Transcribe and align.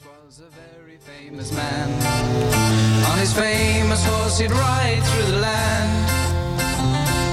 was 0.00 0.40
a 0.40 0.48
very 0.48 0.96
famous 0.96 1.52
man. 1.52 1.88
On 3.10 3.18
his 3.18 3.32
famous 3.34 4.02
horse 4.06 4.38
he'd 4.38 4.50
ride 4.50 5.02
through 5.08 5.32
the 5.32 5.38
land. 5.38 5.92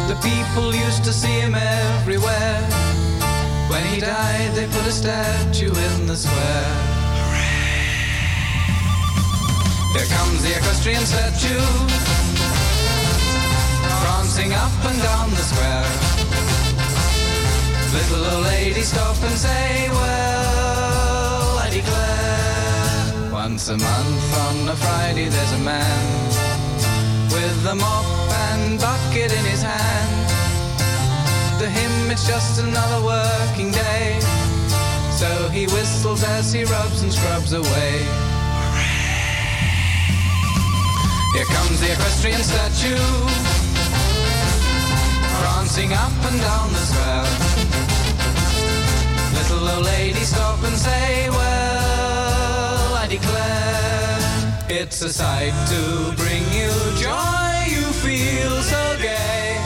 The 0.09 0.16
people 0.16 0.75
used 0.75 1.04
to 1.05 1.14
see 1.14 1.39
him 1.39 1.55
everywhere. 1.55 2.59
When 3.71 3.84
he 3.86 4.02
died, 4.02 4.52
they 4.55 4.68
put 4.68 4.86
a 4.86 4.91
statue 4.91 5.71
in 5.71 6.05
the 6.05 6.18
square. 6.18 6.73
Here 9.94 10.10
comes 10.18 10.44
the 10.44 10.52
equestrian 10.57 11.05
statue, 11.05 11.66
prancing 14.02 14.52
up 14.54 14.76
and 14.89 15.02
down 15.02 15.30
the 15.30 15.46
square. 15.52 15.91
Little 17.94 18.26
old 18.34 18.44
lady 18.44 18.82
stop 18.82 19.16
and 19.23 19.38
say, 19.38 19.88
well, 19.89 20.29
Once 23.50 23.70
a 23.70 23.78
month 23.78 24.38
on 24.38 24.70
a 24.70 24.76
Friday 24.76 25.28
there's 25.28 25.54
a 25.54 25.58
man 25.58 26.28
with 27.34 27.66
a 27.66 27.74
mop 27.74 28.06
and 28.52 28.80
bucket 28.80 29.32
in 29.34 29.44
his 29.44 29.64
hand. 29.64 30.30
To 31.60 31.68
him 31.68 32.12
it's 32.12 32.28
just 32.28 32.62
another 32.62 33.03
working 33.03 33.72
day. 33.72 34.20
So 35.17 35.50
he 35.50 35.66
whistles 35.66 36.23
as 36.23 36.53
he 36.53 36.64
rubs 36.66 37.02
and 37.02 37.12
scrubs 37.12 37.53
away. 37.53 37.94
Here 41.34 41.50
comes 41.50 41.81
the 41.81 41.92
equestrian 41.94 42.44
statue, 42.44 43.02
prancing 45.42 45.92
up 45.94 46.14
and 46.30 46.39
down 46.39 46.70
the 46.72 46.86
square. 46.92 47.25
Little 49.34 49.70
old 49.70 49.86
lady 49.86 50.23
stop 50.23 50.61
and 50.64 50.78
say, 50.78 51.30
well, 51.31 51.58
it's 54.69 55.02
a 55.02 55.13
sight 55.13 55.53
to 55.67 56.13
bring 56.16 56.44
you 56.52 56.71
joy, 56.97 57.52
you 57.67 57.85
feel 58.03 58.61
so 58.61 58.97
gay. 59.02 59.57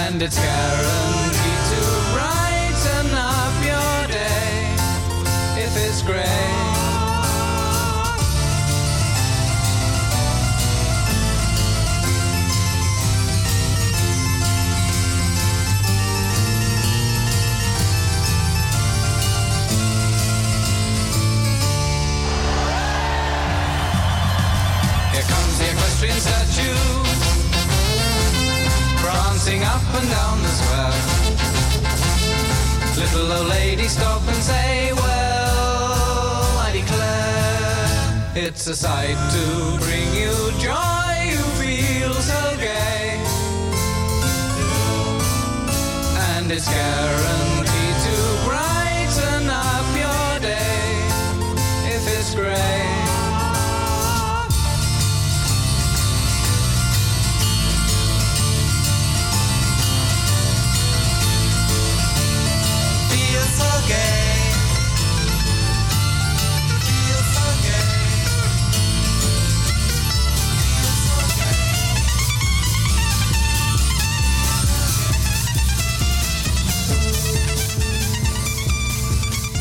And 0.00 0.22
it's 0.22 0.38
guaranteed 0.38 1.62
to 1.72 1.82
brighten 2.14 3.06
up 3.14 3.54
your 3.64 4.06
day 4.08 4.74
if 5.64 5.76
it's 5.76 6.02
grey. 6.02 6.53
And 29.96 30.08
down 30.10 30.42
the 30.42 30.48
square. 30.48 30.94
Little 32.96 33.32
old 33.32 33.48
lady 33.48 33.88
stop 33.88 34.22
and 34.26 34.42
say, 34.42 34.92
well, 34.92 36.58
I 36.66 36.70
declare, 36.72 38.46
it's 38.46 38.66
a 38.66 38.74
sight 38.74 39.18
to 39.34 39.44
bring 39.84 40.08
you 40.22 40.34
joy, 40.58 41.14
you 41.32 41.42
feel 41.60 42.14
so 42.14 42.42
gay. 42.56 43.20
And 46.30 46.50
it's 46.50 46.68
guaranteed 46.68 47.96
to 48.06 48.16
brighten 48.46 49.48
up 49.50 49.88
your 50.04 50.40
day 50.40 50.84
if 51.94 52.02
it's 52.18 52.34
grey. 52.34 52.83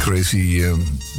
Crazy 0.03 0.63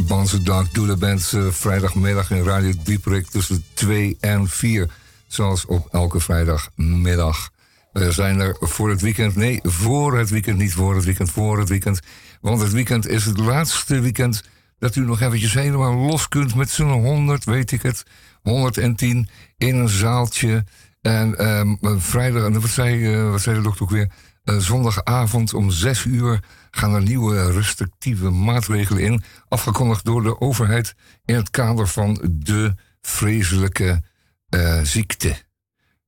Doodle 0.06 0.96
Band 0.96 1.32
eh, 1.32 1.46
vrijdagmiddag 1.50 2.30
in 2.30 2.42
Radio 2.42 2.72
Dieperik 2.82 3.26
tussen 3.26 3.64
2 3.74 4.16
en 4.20 4.48
4. 4.48 4.90
Zoals 5.26 5.66
op 5.66 5.88
elke 5.90 6.20
vrijdagmiddag. 6.20 7.50
We 7.92 8.12
zijn 8.12 8.40
er 8.40 8.56
voor 8.60 8.90
het 8.90 9.00
weekend. 9.00 9.36
Nee, 9.36 9.60
voor 9.62 10.18
het 10.18 10.30
weekend, 10.30 10.58
niet 10.58 10.74
voor 10.74 10.94
het 10.94 11.04
weekend, 11.04 11.30
voor 11.30 11.58
het 11.58 11.68
weekend. 11.68 12.00
Want 12.40 12.60
het 12.60 12.72
weekend 12.72 13.08
is 13.08 13.24
het 13.24 13.38
laatste 13.38 14.00
weekend 14.00 14.42
dat 14.78 14.96
u 14.96 15.00
nog 15.00 15.20
eventjes 15.20 15.54
helemaal 15.54 15.94
los 15.94 16.28
kunt 16.28 16.54
met 16.54 16.70
z'n 16.70 16.82
100, 16.82 17.44
weet 17.44 17.72
ik 17.72 17.82
het. 17.82 18.04
110 18.42 19.28
in 19.56 19.76
een 19.76 19.88
zaaltje. 19.88 20.64
En 21.02 21.38
ehm, 21.38 21.98
vrijdag, 21.98 22.44
en 22.44 22.60
wat 22.60 22.70
zei, 22.70 23.14
eh, 23.14 23.30
wat 23.30 23.40
zei 23.40 23.56
de 23.56 23.62
dokter 23.62 23.82
ook 23.82 23.90
weer? 23.90 24.10
Eh, 24.44 24.56
zondagavond 24.56 25.54
om 25.54 25.70
6 25.70 26.04
uur 26.04 26.40
gaan 26.74 26.94
er 26.94 27.02
nieuwe 27.02 27.52
restrictieve 27.52 28.30
maatregelen 28.30 29.02
in. 29.02 29.22
Afgekondigd 29.48 30.04
door 30.04 30.22
de 30.22 30.40
overheid 30.40 30.94
in 31.24 31.34
het 31.34 31.50
kader 31.50 31.88
van 31.88 32.30
de 32.32 32.74
vreselijke 33.00 34.02
eh, 34.48 34.80
ziekte. 34.82 35.36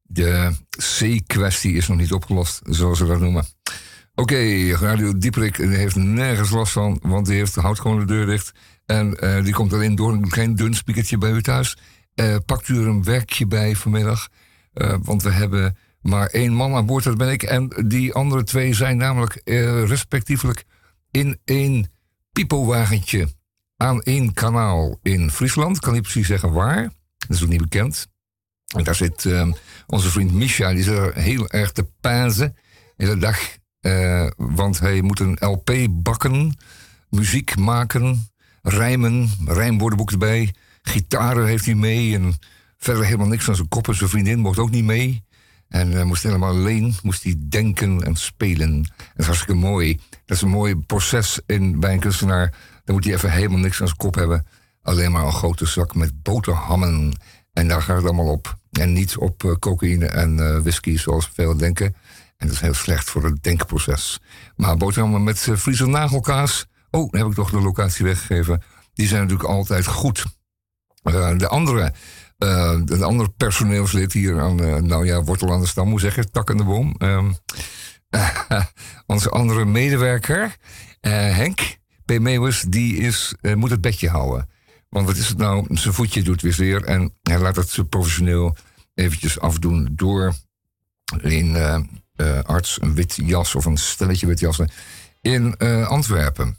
De 0.03 0.53
C-kwestie 0.77 1.75
is 1.75 1.89
nog 1.89 1.97
niet 1.97 2.13
opgelost, 2.13 2.61
zoals 2.65 2.99
ze 2.99 3.07
dat 3.07 3.21
noemen. 3.21 3.45
Oké, 4.15 4.71
Radio 4.73 5.19
Dieperik 5.19 5.57
heeft 5.57 5.97
nergens 5.97 6.51
last 6.51 6.73
van, 6.73 6.99
want 7.03 7.27
die 7.27 7.37
heeft, 7.37 7.55
houdt 7.55 7.81
gewoon 7.81 7.99
de 7.99 8.05
deur 8.05 8.27
dicht. 8.27 8.53
En 8.87 9.15
eh, 9.15 9.45
die 9.45 9.53
komt 9.53 9.73
alleen 9.73 9.95
door 9.95 10.13
een 10.13 10.29
klein 10.29 10.55
dun 10.55 10.75
spiekertje 10.75 11.19
bij 11.19 11.31
u 11.31 11.43
thuis. 11.43 11.77
Eh, 12.15 12.37
pakt 12.47 12.69
u 12.69 12.79
er 12.81 12.87
een 12.87 13.05
werkje 13.05 13.47
bij 13.47 13.77
vanmiddag? 13.77 14.29
Want 15.03 15.23
we 15.23 15.31
hebben 15.31 15.77
maar 16.07 16.27
één 16.27 16.53
man 16.53 16.75
aan 16.75 16.87
boord, 16.87 17.05
dat 17.05 17.17
ben 17.17 17.31
ik. 17.31 17.43
En 17.43 17.85
die 17.87 18.13
andere 18.15 18.45
twee 18.45 18.75
zijn 18.75 18.97
namelijk 18.97 19.35
eh, 19.35 19.85
respectievelijk 19.85 20.65
in 21.11 21.39
één 21.45 21.91
piepowagentje 22.33 23.29
aan 23.77 24.03
één 24.03 24.33
kanaal 24.33 24.99
in 25.03 25.31
Friesland. 25.31 25.79
Kan 25.79 25.93
niet 25.93 26.03
precies 26.03 26.27
zeggen 26.27 26.53
waar. 26.53 26.83
Dat 27.19 27.37
is 27.37 27.43
ook 27.43 27.49
niet 27.49 27.61
bekend. 27.61 28.09
En 28.77 28.85
daar 28.85 28.95
zit 28.95 29.25
eh, 29.25 29.49
onze 29.87 30.11
vriend 30.11 30.33
Misha, 30.33 30.73
die 30.73 30.83
zit 30.83 30.95
er 30.95 31.15
heel 31.15 31.49
erg 31.49 31.73
te 31.73 31.87
pazen 32.01 32.57
in 32.97 33.07
de 33.07 33.19
dag. 33.19 33.39
eh, 33.81 34.27
want 34.37 34.79
hij 34.79 35.03
moet 35.03 35.21
een 35.21 35.37
LP 35.41 35.87
bakken, 35.91 36.59
muziek 37.11 37.57
maken, 37.57 38.29
rijmen, 38.63 39.31
rijmwoordenboek 39.45 40.11
erbij. 40.11 40.55
Gitaren 40.83 41.47
heeft 41.47 41.65
hij 41.65 41.75
mee 41.75 42.15
en 42.15 42.35
verder 42.77 43.05
helemaal 43.05 43.27
niks 43.29 43.49
aan 43.49 43.57
zijn 43.57 43.69
kop. 43.69 43.89
En 43.89 43.95
zijn 43.95 44.11
vriendin 44.11 44.39
mocht 44.39 44.59
ook 44.59 44.71
niet 44.71 44.85
mee. 44.85 45.25
En 45.77 45.91
hij 45.91 46.05
moest 46.05 46.23
helemaal 46.23 46.51
alleen 46.51 46.95
moest 47.03 47.23
hij 47.23 47.35
denken 47.39 48.01
en 48.03 48.17
spelen. 48.17 48.83
Dat 48.83 49.17
is 49.17 49.25
hartstikke 49.25 49.55
mooi. 49.55 50.01
Dat 50.25 50.37
is 50.37 50.43
een 50.43 50.49
mooi 50.49 50.77
proces 50.77 51.41
in, 51.47 51.81
bij 51.81 51.93
een 51.93 52.01
kunstenaar. 52.01 52.55
Dan 52.85 52.95
moet 52.95 53.05
hij 53.05 53.15
even 53.15 53.31
helemaal 53.31 53.59
niks 53.59 53.81
aan 53.81 53.87
zijn 53.87 53.99
kop 53.99 54.15
hebben. 54.15 54.47
Alleen 54.83 55.13
maar 55.13 55.25
een 55.25 55.33
grote 55.33 55.67
zak 55.67 55.95
met 55.95 56.23
boterhammen. 56.23 57.13
En 57.53 57.69
daar 57.69 57.83
gaat 57.83 57.97
het 57.97 58.05
allemaal 58.05 58.33
op. 58.33 58.59
En 58.71 58.93
niet 58.93 59.17
op 59.17 59.45
eh, 59.45 59.53
cocaïne 59.59 60.07
en 60.07 60.39
eh, 60.39 60.61
whisky, 60.61 60.97
zoals 60.99 61.31
veel 61.35 61.57
denken. 61.57 61.87
En 62.37 62.47
dat 62.47 62.57
is 62.57 62.61
heel 62.61 62.75
slecht 62.75 63.11
voor 63.11 63.25
het 63.25 63.43
denkproces. 63.43 64.21
Maar 64.57 64.77
boterhammen 64.77 65.25
met 65.25 65.47
uh, 65.47 65.57
Friese 65.57 65.87
nagelkaas. 65.87 66.67
Oh, 66.91 67.13
heb 67.13 67.27
ik 67.27 67.35
toch 67.35 67.51
de 67.51 67.61
locatie 67.61 68.05
weggegeven. 68.05 68.63
Die 68.95 69.07
zijn 69.07 69.23
natuurlijk 69.23 69.49
altijd 69.49 69.87
goed. 69.87 70.25
De 71.37 71.49
andere, 71.49 71.93
uh, 72.39 72.81
de 72.85 73.05
andere 73.05 73.29
personeelslid 73.29 74.13
hier 74.13 74.41
aan, 74.41 74.63
uh, 74.63 74.77
nou 74.77 75.07
ja, 75.07 75.23
wortel 75.23 75.53
aan 75.53 75.61
de 75.61 75.67
stam, 75.67 75.89
hoe 75.91 76.01
zeg 76.01 76.15
je, 76.15 76.31
tak 76.31 76.51
aan 76.51 76.57
de 76.57 76.65
boom. 76.65 76.95
Um, 76.99 77.37
onze 79.07 79.31
andere 79.31 79.65
medewerker, 79.65 80.57
Henk 81.01 81.77
P. 82.05 82.19
Meeuwis, 82.19 82.65
die 82.69 82.97
is, 82.97 83.35
moet 83.55 83.71
het 83.71 83.81
bedje 83.81 84.09
houden. 84.09 84.49
Want 84.89 85.07
wat 85.07 85.17
is 85.17 85.29
het 85.29 85.39
nou? 85.39 85.67
Zijn 85.77 85.95
voetje 85.95 86.23
doet 86.23 86.43
weer 86.43 86.53
zeer 86.53 86.85
en 86.85 87.15
hij 87.23 87.39
laat 87.39 87.57
het 87.57 87.89
professioneel 87.89 88.57
eventjes 88.95 89.41
afdoen 89.41 89.89
door 89.93 90.35
een 91.07 91.57
arts 92.43 92.83
een 92.83 92.95
wit 92.95 93.15
jas 93.23 93.55
of 93.55 93.65
een 93.65 93.77
stelletje 93.77 94.27
wit 94.27 94.41
jassen 94.41 94.71
in 95.21 95.57
Antwerpen. 95.87 96.57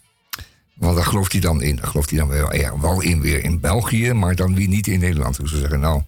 Want 0.78 0.96
daar 0.96 1.06
gelooft 1.06 1.32
hij 1.32 1.42
dan 1.42 1.62
in. 1.62 1.76
Daar 1.76 1.88
gelooft 1.88 2.10
hij 2.10 2.20
dan 2.20 2.28
wel, 2.28 2.56
ja, 2.56 2.80
wel 2.80 3.02
in 3.02 3.22
weer 3.22 3.44
in 3.44 3.60
België, 3.60 4.14
maar 4.14 4.36
dan 4.36 4.56
weer 4.56 4.68
niet 4.68 4.88
in 4.88 5.00
Nederland. 5.00 5.40
Dus 5.40 5.52
ze 5.52 5.58
zeggen, 5.58 5.80
nou, 5.80 6.02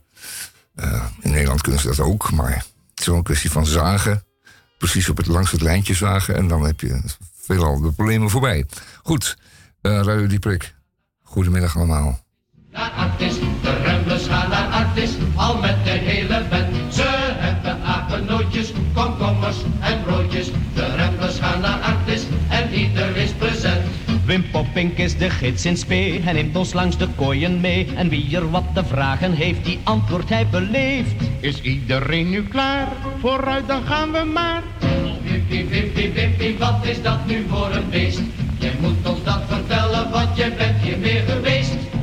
uh, 0.76 1.04
in 1.22 1.32
Nederland 1.32 1.62
kunnen 1.62 1.82
ze 1.82 1.88
dat 1.88 2.00
ook, 2.00 2.32
maar 2.32 2.56
het 2.56 3.00
is 3.00 3.06
wel 3.06 3.16
een 3.16 3.24
kwestie 3.24 3.52
van 3.52 3.66
zagen. 3.66 4.24
Precies 4.78 5.10
op 5.10 5.18
het 5.18 5.28
langs 5.28 5.52
het 5.52 5.62
lijntje 5.62 5.94
zagen 5.94 6.36
en 6.36 6.48
dan 6.48 6.66
heb 6.66 6.80
je 6.80 7.02
veelal 7.42 7.82
de 7.82 7.92
problemen 7.92 8.30
voorbij. 8.30 8.66
Goed, 9.04 9.38
Uh, 9.82 10.02
Radio 10.02 10.28
Dieprik, 10.28 10.76
goedemiddag 11.24 11.76
allemaal. 11.78 12.20
Naar 12.72 12.92
Artis, 12.92 13.34
de 13.62 13.82
remmers 13.84 14.28
gaan 14.28 14.50
naar 14.50 14.68
Artis, 14.68 15.12
al 15.36 15.58
met 15.60 15.84
de 15.84 15.90
hele 15.90 16.46
band. 16.50 16.94
Ze 16.94 17.36
hebben 17.38 17.82
apennootjes, 17.84 18.74
komkommers 18.94 19.58
en 19.80 20.04
broodjes. 20.04 20.49
Wim 24.30 24.44
Poppink 24.52 25.00
is 25.02 25.16
de 25.18 25.30
gids 25.30 25.66
in 25.66 25.78
spee 25.78 26.22
en 26.22 26.36
neemt 26.38 26.56
ons 26.56 26.74
langs 26.78 26.98
de 27.02 27.08
kooien 27.18 27.56
mee. 27.60 27.88
En 27.96 28.10
wie 28.10 28.36
er 28.36 28.46
wat 28.50 28.68
te 28.74 28.84
vragen 28.86 29.34
heeft, 29.34 29.66
die 29.66 29.80
antwoord 29.84 30.30
hij 30.30 30.48
beleeft. 30.48 31.16
Is 31.40 31.62
iedereen 31.62 32.30
nu 32.30 32.44
klaar? 32.44 32.88
Vooruit, 33.20 33.68
dan 33.68 33.82
gaan 33.86 34.12
we 34.12 34.24
maar. 34.24 34.64
Wimpie, 35.24 35.66
wimpie, 35.66 36.12
wimpie, 36.12 36.58
wat 36.58 36.86
is 36.86 37.02
dat 37.02 37.26
nu 37.26 37.46
voor 37.50 37.72
een 37.72 37.90
beest? 37.90 38.22
Je 38.60 38.72
moet 38.80 39.08
ons 39.08 39.24
dat 39.24 39.42
vertellen, 39.48 40.12
want 40.12 40.38
je 40.38 40.54
bent 40.58 40.82
hier 40.82 40.98
meer 40.98 41.24
geweest. 41.28 41.49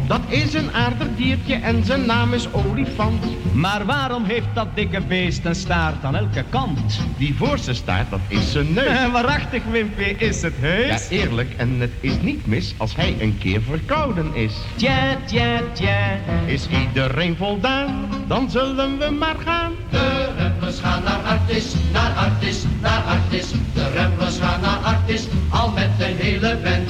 Dat 0.06 0.20
is 0.29 0.55
een 0.55 0.73
aardig 0.73 1.06
diertje 1.17 1.55
en 1.55 1.85
zijn 1.85 2.06
naam 2.06 2.32
is 2.32 2.53
olifant. 2.53 3.25
Maar 3.53 3.85
waarom 3.85 4.25
heeft 4.25 4.47
dat 4.55 4.69
dikke 4.75 5.00
beest 5.00 5.44
een 5.44 5.55
staart 5.55 6.05
aan 6.05 6.17
elke 6.17 6.44
kant? 6.50 7.00
Die 7.17 7.35
voorste 7.35 7.75
staart, 7.75 8.11
dat 8.11 8.20
is 8.29 8.53
zijn 8.53 8.73
neus. 8.73 8.87
En 8.87 9.12
waarachtig, 9.19 9.62
Wimpy, 9.70 10.03
is 10.19 10.43
het 10.43 10.55
heus? 10.56 11.08
Ja, 11.08 11.17
eerlijk, 11.17 11.55
en 11.56 11.81
het 11.81 11.91
is 12.00 12.20
niet 12.20 12.47
mis 12.47 12.75
als 12.76 12.97
hij 12.97 13.17
een 13.20 13.38
keer 13.38 13.62
verkouden 13.62 14.35
is. 14.35 14.55
Tja, 14.76 15.17
tja, 15.25 15.61
tja. 15.73 16.19
Is 16.47 16.69
iedereen 16.69 17.37
voldaan, 17.37 18.08
dan 18.26 18.50
zullen 18.50 18.99
we 18.99 19.11
maar 19.11 19.37
gaan. 19.44 19.73
De 19.91 20.32
remmers 20.37 20.81
gaan 20.81 21.03
naar 21.03 21.20
Artis, 21.20 21.75
naar 21.93 22.12
Artis, 22.12 22.64
naar 22.81 23.03
Artis. 23.03 23.50
De 23.75 23.91
remmers 23.91 24.38
gaan 24.38 24.61
naar 24.61 24.79
Artis, 24.79 25.26
al 25.50 25.70
met 25.70 25.99
de 25.99 26.05
hele 26.05 26.58
band. 26.62 26.88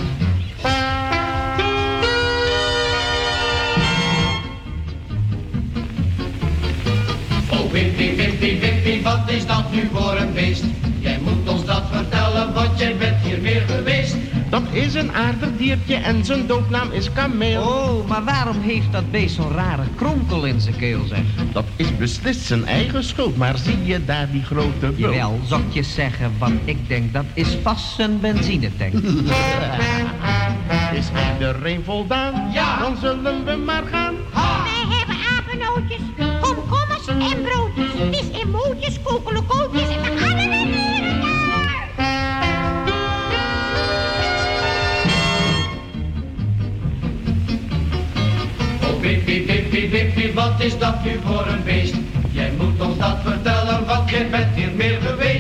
Wimpy, 7.76 8.17
Wimpy, 8.17 8.58
Wimpy, 8.61 9.02
wat 9.02 9.31
is 9.31 9.46
dat 9.46 9.73
nu 9.73 9.88
voor 9.93 10.17
een 10.17 10.32
beest? 10.32 10.64
Jij 11.00 11.19
moet 11.23 11.52
ons 11.52 11.64
dat 11.64 11.82
vertellen, 11.90 12.52
want 12.55 12.78
jij 12.78 12.96
bent 12.96 13.17
hier 13.23 13.40
meer 13.40 13.61
geweest. 13.61 14.17
Dat 14.50 14.62
is 14.70 14.94
een 14.94 15.12
aardig 15.12 15.49
diertje 15.56 15.94
en 15.94 16.25
zijn 16.25 16.46
doopnaam 16.46 16.90
is 16.90 17.12
kameel. 17.12 17.62
Oh, 17.62 18.08
maar 18.08 18.25
waarom 18.25 18.61
heeft 18.61 18.93
dat 18.93 19.11
beest 19.11 19.34
zo'n 19.34 19.52
rare 19.52 19.82
kronkel 19.96 20.44
in 20.44 20.61
zijn 20.61 20.76
keel, 20.76 21.05
zeg? 21.05 21.19
Dat 21.52 21.64
is 21.76 21.96
beslist 21.96 22.40
zijn 22.40 22.67
eigen 22.67 23.05
schuld, 23.05 23.37
maar 23.37 23.58
zie 23.58 23.84
je 23.84 24.05
daar 24.05 24.31
die 24.31 24.43
grote 24.43 24.70
bult? 24.79 24.99
Jawel, 24.99 25.40
zou 25.44 25.62
ik 25.62 25.72
je 25.72 25.82
zeggen 25.82 26.32
wat 26.38 26.52
ik 26.64 26.88
denk, 26.88 27.12
dat 27.12 27.25
is 27.34 27.56
vast 27.62 27.99
een 27.99 28.20
benzinetank. 28.20 28.93
Is 30.93 31.06
iedereen 31.32 31.84
voldaan? 31.84 32.52
Ja. 32.52 32.79
Dan 32.79 32.96
zullen 33.00 33.44
we 33.44 33.56
maar 33.56 33.82
gaan. 33.90 34.14
Wij 34.32 34.96
hebben 34.99 35.17
apennootjes, 35.38 36.00
komkommers 36.40 37.06
en 37.06 37.43
broodjes. 37.43 37.66
Het 37.98 38.14
is 38.14 38.40
emootjes, 38.40 39.02
kokelokootjes 39.02 39.88
en 39.88 40.02
we 40.02 40.16
gaan 40.16 40.37
weer 40.37 40.64
Oh, 48.82 49.00
Wimpy, 49.00 49.46
Wimpy, 49.46 49.88
Wimpy, 49.90 50.32
wat 50.32 50.60
is 50.60 50.78
dat 50.78 51.04
nu 51.04 51.19
voor 51.25 51.46
een 51.46 51.64
beest? 51.64 51.94
Jij 52.31 52.52
moet 52.58 52.81
ons 52.81 52.98
dat 52.98 53.16
vertellen, 53.25 53.87
want 53.87 54.10
jij 54.10 54.31
bent 54.31 54.54
hier 54.54 54.70
meer 54.75 55.00
geweest. 55.00 55.36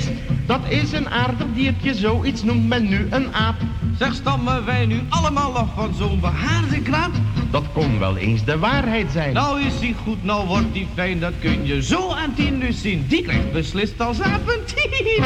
Dat 0.46 0.60
is 0.68 0.92
een 0.92 1.10
aardig 1.10 1.46
diertje, 1.54 1.94
zoiets 1.94 2.42
noemt 2.42 2.68
men 2.68 2.88
nu 2.88 3.06
een 3.10 3.34
aap. 3.34 3.54
Zeg, 3.98 4.14
stammen 4.14 4.64
wij 4.64 4.86
nu 4.86 5.00
allemaal 5.08 5.56
af 5.56 5.68
van 5.74 5.94
zo'n 5.94 6.20
behaarde 6.20 6.80
krab? 6.82 7.10
Dat 7.50 7.64
kon 7.72 7.98
wel 7.98 8.16
eens 8.16 8.44
de 8.44 8.58
waarheid 8.58 9.10
zijn. 9.12 9.32
Nou 9.32 9.60
is 9.60 9.78
die 9.78 9.94
goed, 10.04 10.24
nou 10.24 10.46
wordt 10.46 10.72
die 10.72 10.88
fijn, 10.94 11.20
dat 11.20 11.32
kun 11.40 11.66
je 11.66 11.82
zo 11.82 12.10
aan 12.10 12.34
tien 12.34 12.60
dus 12.60 12.80
zien. 12.80 13.04
Die 13.08 13.22
krijgt 13.22 13.52
beslist 13.52 14.00
als 14.00 14.20
apentien. 14.20 15.24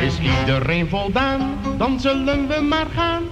Is 0.00 0.18
iedereen 0.40 0.88
voldaan? 0.88 1.40
Dan 1.78 2.00
zullen 2.00 2.48
we 2.48 2.60
maar 2.60 2.86
gaan. 2.94 3.22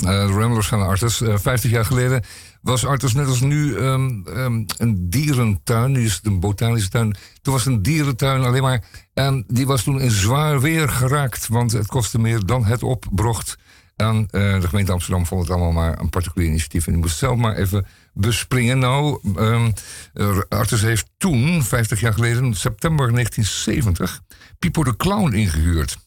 De 0.00 0.26
Ramblers 0.26 0.66
van 0.66 0.82
Artis. 0.82 1.20
Eh 1.20 1.38
50 1.38 1.70
jaar 1.70 1.84
geleden 1.84 2.24
was 2.62 2.86
Artis 2.86 3.12
net 3.12 3.26
als 3.26 3.40
nu 3.40 3.76
ehm, 3.76 4.26
ehm, 4.26 4.64
een 4.78 5.10
dierentuin. 5.10 5.92
Nu 5.92 6.04
is 6.04 6.14
het 6.14 6.26
een 6.26 6.40
botanische 6.40 6.88
tuin. 6.88 7.16
Toen 7.42 7.52
was 7.52 7.64
het 7.64 7.74
een 7.74 7.82
dierentuin 7.82 8.42
alleen 8.42 8.62
maar. 8.62 8.84
En 9.14 9.44
die 9.48 9.66
was 9.66 9.82
toen 9.82 10.00
in 10.00 10.10
zwaar 10.10 10.60
weer 10.60 10.88
geraakt. 10.88 11.48
Want 11.48 11.72
het 11.72 11.86
kostte 11.86 12.18
meer 12.18 12.46
dan 12.46 12.64
het 12.64 12.82
opbrocht. 12.82 13.56
En 13.96 14.26
eh, 14.30 14.60
de 14.60 14.68
gemeente 14.68 14.92
Amsterdam 14.92 15.26
vond 15.26 15.42
het 15.42 15.50
allemaal 15.50 15.72
maar 15.72 16.00
een 16.00 16.08
particulier 16.08 16.48
initiatief. 16.48 16.86
En 16.86 16.92
die 16.92 17.00
moest 17.00 17.18
zelf 17.18 17.36
maar 17.36 17.56
even 17.56 17.86
bespringen. 18.12 18.78
Nou, 18.78 19.20
ehm, 19.36 19.70
eh, 20.12 20.38
Artis 20.48 20.82
heeft 20.82 21.10
toen, 21.16 21.62
50 21.62 22.00
jaar 22.00 22.12
geleden, 22.12 22.54
september 22.54 23.12
1970, 23.12 24.20
Pipo 24.58 24.84
de 24.84 24.96
Clown 24.96 25.32
ingehuurd. 25.32 25.98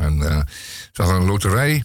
En 0.00 0.22
eh, 0.22 0.40
ze 0.92 1.02
hadden 1.02 1.20
een 1.20 1.26
loterij 1.26 1.84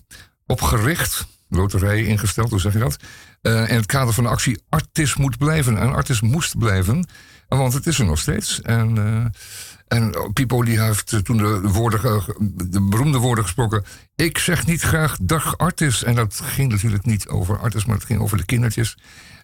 opgericht, 0.53 1.27
loterij 1.49 2.03
ingesteld, 2.03 2.49
hoe 2.49 2.59
zeg 2.59 2.73
je 2.73 2.79
dat? 2.79 2.97
Eh, 3.41 3.69
in 3.69 3.75
het 3.75 3.85
kader 3.85 4.13
van 4.13 4.23
de 4.23 4.29
actie 4.29 4.61
Artis 4.69 5.15
moet 5.15 5.37
blijven. 5.37 5.77
En 5.77 5.93
Artis 5.93 6.21
moest 6.21 6.57
blijven, 6.57 7.07
en 7.47 7.57
want 7.57 7.73
het 7.73 7.87
is 7.87 7.99
er 7.99 8.05
nog 8.05 8.19
steeds. 8.19 8.61
En, 8.61 8.97
eh, 8.97 9.97
en 9.97 10.33
Pipo 10.33 10.63
die 10.63 10.81
heeft 10.81 11.13
eh, 11.13 11.19
toen 11.19 11.37
de, 11.37 11.61
woorden, 11.61 12.23
de 12.69 12.81
beroemde 12.81 13.17
woorden 13.17 13.43
gesproken. 13.43 13.83
Ik 14.15 14.37
zeg 14.37 14.65
niet 14.65 14.81
graag 14.81 15.17
dag 15.21 15.57
Artis. 15.57 16.03
En 16.03 16.15
dat 16.15 16.41
ging 16.43 16.71
natuurlijk 16.71 17.05
niet 17.05 17.27
over 17.27 17.59
Artis, 17.59 17.85
maar 17.85 17.95
het 17.95 18.05
ging 18.05 18.21
over 18.21 18.37
de 18.37 18.45
kindertjes. 18.45 18.95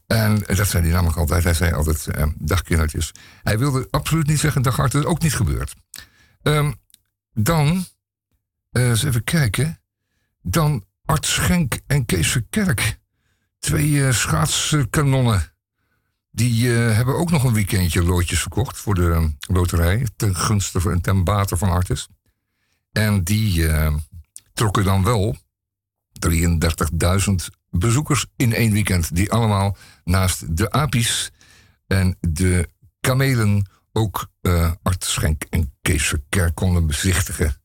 En 0.09 0.43
dat 0.45 0.67
zei 0.67 0.83
hij 0.83 0.91
namelijk 0.91 1.17
altijd. 1.17 1.43
Hij 1.43 1.53
zei 1.53 1.73
altijd 1.73 2.07
eh, 2.07 2.25
dag 2.37 2.61
kindertjes. 2.61 3.11
Hij 3.43 3.59
wilde 3.59 3.87
absoluut 3.91 4.27
niet 4.27 4.39
zeggen 4.39 4.61
dag 4.61 4.79
Artis. 4.79 5.03
Ook 5.03 5.21
niet 5.21 5.35
gebeurd. 5.35 5.75
Ehm, 6.41 6.71
dan, 7.33 7.85
eh, 8.71 8.89
eens 8.89 9.03
even 9.03 9.23
kijken. 9.23 9.79
Dan 10.41 10.83
Art 11.09 11.25
Schenk 11.25 11.79
en 11.87 12.05
Kees 12.05 12.31
Verkerk. 12.31 12.99
Twee 13.59 14.05
eh, 14.05 14.13
schaatskanonnen. 14.13 15.53
Die 16.31 16.75
eh, 16.75 16.95
hebben 16.95 17.17
ook 17.17 17.31
nog 17.31 17.43
een 17.43 17.53
weekendje 17.53 18.03
loodjes 18.03 18.41
verkocht 18.41 18.77
voor 18.77 18.95
de 18.95 19.11
eh, 19.11 19.23
loterij. 19.39 20.07
Ten 20.15 20.35
gunste 20.35 20.91
en 20.91 21.01
ten 21.01 21.23
bate 21.23 21.57
van 21.57 21.69
Artis. 21.69 22.07
En 22.91 23.23
die 23.23 23.67
eh, 23.67 23.95
trokken 24.53 24.83
dan 24.83 25.03
wel 25.03 25.37
33.000 26.27 27.35
bezoekers 27.69 28.25
in 28.35 28.53
één 28.53 28.71
weekend. 28.71 29.15
Die 29.15 29.31
allemaal 29.31 29.77
naast 30.03 30.57
de 30.57 30.71
apies 30.71 31.31
en 31.87 32.17
de 32.19 32.69
kamelen 32.99 33.69
ook 33.91 34.29
Art 34.83 35.03
Schenk 35.03 35.43
en 35.49 35.73
Kees 35.81 36.07
Verkerk 36.07 36.55
konden 36.55 36.87
bezichtigen. 36.87 37.61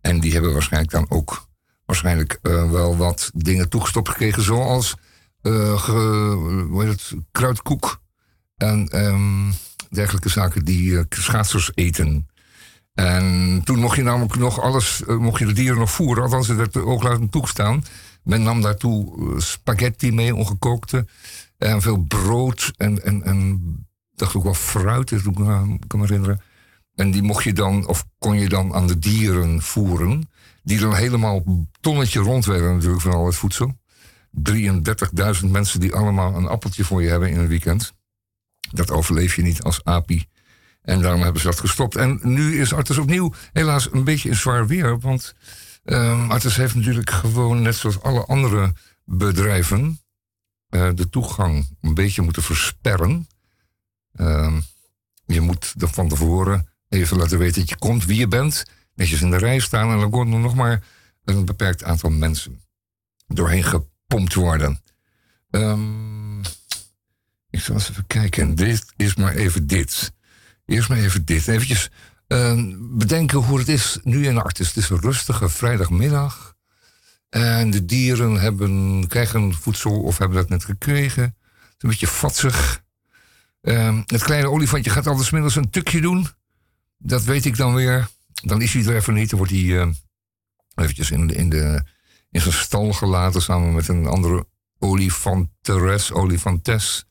En 0.00 0.20
die 0.20 0.32
hebben 0.32 0.52
waarschijnlijk 0.52 0.92
dan 0.92 1.06
ook 1.08 1.47
waarschijnlijk 1.88 2.38
eh, 2.42 2.70
wel 2.70 2.96
wat 2.96 3.30
dingen 3.34 3.68
toegestopt 3.68 4.08
gekregen, 4.08 4.42
zoals 4.42 4.94
eh, 5.42 5.78
ge- 5.82 6.66
hoe 6.70 6.84
heet 6.84 6.92
het, 6.92 7.14
kruidkoek 7.32 8.00
en 8.56 8.88
ehm, 8.88 9.50
dergelijke 9.90 10.28
zaken 10.28 10.64
die 10.64 10.98
eh, 10.98 11.04
schaatsers 11.08 11.70
eten. 11.74 12.28
En 12.94 13.60
toen 13.64 13.78
mocht 13.78 13.96
je 13.96 14.02
namelijk 14.02 14.36
nog 14.36 14.60
alles, 14.60 15.02
mocht 15.06 15.38
je 15.38 15.46
de 15.46 15.52
dieren 15.52 15.78
nog 15.78 15.90
voeren, 15.90 16.22
althans 16.22 16.48
het 16.48 16.56
werd 16.56 16.76
ook 16.76 17.02
laten 17.02 17.28
toegestaan. 17.28 17.84
Men 18.22 18.42
nam 18.42 18.60
daartoe 18.60 19.34
spaghetti 19.40 20.12
mee, 20.12 20.34
ongekookte, 20.34 21.06
en 21.58 21.82
veel 21.82 21.98
brood 21.98 22.72
en, 22.76 23.04
en, 23.04 23.22
en 23.22 23.60
dacht 24.14 24.34
ook 24.34 24.42
wel 24.42 24.54
fruit, 24.54 25.08
dat 25.08 25.20
ik 25.20 25.38
me 25.38 25.78
kan 25.86 26.00
me 26.00 26.06
herinneren. 26.06 26.40
En 26.94 27.10
die 27.10 27.22
mocht 27.22 27.44
je 27.44 27.52
dan, 27.52 27.86
of 27.86 28.04
kon 28.18 28.38
je 28.38 28.48
dan 28.48 28.74
aan 28.74 28.86
de 28.86 28.98
dieren 28.98 29.62
voeren. 29.62 30.27
Die 30.68 30.78
dan 30.78 30.94
helemaal 30.94 31.66
tonnetje 31.80 32.20
rond 32.20 32.44
werden 32.44 32.74
natuurlijk 32.74 33.00
van 33.02 33.12
al 33.12 33.26
het 33.26 33.34
voedsel. 33.34 33.78
33.000 34.50 35.50
mensen 35.50 35.80
die 35.80 35.94
allemaal 35.94 36.34
een 36.34 36.46
appeltje 36.46 36.84
voor 36.84 37.02
je 37.02 37.08
hebben 37.08 37.30
in 37.30 37.38
een 37.38 37.48
weekend. 37.48 37.92
Dat 38.70 38.90
overleef 38.90 39.36
je 39.36 39.42
niet 39.42 39.62
als 39.62 39.84
API. 39.84 40.26
En 40.82 41.00
daarom 41.00 41.22
hebben 41.22 41.40
ze 41.40 41.46
dat 41.46 41.60
gestopt. 41.60 41.96
En 41.96 42.20
nu 42.22 42.60
is 42.60 42.72
Artis 42.72 42.98
opnieuw 42.98 43.32
helaas 43.52 43.92
een 43.92 44.04
beetje 44.04 44.28
in 44.28 44.36
zwaar 44.36 44.66
weer. 44.66 44.98
Want 44.98 45.34
ehm 45.84 46.30
Artis 46.30 46.56
heeft 46.56 46.74
natuurlijk 46.74 47.10
gewoon, 47.10 47.62
net 47.62 47.74
zoals 47.74 48.00
alle 48.00 48.24
andere 48.24 48.72
bedrijven, 49.04 50.00
eh, 50.68 50.88
de 50.94 51.08
toegang 51.08 51.76
een 51.80 51.94
beetje 51.94 52.22
moeten 52.22 52.42
versperren. 52.42 53.28
Ehm, 54.12 54.60
je 55.26 55.40
moet 55.40 55.74
er 55.78 55.88
van 55.88 56.08
tevoren 56.08 56.68
even 56.88 57.16
laten 57.16 57.38
weten 57.38 57.60
dat 57.60 57.68
je 57.68 57.78
komt, 57.78 58.04
wie 58.04 58.18
je 58.18 58.28
bent. 58.28 58.64
Netjes 58.98 59.22
in 59.22 59.30
de 59.30 59.36
rij 59.36 59.58
staan. 59.58 59.90
En 59.90 59.98
dan 59.98 60.10
kon 60.10 60.32
er 60.32 60.38
nog 60.38 60.54
maar 60.54 60.82
een 61.24 61.44
beperkt 61.44 61.84
aantal 61.84 62.10
mensen 62.10 62.60
doorheen 63.26 63.64
gepompt 63.64 64.34
worden. 64.34 64.82
Ehm, 65.50 66.40
ik 67.50 67.60
zal 67.60 67.74
eens 67.74 67.90
even 67.90 68.06
kijken. 68.06 68.54
Dit 68.54 68.84
is 68.96 69.14
maar 69.14 69.34
even 69.34 69.66
dit. 69.66 70.12
Eerst 70.66 70.88
maar 70.88 70.98
even 70.98 71.24
dit. 71.24 71.48
Even 71.48 71.90
ehm, 72.26 72.74
bedenken 72.78 73.38
hoe 73.38 73.58
het 73.58 73.68
is 73.68 73.98
nu 74.02 74.26
in 74.26 74.38
Artis. 74.38 74.66
Het 74.66 74.76
is 74.76 74.90
een 74.90 75.00
rustige 75.00 75.48
vrijdagmiddag. 75.48 76.56
En 77.28 77.70
de 77.70 77.84
dieren 77.84 78.40
hebben, 78.40 79.04
krijgen 79.08 79.54
voedsel 79.54 80.00
of 80.02 80.18
hebben 80.18 80.36
dat 80.36 80.48
net 80.48 80.64
gekregen. 80.64 81.22
Het 81.22 81.32
is 81.52 81.74
een 81.78 81.88
beetje 81.88 82.06
vatsig. 82.06 82.82
Um, 83.62 84.02
het 84.06 84.22
kleine 84.22 84.50
olifantje 84.50 84.90
gaat 84.90 85.06
altijd 85.06 85.32
middels 85.32 85.56
een 85.56 85.70
tukje 85.70 86.00
doen. 86.00 86.26
Dat 86.98 87.24
weet 87.24 87.44
ik 87.44 87.56
dan 87.56 87.74
weer. 87.74 88.08
Dan 88.42 88.62
is 88.62 88.72
hij 88.72 88.84
er 88.84 88.96
even 88.96 89.14
niet. 89.14 89.30
Dan 89.30 89.38
wordt 89.38 89.52
hij 89.52 89.62
uh, 89.62 89.88
eventjes 90.74 91.10
in, 91.10 91.28
in, 91.30 91.48
de, 91.48 91.82
in 92.30 92.40
zijn 92.40 92.54
stal 92.54 92.92
gelaten 92.92 93.42
samen 93.42 93.74
met 93.74 93.88
een 93.88 94.06
andere 94.06 94.46
olifanteres, 94.78 96.12
olifantes. 96.12 97.04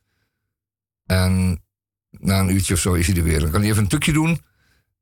En 1.06 1.64
na 2.10 2.40
een 2.40 2.54
uurtje 2.54 2.74
of 2.74 2.80
zo 2.80 2.94
is 2.94 3.08
hij 3.08 3.16
er 3.16 3.24
weer. 3.24 3.40
Dan 3.40 3.52
kan 3.52 3.62
hij 3.62 3.70
even 3.70 3.84
een 3.84 3.90
tukje 3.90 4.14
doen 4.14 4.42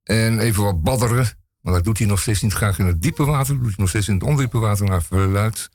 en 0.03 0.39
even 0.39 0.63
wat 0.63 0.83
badderen. 0.83 1.43
Maar 1.61 1.73
dat 1.73 1.83
doet 1.83 1.97
hij 1.97 2.07
nog 2.07 2.21
steeds 2.21 2.41
niet 2.41 2.53
graag 2.53 2.79
in 2.79 2.85
het 2.85 3.01
diepe 3.01 3.25
water. 3.25 3.53
Dat 3.53 3.63
doet 3.63 3.73
hij 3.73 3.79
nog 3.79 3.89
steeds 3.89 4.07
in 4.07 4.13
het 4.13 4.23
ondiepe 4.23 4.57
water 4.57 4.85
naar 4.85 5.03
verluid. 5.03 5.69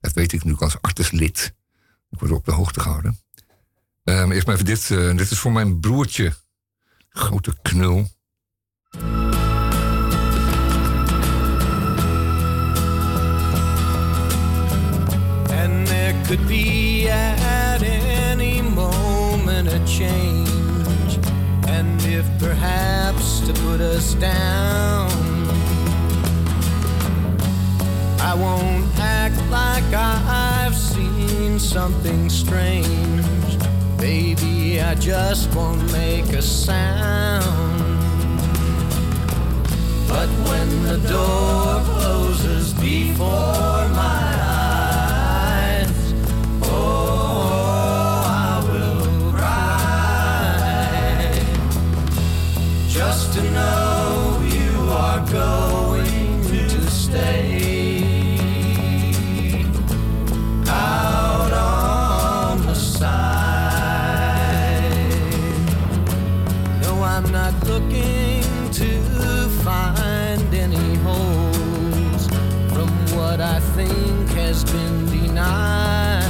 Dat 0.00 0.12
weet 0.12 0.32
ik 0.32 0.44
nu 0.44 0.56
als 0.56 0.80
arteslid. 0.80 1.54
Ik 2.10 2.18
word 2.18 2.30
op 2.32 2.44
de 2.44 2.52
hoogte 2.52 2.80
gehouden. 2.80 3.18
Um, 4.04 4.32
eerst 4.32 4.46
maar 4.46 4.54
even 4.54 4.66
dit. 4.66 4.90
Uh, 4.90 5.16
dit 5.16 5.30
is 5.30 5.38
voor 5.38 5.52
mijn 5.52 5.80
broertje. 5.80 6.34
Grote 7.08 7.56
knul. 7.62 8.08
Could 16.26 16.48
be 16.48 17.08
at 17.08 17.80
any 17.84 18.60
moment 18.60 19.68
a 19.68 19.78
change. 19.86 21.18
And 21.68 22.02
if 22.02 22.26
perhaps 22.40 23.38
to 23.46 23.52
put 23.52 23.80
us 23.80 24.14
down, 24.14 25.08
I 28.18 28.34
won't 28.34 28.98
act 28.98 29.40
like 29.50 29.84
I've 29.94 30.74
seen 30.74 31.60
something 31.60 32.28
strange. 32.28 33.56
Baby, 33.96 34.80
I 34.80 34.96
just 34.96 35.54
won't 35.54 35.92
make 35.92 36.30
a 36.32 36.42
sound. 36.42 37.44
But 40.08 40.28
when 40.48 40.82
the 40.82 40.98
door 41.08 41.84
closes 41.84 42.74
before 42.74 43.88
my 43.94 44.25
Just 53.06 53.34
to 53.34 53.42
know 53.52 54.40
you 54.42 54.72
are 54.90 55.20
going 55.30 56.42
to 56.50 56.68
stay. 56.90 58.34
Out 60.66 61.52
on 61.52 62.66
the 62.66 62.74
side. 62.74 63.12
No, 66.82 67.00
I'm 67.04 67.30
not 67.30 67.54
looking 67.68 68.42
to 68.72 68.90
find 69.62 70.52
any 70.52 70.96
holes 71.06 72.26
from 72.74 72.88
what 73.16 73.40
I 73.40 73.60
think 73.76 74.30
has 74.30 74.64
been 74.64 75.06
denied. 75.06 76.26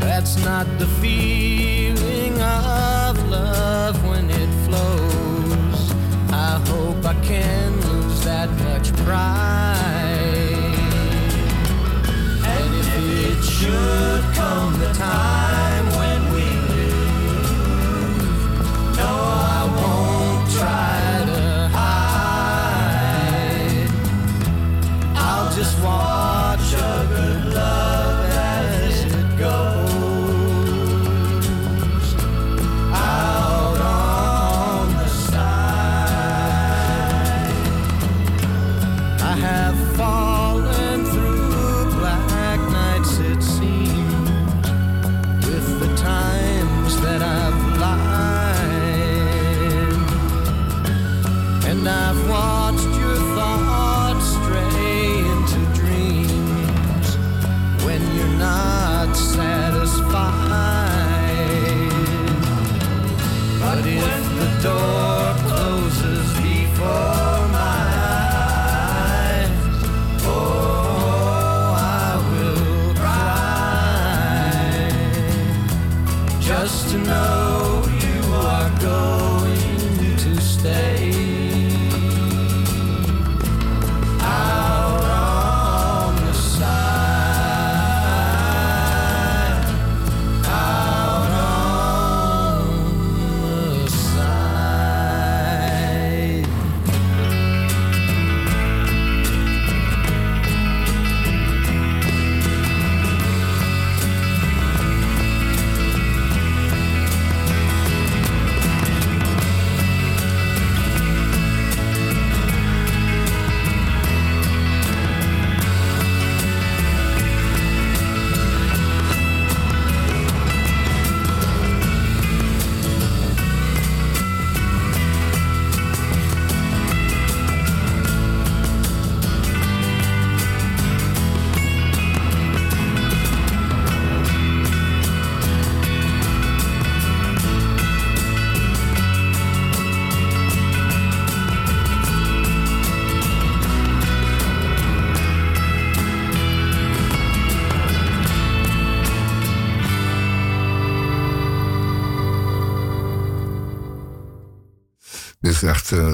That's 0.00 0.36
not 0.42 0.66
the 0.78 0.86
feeling 1.02 1.35
cry. 9.06 9.55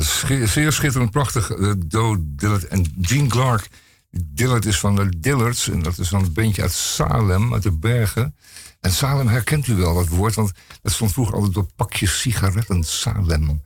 Schi- 0.01 0.47
zeer 0.47 0.73
schitterend, 0.73 1.11
prachtig. 1.11 1.57
Uh, 1.57 1.73
Doe 1.87 2.19
Dillard 2.21 2.67
en 2.67 2.95
Gene 3.01 3.29
Clark. 3.29 3.69
Dillard 4.11 4.65
is 4.65 4.79
van 4.79 4.97
de 4.97 5.19
Dillards. 5.19 5.69
En 5.69 5.83
dat 5.83 5.99
is 5.99 6.09
dan 6.09 6.23
een 6.23 6.33
bandje 6.33 6.62
uit 6.62 6.73
Salem, 6.73 7.53
uit 7.53 7.62
de 7.62 7.73
bergen. 7.73 8.37
En 8.81 8.93
Salem 8.93 9.29
herkent 9.29 9.67
u 9.67 9.75
wel, 9.75 9.95
dat 9.95 10.09
woord. 10.09 10.35
Want 10.35 10.53
dat 10.83 10.93
stond 10.93 11.12
vroeger 11.12 11.35
altijd 11.35 11.57
op 11.57 11.71
pakjes 11.77 12.21
sigaretten. 12.21 12.85
Salem. 12.85 13.62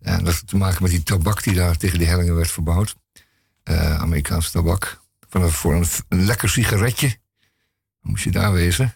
En 0.00 0.24
dat 0.24 0.34
had 0.34 0.46
te 0.46 0.56
maken 0.56 0.82
met 0.82 0.90
die 0.90 1.02
tabak 1.02 1.42
die 1.42 1.54
daar 1.54 1.76
tegen 1.76 1.98
die 1.98 2.08
hellingen 2.08 2.34
werd 2.34 2.50
verbouwd. 2.50 2.94
Uh, 3.64 4.00
Amerikaanse 4.00 4.50
tabak. 4.50 5.02
Van 5.28 5.50
voor 5.50 5.74
een, 5.74 5.86
lekker 6.08 6.48
sigaretje. 6.48 7.16
Moest 8.00 8.24
je 8.24 8.30
daar 8.30 8.52
wezen. 8.52 8.94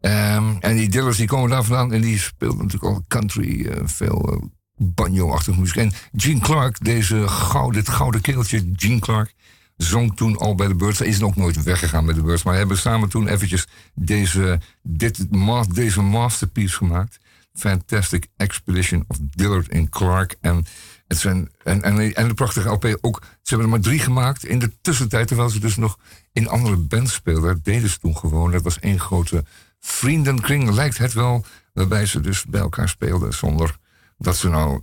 Um, 0.00 0.56
en 0.60 0.76
die 0.76 0.88
Dillers 0.88 1.16
die 1.16 1.26
komen 1.26 1.50
daar 1.50 1.64
vandaan 1.64 1.92
en 1.92 2.00
die 2.00 2.18
speelden 2.18 2.58
natuurlijk 2.58 2.94
al 2.94 3.04
country, 3.08 3.70
veel 3.84 4.50
banjo-achtige 4.76 5.60
muziek. 5.60 5.76
En 5.76 5.92
Gene 6.16 6.40
Clark, 6.40 6.84
deze 6.84 7.28
gouden, 7.28 7.84
dit 7.84 7.94
gouden 7.94 8.20
keeltje, 8.20 8.70
Gene 8.76 9.00
Clark, 9.00 9.34
zong 9.76 10.16
toen 10.16 10.36
al 10.36 10.54
bij 10.54 10.68
de 10.68 10.74
Birds. 10.74 10.98
Hij 10.98 11.08
is 11.08 11.22
ook 11.22 11.36
nooit 11.36 11.62
weggegaan 11.62 12.04
bij 12.04 12.14
de 12.14 12.22
Birds, 12.22 12.42
maar 12.42 12.54
hebben 12.54 12.78
samen 12.78 13.08
toen 13.08 13.28
eventjes 13.28 13.66
deze, 13.94 14.60
dit, 14.82 15.26
deze 15.74 16.02
masterpiece 16.02 16.76
gemaakt. 16.76 17.20
Fantastic 17.54 18.26
Expedition 18.36 19.04
of 19.08 19.18
Dillard 19.20 19.72
and 19.72 19.88
Clark. 19.88 20.36
En, 20.40 20.64
het 21.06 21.18
zijn, 21.18 21.50
en, 21.62 21.82
en, 21.82 22.14
en 22.14 22.28
de 22.28 22.34
prachtige 22.34 22.68
LP 22.68 22.98
ook. 23.00 23.22
Ze 23.22 23.28
hebben 23.54 23.66
er 23.66 23.72
maar 23.72 23.80
drie 23.80 23.98
gemaakt 23.98 24.44
in 24.44 24.58
de 24.58 24.72
tussentijd, 24.80 25.28
terwijl 25.28 25.48
ze 25.48 25.60
dus 25.60 25.76
nog 25.76 25.98
in 26.32 26.48
andere 26.48 26.76
bands 26.76 27.12
speelden. 27.12 27.54
Dat 27.54 27.64
deden 27.64 27.88
ze 27.88 27.98
toen 27.98 28.16
gewoon. 28.16 28.50
Dat 28.50 28.62
was 28.62 28.78
één 28.78 29.00
grote 29.00 29.44
vriendenkring, 29.80 30.70
lijkt 30.70 30.98
het 30.98 31.12
wel. 31.12 31.44
Waarbij 31.72 32.06
ze 32.06 32.20
dus 32.20 32.44
bij 32.44 32.60
elkaar 32.60 32.88
speelden 32.88 33.34
zonder 33.34 33.78
dat 34.22 34.36
ze 34.36 34.48
nou, 34.48 34.80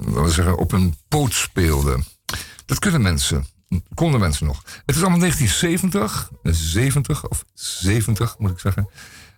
we 0.00 0.30
zeggen, 0.30 0.58
op 0.58 0.72
een 0.72 0.94
poot 1.08 1.34
speelden. 1.34 2.04
Dat 2.66 2.78
kunnen 2.78 3.02
mensen 3.02 3.46
konden 3.94 4.20
mensen 4.20 4.46
nog. 4.46 4.62
Het 4.86 4.96
is 4.96 5.02
allemaal 5.02 5.18
1970, 5.18 6.30
70 6.42 7.28
of 7.28 7.44
70 7.54 8.38
moet 8.38 8.50
ik 8.50 8.58
zeggen. 8.58 8.88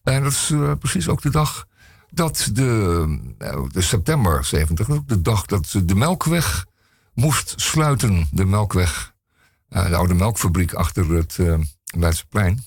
En 0.02 0.22
dat 0.22 0.32
is 0.32 0.50
uh, 0.50 0.72
precies 0.78 1.08
ook 1.08 1.22
de 1.22 1.30
dag 1.30 1.66
dat 2.10 2.50
de, 2.52 3.04
uh, 3.38 3.62
de 3.68 3.80
september 3.80 4.44
70, 4.44 4.90
ook 4.90 5.08
de 5.08 5.20
dag 5.20 5.46
dat 5.46 5.74
de 5.84 5.94
Melkweg 5.94 6.66
moest 7.14 7.54
sluiten. 7.56 8.28
De 8.30 8.44
Melkweg, 8.44 9.14
uh, 9.70 9.88
de 9.88 9.96
oude 9.96 10.14
melkfabriek 10.14 10.72
achter 10.72 11.10
het 11.10 11.36
uh, 11.38 11.58
Leidseplein. 11.84 12.64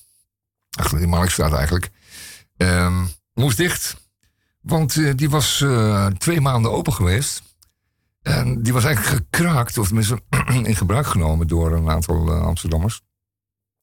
Achter 0.78 0.98
die 0.98 1.08
Marktstraat 1.08 1.54
eigenlijk. 1.54 1.90
Ehm, 2.58 3.06
moest 3.34 3.58
dicht. 3.58 4.07
Want 4.68 5.18
die 5.18 5.30
was 5.30 5.66
twee 6.18 6.42
maanden 6.42 6.72
open 6.72 6.94
geweest. 6.94 7.42
En 8.22 8.62
die 8.62 8.74
was 8.74 8.84
eigenlijk 8.84 9.16
gekraakt, 9.16 9.78
of 9.78 9.86
tenminste 9.86 10.22
in 10.64 10.76
gebruik 10.76 11.08
genomen 11.08 11.48
door 11.48 11.72
een 11.72 11.90
aantal 11.90 12.28
uh, 12.28 12.42
Amsterdammers. 12.42 13.02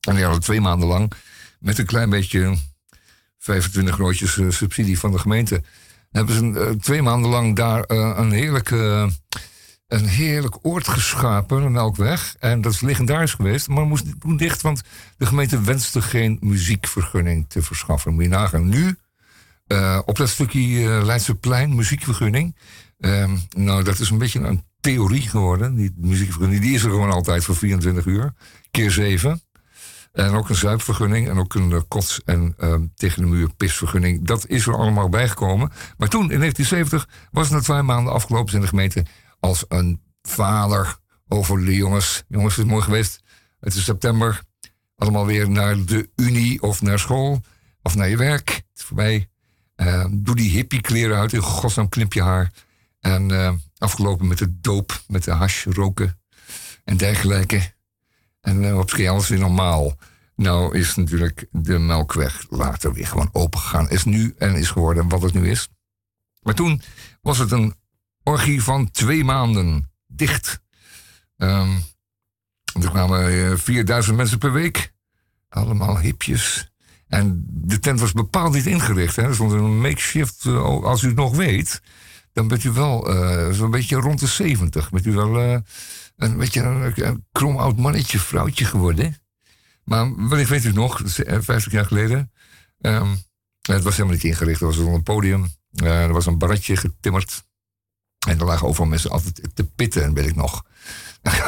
En 0.00 0.14
die 0.14 0.24
hadden 0.24 0.42
twee 0.42 0.60
maanden 0.60 0.88
lang 0.88 1.12
met 1.58 1.78
een 1.78 1.86
klein 1.86 2.10
beetje 2.10 2.56
25 3.38 3.96
roodjes 3.96 4.56
subsidie 4.56 4.98
van 4.98 5.12
de 5.12 5.18
gemeente. 5.18 5.62
Hebben 6.10 6.34
ze 6.34 6.76
twee 6.80 7.02
maanden 7.02 7.30
lang 7.30 7.56
daar 7.56 7.84
een, 7.86 8.30
heerlijke, 8.30 9.10
een 9.86 10.06
heerlijk 10.06 10.56
oord 10.62 10.88
geschapen, 10.88 11.62
een 11.62 11.72
melkweg. 11.72 12.36
En 12.38 12.60
dat 12.60 12.72
is 12.72 12.80
legendarisch 12.80 13.34
geweest, 13.34 13.68
maar 13.68 13.86
moest 13.86 14.20
toen 14.20 14.36
dicht, 14.36 14.62
want 14.62 14.82
de 15.16 15.26
gemeente 15.26 15.60
wenste 15.60 16.02
geen 16.02 16.38
muziekvergunning 16.40 17.44
te 17.48 17.62
verschaffen. 17.62 18.14
Moet 18.14 18.22
je 18.22 18.28
nagaan. 18.28 18.68
Nu, 18.68 18.98
op 20.04 20.16
dat 20.16 20.28
stukje 20.28 21.04
Leidseplein, 21.04 21.74
muziekvergunning. 21.74 22.56
Um, 22.98 23.42
nou, 23.56 23.82
dat 23.82 23.98
is 23.98 24.10
een 24.10 24.18
beetje 24.18 24.40
een 24.40 24.64
theorie 24.80 25.28
geworden. 25.28 25.74
Die 25.74 25.94
muziekvergunning 25.96 26.62
die 26.62 26.74
is 26.74 26.82
er 26.84 26.90
gewoon 26.90 27.10
altijd 27.10 27.44
voor 27.44 27.56
24 27.56 28.06
uur. 28.06 28.32
Keer 28.70 28.90
7. 28.90 29.42
En 30.12 30.34
ook 30.34 30.48
een 30.48 30.54
zuipvergunning 30.54 31.28
en 31.28 31.38
ook 31.38 31.54
een 31.54 31.70
uh, 31.70 31.80
kots- 31.88 32.20
en 32.24 32.54
uh, 32.58 32.74
tegen 32.94 33.22
de 33.22 33.28
muur 33.28 33.54
pisvergunning. 33.54 34.26
Dat 34.26 34.46
is 34.46 34.66
er 34.66 34.76
allemaal 34.76 35.08
bijgekomen. 35.08 35.70
Maar 35.96 36.08
toen, 36.08 36.30
in 36.30 36.38
1970, 36.38 37.28
was 37.30 37.48
het 37.48 37.56
na 37.56 37.62
twee 37.62 37.82
maanden 37.82 38.12
afgelopen 38.12 38.54
in 38.54 38.60
de 38.60 38.66
gemeente 38.66 39.04
als 39.40 39.64
een 39.68 40.00
vader 40.22 40.96
over 41.28 41.64
de 41.64 41.74
jongens. 41.74 42.24
Jongens, 42.28 42.56
het 42.56 42.64
is 42.64 42.70
mooi 42.70 42.82
geweest. 42.82 43.22
Het 43.60 43.74
is 43.74 43.84
september. 43.84 44.42
Allemaal 44.96 45.26
weer 45.26 45.50
naar 45.50 45.84
de 45.84 46.10
unie 46.16 46.62
of 46.62 46.82
naar 46.82 46.98
school 46.98 47.40
of 47.82 47.94
naar 47.94 48.08
je 48.08 48.16
werk. 48.16 48.48
Het 48.48 48.64
is 48.74 48.82
voorbij. 48.82 49.28
Uh, 49.76 50.04
doe 50.10 50.34
die 50.36 50.50
hippie 50.50 50.80
kleren 50.80 51.18
uit. 51.18 51.32
In 51.32 51.40
godsnaam 51.40 51.88
knip 51.88 52.12
je 52.12 52.22
haar. 52.22 52.52
En 53.00 53.28
uh, 53.32 53.52
afgelopen 53.78 54.26
met 54.26 54.38
de 54.38 54.60
doop, 54.60 55.02
met 55.08 55.24
de 55.24 55.30
hash 55.30 55.64
roken 55.64 56.20
en 56.84 56.96
dergelijke. 56.96 57.72
En 58.40 58.62
uh, 58.62 58.78
op 58.78 58.90
zich 58.90 59.08
alles 59.08 59.28
weer 59.28 59.38
normaal. 59.38 59.96
Nou 60.36 60.78
is 60.78 60.94
natuurlijk 60.94 61.46
de 61.50 61.78
melkweg 61.78 62.46
later 62.50 62.92
weer 62.92 63.06
gewoon 63.06 63.28
open 63.32 63.60
gegaan. 63.60 63.90
Is 63.90 64.04
nu 64.04 64.34
en 64.38 64.54
is 64.54 64.70
geworden 64.70 65.08
wat 65.08 65.22
het 65.22 65.34
nu 65.34 65.50
is. 65.50 65.68
Maar 66.40 66.54
toen 66.54 66.82
was 67.20 67.38
het 67.38 67.50
een 67.50 67.74
orgie 68.22 68.62
van 68.62 68.90
twee 68.90 69.24
maanden 69.24 69.90
dicht. 70.06 70.62
Um, 71.36 71.82
er 72.82 72.90
kwamen 72.90 73.20
uh, 73.20 73.52
eh, 73.52 73.58
4000 73.58 74.16
mensen 74.16 74.38
per 74.38 74.52
week. 74.52 74.92
Allemaal 75.48 75.98
hipjes. 75.98 76.72
En 77.14 77.44
de 77.46 77.78
tent 77.78 78.00
was 78.00 78.12
bepaald 78.12 78.54
niet 78.54 78.66
ingericht. 78.66 79.16
Hè. 79.16 79.22
Er 79.22 79.34
stond 79.34 79.52
een 79.52 79.80
makeshift, 79.80 80.46
als 80.46 81.02
u 81.02 81.06
het 81.06 81.16
nog 81.16 81.36
weet 81.36 81.80
dan 82.34 82.48
bent 82.48 82.64
u 82.64 82.70
wel 82.70 83.14
uh, 83.14 83.50
zo'n 83.50 83.70
beetje 83.70 83.96
rond 83.96 84.20
de 84.20 84.26
70. 84.26 84.90
Bent 84.90 85.06
u 85.06 85.12
wel 85.12 85.42
uh, 85.42 85.58
een 86.16 86.36
beetje 86.36 86.60
een, 86.62 87.24
krom 87.32 87.56
oud 87.56 87.76
mannetje, 87.76 88.18
vrouwtje 88.18 88.64
geworden. 88.64 89.16
Maar 89.84 90.28
wellicht 90.28 90.50
weet 90.50 90.64
u 90.64 90.72
nog, 90.72 91.00
50 91.04 91.72
jaar 91.72 91.84
geleden. 91.84 92.32
Um, 92.80 93.22
het 93.62 93.82
was 93.82 93.92
helemaal 93.92 94.14
niet 94.14 94.24
ingericht, 94.24 94.60
er 94.60 94.66
was 94.66 94.76
een 94.76 95.02
podium. 95.02 95.46
Er 95.74 96.12
was 96.12 96.26
een 96.26 96.38
barretje 96.38 96.76
getimmerd. 96.76 97.44
En 98.26 98.38
er 98.38 98.44
lagen 98.44 98.66
overal 98.66 98.88
mensen 98.88 99.10
altijd 99.10 99.50
te 99.54 99.64
pitten, 99.64 100.14
weet 100.14 100.26
ik 100.26 100.34
nog. 100.34 100.64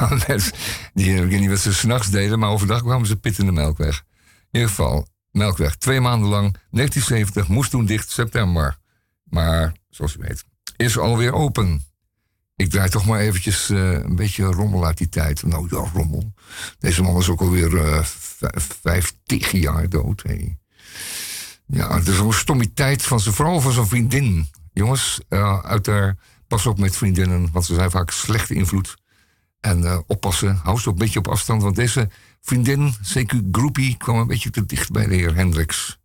die, 0.95 1.15
ik 1.15 1.31
weet 1.31 1.41
niet 1.41 1.49
wat 1.49 1.59
ze 1.59 1.75
s'nachts 1.75 2.11
deden, 2.11 2.39
maar 2.39 2.51
overdag 2.51 2.83
kwamen 2.83 3.07
ze 3.07 3.17
pitten 3.17 3.45
de 3.45 3.53
melkweg. 3.53 4.05
In 4.51 4.61
ieder 4.61 4.69
geval, 4.69 5.09
melkweg, 5.37 5.77
twee 5.77 6.01
maanden 6.01 6.29
lang, 6.29 6.57
1970, 6.71 7.49
moest 7.49 7.71
toen 7.71 7.85
dicht, 7.85 8.11
september. 8.11 8.79
Maar, 9.25 9.73
zoals 9.91 10.17
u 10.17 10.19
weet, 10.21 10.45
is 10.77 10.99
alweer 10.99 11.33
open. 11.33 11.85
Ik 12.57 12.71
draai 12.71 12.89
toch 12.89 13.07
maar 13.07 13.21
eventjes 13.21 13.71
uh, 13.71 13.93
een 13.93 14.17
beetje 14.17 14.45
rommel 14.45 14.87
uit 14.87 14.99
die 14.99 15.09
tijd. 15.09 15.43
Nou 15.43 15.67
ja, 15.71 15.91
rommel. 15.93 16.33
Deze 16.79 17.03
man 17.03 17.17
is 17.17 17.29
ook 17.29 17.41
alweer 17.41 17.73
uh, 17.73 18.03
vijftig 18.83 19.51
jaar 19.51 19.89
dood. 19.89 20.23
Ja, 21.67 21.95
het 21.97 22.09
is 22.09 22.19
een 22.19 22.33
stommiteit 22.33 23.03
van 23.03 23.21
zijn, 23.21 23.35
vooral 23.35 23.61
van 23.61 23.73
zijn 23.73 23.87
vriendin. 23.87 24.49
Jongens, 24.73 25.21
uh, 25.29 25.65
uit 25.65 25.85
daar, 25.85 26.17
pas 26.49 26.67
op 26.67 26.79
met 26.79 26.97
vriendinnen, 26.97 27.49
want 27.53 27.65
ze 27.65 27.75
zijn 27.75 27.91
vaak 27.91 28.11
slechte 28.11 28.55
invloed. 28.55 28.97
En 29.61 30.05
oppassen, 30.07 30.61
hou 30.63 30.79
ze 30.79 30.89
een 30.89 30.95
beetje 30.95 31.19
op 31.19 31.29
afstand, 31.29 31.63
want 31.63 31.77
deze 31.77 32.09
vriendin, 32.47 32.93
CQ 32.93 33.33
Groupie, 33.53 33.97
kwam 33.97 34.17
een 34.17 34.27
beetje 34.27 34.51
te 34.51 34.67
dicht 34.67 34.91
bij 34.91 35.07
de 35.07 35.15
heer 35.15 35.35
Hendricks. 35.35 35.99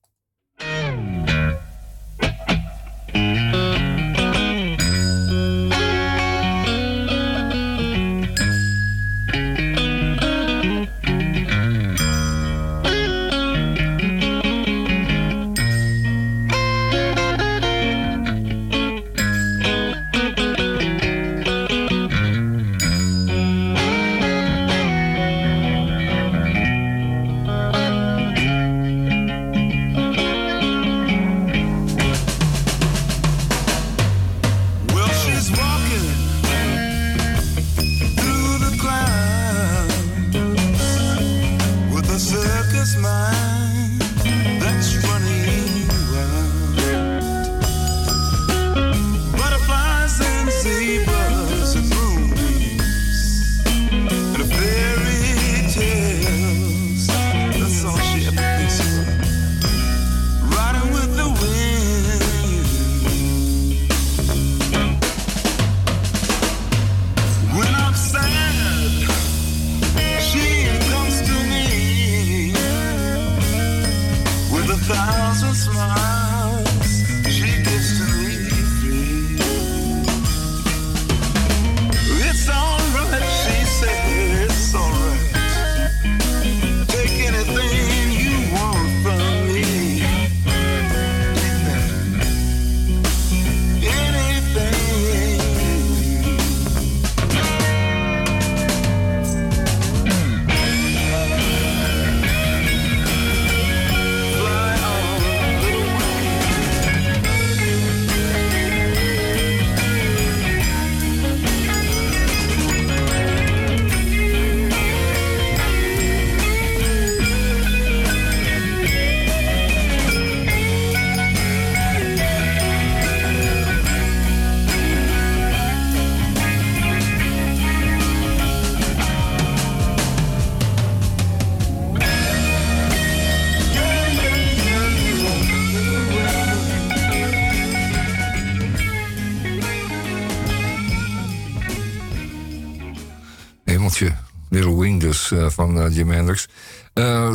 Uh, 145.31 145.49
van 145.49 145.77
uh, 145.77 145.95
Jim 145.95 146.09
Hendrix. 146.09 146.47
Uh, 146.93 147.33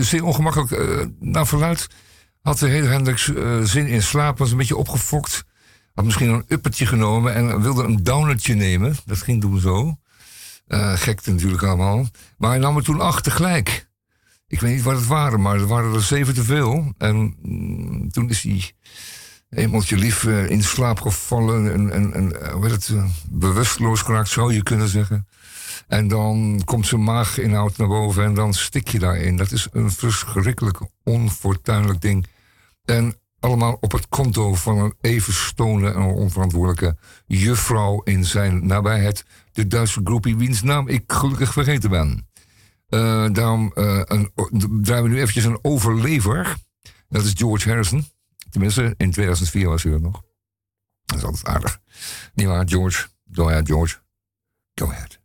zeer 0.00 0.24
ongemakkelijk. 0.24 0.70
Naar 1.20 1.46
verluid 1.46 1.86
had 2.42 2.58
de 2.58 2.68
hele 2.68 2.86
Hendrix 2.86 3.32
zin 3.62 3.86
in 3.86 4.02
slaap. 4.02 4.38
Was 4.38 4.50
een 4.50 4.56
beetje 4.56 4.76
opgefokt. 4.76 5.44
Had 5.94 6.04
misschien 6.04 6.28
een 6.28 6.44
uppertje 6.48 6.86
genomen 6.86 7.34
en 7.34 7.62
wilde 7.62 7.82
een 7.82 8.02
downertje 8.02 8.54
nemen. 8.54 8.96
Dat 9.04 9.22
ging 9.22 9.40
toen 9.40 9.60
zo. 9.60 9.96
gek 10.94 11.26
natuurlijk 11.26 11.62
allemaal. 11.62 12.06
Maar 12.38 12.50
hij 12.50 12.58
nam 12.58 12.76
er 12.76 12.82
toen 12.82 13.00
acht 13.00 13.24
tegelijk. 13.24 13.88
Ik 14.46 14.60
weet 14.60 14.74
niet 14.74 14.82
wat 14.82 14.96
het 14.96 15.06
waren, 15.06 15.40
maar 15.40 15.54
er 15.54 15.66
waren 15.66 15.94
er 15.94 16.02
zeven 16.02 16.34
te 16.34 16.44
veel. 16.44 16.92
En 16.98 17.36
mm, 17.42 18.10
toen 18.10 18.28
is 18.28 18.42
hij 18.42 18.72
hemeltje 19.50 19.96
lief 19.96 20.24
in 20.24 20.62
slaap 20.62 21.00
gevallen. 21.00 21.72
En, 21.72 21.92
en, 21.92 22.12
en 22.14 22.32
het, 22.62 22.92
bewusteloos 23.28 24.00
geraakt, 24.00 24.28
zou 24.28 24.54
je 24.54 24.62
kunnen 24.62 24.88
zeggen. 24.88 25.26
En 25.88 26.08
dan 26.08 26.62
komt 26.64 26.86
zijn 26.86 27.04
maaginhoud 27.04 27.76
naar 27.76 27.88
boven 27.88 28.24
en 28.24 28.34
dan 28.34 28.54
stik 28.54 28.88
je 28.88 28.98
daarin. 28.98 29.36
Dat 29.36 29.52
is 29.52 29.68
een 29.72 29.90
verschrikkelijk 29.90 30.78
onfortuinlijk 31.04 32.00
ding. 32.00 32.26
En 32.84 33.14
allemaal 33.40 33.76
op 33.80 33.92
het 33.92 34.08
konto 34.08 34.54
van 34.54 34.78
een 34.78 34.94
even 35.00 35.32
stone 35.32 35.92
en 35.92 36.02
onverantwoordelijke 36.02 36.96
juffrouw 37.26 38.02
in 38.02 38.24
zijn 38.24 38.66
nabijheid. 38.66 39.24
De 39.52 39.66
Duitse 39.66 40.00
groepie 40.04 40.36
wiens 40.36 40.62
naam 40.62 40.88
ik 40.88 41.02
gelukkig 41.06 41.52
vergeten 41.52 41.90
ben. 41.90 42.28
Uh, 42.88 43.28
daarom 43.32 43.70
een, 43.74 44.32
draaien 44.82 45.04
we 45.04 45.08
nu 45.08 45.16
eventjes 45.16 45.44
een 45.44 45.58
overlever. 45.62 46.56
Dat 47.08 47.24
is 47.24 47.32
George 47.36 47.68
Harrison. 47.68 48.04
Tenminste, 48.50 48.94
in 48.96 49.10
2004 49.10 49.68
was 49.68 49.82
hij 49.82 49.92
er 49.92 50.00
nog. 50.00 50.22
Dat 51.04 51.18
is 51.18 51.24
altijd 51.24 51.46
aardig. 51.46 51.80
Niet 52.34 52.46
waar, 52.46 52.68
George? 52.68 53.08
Go 53.32 53.48
ahead, 53.48 53.66
George. 53.66 53.98
Go 54.74 54.90
ahead. 54.90 55.19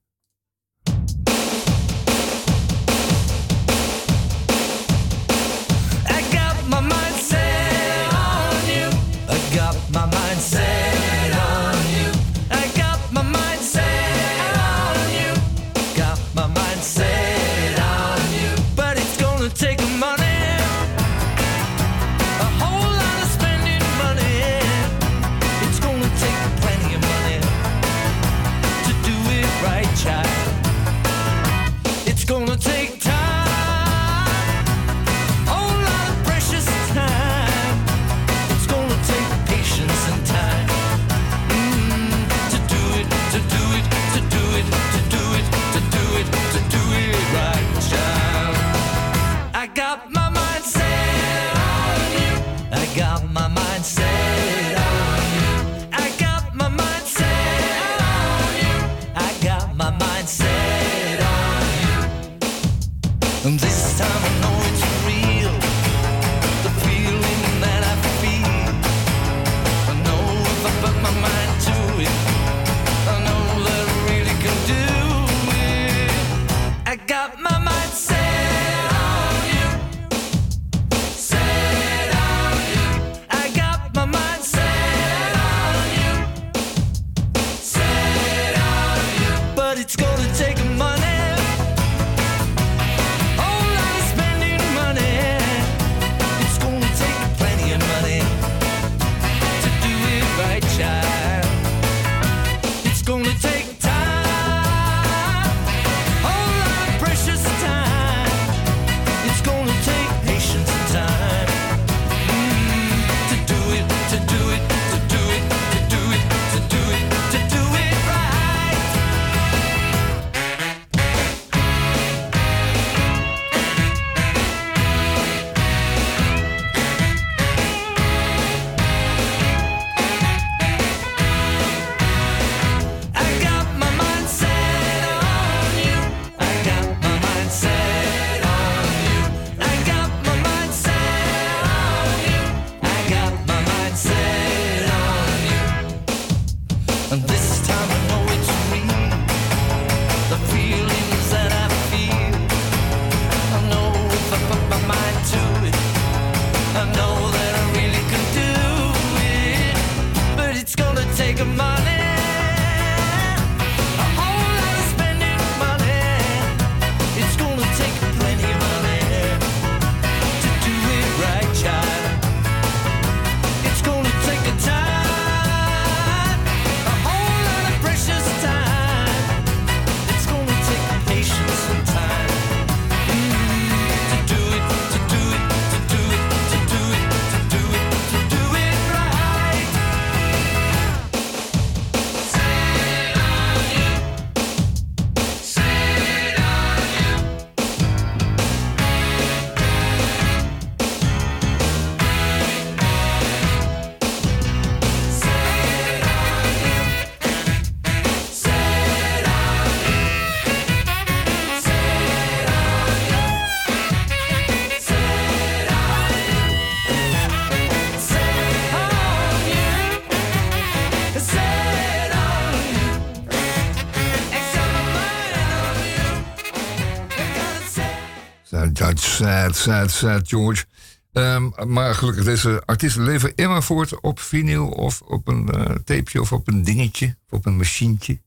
Sad, 229.56 229.92
sad, 229.92 230.28
George. 230.28 230.66
Um, 231.14 231.54
maar 231.68 231.96
gelukkig, 231.96 232.24
deze 232.24 232.64
artiesten 232.66 233.04
leven 233.04 233.36
immer 233.36 233.64
voort 233.64 234.00
op 234.02 234.20
vinyl 234.20 234.68
of 234.68 235.02
op 235.02 235.28
een 235.28 235.50
uh, 235.56 235.66
tapeje 235.66 236.22
of 236.22 236.32
op 236.32 236.48
een 236.48 236.64
dingetje, 236.64 237.18
of 237.30 237.38
op 237.38 237.46
een 237.46 237.58
machientje. 237.58 238.22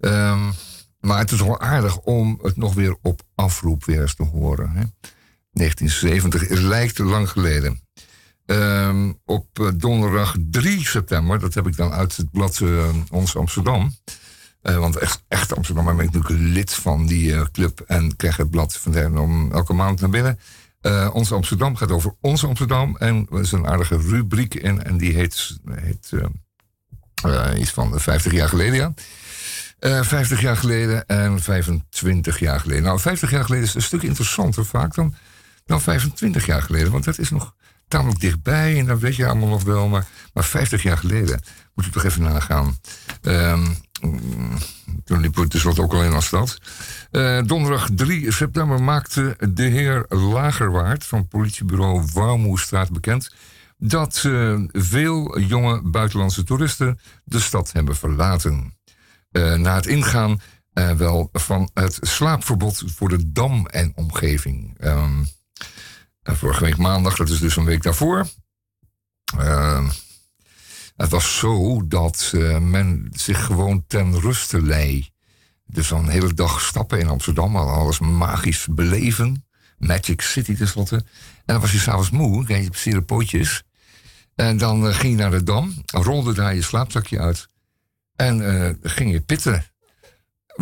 Um, 0.00 0.52
maar 1.00 1.18
het 1.18 1.30
is 1.30 1.40
wel 1.40 1.60
aardig 1.60 1.98
om 1.98 2.38
het 2.42 2.56
nog 2.56 2.74
weer 2.74 2.96
op 3.02 3.22
afroep 3.34 3.84
weer 3.84 4.00
eens 4.00 4.14
te 4.14 4.22
horen. 4.22 4.70
Hè? 4.70 4.84
1970, 5.52 6.48
het 6.48 6.58
lijkt 6.58 6.98
lang 6.98 7.30
geleden. 7.30 7.80
Ehm, 8.46 9.12
op 9.24 9.46
eh, 9.52 9.68
donderdag 9.74 10.34
3 10.50 10.86
september, 10.86 11.38
dat 11.38 11.54
heb 11.54 11.66
ik 11.66 11.76
dan 11.76 11.92
uit 11.92 12.16
het 12.16 12.30
blad 12.30 12.60
uh, 12.60 12.88
Ons 13.10 13.36
Amsterdam. 13.36 13.94
Uh, 14.62 14.76
want 14.76 14.96
echt, 14.96 15.22
echt 15.28 15.56
Amsterdam 15.56 15.84
ben 15.84 15.98
ik 15.98 16.12
natuurlijk 16.12 16.42
lid 16.42 16.74
van 16.74 17.06
die 17.06 17.50
club 17.50 17.80
en 17.80 18.16
krijg 18.16 18.36
het 18.36 18.50
blad 18.50 18.76
van 18.76 19.18
om 19.18 19.52
elke 19.52 19.72
maand 19.72 20.00
naar 20.00 20.10
binnen. 20.10 20.38
Ons 21.12 21.32
Amsterdam 21.32 21.76
gaat 21.76 21.90
over 21.90 22.14
Ons 22.20 22.44
Amsterdam 22.44 22.96
en 22.96 23.26
er 23.32 23.40
is 23.40 23.52
een 23.52 23.66
aardige 23.66 23.96
rubriek 23.96 24.54
in 24.54 24.82
en 24.82 24.96
die 24.96 25.14
heet, 25.14 25.58
heet 25.70 26.12
iets 27.58 27.70
van 27.70 28.00
50 28.00 28.32
jaar 28.32 28.48
geleden, 28.48 28.74
ja. 28.74 28.92
Uh, 29.80 30.02
50 30.02 30.40
jaar 30.40 30.56
geleden 30.56 31.06
en 31.06 31.40
25 31.40 32.38
jaar 32.38 32.60
geleden. 32.60 32.82
Nou, 32.82 33.00
50 33.00 33.30
jaar 33.30 33.44
geleden 33.44 33.64
is 33.64 33.74
een 33.74 33.82
stuk 33.82 34.02
interessanter 34.02 34.64
vaak 34.64 34.94
dan, 34.94 35.14
dan 35.66 35.80
25 35.80 36.46
jaar 36.46 36.62
geleden. 36.62 36.92
Want 36.92 37.04
dat 37.04 37.18
is 37.18 37.30
nog 37.30 37.54
tamelijk 37.90 38.20
dichtbij 38.20 38.78
en 38.78 38.86
dat 38.86 38.98
weet 38.98 39.16
je 39.16 39.26
allemaal 39.26 39.48
nog 39.48 39.62
wel. 39.62 39.88
Maar, 39.88 40.06
maar 40.32 40.44
50 40.44 40.82
jaar 40.82 40.96
geleden 40.96 41.40
moet 41.74 41.84
je 41.84 41.90
toch 41.90 42.04
even 42.04 42.22
nagaan. 42.22 42.78
Um, 43.22 43.76
toen 45.04 45.20
liep 45.20 45.36
het 45.36 45.50
dus 45.50 45.62
wat 45.62 45.78
ook 45.78 45.92
al 45.92 46.04
in 46.04 46.12
Astad. 46.12 46.58
Uh, 47.10 47.42
donderdag 47.46 47.88
3 47.94 48.32
september 48.32 48.82
maakte 48.82 49.36
de 49.54 49.62
heer 49.62 50.04
Lagerwaard 50.08 51.04
van 51.04 51.28
politiebureau 51.28 52.04
Warmoestraat 52.12 52.90
bekend 52.90 53.34
dat 53.78 54.22
uh, 54.26 54.60
veel 54.72 55.40
jonge 55.40 55.82
buitenlandse 55.82 56.44
toeristen 56.44 56.98
de 57.24 57.40
stad 57.40 57.72
hebben 57.72 57.96
verlaten. 57.96 58.78
Uh, 59.32 59.54
na 59.54 59.74
het 59.74 59.86
ingaan 59.86 60.40
wel 60.96 61.28
van 61.32 61.70
het 61.74 61.98
slaapverbod 62.00 62.82
voor 62.86 63.08
de 63.08 63.32
Dam 63.32 63.66
en 63.66 63.92
omgeving. 63.94 64.76
Um, 64.84 65.26
vorige 66.36 66.64
week 66.64 66.76
maandag, 66.76 67.16
dat 67.16 67.28
is 67.28 67.38
dus 67.38 67.56
een 67.56 67.64
week 67.64 67.82
daarvoor. 67.82 68.26
Uh, 69.38 69.90
het 70.96 71.10
was 71.10 71.38
zo 71.38 71.86
dat 71.86 72.32
uh, 72.34 72.58
men 72.58 73.08
zich 73.12 73.44
gewoon 73.44 73.84
ten 73.86 74.20
ruste 74.20 74.62
lei. 74.62 75.08
Dus 75.66 75.88
dan 75.88 75.98
een 75.98 76.10
hele 76.10 76.34
dag 76.34 76.60
stappen 76.60 76.98
in 76.98 77.08
Amsterdam, 77.08 77.56
alles 77.56 77.98
magisch 77.98 78.66
beleven. 78.70 79.44
Magic 79.78 80.20
City 80.20 80.56
tenslotte. 80.56 80.96
En 80.96 81.04
dan 81.44 81.60
was 81.60 81.72
je 81.72 81.78
s'avonds 81.78 82.10
moe, 82.10 82.44
kreeg 82.44 82.62
je 82.62 82.70
plezier 82.70 83.02
pootjes. 83.02 83.62
En 84.34 84.56
dan 84.56 84.86
uh, 84.86 84.94
ging 84.94 85.12
je 85.12 85.18
naar 85.18 85.30
de 85.30 85.42
Dam, 85.42 85.82
rolde 85.86 86.34
daar 86.34 86.54
je 86.54 86.62
slaapzakje 86.62 87.18
uit. 87.18 87.48
En 88.16 88.40
uh, 88.40 88.70
ging 88.82 89.12
je 89.12 89.20
pitten. 89.20 89.64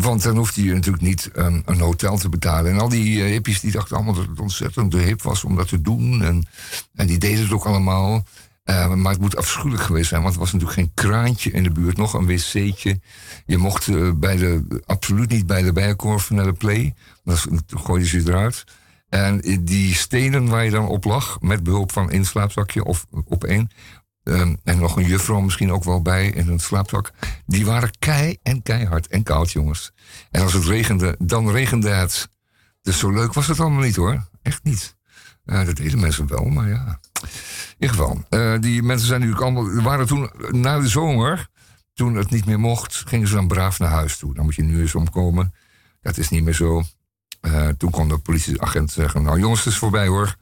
Want 0.00 0.22
dan 0.22 0.36
hoefde 0.36 0.64
je 0.64 0.74
natuurlijk 0.74 1.02
niet 1.02 1.30
um, 1.36 1.62
een 1.64 1.80
hotel 1.80 2.18
te 2.18 2.28
betalen. 2.28 2.72
En 2.72 2.80
al 2.80 2.88
die 2.88 3.18
uh, 3.18 3.24
hippies 3.24 3.60
die 3.60 3.72
dachten 3.72 3.96
allemaal 3.96 4.14
dat 4.14 4.26
het 4.28 4.40
ontzettend 4.40 4.92
hip 4.92 5.22
was 5.22 5.44
om 5.44 5.56
dat 5.56 5.68
te 5.68 5.80
doen. 5.80 6.22
En, 6.22 6.46
en 6.94 7.06
die 7.06 7.18
deden 7.18 7.42
het 7.42 7.52
ook 7.52 7.64
allemaal. 7.64 8.24
Uh, 8.64 8.94
maar 8.94 9.12
het 9.12 9.20
moet 9.20 9.36
afschuwelijk 9.36 9.82
geweest 9.82 10.08
zijn, 10.08 10.22
want 10.22 10.34
er 10.34 10.40
was 10.40 10.52
natuurlijk 10.52 10.78
geen 10.78 10.92
kraantje 10.94 11.50
in 11.50 11.62
de 11.62 11.70
buurt, 11.70 11.96
nog 11.96 12.14
een 12.14 12.26
wc'tje. 12.26 13.00
Je 13.46 13.56
mocht 13.56 13.86
uh, 13.86 14.12
bij 14.12 14.36
de, 14.36 14.82
absoluut 14.86 15.30
niet 15.30 15.46
bij 15.46 15.62
de 15.62 15.72
bijenkorf 15.72 16.30
naar 16.30 16.44
de 16.44 16.52
play. 16.52 16.94
Dan 17.24 17.36
gooiden 17.68 18.08
ze 18.08 18.22
eruit. 18.26 18.64
En 19.08 19.40
die 19.60 19.94
stenen 19.94 20.48
waar 20.48 20.64
je 20.64 20.70
dan 20.70 20.86
op 20.86 21.04
lag, 21.04 21.40
met 21.40 21.62
behulp 21.62 21.92
van 21.92 22.10
één 22.10 22.24
slaapzakje 22.24 22.84
of 22.84 23.06
op 23.24 23.44
één, 23.44 23.70
Um, 24.28 24.58
en 24.64 24.78
nog 24.78 24.96
een 24.96 25.06
juffrouw 25.06 25.40
misschien 25.40 25.72
ook 25.72 25.84
wel 25.84 26.02
bij 26.02 26.26
in 26.26 26.48
een 26.48 26.58
slaapzak. 26.60 27.10
Die 27.46 27.66
waren 27.66 27.90
kei 27.98 28.36
en 28.42 28.62
keihard 28.62 29.06
en 29.06 29.22
koud, 29.22 29.50
jongens. 29.50 29.92
En 30.30 30.42
als 30.42 30.52
het 30.52 30.64
regende, 30.64 31.16
dan 31.18 31.50
regende 31.50 31.88
het. 31.88 32.28
Dus 32.82 32.98
zo 32.98 33.10
leuk 33.10 33.32
was 33.32 33.46
het 33.46 33.60
allemaal 33.60 33.82
niet 33.82 33.96
hoor. 33.96 34.28
Echt 34.42 34.64
niet. 34.64 34.96
Uh, 35.44 35.64
dat 35.64 35.76
deden 35.76 36.00
mensen 36.00 36.26
wel, 36.26 36.44
maar 36.44 36.68
ja. 36.68 37.00
In 37.22 37.28
ieder 37.78 37.96
geval, 37.96 38.24
uh, 38.30 38.60
die 38.60 38.82
mensen 38.82 39.06
zijn 39.06 39.20
natuurlijk 39.20 39.46
allemaal. 39.46 39.82
waren 39.82 40.06
toen 40.06 40.30
na 40.50 40.78
de 40.78 40.88
zomer, 40.88 41.48
toen 41.94 42.14
het 42.14 42.30
niet 42.30 42.46
meer 42.46 42.60
mocht, 42.60 43.02
gingen 43.06 43.28
ze 43.28 43.34
dan 43.34 43.48
braaf 43.48 43.78
naar 43.78 43.90
huis 43.90 44.16
toe. 44.16 44.34
Dan 44.34 44.44
moet 44.44 44.54
je 44.54 44.62
nu 44.62 44.80
eens 44.80 44.94
omkomen. 44.94 45.54
Dat 46.00 46.16
is 46.16 46.28
niet 46.28 46.44
meer 46.44 46.54
zo. 46.54 46.82
Uh, 47.42 47.68
toen 47.68 47.90
kon 47.90 48.08
de 48.08 48.18
politieagent 48.18 48.90
zeggen: 48.90 49.22
Nou, 49.22 49.38
jongens, 49.38 49.64
het 49.64 49.72
is 49.72 49.78
voorbij 49.78 50.06
hoor. 50.06 50.36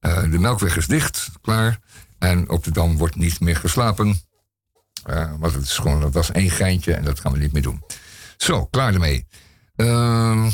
de 0.00 0.38
melkweg 0.38 0.76
is 0.76 0.86
dicht, 0.86 1.30
klaar. 1.40 1.78
En 2.22 2.48
op 2.48 2.64
de 2.64 2.70
Dam 2.70 2.96
wordt 2.96 3.16
niet 3.16 3.40
meer 3.40 3.56
geslapen. 3.56 4.20
Uh, 5.10 5.32
want 5.38 5.54
het 5.54 5.62
is 5.62 5.78
gewoon, 5.78 6.00
dat 6.00 6.12
was 6.14 6.30
één 6.30 6.50
geintje 6.50 6.94
en 6.94 7.04
dat 7.04 7.20
gaan 7.20 7.32
we 7.32 7.38
niet 7.38 7.52
meer 7.52 7.62
doen. 7.62 7.82
Zo, 8.36 8.66
klaar 8.66 8.94
ermee. 8.94 9.26
Uh, 9.76 10.46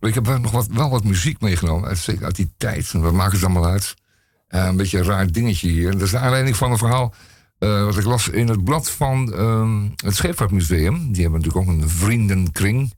ik 0.00 0.14
heb 0.14 0.26
nog 0.26 0.50
wat, 0.50 0.66
wel 0.66 0.90
wat 0.90 1.04
muziek 1.04 1.40
meegenomen, 1.40 1.96
zeker 1.96 2.24
uit 2.24 2.36
die 2.36 2.52
tijd. 2.56 2.92
Wat 2.92 3.12
maken 3.12 3.38
ze 3.38 3.44
allemaal 3.44 3.66
uit? 3.66 3.94
Uh, 4.48 4.64
een 4.66 4.76
beetje 4.76 4.98
een 4.98 5.04
raar 5.04 5.32
dingetje 5.32 5.68
hier. 5.68 5.92
Dat 5.92 6.00
is 6.00 6.10
de 6.10 6.18
aanleiding 6.18 6.56
van 6.56 6.70
een 6.70 6.78
verhaal 6.78 7.14
uh, 7.58 7.84
wat 7.84 7.96
ik 7.96 8.04
las 8.04 8.28
in 8.28 8.48
het 8.48 8.64
blad 8.64 8.90
van 8.90 9.32
uh, 9.34 9.82
het 9.96 10.16
Scheepvaartmuseum. 10.16 11.12
Die 11.12 11.22
hebben 11.22 11.40
natuurlijk 11.40 11.68
ook 11.68 11.74
een 11.74 11.88
vriendenkring. 11.88 12.92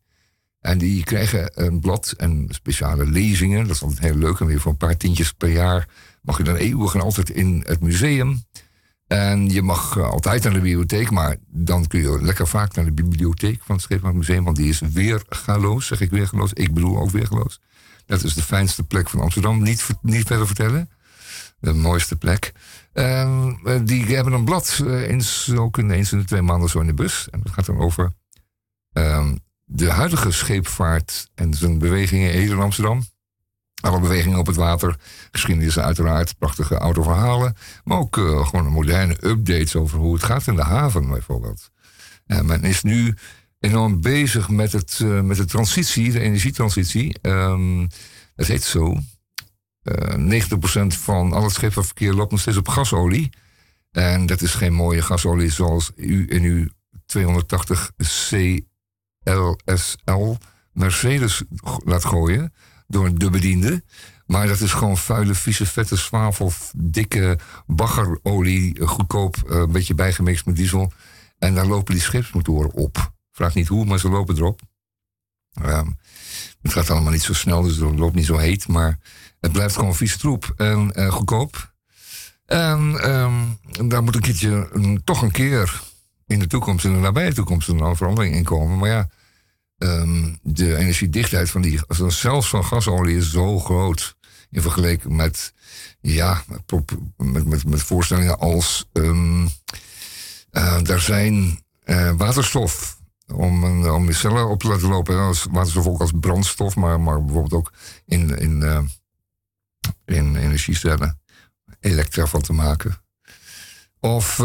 En 0.61 0.79
die 0.79 1.05
krijgen 1.05 1.51
een 1.65 1.81
blad 1.81 2.15
en 2.17 2.47
speciale 2.49 3.07
lezingen. 3.07 3.67
Dat 3.67 3.77
is 3.77 3.83
altijd 3.83 4.01
heel 4.01 4.17
leuk. 4.17 4.41
En 4.41 4.47
weer 4.47 4.61
voor 4.61 4.71
een 4.71 4.77
paar 4.77 4.97
tientjes 4.97 5.33
per 5.33 5.51
jaar 5.51 5.89
mag 6.23 6.37
je 6.37 6.45
dan 6.45 6.55
eeuwig 6.55 6.95
en 6.95 7.01
altijd 7.01 7.31
in 7.31 7.65
het 7.67 7.81
museum. 7.81 8.43
En 9.11 9.49
je 9.49 9.63
mag 9.63 9.97
eh, 9.97 10.11
altijd 10.11 10.43
naar 10.43 10.53
de 10.53 10.61
bibliotheek, 10.61 11.11
maar 11.11 11.37
dan 11.47 11.87
kun 11.87 12.01
je 12.01 12.23
lekker 12.23 12.49
vaak 12.49 12.75
naar 12.75 12.85
de 12.85 12.93
bibliotheek 12.93 13.61
van 13.65 13.81
het 13.89 14.15
Museum, 14.15 14.45
want 14.45 14.57
die 14.57 14.69
is 14.69 14.81
weergaloos, 14.81 15.87
zeg 15.87 16.01
ik 16.01 16.11
weergaloos. 16.11 16.53
Ik 16.53 16.75
bedoel 16.75 16.99
ook 16.99 17.11
weergaloos. 17.11 17.61
Dat 18.07 18.23
is 18.23 18.35
de 18.35 18.43
fijnste 18.43 18.83
plek 18.83 19.09
van 19.09 19.21
Amsterdam. 19.21 19.63
Niet, 19.63 19.87
niet 20.03 20.27
verder 20.27 20.47
vertellen. 20.47 20.91
De 21.59 21.73
mooiste 21.73 22.17
plek. 22.17 22.53
Eh, 22.93 23.47
die 23.85 24.15
hebben 24.15 24.33
een 24.33 24.45
blad 24.45 24.81
uh, 24.85 25.09
eens, 25.09 25.53
ook 25.55 25.77
eens 25.77 26.13
in 26.13 26.19
de 26.19 26.25
twee 26.25 26.43
maanden 26.43 26.69
zo 26.69 26.81
in 26.81 26.87
de 26.87 26.95
bus. 26.95 27.29
En 27.31 27.41
dat 27.43 27.53
gaat 27.53 27.67
dan 27.67 27.79
over 27.79 28.13
uh, 28.93 29.31
de 29.65 29.91
huidige 29.91 30.31
scheepvaart 30.31 31.31
en 31.35 31.55
zijn 31.55 31.79
bewegingen 31.79 32.33
in 32.33 32.59
Amsterdam. 32.59 33.05
Alle 33.81 34.01
bewegingen 34.01 34.39
op 34.39 34.47
het 34.47 34.57
water, 34.57 34.97
geschiedenis 35.31 35.79
uiteraard, 35.79 36.39
prachtige 36.39 36.75
autoverhalen. 36.75 37.57
Maar 37.85 37.99
ook 37.99 38.17
uh, 38.17 38.47
gewoon 38.47 38.67
moderne 38.67 39.27
updates 39.27 39.77
over 39.77 39.99
hoe 39.99 40.15
het 40.15 40.23
gaat 40.23 40.47
in 40.47 40.57
de 40.57 40.63
haven 40.63 41.09
bijvoorbeeld. 41.09 41.71
En 42.27 42.47
men 42.47 42.65
is 42.65 42.83
nu 42.83 43.15
enorm 43.61 44.01
bezig 44.01 44.49
met, 44.49 44.73
het, 44.73 44.99
uh, 45.03 45.21
met 45.21 45.37
de 45.37 45.45
transitie, 45.45 46.13
de 46.13 46.21
energietransitie. 46.21 47.17
Um, 47.23 47.89
dat 48.35 48.47
heet 48.47 48.63
zo. 48.63 48.97
Uh, 49.83 50.43
90% 50.43 50.87
van 50.87 51.33
al 51.33 51.43
het 51.43 51.53
scheepvaartverkeer 51.53 52.13
loopt 52.13 52.31
nog 52.31 52.41
steeds 52.41 52.57
op 52.57 52.69
gasolie. 52.69 53.31
En 53.91 54.27
dat 54.27 54.41
is 54.41 54.55
geen 54.55 54.73
mooie 54.73 55.03
gasolie 55.03 55.51
zoals 55.51 55.91
u 55.97 56.27
in 56.29 56.43
uw 56.43 56.69
280 57.07 57.93
CLSL 59.37 60.37
Mercedes 60.73 61.43
laat 61.85 62.05
gooien 62.05 62.53
door 62.91 63.15
de 63.15 63.31
bediende. 63.31 63.83
Maar 64.27 64.47
dat 64.47 64.61
is 64.61 64.73
gewoon 64.73 64.97
vuile, 64.97 65.35
vieze, 65.35 65.67
vette 65.67 65.97
zwavel, 65.97 66.53
dikke 66.77 67.39
baggerolie, 67.67 68.87
goedkoop, 68.87 69.37
uh, 69.47 69.57
een 69.57 69.73
beetje 69.73 69.95
bijgemixt 69.95 70.47
met 70.47 70.57
diesel. 70.57 70.93
En 71.39 71.55
daar 71.55 71.67
lopen 71.67 71.95
die 71.95 72.03
scheepsmotoren 72.03 72.73
op. 72.73 73.13
Vraag 73.33 73.55
niet 73.55 73.69
hoe, 73.69 73.85
maar 73.85 73.99
ze 73.99 74.09
lopen 74.09 74.37
erop. 74.37 74.61
Um, 75.65 75.99
het 76.63 76.73
gaat 76.73 76.91
allemaal 76.91 77.13
niet 77.13 77.23
zo 77.23 77.35
snel, 77.35 77.63
dus 77.63 77.77
het 77.77 77.99
loopt 77.99 78.15
niet 78.15 78.27
zo 78.27 78.37
heet. 78.37 78.69
Maar 78.69 78.99
het 79.41 79.53
blijft 79.53 79.75
gewoon 79.75 79.95
vieze 79.95 80.19
troep 80.19 80.53
en 80.57 80.93
uh, 80.95 81.13
goedkoop. 81.13 81.73
En 82.47 83.11
um, 83.11 83.59
daar 83.89 84.03
moet 84.03 84.15
een 84.15 84.21
keertje, 84.21 85.01
toch 85.05 85.23
een 85.23 85.31
keer 85.31 85.83
in 86.27 86.39
de 86.39 86.47
toekomst, 86.47 86.85
in 86.85 86.93
de 86.93 86.99
nabije 86.99 87.35
toekomst, 87.35 87.69
een 87.69 87.97
verandering 87.97 88.35
in 88.35 88.45
komen. 88.45 88.79
Maar 88.79 88.89
ja, 88.89 89.09
um, 89.83 90.39
de 90.43 90.77
energiedichtheid 90.77 91.51
van 91.51 91.63
die, 91.63 91.81
zelfs 92.09 92.49
van 92.49 92.65
gasolie 92.65 93.17
is 93.17 93.31
zo 93.31 93.59
groot 93.59 94.17
in 94.51 94.63
vergelijking 94.63 95.17
met, 95.17 95.53
ja, 96.01 96.43
met, 97.17 97.47
met, 97.47 97.65
met 97.65 97.83
voorstellingen 97.83 98.39
als 98.39 98.89
um, 98.93 99.49
er 100.87 101.01
zijn 101.01 101.63
uh, 101.85 102.13
waterstof 102.17 102.99
om, 103.35 103.87
om 103.87 104.07
je 104.07 104.13
cellen 104.13 104.49
op 104.49 104.61
te 104.61 104.69
laten 104.69 104.89
lopen. 104.89 105.19
Als 105.19 105.47
waterstof 105.51 105.87
ook 105.87 106.01
als 106.01 106.13
brandstof, 106.21 106.77
maar, 106.77 107.01
maar 107.01 107.25
bijvoorbeeld 107.25 107.53
ook 107.53 107.73
in, 108.07 108.39
in, 108.39 108.61
uh, 108.61 108.79
in 110.05 110.37
energiecellen 110.37 111.21
elektra 111.81 112.27
van 112.27 112.41
te 112.41 112.53
maken. 112.53 113.03
Of 114.01 114.37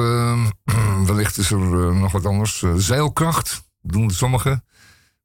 wellicht 1.10 1.38
is 1.38 1.52
er 1.52 1.96
nog 1.96 2.12
wat 2.12 2.26
anders. 2.26 2.66
zeilkracht 2.76 3.64
doen 3.82 4.12
sommigen. 4.12 4.65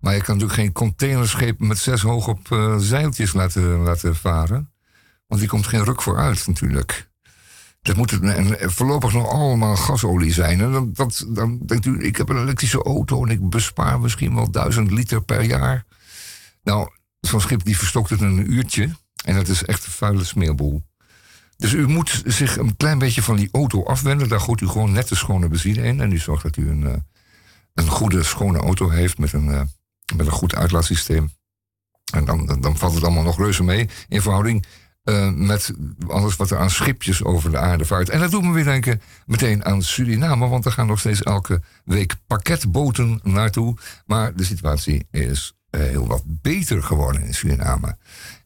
Maar 0.00 0.14
je 0.14 0.22
kan 0.22 0.34
natuurlijk 0.34 0.60
geen 0.60 0.72
containerschepen 0.72 1.66
met 1.66 1.78
zes 1.78 2.02
hoog 2.02 2.28
op 2.28 2.48
uh, 2.50 2.76
zeiltjes 2.78 3.32
laten, 3.32 3.76
laten 3.76 4.16
varen. 4.16 4.72
Want 5.26 5.40
die 5.40 5.50
komt 5.50 5.66
geen 5.66 5.84
ruk 5.84 6.02
vooruit 6.02 6.46
natuurlijk. 6.46 7.08
Dat 7.82 7.96
moet 7.96 8.10
het, 8.10 8.22
en 8.22 8.72
voorlopig 8.72 9.12
nog 9.12 9.28
allemaal 9.28 9.76
gasolie 9.76 10.32
zijn. 10.32 10.60
En 10.60 10.72
dan, 10.72 10.90
dat, 10.92 11.26
dan 11.28 11.58
denkt 11.66 11.86
u, 11.86 12.04
ik 12.04 12.16
heb 12.16 12.28
een 12.28 12.42
elektrische 12.42 12.82
auto 12.82 13.24
en 13.24 13.30
ik 13.30 13.48
bespaar 13.48 14.00
misschien 14.00 14.34
wel 14.34 14.50
duizend 14.50 14.90
liter 14.90 15.22
per 15.22 15.42
jaar. 15.42 15.84
Nou, 16.62 16.88
zo'n 17.20 17.40
schip 17.40 17.64
die 17.64 17.76
verstokt 17.78 18.10
het 18.10 18.20
in 18.20 18.26
een 18.26 18.52
uurtje. 18.52 18.90
En 19.24 19.34
dat 19.34 19.48
is 19.48 19.64
echt 19.64 19.86
een 19.86 19.92
vuile 19.92 20.24
smeerboel. 20.24 20.82
Dus 21.56 21.72
u 21.72 21.88
moet 21.88 22.22
zich 22.24 22.56
een 22.56 22.76
klein 22.76 22.98
beetje 22.98 23.22
van 23.22 23.36
die 23.36 23.48
auto 23.52 23.84
afwenden. 23.84 24.28
Daar 24.28 24.40
gooit 24.40 24.60
u 24.60 24.68
gewoon 24.68 24.92
net 24.92 25.08
de 25.08 25.14
schone 25.14 25.48
benzine 25.48 25.82
in. 25.82 26.00
En 26.00 26.12
u 26.12 26.18
zorgt 26.18 26.42
dat 26.42 26.56
u 26.56 26.70
een, 26.70 26.86
eh, 26.86 26.96
een 27.74 27.88
goede, 27.88 28.22
schone 28.22 28.58
auto 28.58 28.88
heeft 28.88 29.18
met 29.18 29.32
een, 29.32 29.50
eh, 29.50 29.60
met 30.16 30.27
een 30.27 30.33
goed 30.33 30.55
uitlaatsysteem. 30.55 31.31
En 32.12 32.25
dan, 32.25 32.59
dan, 32.61 32.77
valt 32.77 32.94
het 32.94 33.05
allemaal 33.05 33.23
nog 33.23 33.38
reuze 33.38 33.62
mee 33.62 33.88
in 34.09 34.23
verhouding 34.23 34.66
eh, 35.03 35.31
met 35.33 35.73
alles 36.09 36.37
wat 36.37 36.51
er 36.51 36.59
aan 36.59 36.70
schipjes 36.70 37.25
over 37.25 37.51
de 37.51 37.59
aarde 37.59 37.85
vaart. 37.85 38.09
En 38.09 38.20
dat 38.20 38.31
doet 38.31 38.42
me 38.42 38.53
weer 38.53 38.64
denken 38.64 39.03
meteen 39.27 39.64
aan 39.64 39.83
Suriname, 39.83 40.49
want 40.49 40.64
er 40.64 40.73
gaan 40.73 40.87
nog 40.87 40.99
steeds 40.99 41.23
elke 41.23 41.62
week 41.85 42.14
pakketboten 42.27 43.20
naartoe. 43.23 43.77
Maar 44.07 44.35
de 44.35 44.44
situatie 44.44 45.07
is 45.11 45.55
uh, 45.70 45.81
heel 45.81 46.07
wat 46.07 46.23
beter 46.27 46.83
geworden 46.83 47.23
in 47.23 47.35
Suriname. 47.35 47.96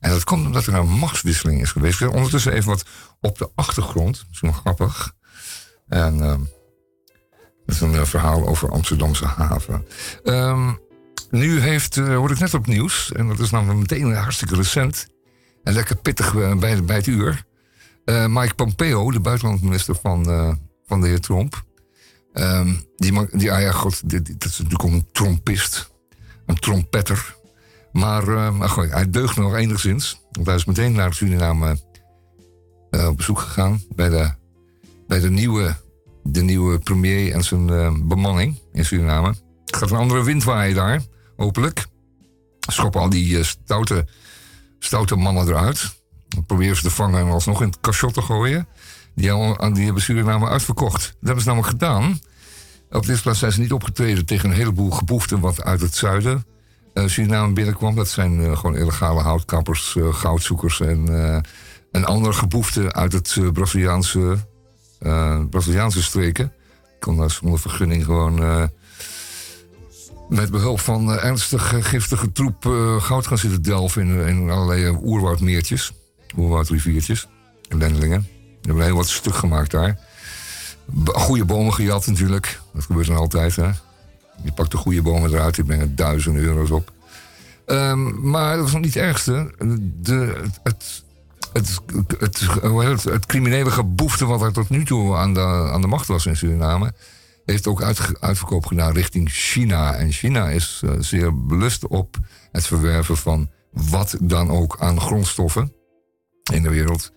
En 0.01 0.11
dat 0.11 0.25
komt 0.25 0.47
omdat 0.47 0.67
er 0.67 0.75
een 0.75 0.89
machtswisseling 0.89 1.61
is 1.61 1.73
geweest. 1.73 2.07
Ondertussen 2.07 2.53
even 2.53 2.69
wat 2.69 2.85
op 3.21 3.39
de 3.39 3.51
achtergrond, 3.55 4.27
zo 4.31 4.53
grappig. 4.53 5.15
En 5.89 6.15
uh, 6.15 6.29
dat 7.67 7.75
is 7.75 7.81
een 7.81 8.07
verhaal 8.07 8.47
over 8.47 8.71
Amsterdamse 8.71 9.27
haven. 9.27 9.87
Um, 10.25 10.79
nu 11.35 11.61
heeft, 11.61 11.97
uh, 11.97 12.17
hoorde 12.17 12.35
ik 12.35 12.41
net 12.41 12.55
op 12.55 12.67
nieuws, 12.67 13.13
en 13.13 13.29
dat 13.29 13.39
is 13.39 13.51
namelijk 13.51 13.79
meteen 13.79 14.15
hartstikke 14.15 14.55
recent. 14.55 15.07
En 15.63 15.73
lekker 15.73 15.97
pittig 15.97 16.35
uh, 16.35 16.57
bij, 16.57 16.85
bij 16.85 16.97
het 16.97 17.07
uur. 17.07 17.45
Uh, 18.05 18.27
Mike 18.27 18.55
Pompeo, 18.55 19.11
de 19.11 19.21
buitenlandminister 19.21 19.95
van, 20.03 20.25
van 20.87 21.01
de 21.01 21.07
heer 21.07 21.21
Trump. 21.21 21.65
Um, 22.33 22.85
die, 22.97 23.37
die, 23.37 23.53
ah 23.53 23.61
ja, 23.61 23.73
god, 23.73 24.11
dat 24.11 24.45
is 24.45 24.59
natuurlijk 24.59 24.85
ook 24.85 24.91
een 24.91 25.09
trompist. 25.13 25.91
Een 26.47 26.59
trompetter. 26.59 27.37
Maar, 27.93 28.27
hij 28.91 29.11
deugt 29.11 29.37
nog 29.37 29.55
enigszins. 29.55 30.21
Want 30.31 30.47
hij 30.47 30.57
is 30.57 30.65
meteen 30.65 30.93
naar 30.93 31.15
Suriname 31.15 31.79
op 32.91 33.17
bezoek 33.17 33.39
gegaan. 33.39 33.83
Bij 33.95 34.09
de, 34.09 34.31
bij 35.07 35.21
de, 35.21 35.31
nieuwe, 35.31 35.77
de 36.23 36.43
nieuwe 36.43 36.79
premier 36.79 37.33
en 37.33 37.45
zijn 37.45 37.67
bemanning 38.09 38.59
in 38.73 38.85
Suriname. 38.85 39.35
Het 39.65 39.77
gaat 39.77 39.91
een 39.91 39.97
andere 39.97 40.25
wind 40.25 40.45
waaien 40.45 40.75
daar 40.75 41.03
hopelijk. 41.37 41.87
Schoppen 42.61 43.01
al 43.01 43.09
die 43.09 43.39
uh, 43.39 43.45
stoute, 43.45 44.07
stoute 44.79 45.17
mannen 45.17 45.49
eruit. 45.49 45.95
Proberen 46.47 46.77
ze 46.77 46.83
te 46.83 46.91
vangen 46.91 47.21
en 47.21 47.33
alsnog 47.33 47.61
in 47.61 47.67
het 47.67 47.81
cachot 47.81 48.15
te 48.15 48.23
gooien. 48.23 48.69
Die, 49.15 49.33
al, 49.33 49.73
die 49.73 49.85
hebben 49.85 50.03
Suriname 50.03 50.49
uitverkocht. 50.49 51.03
Dat 51.03 51.17
hebben 51.21 51.43
ze 51.43 51.49
namelijk 51.49 51.73
gedaan. 51.73 52.21
Op 52.91 53.07
dit 53.07 53.23
plaats 53.23 53.39
zijn 53.39 53.53
ze 53.53 53.61
niet 53.61 53.73
opgetreden 53.73 54.27
tegen 54.27 54.51
een 54.51 54.57
heleboel 54.57 54.91
geboeften 54.91 55.41
wat 55.41 55.63
uit 55.63 55.81
het 55.81 55.95
zuiden 55.95 56.47
uh, 56.95 57.07
Suriname 57.07 57.53
binnenkwam. 57.53 57.95
Dat 57.95 58.09
zijn 58.09 58.41
uh, 58.41 58.57
gewoon 58.57 58.77
illegale 58.77 59.21
houtkappers, 59.21 59.97
goudzoekers 60.11 60.81
en, 60.81 61.09
en 61.93 62.05
andere 62.05 62.33
geboeften 62.33 62.93
uit 62.93 63.13
het 63.13 63.39
Braziliaanse, 63.53 64.37
Braziliaanse 65.51 66.03
streken. 66.03 66.45
Ik 66.45 67.01
kon 67.01 67.17
daar 67.17 67.31
zonder 67.31 67.59
vergunning 67.59 68.05
gewoon 68.05 68.71
met 70.29 70.51
behulp 70.51 70.81
van 70.81 71.11
uh, 71.11 71.25
ernstig 71.25 71.75
giftige 71.89 72.33
troep 72.33 72.65
uh, 72.65 73.03
goud 73.03 73.27
gaan 73.27 73.39
zitten 73.39 73.63
delven 73.63 74.03
in, 74.03 74.27
in 74.27 74.51
allerlei 74.51 74.99
oerwoudmeertjes, 75.03 75.93
oerwoudriviertjes, 76.37 77.27
lendelingen. 77.69 78.21
We 78.61 78.69
hebben 78.71 78.85
heel 78.85 78.97
wat 78.97 79.09
stuk 79.09 79.35
gemaakt 79.35 79.71
daar. 79.71 79.99
Goede 81.05 81.45
bomen 81.45 81.75
gejat 81.75 82.07
natuurlijk, 82.07 82.61
dat 82.73 82.85
gebeurt 82.85 83.07
dan 83.07 83.17
altijd. 83.17 83.57
Hè? 83.57 83.71
Je 84.43 84.53
pakt 84.55 84.71
de 84.71 84.77
goede 84.77 85.03
bomen 85.03 85.31
eruit, 85.31 85.55
die 85.55 85.65
brengen 85.65 85.97
duizenden 85.97 86.43
euro's 86.43 86.71
op. 86.71 86.93
Um, 87.67 88.31
maar 88.31 88.55
dat 88.55 88.63
was 88.63 88.73
nog 88.73 88.83
niet 88.83 88.95
het 88.95 89.03
ergste. 89.03 89.53
De, 90.01 90.43
het, 90.63 91.03
het, 91.53 91.81
het, 93.05 93.27
criminele 93.27 93.71
geboefte 93.71 94.27
wat 94.27 94.43
er 94.43 94.53
tot 94.53 94.69
nu 94.69 94.85
toe 94.85 95.17
aan 95.17 95.39
aan 95.39 95.81
de 95.81 95.87
macht 95.87 96.07
was 96.07 96.27
in 96.27 96.37
Suriname 96.37 96.93
heeft 97.45 97.67
ook 97.67 97.83
uit, 97.83 98.21
uitverkoop 98.21 98.67
gedaan 98.67 98.93
richting 98.93 99.31
China. 99.31 99.95
En 99.95 100.13
China 100.13 100.51
is 100.51 100.81
uh, 100.85 100.91
zeer 100.99 101.47
belust 101.47 101.87
op 101.87 102.17
het 102.53 102.67
verwerven 102.67 103.17
van 103.17 103.51
wat 103.71 104.17
dan 104.21 104.51
ook 104.51 104.77
aan 104.81 105.01
grondstoffen 105.01 105.73
in 106.53 106.63
de 106.63 106.71
wereld. 106.71 107.13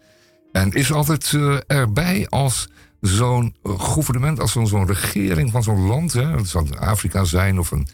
En 0.52 0.72
is 0.72 0.92
altijd 0.92 1.32
uh, 1.32 1.58
erbij 1.68 2.28
als 2.30 2.70
zo'n 3.02 3.56
gouvernement, 3.64 4.40
als 4.40 4.52
zo'n 4.52 4.88
regering 4.88 5.52
van 5.52 5.64
zo'n 5.64 5.88
land, 5.88 6.14
hè, 6.14 6.38
het 6.38 6.48
zal 6.48 6.78
Afrika 6.78 7.24
zijn 7.24 7.60
of 7.60 7.72
een 7.72 7.88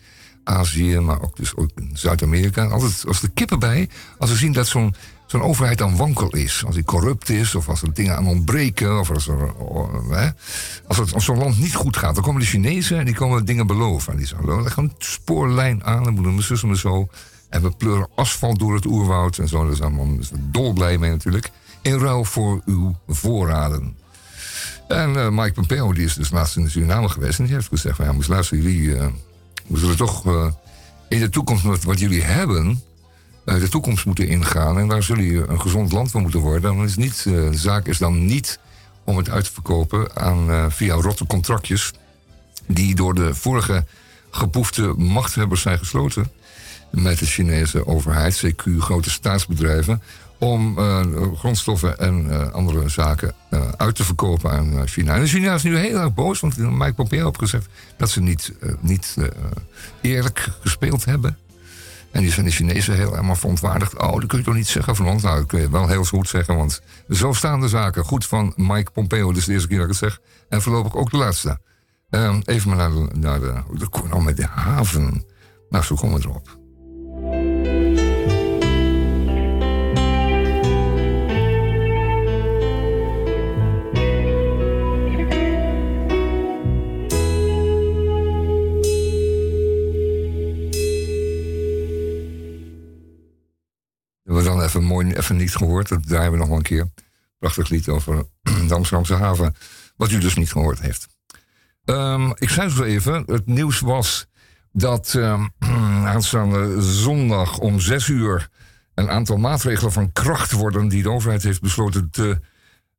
Azië, 0.44 1.00
maar 1.00 1.22
ook 1.22 1.36
dus 1.36 1.56
ook 1.56 1.70
Zuid-Amerika, 1.94 2.66
altijd 2.66 3.04
als 3.08 3.22
de 3.22 3.30
kippen 3.30 3.60
bij, 3.60 3.90
als 4.18 4.30
we 4.30 4.36
zien 4.36 4.52
dat 4.52 4.68
zo'n 4.68 4.96
zo'n 5.34 5.50
overheid 5.50 5.78
dan 5.78 5.96
wankel 5.96 6.30
is. 6.30 6.64
Als 6.66 6.76
die 6.76 6.84
corrupt 6.84 7.30
is, 7.30 7.56
of 7.56 7.70
als 7.70 7.82
er 7.82 7.94
dingen 7.94 8.16
aan 8.16 8.28
ontbreken, 8.28 9.00
of 9.00 9.10
als, 9.10 9.28
er, 9.28 9.54
hè, 10.10 10.30
als, 10.88 10.98
het, 10.98 11.14
als 11.14 11.26
zo'n 11.26 11.38
land 11.38 11.60
niet 11.60 11.76
goed 11.76 11.98
gaat, 11.98 12.16
dan 12.16 12.24
komen 12.24 12.42
de 12.42 12.48
Chinezen 12.48 13.00
en 13.00 13.06
die 13.06 13.16
komen 13.16 13.46
dingen 13.46 13.68
beloven. 13.68 14.12
En 14.12 14.18
die 14.18 14.28
zeggen, 14.28 14.62
leggen 14.62 14.84
een 14.84 14.94
spoorlijn 14.98 15.84
aan, 15.84 16.08
en 16.08 16.14
moeten 16.14 16.36
we 16.36 16.42
zussen 16.42 16.70
en 16.70 16.78
zo. 16.78 17.08
En 17.50 17.62
we 17.62 17.70
pleuren 17.70 18.08
asfalt 18.16 18.60
door 18.60 18.74
het 18.74 18.86
oerwoud 18.86 19.38
en 19.38 19.48
zo. 19.48 19.66
Daar 19.66 19.76
zijn 19.76 20.18
we 20.20 20.26
dolblij 20.32 20.98
mee 20.98 21.10
natuurlijk. 21.10 21.52
In 21.82 22.00
ruil 22.00 22.24
voor 22.24 22.62
uw 22.66 22.96
voorraden. 23.08 23.98
En 24.88 25.10
uh, 25.10 25.30
Mike 25.30 25.52
Pompeo 25.52 25.94
die 25.94 26.06
is 26.06 26.14
dus 26.14 26.32
laatst 26.32 26.58
in 26.58 26.64
de 26.64 26.70
Suriname 26.70 27.10
geweest. 27.10 27.40
En 27.40 27.46
die 27.46 27.54
heeft 27.54 27.68
gezegd: 27.68 27.96
van, 27.96 28.06
ja, 28.06 28.14
luisteren, 28.28 28.64
jullie. 28.64 28.96
We 29.68 29.78
zullen 29.78 29.98
toch 29.98 30.26
uh, 30.26 30.46
in 31.10 31.20
de 31.20 31.30
toekomst 31.30 31.84
wat 31.84 32.00
jullie 32.00 32.24
hebben 32.24 32.82
de 33.46 33.70
toekomst 33.70 34.06
moeten 34.06 34.28
ingaan. 34.28 34.80
En 34.80 34.88
daar 34.88 35.04
zullen 35.04 35.24
je 35.24 35.46
een 35.48 35.62
gezond 35.62 35.92
land 35.92 36.12
van 36.12 36.22
moeten 36.22 36.40
worden. 36.40 36.76
Dan 36.76 36.84
is 36.84 36.96
niet, 36.96 37.26
uh, 37.28 37.50
de 37.50 37.58
zaak 37.58 37.88
is 37.88 37.98
dan 37.98 38.26
niet 38.26 38.60
om 39.04 39.18
het 39.18 39.30
uit 39.30 39.44
te 39.46 39.54
verkopen 39.54 40.16
aan, 40.16 40.50
uh, 40.50 40.66
via 40.70 40.94
rotte 40.94 41.26
contractjes. 41.26 41.92
die 42.68 42.96
door 42.96 43.14
de 43.14 43.36
vorige 43.36 43.86
gepoefde 44.32 44.94
machthebbers 44.98 45.62
zijn 45.62 45.78
gesloten. 45.78 46.32
met 46.92 47.20
de 47.20 47.26
Chinese 47.26 47.88
overheid, 47.88 48.46
CQ, 48.46 48.64
grote 48.78 49.10
staatsbedrijven. 49.10 50.02
om 50.38 50.80
uh, 50.80 51.02
grondstoffen 51.36 52.00
en 52.00 52.54
andere 52.54 52.90
zaken 52.90 53.34
uit 53.78 53.96
te 53.96 54.04
verkopen 54.04 54.52
aan 54.52 54.88
China. 54.88 55.16
En 55.16 55.28
China 55.28 55.54
is 55.54 55.64
nu 55.64 55.78
heel 55.78 55.98
erg 55.98 56.14
boos, 56.14 56.40
want 56.40 56.58
Mike 56.58 56.94
Pompeo 56.94 57.26
heeft 57.26 57.38
gezegd 57.38 57.68
dat 57.98 58.10
ze 58.10 58.22
niet, 58.22 58.54
niet 58.80 59.18
eerlijk 60.02 60.48
gespeeld 60.62 61.06
hebben. 61.06 61.38
En 62.14 62.22
die 62.22 62.32
zijn 62.32 62.46
de 62.46 62.52
Chinezen 62.52 62.96
heel 62.96 63.10
helemaal 63.10 63.36
verontwaardigd. 63.36 64.02
Oh, 64.02 64.20
dat 64.20 64.26
kun 64.26 64.38
je 64.38 64.44
toch 64.44 64.54
niet 64.54 64.68
zeggen 64.68 64.96
van 64.96 65.08
ons? 65.08 65.24
Nou, 65.24 65.38
dat 65.38 65.46
kun 65.46 65.62
je 65.62 65.70
wel 65.70 65.88
heel 65.88 66.04
goed 66.04 66.30
zeggen, 66.30 66.56
want 66.56 66.82
zo 67.10 67.34
staan 67.34 67.62
de 67.62 67.68
zaken. 67.68 68.04
Goed 68.04 68.26
van 68.26 68.54
Mike 68.56 68.92
Pompeo, 68.92 69.34
dus 69.34 69.46
de 69.46 69.54
eerste 69.54 69.68
keer 69.68 69.78
dat 69.78 69.86
ik 69.86 70.00
het 70.00 70.12
zeg. 70.12 70.20
En 70.50 70.62
voorlopig 70.62 70.96
ook 70.96 71.12
de 71.12 71.18
laatste. 71.18 71.60
Um, 72.10 72.42
even 72.46 72.70
maar 72.70 72.78
naar 72.78 72.92
de, 72.92 73.10
naar 73.20 73.40
de, 73.40 73.54
de, 73.72 73.88
nou 74.10 74.24
met 74.24 74.38
de 74.38 74.46
haven. 74.46 75.26
Nou, 75.70 75.84
zo 75.84 75.96
komen 75.96 76.22
we 76.22 76.28
erop. 76.28 76.63
Hebben 94.24 94.44
we 94.44 94.50
dan 94.50 94.62
even 94.62 94.84
mooi 94.84 95.14
even 95.14 95.36
niet 95.36 95.56
gehoord. 95.56 95.90
Dat 95.90 96.08
draaien 96.08 96.32
we 96.32 96.38
nog 96.38 96.48
wel 96.48 96.58
een 96.58 96.64
keer. 96.64 96.88
Prachtig 97.40 97.70
lied 97.70 97.90
over 97.90 98.26
de 98.68 98.74
Amsterdamse 98.74 99.16
haven. 99.16 99.56
Wat 99.96 100.12
u 100.12 100.18
dus 100.18 100.36
niet 100.36 100.52
gehoord 100.52 100.80
heeft. 100.80 101.08
Um, 101.86 102.34
ik 102.36 102.50
zei 102.50 102.70
zo 102.70 102.84
even, 102.84 103.24
het 103.26 103.46
nieuws 103.46 103.80
was 103.80 104.28
dat 104.72 105.14
um, 105.14 105.52
aanstaande 106.16 106.82
zondag 106.82 107.58
om 107.58 107.80
zes 107.80 108.08
uur 108.08 108.50
een 108.94 109.10
aantal 109.10 109.38
maatregelen 109.38 109.92
van 109.92 110.12
kracht 110.12 110.52
worden 110.52 110.88
die 110.88 111.04
de 111.04 111.10
overheid 111.10 111.44
heeft 111.44 111.62
besloten 111.62 112.10
te 112.10 112.40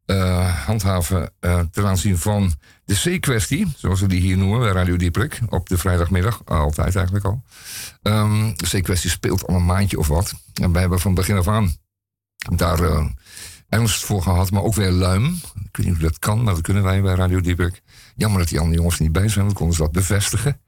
uh, 0.06 0.64
handhaven 0.66 1.30
uh, 1.40 1.60
ten 1.70 1.86
aanzien 1.86 2.18
van 2.18 2.52
de 2.84 2.94
C-kwestie, 2.94 3.72
zoals 3.76 4.00
we 4.00 4.06
die 4.06 4.20
hier 4.20 4.38
noemen 4.38 4.60
bij 4.60 4.70
Radio 4.70 4.96
Dieprik, 4.96 5.40
op 5.48 5.68
de 5.68 5.78
vrijdagmiddag, 5.78 6.42
altijd 6.44 6.96
eigenlijk 6.96 7.24
al. 7.24 7.42
Um, 8.02 8.56
de 8.56 8.78
C-kwestie 8.78 9.10
speelt 9.10 9.46
al 9.46 9.54
een 9.54 9.64
maandje 9.64 9.98
of 9.98 10.08
wat. 10.08 10.34
En 10.54 10.72
wij 10.72 10.80
hebben 10.80 11.00
van 11.00 11.14
begin 11.14 11.36
af 11.36 11.48
aan 11.48 11.76
daar 12.56 12.80
uh, 12.80 13.06
ernst 13.68 14.04
voor 14.04 14.22
gehad, 14.22 14.50
maar 14.50 14.62
ook 14.62 14.74
weer 14.74 14.90
luim. 14.90 15.24
Ik 15.64 15.76
weet 15.76 15.86
niet 15.86 15.94
hoe 15.94 16.04
dat 16.04 16.18
kan, 16.18 16.42
maar 16.42 16.54
dat 16.54 16.62
kunnen 16.62 16.82
wij 16.82 17.02
bij 17.02 17.14
Radio 17.14 17.40
Dieprik. 17.40 17.82
Jammer 18.16 18.38
dat 18.38 18.48
die 18.48 18.58
andere 18.58 18.76
jongens 18.76 18.98
niet 18.98 19.12
bij 19.12 19.28
zijn, 19.28 19.44
dan 19.44 19.54
konden 19.54 19.76
ze 19.76 19.82
dat 19.82 19.92
bevestigen. 19.92 20.60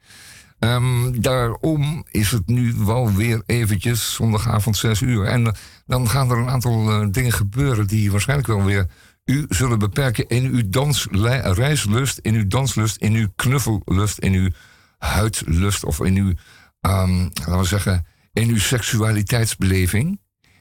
Um, 0.59 1.20
daarom 1.20 2.05
is 2.11 2.30
het 2.30 2.47
nu 2.47 2.74
wel 2.74 3.12
weer 3.12 3.43
eventjes 3.47 4.14
zondagavond 4.14 4.76
6 4.76 5.01
uur. 5.01 5.24
En 5.24 5.55
dan 5.87 6.09
gaan 6.09 6.30
er 6.30 6.39
een 6.39 6.49
aantal 6.49 7.11
dingen 7.11 7.32
gebeuren 7.32 7.87
die 7.87 8.11
waarschijnlijk 8.11 8.49
wel 8.49 8.64
weer 8.64 8.87
u 9.27 9.45
zullen 9.49 9.79
beperken 9.79 10.29
in 10.29 10.45
uw 10.45 10.62
dansreislust, 10.68 12.18
in 12.18 12.35
uw 12.35 12.47
danslust, 12.47 12.97
in 12.97 13.14
uw 13.14 13.29
knuffellust, 13.37 14.18
in 14.18 14.33
uw 14.33 14.51
huidlust 14.99 15.85
of 15.85 16.01
in 16.01 16.16
uw, 16.16 16.33
um, 16.81 17.31
laten 17.35 17.59
we 17.59 17.64
zeggen, 17.64 18.07
in 18.33 18.49
uw 18.49 18.59
seksualiteitsbeleving 18.59 20.20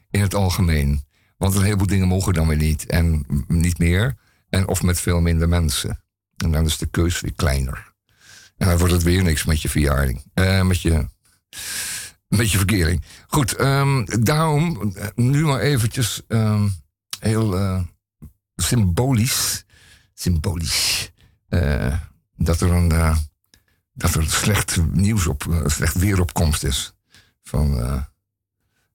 in 0.10 0.22
het 0.22 0.36
algemeen. 0.36 1.04
Want 1.38 1.56
een 1.56 1.64
heleboel 1.64 1.88
dingen 1.88 2.08
mogen 2.08 2.34
dan 2.34 2.48
weer 2.48 2.58
niet 2.58 2.86
en 2.86 3.26
niet 3.48 3.78
meer. 3.78 4.18
En 4.50 4.68
of 4.68 4.84
met 4.84 5.02
veel 5.02 5.22
minder 5.22 5.50
mensen. 5.50 6.04
En 6.38 6.52
dan 6.52 6.66
is 6.66 6.78
de 6.78 6.86
keus 6.86 7.22
weer 7.22 7.34
kleiner. 7.34 7.94
En 8.58 8.68
dan 8.68 8.78
wordt 8.78 8.94
het 8.94 9.04
weer 9.04 9.24
niks 9.24 9.46
met 9.46 9.62
je 9.62 9.70
verjaring. 9.70 10.24
Uh, 10.34 10.62
met 10.62 10.82
je 10.82 11.08
met 12.28 12.52
je 12.52 12.58
verkering. 12.58 13.04
Goed, 13.28 13.60
um, 13.60 14.06
daarom 14.24 14.94
eh, 14.96 15.08
nu 15.16 15.46
maar 15.46 15.60
eventjes 15.60 16.22
um, 16.28 16.74
heel 17.20 17.60
uh, 17.60 17.82
symbolisch, 18.56 19.66
symbolisch, 20.14 21.12
uh, 21.50 22.00
dat 22.36 22.62
er 22.62 22.72
een 22.72 22.92
uh, 22.92 23.18
dat 23.94 24.14
er 24.14 24.30
slecht 24.30 24.78
nieuws 24.92 25.28
op, 25.28 25.64
slecht 25.66 25.96
weeropkomst 25.96 26.64
is. 26.64 26.94
Van 27.44 28.06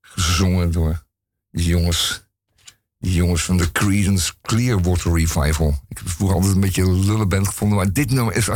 gezongen 0.00 0.72
door 0.72 1.04
die 1.50 1.66
jongens, 1.66 2.24
die 2.98 3.14
jongens 3.14 3.42
van 3.42 3.56
de 3.56 3.72
Creedence 3.72 4.32
Clearwater 4.42 5.12
Revival. 5.12 5.84
Ik 5.88 5.98
heb 5.98 6.08
vroeger 6.08 6.36
altijd 6.36 6.54
een 6.54 6.60
beetje 6.60 6.82
een 6.82 7.04
lullenband 7.04 7.48
gevonden, 7.48 7.76
maar 7.76 7.92
dit 7.92 8.10
nummer 8.10 8.34
is 8.34 8.48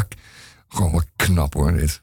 gewoon 0.68 1.04
knap 1.16 1.54
hoor. 1.54 1.72
Dit. 1.72 2.02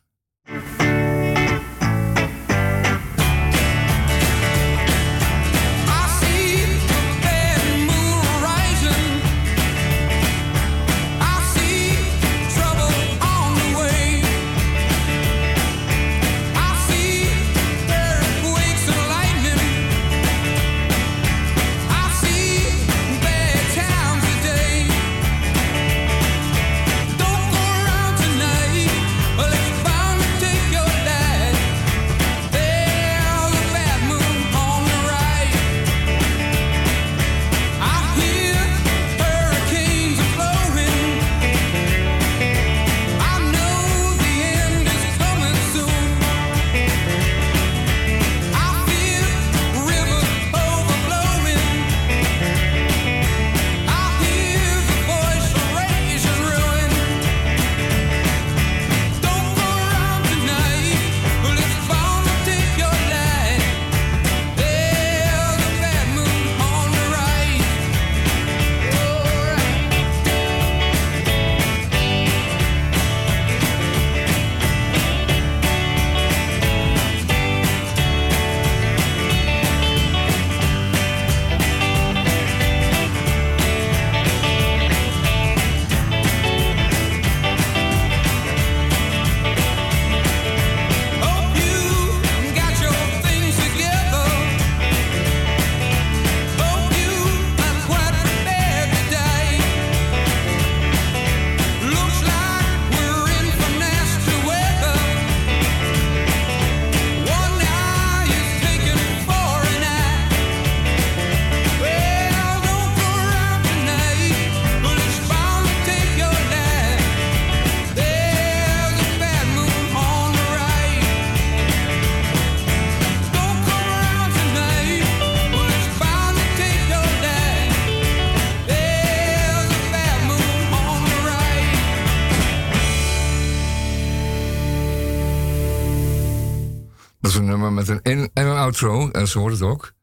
En 138.89 139.27
zo 139.27 139.39
hoort 139.39 139.53
het 139.53 139.61
ook. 139.61 139.93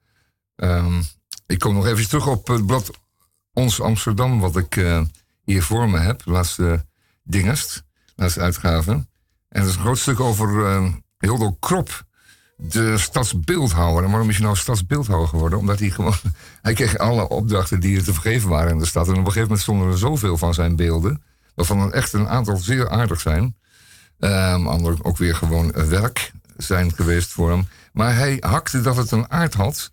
Um, 0.56 1.02
ik 1.46 1.58
kom 1.58 1.74
nog 1.74 1.86
even 1.86 2.08
terug 2.08 2.26
op 2.26 2.48
het 2.48 2.66
blad 2.66 2.90
Ons 3.52 3.80
Amsterdam, 3.80 4.40
wat 4.40 4.56
ik 4.56 4.76
uh, 4.76 5.00
hier 5.44 5.62
voor 5.62 5.90
me 5.90 5.98
heb. 5.98 6.22
Laatste 6.24 6.84
dingest, 7.22 7.84
laatste 8.16 8.40
uitgave. 8.40 8.92
En 9.48 9.60
dat 9.60 9.66
is 9.66 9.74
een 9.74 9.80
groot 9.80 9.98
stuk 9.98 10.20
over 10.20 10.48
uh, 10.48 10.92
Hildo 11.18 11.52
Krop, 11.52 12.04
de 12.56 12.98
stadsbeeldhouwer. 12.98 14.04
En 14.04 14.10
waarom 14.10 14.28
is 14.28 14.36
hij 14.36 14.44
nou 14.44 14.56
stadsbeeldhouwer 14.56 15.28
geworden? 15.28 15.58
Omdat 15.58 15.78
hij 15.78 15.90
gewoon... 15.90 16.14
Hij 16.62 16.72
kreeg 16.72 16.98
alle 16.98 17.28
opdrachten 17.28 17.80
die 17.80 17.96
er 17.96 18.04
te 18.04 18.12
vergeven 18.12 18.48
waren 18.48 18.72
in 18.72 18.78
de 18.78 18.86
stad. 18.86 19.06
En 19.06 19.12
op 19.12 19.18
een 19.18 19.24
gegeven 19.24 19.42
moment 19.42 19.60
stonden 19.60 19.88
er 19.88 19.98
zoveel 19.98 20.36
van 20.36 20.54
zijn 20.54 20.76
beelden... 20.76 21.22
waarvan 21.54 21.80
er 21.80 21.92
echt 21.92 22.12
een 22.12 22.28
aantal 22.28 22.56
zeer 22.56 22.88
aardig 22.88 23.20
zijn. 23.20 23.56
Um, 24.18 24.68
andere 24.68 25.04
ook 25.04 25.16
weer 25.16 25.34
gewoon 25.34 25.72
werk 25.72 26.32
zijn 26.58 26.94
geweest 26.94 27.30
voor 27.32 27.50
hem. 27.50 27.68
Maar 27.92 28.16
hij 28.16 28.36
hakte 28.40 28.80
dat 28.80 28.96
het 28.96 29.10
een 29.10 29.30
aard 29.30 29.54
had. 29.54 29.92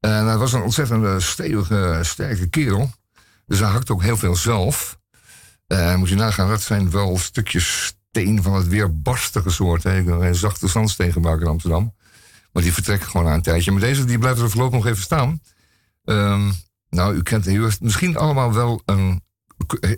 En 0.00 0.26
hij 0.26 0.36
was 0.36 0.52
een 0.52 0.62
ontzettend 0.62 1.22
stevige, 1.22 1.98
sterke 2.02 2.48
kerel. 2.48 2.90
Dus 3.46 3.58
hij 3.58 3.68
hakte 3.68 3.92
ook 3.92 4.02
heel 4.02 4.16
veel 4.16 4.36
zelf. 4.36 4.98
Uh, 5.68 5.94
moet 5.94 6.08
je 6.08 6.14
nagaan, 6.14 6.48
dat 6.48 6.62
zijn 6.62 6.90
wel 6.90 7.18
stukjes 7.18 7.96
steen 8.10 8.42
van 8.42 8.54
het 8.54 8.68
weerbarstige 8.68 9.50
soort. 9.50 9.82
Hè. 9.82 9.98
Een 9.98 10.34
zachte 10.34 10.68
zandsteen 10.68 11.12
gebruiken 11.12 11.46
in 11.46 11.52
Amsterdam. 11.52 11.94
Maar 12.52 12.62
die 12.62 12.72
vertrekken 12.72 13.08
gewoon 13.08 13.26
na 13.26 13.34
een 13.34 13.42
tijdje. 13.42 13.70
Maar 13.70 13.80
deze 13.80 14.04
die 14.04 14.18
blijft 14.18 14.40
er 14.40 14.50
voorlopig 14.50 14.78
nog 14.78 14.86
even 14.86 15.02
staan. 15.02 15.40
Um, 16.04 16.52
nou, 16.90 17.14
u 17.14 17.22
kent 17.22 17.80
misschien 17.80 18.16
allemaal 18.16 18.52
wel 18.52 18.82
een, 18.84 19.22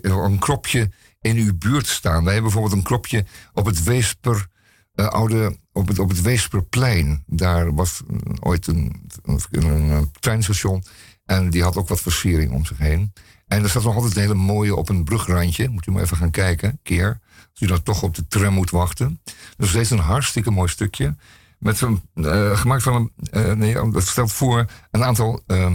een 0.01 0.39
kropje 0.39 0.91
in 1.21 1.35
uw 1.37 1.57
buurt 1.57 1.87
staan. 1.87 2.23
Wij 2.23 2.33
hebben 2.33 2.51
bijvoorbeeld 2.51 2.73
een 2.73 2.87
kropje 2.87 3.25
op 3.53 3.65
het 3.65 3.83
Weesper 3.83 4.47
uh, 4.95 5.07
oude, 5.07 5.57
op 5.79 5.87
het, 5.87 5.99
op 5.99 6.09
het 6.09 6.21
Weesperplein. 6.21 7.23
Daar 7.25 7.73
was 7.73 8.01
ooit 8.39 8.67
een, 8.67 9.09
een, 9.51 10.11
treinstation. 10.19 10.83
En 11.25 11.49
die 11.49 11.63
had 11.63 11.75
ook 11.75 11.87
wat 11.87 12.01
versiering 12.01 12.51
om 12.51 12.65
zich 12.65 12.77
heen. 12.77 13.13
En 13.47 13.63
er 13.63 13.69
staat 13.69 13.83
nog 13.83 13.95
altijd 13.95 14.15
een 14.15 14.21
hele 14.21 14.33
mooie 14.33 14.75
op 14.75 14.89
een 14.89 15.03
brugrandje. 15.03 15.69
Moet 15.69 15.87
u 15.87 15.91
maar 15.91 16.01
even 16.01 16.17
gaan 16.17 16.31
kijken, 16.31 16.79
keer. 16.83 17.19
Als 17.51 17.61
u 17.61 17.65
dan 17.65 17.83
toch 17.83 18.03
op 18.03 18.15
de 18.15 18.27
tram 18.27 18.53
moet 18.53 18.69
wachten. 18.69 19.21
Dus 19.57 19.73
is 19.73 19.89
een 19.89 19.99
hartstikke 19.99 20.51
mooi 20.51 20.69
stukje. 20.69 21.15
Met 21.59 21.81
een, 21.81 22.01
uh, 22.15 22.57
gemaakt 22.57 22.83
van 22.83 22.95
een. 22.95 23.11
Uh, 23.31 23.53
nee, 23.53 23.91
dat 23.91 24.07
stelt 24.07 24.31
voor 24.31 24.65
een 24.91 25.03
aantal 25.03 25.41
uh, 25.47 25.71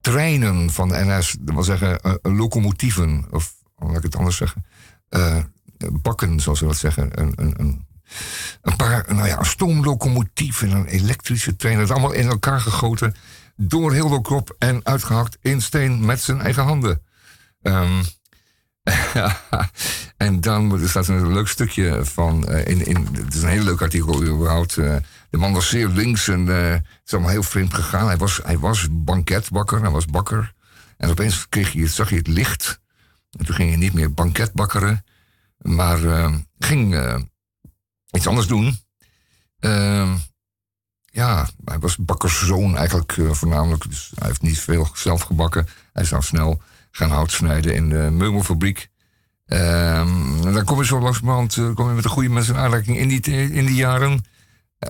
treinen 0.00 0.70
van 0.70 0.88
de 0.88 1.04
NS. 1.04 1.36
Dat 1.40 1.54
wil 1.54 1.64
zeggen, 1.64 2.18
locomotieven. 2.22 3.24
Of 3.30 3.54
laat 3.78 3.96
ik 3.96 4.02
het 4.02 4.16
anders 4.16 4.36
zeggen. 4.36 4.64
bakken, 5.92 6.40
zoals 6.40 6.58
ze 6.58 6.64
dat 6.64 6.76
zeggen. 6.76 7.20
Een, 7.20 7.32
een, 7.36 7.54
een 7.60 7.86
een 8.62 8.76
paar, 8.76 9.14
nou 9.14 9.28
ja, 9.28 9.42
stoomlocomotief 9.42 10.62
en 10.62 10.70
een 10.70 10.86
elektrische 10.86 11.56
trein. 11.56 11.78
Dat 11.78 11.90
allemaal 11.90 12.12
in 12.12 12.28
elkaar 12.28 12.60
gegoten 12.60 13.14
door 13.56 13.92
Hildo 13.92 14.20
Krop 14.20 14.54
en 14.58 14.80
uitgehakt 14.84 15.38
in 15.40 15.62
steen 15.62 16.04
met 16.04 16.20
zijn 16.20 16.40
eigen 16.40 16.62
handen. 16.62 17.02
Um, 17.62 18.02
en 20.16 20.40
dan 20.40 20.72
er 21.08 21.10
een 21.10 21.32
leuk 21.32 21.48
stukje 21.48 22.04
van. 22.04 22.46
Uh, 22.48 22.66
in, 22.66 22.86
in, 22.86 23.08
het 23.12 23.34
is 23.34 23.42
een 23.42 23.48
heel 23.48 23.64
leuk 23.64 23.82
artikel 23.82 24.24
überhaupt. 24.24 24.76
Uh, 24.76 24.96
de 25.30 25.38
man 25.38 25.52
was 25.52 25.68
zeer 25.68 25.88
links 25.88 26.28
en 26.28 26.46
uh, 26.46 26.70
het 26.70 26.82
is 27.04 27.12
allemaal 27.12 27.30
heel 27.30 27.42
vreemd 27.42 27.74
gegaan. 27.74 28.06
Hij 28.06 28.16
was, 28.16 28.40
hij 28.42 28.58
was 28.58 28.88
banketbakker, 28.90 29.80
hij 29.80 29.90
was 29.90 30.06
bakker. 30.06 30.52
En 30.96 31.10
opeens 31.10 31.48
kreeg 31.48 31.72
je, 31.72 31.86
zag 31.86 32.10
je 32.10 32.16
het 32.16 32.26
licht. 32.26 32.80
En 33.38 33.46
toen 33.46 33.54
ging 33.54 33.70
je 33.70 33.76
niet 33.76 33.92
meer 33.92 34.14
banketbakkeren, 34.14 35.04
maar 35.58 36.04
eh, 36.04 36.34
ging 36.58 36.94
eh, 36.94 37.18
iets 38.12 38.26
anders 38.26 38.46
doen. 38.46 38.78
Ehm, 39.58 40.14
ja, 41.04 41.48
hij 41.64 41.78
was 41.78 41.96
bakkerszoon 41.96 42.76
eigenlijk 42.76 43.16
eh, 43.16 43.30
voornamelijk. 43.30 43.88
Dus 43.88 44.12
hij 44.14 44.28
heeft 44.28 44.42
niet 44.42 44.60
veel 44.60 44.88
zelf 44.94 45.22
gebakken. 45.22 45.66
Hij 45.92 46.04
zou 46.04 46.22
snel 46.22 46.62
gaan 46.90 47.10
hout 47.10 47.30
snijden 47.30 47.74
in 47.74 47.88
de 47.88 48.08
meubelfabriek. 48.12 48.90
Ehm, 49.46 50.46
en 50.46 50.52
dan 50.52 50.64
kom 50.64 50.78
je 50.78 50.84
zo 50.84 51.00
langzamerhand 51.00 51.56
uh, 51.56 51.74
kom 51.74 51.88
je 51.88 51.94
met 51.94 52.04
een 52.04 52.10
goede 52.10 52.28
mensen 52.28 52.54
in 52.54 52.60
aanraking 52.60 52.96
in 52.96 53.08
die, 53.08 53.20
in 53.50 53.66
die 53.66 53.74
jaren. 53.74 54.24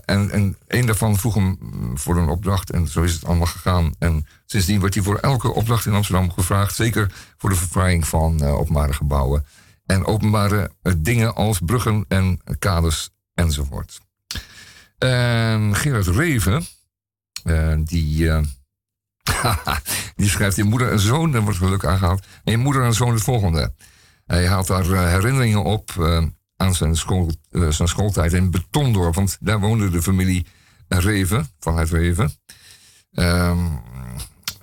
En, 0.04 0.30
en 0.30 0.56
een 0.66 0.86
daarvan 0.86 1.16
vroeg 1.16 1.34
hem 1.34 1.58
voor 1.94 2.16
een 2.16 2.28
opdracht 2.28 2.70
en 2.70 2.88
zo 2.88 3.02
is 3.02 3.12
het 3.12 3.24
allemaal 3.24 3.46
gegaan. 3.46 3.94
En 3.98 4.26
sindsdien 4.46 4.80
wordt 4.80 4.94
hij 4.94 5.04
voor 5.04 5.16
elke 5.16 5.52
opdracht 5.52 5.86
in 5.86 5.92
Amsterdam 5.92 6.32
gevraagd. 6.32 6.74
Zeker 6.74 7.12
voor 7.36 7.50
de 7.50 7.56
verfraaiing 7.56 8.06
van 8.06 8.42
uh, 8.42 8.88
gebouwen. 8.90 9.46
En 9.86 10.04
openbare 10.04 10.70
uh, 10.82 10.92
dingen 10.98 11.34
als 11.34 11.58
bruggen 11.64 12.04
en 12.08 12.40
kades 12.58 13.10
enzovoort. 13.34 14.00
En 14.98 15.76
Gerard 15.76 16.06
Reven, 16.06 16.66
uh, 17.44 17.74
die, 17.84 18.30
die 20.16 20.28
schrijft 20.28 20.58
in 20.58 20.66
Moeder 20.66 20.90
en 20.90 21.00
Zoon, 21.00 21.32
daar 21.32 21.42
wordt 21.42 21.58
geluk 21.58 21.84
aangehaald. 21.84 22.26
In 22.44 22.60
Moeder 22.60 22.84
en 22.84 22.94
Zoon 22.94 23.12
het 23.12 23.22
volgende. 23.22 23.74
Hij 24.26 24.48
haalt 24.48 24.66
daar 24.66 24.84
herinneringen 24.84 25.64
op 25.64 25.90
aan 26.56 26.74
zijn, 26.74 26.96
school, 26.96 27.30
zijn 27.50 27.88
schooltijd 27.88 28.32
in 28.32 28.50
Betondorp. 28.50 29.14
Want 29.14 29.36
daar 29.40 29.60
woonde 29.60 29.90
de 29.90 30.02
familie 30.02 30.46
Reven, 30.88 31.48
vanuit 31.58 31.90
Reven. 31.90 32.32
Um, 33.12 33.82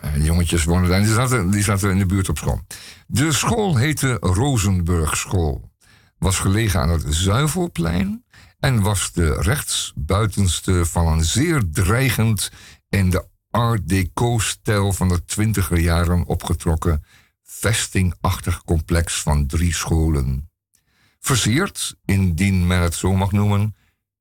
de 0.01 0.23
jongetjes 0.23 0.63
woonden 0.63 0.89
daar. 0.89 1.01
Die 1.01 1.13
zaten, 1.13 1.49
die 1.49 1.63
zaten 1.63 1.89
in 1.89 1.97
de 1.97 2.05
buurt 2.05 2.29
op 2.29 2.37
school. 2.37 2.61
De 3.07 3.31
school 3.31 3.75
heette 3.75 4.17
Rozenburg 4.19 5.17
School. 5.17 5.71
Was 6.17 6.39
gelegen 6.39 6.79
aan 6.79 6.89
het 6.89 7.05
Zuivelplein. 7.07 8.23
En 8.59 8.81
was 8.81 9.11
de 9.11 9.41
rechtsbuitenste 9.41 10.85
van 10.85 11.07
een 11.07 11.23
zeer 11.23 11.63
dreigend 11.71 12.51
in 12.89 13.09
de 13.09 13.27
Art 13.51 13.89
Deco-stijl 13.89 14.93
van 14.93 15.07
de 15.07 15.25
twintiger 15.25 15.79
jaren 15.79 16.25
opgetrokken 16.25 17.03
vestingachtig 17.43 18.63
complex 18.63 19.21
van 19.21 19.47
drie 19.47 19.73
scholen 19.73 20.49
versierd, 21.19 21.95
indien 22.05 22.67
men 22.67 22.81
het 22.81 22.93
zo 22.93 23.13
mag 23.15 23.31
noemen, 23.31 23.75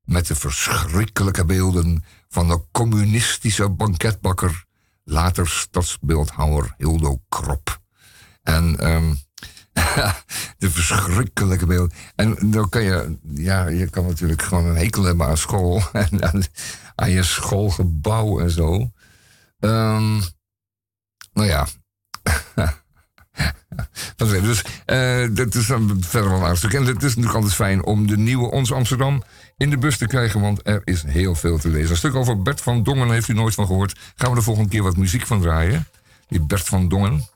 met 0.04 0.26
de 0.26 0.34
verschrikkelijke 0.34 1.44
beelden 1.44 2.04
van 2.28 2.48
de 2.48 2.60
communistische 2.72 3.70
banketbakker, 3.70 4.64
later 5.08 5.48
stadsbeeldhouwer 5.48 6.74
Hildo 6.76 7.22
Krop. 7.28 7.80
En 8.42 8.90
um, 8.90 9.18
de 10.58 10.70
verschrikkelijke 10.70 11.66
beelden. 11.66 11.96
En 12.14 12.50
dan 12.50 12.68
kan 12.68 12.82
je, 12.82 13.18
ja, 13.22 13.66
je 13.66 13.90
kan 13.90 14.06
natuurlijk 14.06 14.42
gewoon 14.42 14.66
een 14.66 14.76
hekel 14.76 15.02
hebben 15.02 15.26
aan 15.26 15.36
school 15.36 15.82
en 15.92 16.22
aan, 16.32 16.42
aan 16.94 17.10
je 17.10 17.22
schoolgebouw 17.22 18.40
en 18.40 18.50
zo. 18.50 18.90
Um, 19.58 20.22
nou 21.32 21.48
ja. 21.48 21.66
Dus 24.16 24.64
uh, 24.86 25.28
dat 25.36 25.54
is 25.54 25.66
dan 25.66 25.96
verder 26.00 26.30
wel 26.30 26.48
een 26.48 26.56
stuk. 26.56 26.72
En 26.72 26.84
het 26.84 27.02
is 27.02 27.02
natuurlijk 27.02 27.34
altijd 27.34 27.54
fijn 27.54 27.84
om 27.84 28.06
de 28.06 28.16
nieuwe 28.16 28.50
Ons 28.50 28.72
Amsterdam 28.72 29.22
in 29.56 29.70
de 29.70 29.78
bus 29.78 29.96
te 29.96 30.06
krijgen, 30.06 30.40
want 30.40 30.60
er 30.62 30.80
is 30.84 31.02
heel 31.02 31.34
veel 31.34 31.58
te 31.58 31.68
lezen. 31.68 31.90
Een 31.90 31.96
stuk 31.96 32.14
over 32.14 32.42
Bert 32.42 32.60
van 32.60 32.82
Dongen 32.82 33.10
heeft 33.10 33.28
u 33.28 33.32
nooit 33.32 33.54
van 33.54 33.66
gehoord. 33.66 33.98
Gaan 34.16 34.30
we 34.30 34.36
de 34.36 34.42
volgende 34.42 34.68
keer 34.68 34.82
wat 34.82 34.96
muziek 34.96 35.26
van 35.26 35.40
draaien. 35.40 35.88
Die 36.28 36.40
Bert 36.40 36.64
van 36.64 36.88
Dongen. 36.88 37.26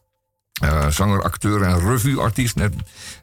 Uh, 0.65 0.89
zanger, 0.89 1.23
acteur 1.23 1.63
en 1.63 1.89
revueartiest. 1.89 2.57
Net 2.57 2.75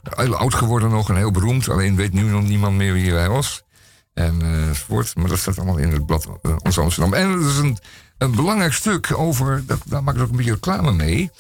heel 0.04 0.36
oud 0.36 0.54
geworden 0.54 0.90
nog 0.90 1.10
en 1.10 1.16
heel 1.16 1.32
beroemd. 1.32 1.70
Alleen 1.70 1.96
weet 1.96 2.14
nu 2.14 2.24
nog 2.24 2.44
niemand 2.44 2.76
meer 2.76 2.94
wie 2.94 3.12
hij 3.12 3.30
was. 3.30 3.64
En 4.14 4.42
uh, 4.90 5.04
Maar 5.16 5.28
dat 5.28 5.40
staat 5.40 5.58
allemaal 5.58 5.78
in 5.78 5.92
het 5.92 6.06
blad 6.06 6.28
Ons 6.64 6.80
Amsterdam. 6.80 7.14
En 7.14 7.30
het 7.30 7.46
is 7.46 7.58
een, 7.58 7.78
een 8.18 8.36
belangrijk 8.36 8.74
stuk 8.74 9.18
over. 9.18 9.64
Dat, 9.66 9.80
daar 9.86 10.04
maak 10.04 10.16
ik 10.16 10.22
ook 10.22 10.30
een 10.30 10.36
beetje 10.36 10.54
reclame 10.54 10.92
mee 10.92 11.32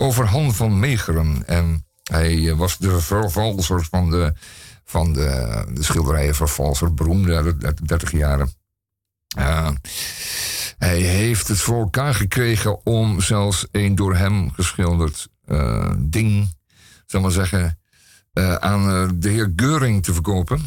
over 0.00 0.26
Han 0.26 0.54
van 0.54 0.78
Meegeren. 0.78 1.42
En 1.46 1.86
hij 2.02 2.54
was 2.54 2.78
de 2.78 3.00
vervalser 3.00 3.84
van 3.84 4.10
de, 4.10 4.32
van 4.84 5.12
de, 5.12 5.64
de 5.72 5.82
schilderijen 5.82 6.34
vervalser, 6.34 6.94
beroemde 6.94 7.34
uit 7.34 7.78
de 7.78 7.84
30 7.84 8.12
jaren. 8.12 8.52
Hij 10.78 11.00
heeft 11.00 11.48
het 11.48 11.58
voor 11.58 11.80
elkaar 11.80 12.14
gekregen 12.14 12.86
om 12.86 13.20
zelfs 13.20 13.66
een 13.70 13.94
door 13.94 14.16
hem 14.16 14.50
geschilderd 14.50 15.28
uh, 15.46 15.92
ding, 15.98 16.54
zal 17.06 17.20
maar 17.20 17.30
zeggen, 17.30 17.78
uh, 18.34 18.54
aan 18.54 19.14
de 19.20 19.28
heer 19.28 19.52
Geuring 19.56 20.02
te 20.02 20.12
verkopen. 20.12 20.62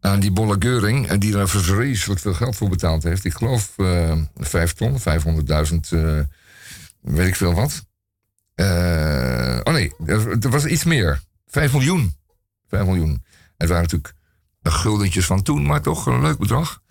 Aan 0.00 0.20
die 0.20 0.32
bolle 0.32 0.56
Geuring, 0.58 1.08
en 1.08 1.18
die 1.20 1.32
daar 1.32 1.48
vreselijk 1.48 2.20
veel 2.20 2.34
geld 2.34 2.56
voor 2.56 2.68
betaald 2.68 3.02
heeft. 3.02 3.24
Ik 3.24 3.34
geloof 3.34 3.74
vijf 4.34 4.72
ton, 4.72 4.98
500.000, 4.98 5.04
weet 7.00 7.28
ik 7.28 7.36
veel 7.36 7.54
wat. 7.54 7.84
Uh, 8.56 9.60
oh 9.62 9.72
nee, 9.72 9.92
er 10.40 10.50
was 10.50 10.66
iets 10.66 10.84
meer. 10.84 11.20
5 11.46 11.72
miljoen. 11.72 12.14
5 12.68 12.84
miljoen. 12.84 13.24
Het 13.56 13.68
waren 13.68 13.82
natuurlijk 13.82 14.14
guldentjes 14.62 15.26
van 15.26 15.42
toen, 15.42 15.66
maar 15.66 15.82
toch 15.82 16.06
een 16.06 16.20
leuk 16.20 16.38
bedrag. 16.38 16.82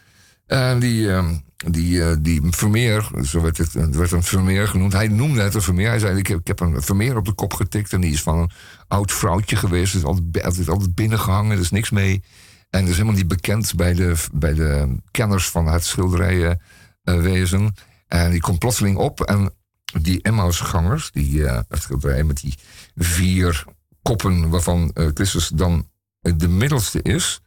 En 0.46 0.80
die, 0.80 1.06
uh, 1.06 1.30
die, 1.56 1.98
uh, 1.98 2.16
die 2.20 2.42
Vermeer, 2.50 3.10
zo 3.24 3.42
werd 3.42 3.58
het, 3.58 3.74
het 3.74 3.96
werd 3.96 4.12
een 4.12 4.24
Vermeer 4.24 4.68
genoemd. 4.68 4.94
Hij 4.94 5.08
noemde 5.08 5.42
het 5.42 5.54
een 5.54 5.62
Vermeer. 5.62 5.90
Hij 5.90 6.00
zei: 6.00 6.18
ik 6.18 6.28
heb, 6.28 6.40
ik 6.40 6.48
heb 6.48 6.60
een 6.60 6.82
Vermeer 6.82 7.18
op 7.18 7.26
de 7.26 7.34
kop 7.34 7.54
getikt. 7.54 7.94
En 7.94 8.02
die 8.02 8.14
is 8.14 8.22
van 8.22 8.38
een 8.38 8.52
oud 8.88 9.12
vrouwtje 9.12 9.56
geweest. 9.56 9.96
is 9.96 10.04
altijd, 10.04 10.44
altijd, 10.44 10.70
altijd 10.70 10.96
binnengehangen, 10.96 11.52
er 11.52 11.60
is 11.60 11.72
niks 11.72 11.90
mee. 11.90 12.24
En 12.70 12.80
dat 12.80 12.90
is 12.90 12.96
helemaal 12.96 13.16
niet 13.16 13.28
bekend 13.28 13.76
bij 13.76 13.94
de, 13.94 14.16
bij 14.34 14.54
de 14.54 14.96
kenners 15.12 15.50
van 15.50 15.68
het 15.68 15.86
schilderijenwezen. 15.86 17.76
en 18.08 18.32
die 18.32 18.42
komt 18.42 18.60
plotseling 18.60 18.98
op. 18.98 19.22
En 19.22 19.54
die 20.00 20.22
Emmausgangers, 20.22 21.12
die 21.12 21.48
schilderij 21.70 22.24
met 22.24 22.42
die 22.42 22.54
vier 22.96 23.66
koppen 24.02 24.50
waarvan 24.50 24.92
uh, 24.94 25.10
Christus 25.14 25.48
dan 25.48 25.90
de 26.22 26.48
middelste 26.48 27.02
is. 27.02 27.42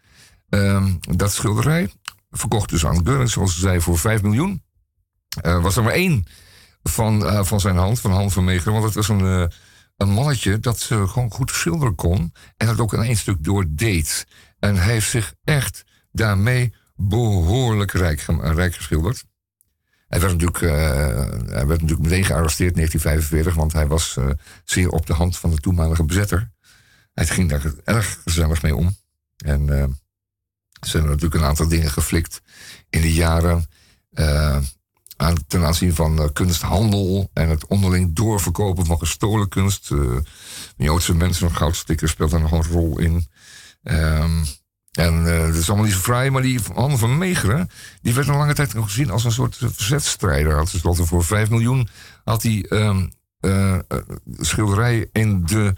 Uh, 0.51 0.87
dat 1.01 1.33
schilderij 1.33 1.93
verkocht 2.31 2.71
dus 2.71 2.87
aan 2.87 3.07
Geuring, 3.07 3.31
zoals 3.31 3.55
ze 3.55 3.61
zei, 3.61 3.81
voor 3.81 3.99
5 3.99 4.23
miljoen. 4.23 4.63
Was 5.43 5.77
er 5.77 5.83
maar 5.83 5.93
één 5.93 6.25
van, 6.83 7.45
van 7.47 7.61
zijn 7.61 7.77
hand, 7.77 8.01
van 8.01 8.11
Han 8.11 8.31
van 8.31 8.45
Meegeren. 8.45 8.73
Want 8.73 8.85
het 8.85 8.95
was 8.95 9.09
een, 9.09 9.51
een 9.97 10.09
mannetje 10.09 10.61
dat 10.61 10.83
gewoon 10.83 11.31
goed 11.31 11.51
schilderen 11.51 11.95
kon. 11.95 12.33
En 12.57 12.67
dat 12.67 12.81
ook 12.81 12.93
in 12.93 13.03
één 13.03 13.17
stuk 13.17 13.45
doordeed. 13.45 14.27
En 14.59 14.77
hij 14.77 14.93
heeft 14.93 15.11
zich 15.11 15.35
echt 15.45 15.85
daarmee 16.13 16.75
behoorlijk 16.95 17.93
rijk, 17.93 18.25
rijk 18.41 18.75
geschilderd. 18.75 19.25
Hij 20.15 20.23
werd 20.23 20.33
natuurlijk, 20.33 20.61
uh, 20.61 20.71
hij 21.53 21.67
werd 21.67 21.81
natuurlijk 21.81 22.01
meteen 22.01 22.25
gearresteerd 22.25 22.71
in 22.71 22.77
1945, 22.77 23.55
want 23.55 23.73
hij 23.73 23.87
was 23.87 24.17
uh, 24.19 24.31
zeer 24.65 24.89
op 24.89 25.07
de 25.07 25.13
hand 25.13 25.37
van 25.37 25.51
de 25.51 25.57
toenmalige 25.57 26.05
bezetter. 26.05 26.51
Hij 27.15 27.27
ging 27.27 27.49
daar 27.49 27.73
erg 27.85 28.21
gezellig 28.25 28.63
mee 28.63 28.77
om. 28.77 28.97
En 29.37 29.67
uh, 29.67 29.81
er 29.81 29.89
zijn 30.81 31.05
natuurlijk 31.05 31.35
een 31.35 31.45
aantal 31.45 31.69
dingen 31.69 31.91
geflikt 31.91 32.43
in 32.91 33.01
de 33.01 33.13
jaren. 33.13 33.67
ten 35.47 35.65
aanzien 35.65 35.95
van 35.95 36.33
kunsthandel 36.33 37.31
en 37.33 37.49
het 37.49 37.67
onderling 37.67 38.15
doorverkopen 38.15 38.87
van 38.87 38.99
gestolen 38.99 39.49
kunst. 39.49 39.91
Joodse 40.77 41.15
mensen, 41.15 41.55
goudstickers 41.55 42.11
speelt 42.11 42.31
daar 42.31 42.41
nog 42.41 42.53
een 42.53 42.65
rol 42.65 42.99
in. 42.99 43.27
Ehm, 43.83 44.45
en 44.95 45.25
uh, 45.25 45.47
dat 45.47 45.55
is 45.55 45.69
allemaal 45.69 45.87
niet 45.87 45.95
zo 45.95 46.01
fraai, 46.01 46.31
maar 46.31 46.43
die 46.43 46.61
Han 46.75 46.99
van 46.99 47.19
Meegeren... 47.19 47.71
die 48.03 48.15
werd 48.15 48.29
een 48.29 48.37
lange 48.37 48.55
tijd 48.55 48.75
gezien 48.77 49.11
als 49.11 49.25
een 49.25 49.33
soort 49.33 49.57
verzetstrijder. 49.57 50.57
Had 50.57 50.71
tenslotte 50.71 51.07
voor 51.07 51.25
5 51.25 51.51
miljoen 51.51 51.89
had 52.25 52.43
hij 52.43 52.67
uh, 52.69 53.03
uh, 53.41 53.79
schilderij 54.39 55.09
in 55.13 55.43
de... 55.45 55.75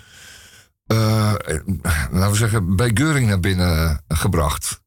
laten 2.11 2.31
we 2.31 2.37
zeggen, 2.37 2.77
bij 2.77 2.91
Geuring 2.95 3.29
naar 3.29 3.41
binnen 3.41 4.03
gebracht. 4.09 4.81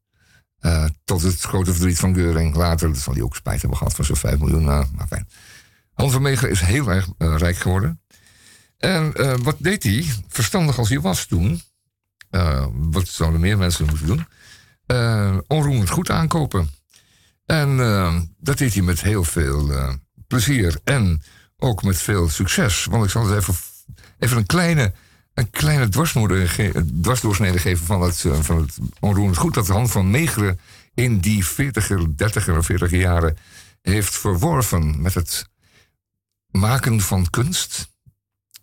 tot 1.03 1.21
het 1.21 1.41
grote 1.41 1.71
verdriet 1.71 1.99
van 1.99 2.13
Geuring. 2.13 2.55
Later 2.55 2.95
zal 2.95 3.13
hij 3.13 3.23
ook 3.23 3.35
spijt 3.35 3.59
hebben 3.59 3.77
gehad 3.77 3.95
van 3.95 4.05
zo'n 4.05 4.15
5 4.15 4.39
miljoen. 4.39 4.63
Maar 4.63 5.07
fijn. 5.07 5.27
Han 5.93 6.11
van 6.11 6.21
Meegeren 6.21 6.51
is 6.51 6.61
heel 6.61 6.91
erg 6.91 7.07
rijk 7.17 7.57
geworden. 7.57 8.01
En 8.77 9.13
wat 9.43 9.55
deed 9.59 9.83
hij? 9.83 10.05
Verstandig 10.27 10.77
als 10.77 10.89
hij 10.89 10.99
was 10.99 11.25
toen... 11.25 11.61
Uh, 12.31 12.65
wat 12.73 13.07
zouden 13.07 13.39
meer 13.39 13.57
mensen 13.57 13.85
moeten 13.85 14.05
doen? 14.07 14.27
Uh, 14.87 15.37
onroerend 15.47 15.89
goed 15.89 16.09
aankopen. 16.09 16.69
En 17.45 17.69
uh, 17.69 18.19
dat 18.37 18.57
deed 18.57 18.73
hij 18.73 18.83
met 18.83 19.01
heel 19.01 19.23
veel 19.23 19.71
plezier 20.27 20.79
en 20.83 21.21
ook 21.57 21.83
met 21.83 21.97
veel 21.97 22.29
succes. 22.29 22.85
Want 22.85 23.03
ik 23.03 23.09
zal 23.09 23.27
het 23.27 23.37
even, 23.37 23.55
even 24.19 24.37
een 24.37 24.45
kleine, 24.45 24.93
een 25.33 25.49
kleine 25.49 25.89
dwarsdoorsnede 27.01 27.59
geven 27.59 27.85
van 27.85 28.01
het, 28.01 28.25
van 28.41 28.61
het 28.61 28.77
onroerend 28.99 29.37
goed. 29.37 29.53
Dat 29.53 29.65
de 29.65 29.73
hand 29.73 29.91
van 29.91 30.09
Megeren 30.09 30.59
in 30.93 31.19
die 31.19 31.45
40er, 31.45 32.01
30er 32.15 32.47
en 32.47 32.63
40er 32.63 32.89
jaren 32.89 33.37
heeft 33.81 34.17
verworven 34.17 35.01
met 35.01 35.13
het 35.13 35.49
maken 36.51 37.01
van 37.01 37.29
kunst. 37.29 37.89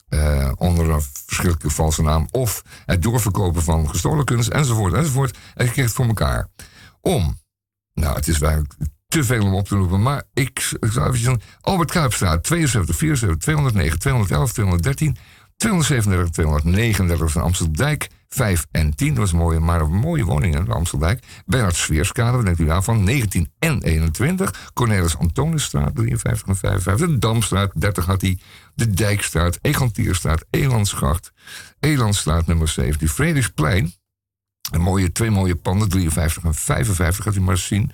Eh, 0.09 0.53
onder 0.57 0.91
een 0.91 1.03
verschrikkelijke 1.03 1.71
valse 1.71 2.03
naam. 2.03 2.29
Of 2.31 2.63
het 2.87 3.03
doorverkopen 3.03 3.63
van 3.63 3.89
gestolen 3.89 4.25
kunst. 4.25 4.49
Enzovoort, 4.49 4.93
enzovoort. 4.93 5.39
En 5.55 5.65
je 5.65 5.71
kreeg 5.71 5.85
het 5.85 5.95
voor 5.95 6.07
elkaar. 6.07 6.49
Om. 7.01 7.39
Nou, 7.93 8.17
het 8.17 8.29
is 8.29 8.41
eigenlijk 8.41 8.75
te 9.09 9.25
veel 9.25 9.45
om 9.45 9.55
op 9.55 9.69
te 9.69 9.77
roepen. 9.77 10.03
Maar 10.03 10.23
ik, 10.35 10.61
zou 10.81 11.07
even 11.07 11.19
zeggen. 11.19 11.43
Albert 11.61 11.91
Kuipstraat, 11.91 12.45
72, 12.45 12.97
74, 12.97 13.39
209, 13.39 13.99
211, 13.99 14.53
213, 14.53 15.17
237, 15.57 16.31
239 16.31 17.33
van 17.33 17.43
Amsterdijk. 17.43 18.09
5 18.29 18.67
en 18.71 18.95
10, 18.95 19.09
dat 19.09 19.19
was 19.19 19.33
mooie, 19.33 19.61
maar 19.61 19.89
mooie 19.89 20.25
woning 20.25 20.55
in 20.57 20.71
Amsterdijk. 20.71 21.25
Bernard 21.47 21.77
Sveerskade, 21.77 22.37
wat 22.37 22.45
denkt 22.45 22.61
u 22.61 22.65
daarvan? 22.65 23.05
19 23.05 23.53
en 23.59 23.83
21. 23.83 24.71
Cornelis 24.75 25.17
Antonisstraat, 25.17 25.95
53 25.95 26.49
en 26.49 26.57
55. 26.57 27.09
De 27.09 27.19
Damstraat, 27.19 27.73
30 27.75 28.07
had 28.07 28.21
hij. 28.21 28.39
De 28.75 28.91
Dijkstraat, 28.91 29.59
Egantierstraat, 29.63 30.45
Elandsgracht. 30.51 31.33
Elandstraat 31.81 32.47
nummer 32.47 32.69
17. 32.69 33.09
Frederiksplein, 33.09 33.95
een 34.71 34.81
mooie, 34.81 35.13
twee 35.13 35.31
mooie 35.31 35.57
panden, 35.57 35.89
53 35.89 36.45
en 36.45 36.55
55, 36.55 37.25
gaat 37.25 37.35
u 37.35 37.41
maar 37.41 37.59
zien. 37.59 37.93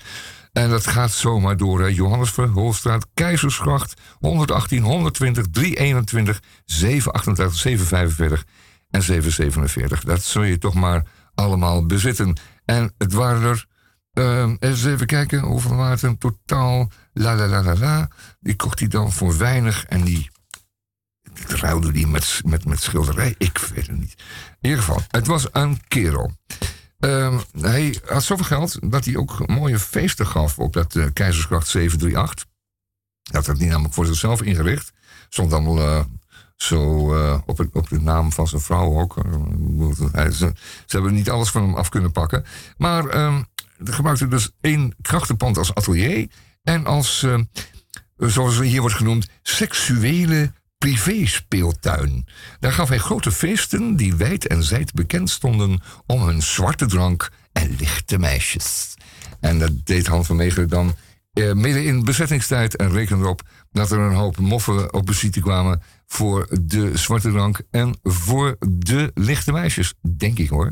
En 0.53 0.71
dat 0.71 0.87
gaat 0.87 1.13
zomaar 1.13 1.57
door. 1.57 1.81
Hè. 1.81 1.87
Johannes 1.87 2.31
Verholstraat, 2.31 3.07
Keizersgracht, 3.15 4.01
118, 4.19 4.83
120, 4.83 5.47
321, 5.51 6.41
788, 6.65 7.61
745 7.61 8.45
en 8.93 9.03
747. 9.03 10.05
Dat 10.05 10.23
zul 10.23 10.43
je 10.43 10.59
toch 10.59 10.75
maar 10.75 11.07
allemaal 11.35 11.87
bezitten. 11.87 12.37
En 12.65 12.95
het 12.99 13.13
waren 13.13 13.43
er, 13.43 13.67
ehm, 14.13 14.57
eens 14.59 14.85
even 14.85 15.07
kijken, 15.07 15.41
hoeveel 15.41 15.77
waren 15.77 16.09
het 16.09 16.21
totaal? 16.21 16.91
La 17.13 17.37
la 17.37 17.47
la 17.47 17.63
la 17.63 17.77
la. 17.77 18.09
Die 18.41 18.57
kocht 18.57 18.79
hij 18.79 18.89
dan 18.89 19.13
voor 19.13 19.39
weinig 19.39 19.85
en 19.85 20.03
die 20.05 20.31
ruilde 21.47 21.93
die 21.93 22.07
met, 22.07 22.41
met, 22.45 22.65
met 22.65 22.83
schilderij. 22.83 23.35
Ik 23.39 23.59
weet 23.59 23.87
het 23.87 23.99
niet. 23.99 24.15
In 24.61 24.69
ieder 24.71 24.79
geval, 24.79 25.03
het 25.09 25.27
was 25.27 25.47
een 25.53 25.81
kerel. 25.89 26.33
Ehm, 26.99 27.39
hij 27.61 27.99
had 28.07 28.23
zoveel 28.23 28.45
geld 28.45 28.91
dat 28.91 29.05
hij 29.05 29.17
ook 29.17 29.47
mooie 29.47 29.79
feesten 29.79 30.27
gaf 30.27 30.59
op 30.59 30.73
dat 30.73 30.97
eh, 30.97 31.07
Keizersgracht 31.13 31.69
738. 31.69 32.47
Hij 33.23 33.41
had 33.41 33.45
dat 33.45 33.59
niet 33.59 33.69
namelijk 33.69 33.95
voor 33.95 34.07
zichzelf 34.07 34.43
ingericht. 34.43 34.93
Stond 35.29 35.53
allemaal 35.53 35.79
eh, 35.79 36.05
zo 36.63 37.15
eh, 37.15 37.39
op, 37.47 37.59
het, 37.59 37.69
op 37.73 37.89
de 37.89 38.01
naam 38.01 38.33
van 38.33 38.49
zijn 38.49 38.61
vrouw 38.61 39.01
ook. 39.01 39.17
Eh, 39.17 40.13
hij- 40.13 40.31
ze, 40.31 40.53
ze 40.87 40.97
hebben 40.97 41.15
niet 41.15 41.31
alles 41.31 41.51
van 41.51 41.63
hem 41.63 41.75
af 41.75 41.89
kunnen 41.89 42.13
pakken. 42.13 42.45
Maar 42.77 43.07
ehm 43.07 43.43
hij 43.85 43.93
gebruikte 43.93 44.29
dus 44.29 44.51
één 44.61 44.95
krachtenpand 45.03 45.59
als 45.59 45.75
atelier. 45.75 46.29
En 46.63 46.87
als, 46.87 47.23
eh, 47.23 47.39
zoals 48.17 48.59
hier 48.61 48.81
wordt 48.81 48.97
genoemd, 48.97 49.29
seksuele 49.43 50.53
privéspeeltuin. 50.79 52.27
Daar 52.61 52.73
gaf 52.73 52.89
hij 52.89 52.99
grote 52.99 53.33
feesten 53.33 53.97
die 53.97 54.15
wijd 54.15 54.47
en 54.47 54.63
zijd 54.63 54.93
bekend 54.93 55.31
stonden 55.31 55.81
om 56.07 56.23
hun 56.23 56.43
zwarte 56.43 56.87
drank 56.87 57.31
en 57.53 57.77
lichte 57.79 58.19
meisjes. 58.19 58.95
En 59.41 59.59
dat 59.59 59.87
deed 59.87 60.07
Han 60.07 60.25
van 60.25 60.37
Meegeren 60.37 60.69
dan 60.69 60.95
eh, 61.33 61.53
midden 61.53 61.85
in 61.85 62.05
bezettingstijd 62.05 62.77
en 62.77 62.93
rekende 62.93 63.25
erop 63.25 63.43
dat 63.73 63.91
er 63.91 63.99
een 63.99 64.15
hoop 64.15 64.39
moffen 64.39 64.93
op 64.93 65.09
visite 65.09 65.41
kwamen 65.41 65.83
voor 66.07 66.49
de 66.61 66.97
zwarte 66.97 67.31
drank 67.31 67.63
en 67.71 67.99
voor 68.03 68.57
de 68.69 69.11
lichte 69.15 69.53
meisjes. 69.53 69.95
Denk 70.17 70.39
ik 70.39 70.49
hoor. 70.49 70.71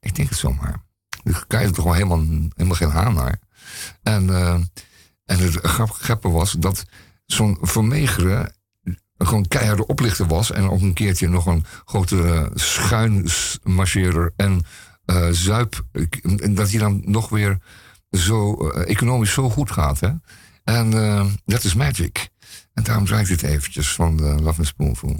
Ik 0.00 0.14
denk 0.14 0.28
het 0.28 0.38
zomaar. 0.38 0.82
Daar 1.24 1.60
je 1.60 1.66
er 1.66 1.72
toch 1.72 1.84
wel 1.84 1.94
helemaal, 1.94 2.24
helemaal 2.54 2.76
geen 2.76 2.90
haan 2.90 3.14
naar. 3.14 3.38
En, 4.02 4.30
eh, 4.30 4.54
en 5.24 5.38
het 5.38 5.58
grap, 5.62 5.90
grappige 5.90 6.34
was 6.34 6.52
dat 6.52 6.84
zo'n 7.26 7.58
Vermegeren 7.60 8.54
gewoon 9.18 9.48
keiharde 9.48 9.86
oplichter 9.86 10.26
was. 10.26 10.50
En 10.50 10.70
ook 10.70 10.80
een 10.80 10.92
keertje 10.92 11.28
nog 11.28 11.46
een 11.46 11.64
grote 11.84 12.50
schuinmarcheerder 12.54 14.32
en 14.36 14.64
eh 15.04 15.28
zuip. 15.30 15.84
Dat 16.50 16.70
hij 16.70 16.78
dan 16.78 17.02
nog 17.04 17.28
weer 17.28 17.58
zo 18.10 18.68
eh, 18.68 18.90
economisch 18.90 19.32
zo 19.32 19.50
goed 19.50 19.70
gaat. 19.70 20.00
Hè? 20.00 20.10
En 20.64 20.92
eh, 20.92 21.26
dat 21.44 21.64
is 21.64 21.74
magic. 21.74 22.30
En 22.74 22.82
daarom 22.82 23.04
draai 23.04 23.22
ik 23.22 23.28
dit 23.28 23.42
eventjes 23.42 23.92
van 23.92 24.16
de 24.16 24.22
Love 24.22 24.58
and 24.58 24.66
Spoonful. 24.66 25.16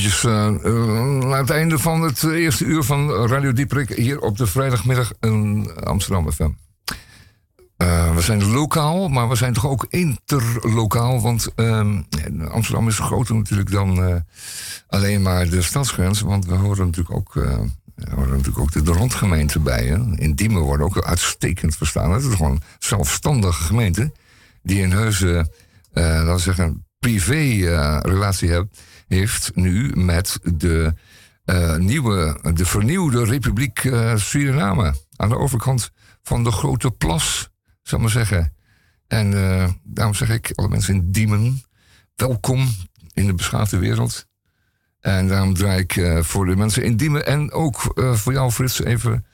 Eventjes 0.00 0.24
eh, 0.24 0.46
eh, 0.46 1.28
naar 1.28 1.38
het 1.38 1.50
einde 1.50 1.78
van 1.78 2.02
het 2.02 2.22
eerste 2.22 2.64
uur 2.64 2.82
van 2.82 3.26
Radio 3.26 3.52
Dieprik 3.52 3.88
hier 3.88 4.20
op 4.20 4.36
de 4.36 4.46
vrijdagmiddag 4.46 5.12
in 5.20 5.70
Amsterdam 5.84 6.32
FM. 6.32 6.50
Eh, 7.76 8.14
we 8.14 8.20
zijn 8.20 8.50
lokaal, 8.50 9.08
maar 9.08 9.28
we 9.28 9.36
zijn 9.36 9.52
toch 9.52 9.66
ook 9.66 9.86
interlokaal. 9.88 11.20
Want 11.20 11.54
ehm, 11.54 12.02
Amsterdam 12.50 12.88
is 12.88 12.98
groter 12.98 13.34
natuurlijk 13.34 13.70
dan 13.70 14.22
alleen 14.88 15.22
maar 15.22 15.48
de 15.48 15.62
stadsgrens. 15.62 16.20
Want 16.20 16.46
we 16.46 16.54
horen 16.54 16.86
natuurlijk 16.86 17.16
ook, 17.16 17.34
horen 18.14 18.30
natuurlijk 18.30 18.58
ook 18.58 18.72
de, 18.72 18.82
de 18.82 18.92
rondgemeente 18.92 19.60
bij. 19.60 19.86
In 20.14 20.34
Diemen 20.34 20.62
worden 20.62 20.86
ook 20.86 21.04
uitstekend 21.04 21.76
verstaan. 21.76 22.12
Het 22.12 22.22
is 22.24 22.34
gewoon 22.34 22.52
een 22.52 22.62
zelfstandige 22.78 23.62
gemeente. 23.62 24.12
Die 24.62 24.82
een 24.82 24.92
heuse, 24.92 25.50
eh 25.92 26.04
laten 26.04 26.34
we 26.34 26.40
zeggen, 26.40 26.84
privé-relatie 26.98 28.50
heeft, 28.50 28.66
heeft 29.16 29.50
nu 29.54 29.92
met 29.96 30.38
de 30.42 30.94
eh, 31.44 31.76
nieuwe, 31.76 32.40
de 32.54 32.66
vernieuwde 32.66 33.24
Republiek 33.24 33.78
eh, 33.78 34.16
Suriname. 34.16 34.94
Aan 35.16 35.28
de 35.28 35.38
overkant 35.38 35.90
van 36.22 36.44
de 36.44 36.50
Grote 36.50 36.90
Plas, 36.90 37.50
zal 37.82 37.98
maar 37.98 38.10
zeggen. 38.10 38.54
En 39.06 39.34
eh, 39.34 39.68
daarom 39.82 40.14
zeg 40.14 40.28
ik, 40.28 40.50
alle 40.54 40.68
mensen 40.68 40.94
in 40.94 41.10
Diemen, 41.10 41.62
welkom 42.16 42.68
in 43.12 43.26
de 43.26 43.34
beschaafde 43.34 43.78
wereld. 43.78 44.26
En 45.00 45.28
daarom 45.28 45.54
draai 45.54 45.80
ik 45.80 46.24
voor 46.24 46.46
de 46.46 46.56
mensen 46.56 46.84
in 46.84 46.96
Diemen 46.96 47.26
en 47.26 47.52
ook 47.52 47.80
voor 48.12 48.32
jou, 48.32 48.50
Frits, 48.50 48.82
even, 48.82 49.26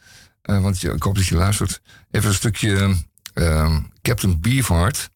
want 0.42 0.82
ik 0.82 1.02
hoop 1.02 1.14
dat 1.14 1.26
je 1.26 1.34
luistert, 1.34 1.80
even 2.10 2.28
een 2.28 2.34
stukje 2.34 2.96
Captain 4.02 4.40
Beefheart 4.40 5.10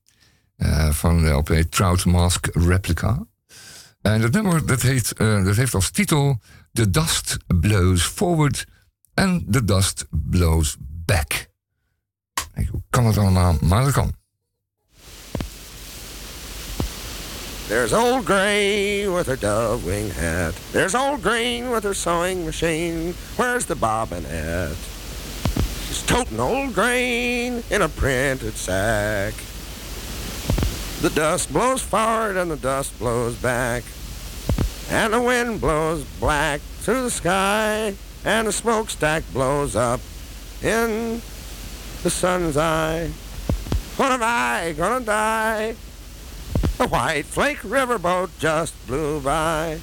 van 0.91 1.23
de 1.23 1.29
LP 1.29 1.49
Trout 1.49 2.05
Mask 2.05 2.47
Replica. 2.53 3.27
En 4.03 4.21
dat 4.21 4.33
nummer 4.33 4.67
dat, 4.67 4.83
heet, 4.83 5.13
eh, 5.13 5.45
dat 5.45 5.57
heeft 5.57 5.75
als 5.75 5.91
titel 5.91 6.41
The 6.73 6.91
Dust 6.91 7.37
Blows 7.47 8.03
Forward 8.03 8.67
and 9.15 9.53
The 9.53 9.65
Dust 9.65 10.07
Blows 10.11 10.77
Back. 10.81 11.49
Hoe 12.71 12.83
kan 12.91 13.05
dat 13.05 13.17
allemaal? 13.19 13.57
Maar 13.61 13.85
dat 13.85 13.93
kan. 13.93 14.15
There's 17.67 17.93
old 17.93 18.25
Gray 18.25 19.09
with 19.09 19.27
her 19.27 19.39
dove 19.39 19.85
wing 19.85 20.13
hat. 20.13 20.55
There's 20.73 20.95
old 20.95 21.23
Green 21.23 21.71
with 21.71 21.83
her 21.83 21.95
sewing 21.95 22.45
machine. 22.45 23.15
Where's 23.37 23.65
the 23.65 23.77
bobbin 23.77 24.25
at? 24.27 24.77
She's 25.87 26.03
toting 26.03 26.41
old 26.41 26.75
Grain 26.75 27.63
in 27.69 27.83
a 27.83 27.89
printed 27.89 28.57
sack. 28.57 29.35
The 31.01 31.09
dust 31.09 31.51
blows 31.51 31.81
forward 31.81 32.37
and 32.37 32.51
the 32.51 32.59
dust 32.59 32.99
blows 32.99 33.35
back. 33.35 33.85
And 34.91 35.15
the 35.15 35.21
wind 35.21 35.59
blows 35.59 36.05
black 36.21 36.61
through 36.61 37.05
the 37.05 37.11
sky. 37.11 37.95
And 38.23 38.47
the 38.47 38.53
smokestack 38.53 39.23
blows 39.33 39.75
up 39.75 40.01
in 40.63 41.23
the 42.03 42.11
sun's 42.11 42.59
eye. 42.59 43.11
When 43.97 44.13
am 44.13 44.21
I 44.23 44.75
gonna 44.77 45.03
die? 45.03 45.75
The 46.77 46.87
White 46.89 47.25
Flake 47.25 47.61
riverboat 47.61 48.39
just 48.39 48.75
blew 48.87 49.21
by. 49.21 49.81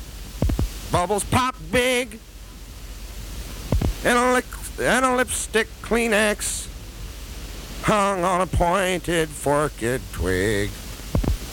Bubbles 0.91 1.23
pop 1.23 1.55
big. 1.71 2.19
And 4.05 4.19
a, 4.19 4.33
lick, 4.33 4.45
and 4.79 5.03
a 5.03 5.15
lipstick 5.15 5.67
Kleenex 5.81 6.67
hung 7.81 8.23
on 8.23 8.41
a 8.41 8.47
pointed 8.47 9.29
forked 9.29 10.13
twig. 10.13 10.69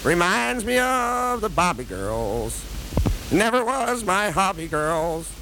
Reminds 0.04 0.66
me 0.66 0.78
of 0.78 1.40
the 1.40 1.48
Bobby 1.48 1.84
girls. 1.84 2.62
Never 3.32 3.64
was 3.64 4.04
my 4.04 4.28
hobby 4.28 4.68
girls. 4.68 5.32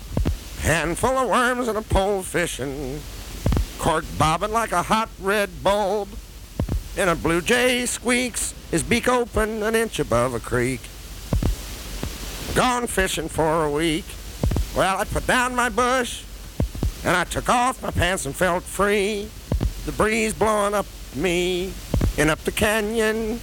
Handful 0.60 1.18
of 1.18 1.28
worms 1.28 1.66
and 1.66 1.76
a 1.76 1.82
pole 1.82 2.22
fishing. 2.22 3.00
Cork 3.80 4.04
bobbing 4.16 4.52
like 4.52 4.70
a 4.70 4.84
hot 4.84 5.08
red 5.20 5.64
bulb. 5.64 6.08
And 6.96 7.10
a 7.10 7.16
blue 7.16 7.40
jay 7.40 7.86
squeaks, 7.86 8.54
his 8.70 8.84
beak 8.84 9.08
open 9.08 9.64
an 9.64 9.74
inch 9.74 9.98
above 9.98 10.32
a 10.32 10.38
creek. 10.38 10.80
Gone 12.54 12.86
fishing 12.86 13.28
for 13.28 13.64
a 13.64 13.70
week. 13.70 14.04
Well, 14.76 14.96
I 14.96 15.04
put 15.04 15.26
down 15.26 15.56
my 15.56 15.70
bush 15.70 16.22
and 17.04 17.16
I 17.16 17.24
took 17.24 17.48
off 17.48 17.82
my 17.82 17.90
pants 17.90 18.26
and 18.26 18.36
felt 18.36 18.62
free. 18.62 19.28
The 19.86 19.92
breeze 19.92 20.34
blowing 20.34 20.72
up 20.72 20.86
me 21.16 21.72
and 22.16 22.30
up 22.30 22.38
the 22.44 22.52
canyon, 22.52 23.40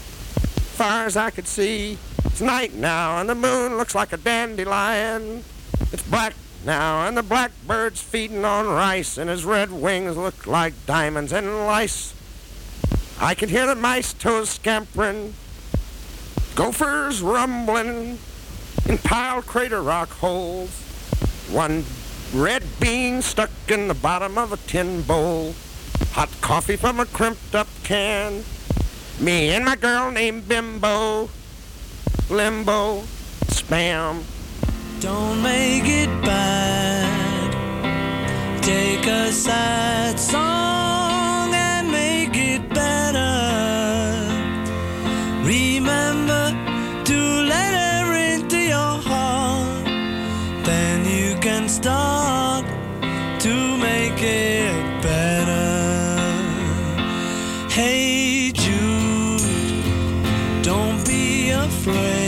far 0.79 1.05
as 1.05 1.17
I 1.17 1.29
could 1.29 1.45
see. 1.45 1.97
It's 2.23 2.39
night 2.39 2.73
now 2.73 3.19
and 3.19 3.27
the 3.27 3.35
moon 3.35 3.75
looks 3.75 3.93
like 3.93 4.13
a 4.13 4.17
dandelion. 4.17 5.43
It's 5.91 6.03
black 6.03 6.33
now 6.65 7.05
and 7.05 7.17
the 7.17 7.21
blackbird's 7.21 8.01
feeding 8.01 8.45
on 8.45 8.65
rice 8.65 9.17
and 9.17 9.29
his 9.29 9.43
red 9.43 9.73
wings 9.73 10.15
look 10.15 10.47
like 10.47 10.73
diamonds 10.85 11.33
and 11.33 11.65
lice. 11.65 12.13
I 13.19 13.35
can 13.35 13.49
hear 13.49 13.67
the 13.67 13.75
mice 13.75 14.13
toes 14.13 14.51
scampering, 14.51 15.33
gophers 16.55 17.21
rumbling 17.21 18.17
in 18.87 18.97
piled 18.99 19.47
crater 19.47 19.81
rock 19.81 20.09
holes. 20.09 20.69
One 21.51 21.83
red 22.33 22.63
bean 22.79 23.21
stuck 23.21 23.51
in 23.67 23.89
the 23.89 23.95
bottom 23.95 24.37
of 24.37 24.53
a 24.53 24.57
tin 24.57 25.01
bowl. 25.01 25.55
Hot 26.11 26.29
coffee 26.39 26.77
from 26.77 27.01
a 27.01 27.05
crimped 27.05 27.53
up 27.53 27.67
can. 27.83 28.45
Me 29.21 29.49
and 29.49 29.65
my 29.65 29.75
girl 29.75 30.09
named 30.11 30.47
Bimbo. 30.47 31.29
Limbo. 32.29 33.01
Spam. 33.51 34.23
Don't 35.01 35.43
make 35.43 35.83
it 35.85 36.07
bad. 36.23 37.51
Take 38.63 39.05
a 39.07 39.29
sad 39.33 40.17
song 40.17 41.53
and 41.53 41.91
make 41.91 42.33
it 42.33 42.69
better. 42.69 43.27
Remember 45.43 46.55
to 47.03 47.19
let 47.43 47.73
her 47.73 48.13
into 48.15 48.57
your 48.57 49.01
heart. 49.03 49.83
Then 50.63 51.05
you 51.05 51.35
can 51.41 51.67
start 51.67 52.63
to 53.41 53.77
make 53.79 54.23
it 54.23 54.98
flame 61.91 62.18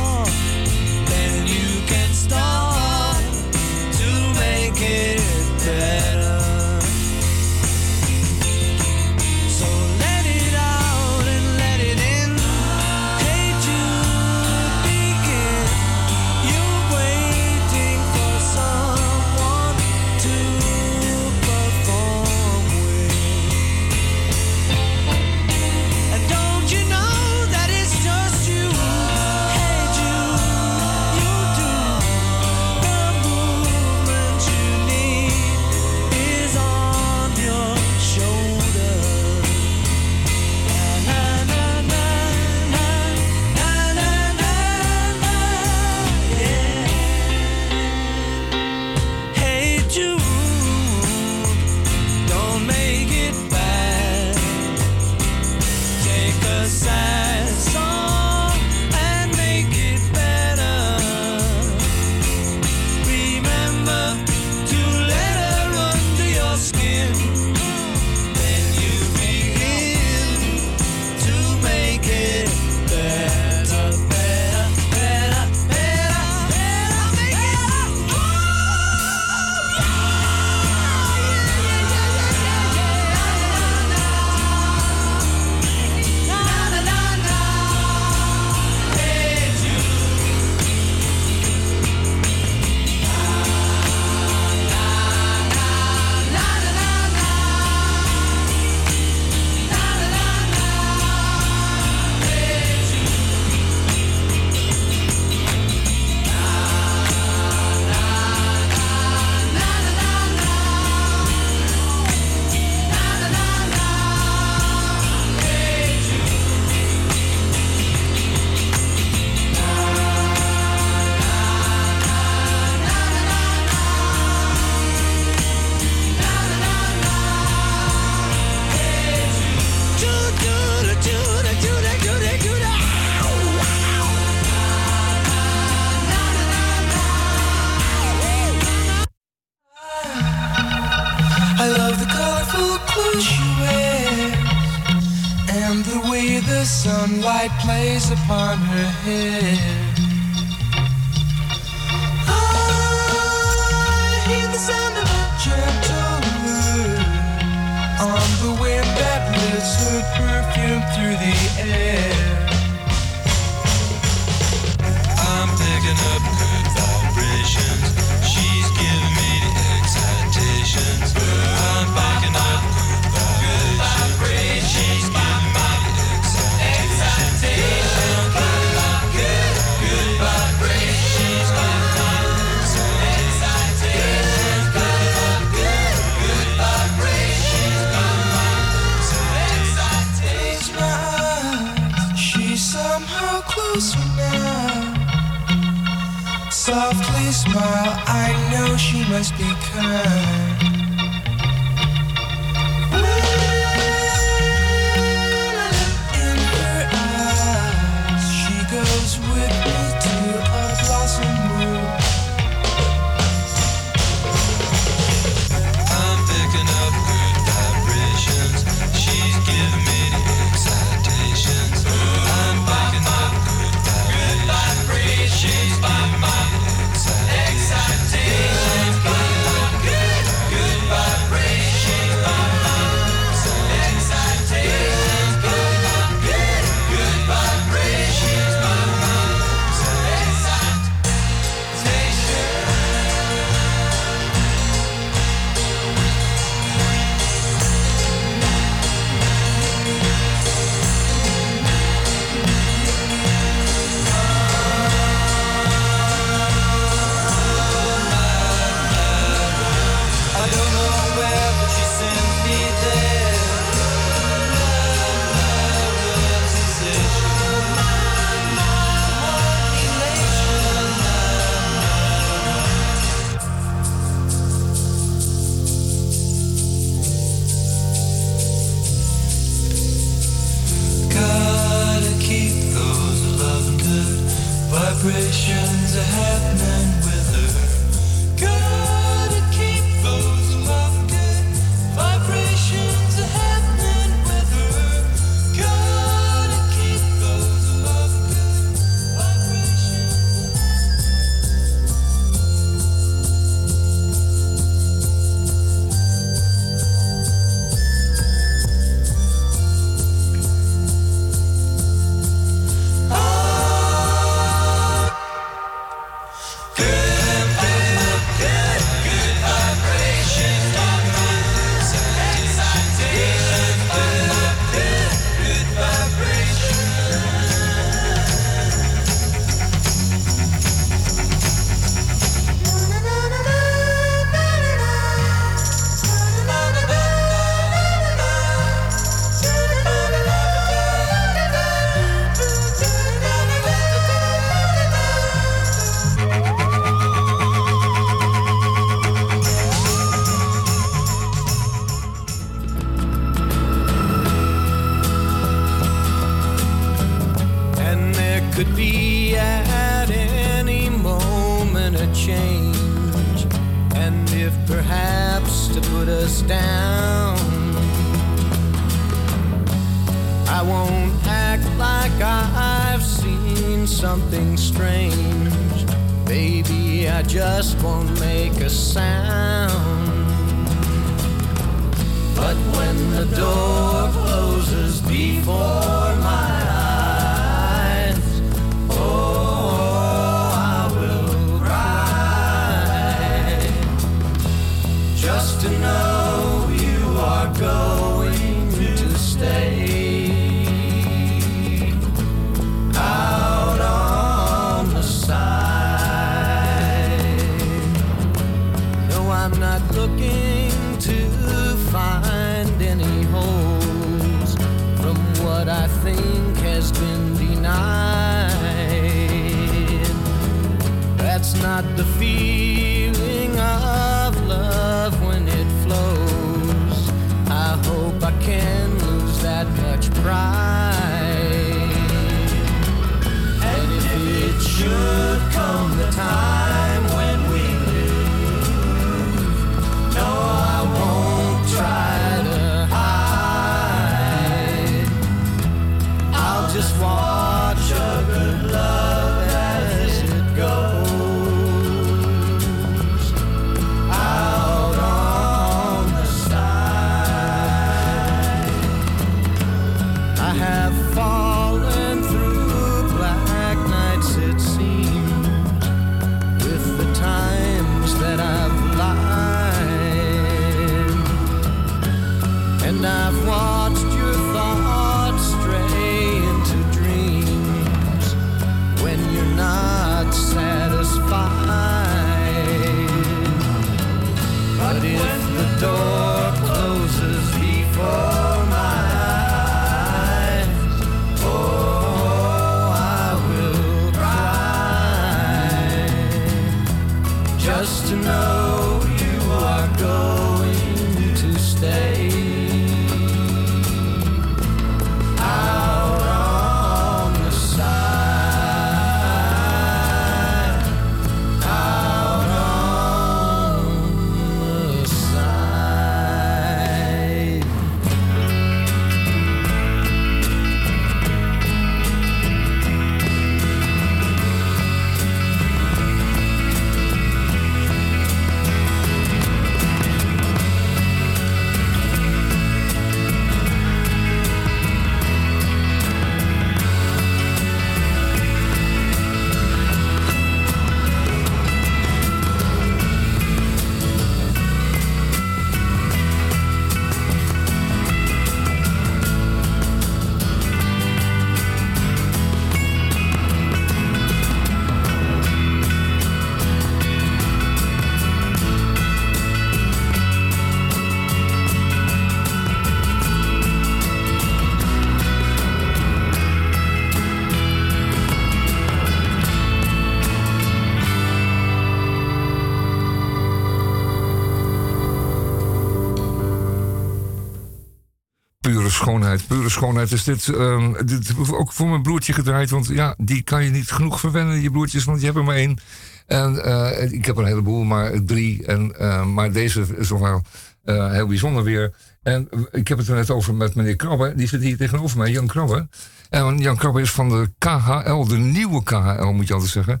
schoonheid, 579.28 579.46
pure 579.46 579.68
schoonheid 579.68 580.12
is 580.12 580.24
dit. 580.24 580.48
ehm, 580.48 581.06
dit 581.06 581.50
ook 581.50 581.72
voor 581.72 581.88
mijn 581.88 582.02
broertje 582.02 582.32
gedraaid, 582.32 582.70
want 582.70 582.86
ja, 582.86 583.14
die 583.18 583.42
kan 583.42 583.64
je 583.64 583.70
niet 583.70 583.90
genoeg 583.90 584.20
verwennen, 584.20 584.60
je 584.60 584.70
broertjes, 584.70 585.04
want 585.04 585.18
je 585.18 585.24
hebt 585.24 585.38
er 585.38 585.44
maar 585.44 585.56
één. 585.56 585.78
En 586.26 586.64
eh, 586.64 587.12
ik 587.12 587.24
heb 587.24 587.36
een 587.36 587.46
heleboel, 587.46 587.84
maar 587.84 588.24
drie. 588.24 588.66
En, 588.66 588.98
eh, 588.98 589.24
maar 589.24 589.52
deze 589.52 589.84
is 589.96 590.10
nog 590.10 590.20
wel 590.20 590.42
eh, 590.84 591.10
heel 591.12 591.26
bijzonder 591.26 591.62
weer. 591.62 591.94
En 592.22 592.48
ik 592.70 592.88
heb 592.88 592.98
het 592.98 593.08
er 593.08 593.14
net 593.14 593.30
over 593.30 593.54
met 593.54 593.74
meneer 593.74 593.96
Krabbe, 593.96 594.32
die 594.36 594.48
zit 594.48 594.62
hier 594.62 594.76
tegenover 594.76 595.18
mij, 595.18 595.30
Jan 595.30 595.46
Krabbe. 595.46 595.88
En 596.30 596.58
Jan 596.58 596.76
Krabbe 596.76 597.00
is 597.00 597.10
van 597.10 597.28
de 597.28 597.50
KHL, 597.58 598.24
de 598.24 598.36
nieuwe 598.36 598.82
KHL 598.82 599.32
moet 599.32 599.48
je 599.48 599.54
altijd 599.54 599.72
zeggen. 599.72 600.00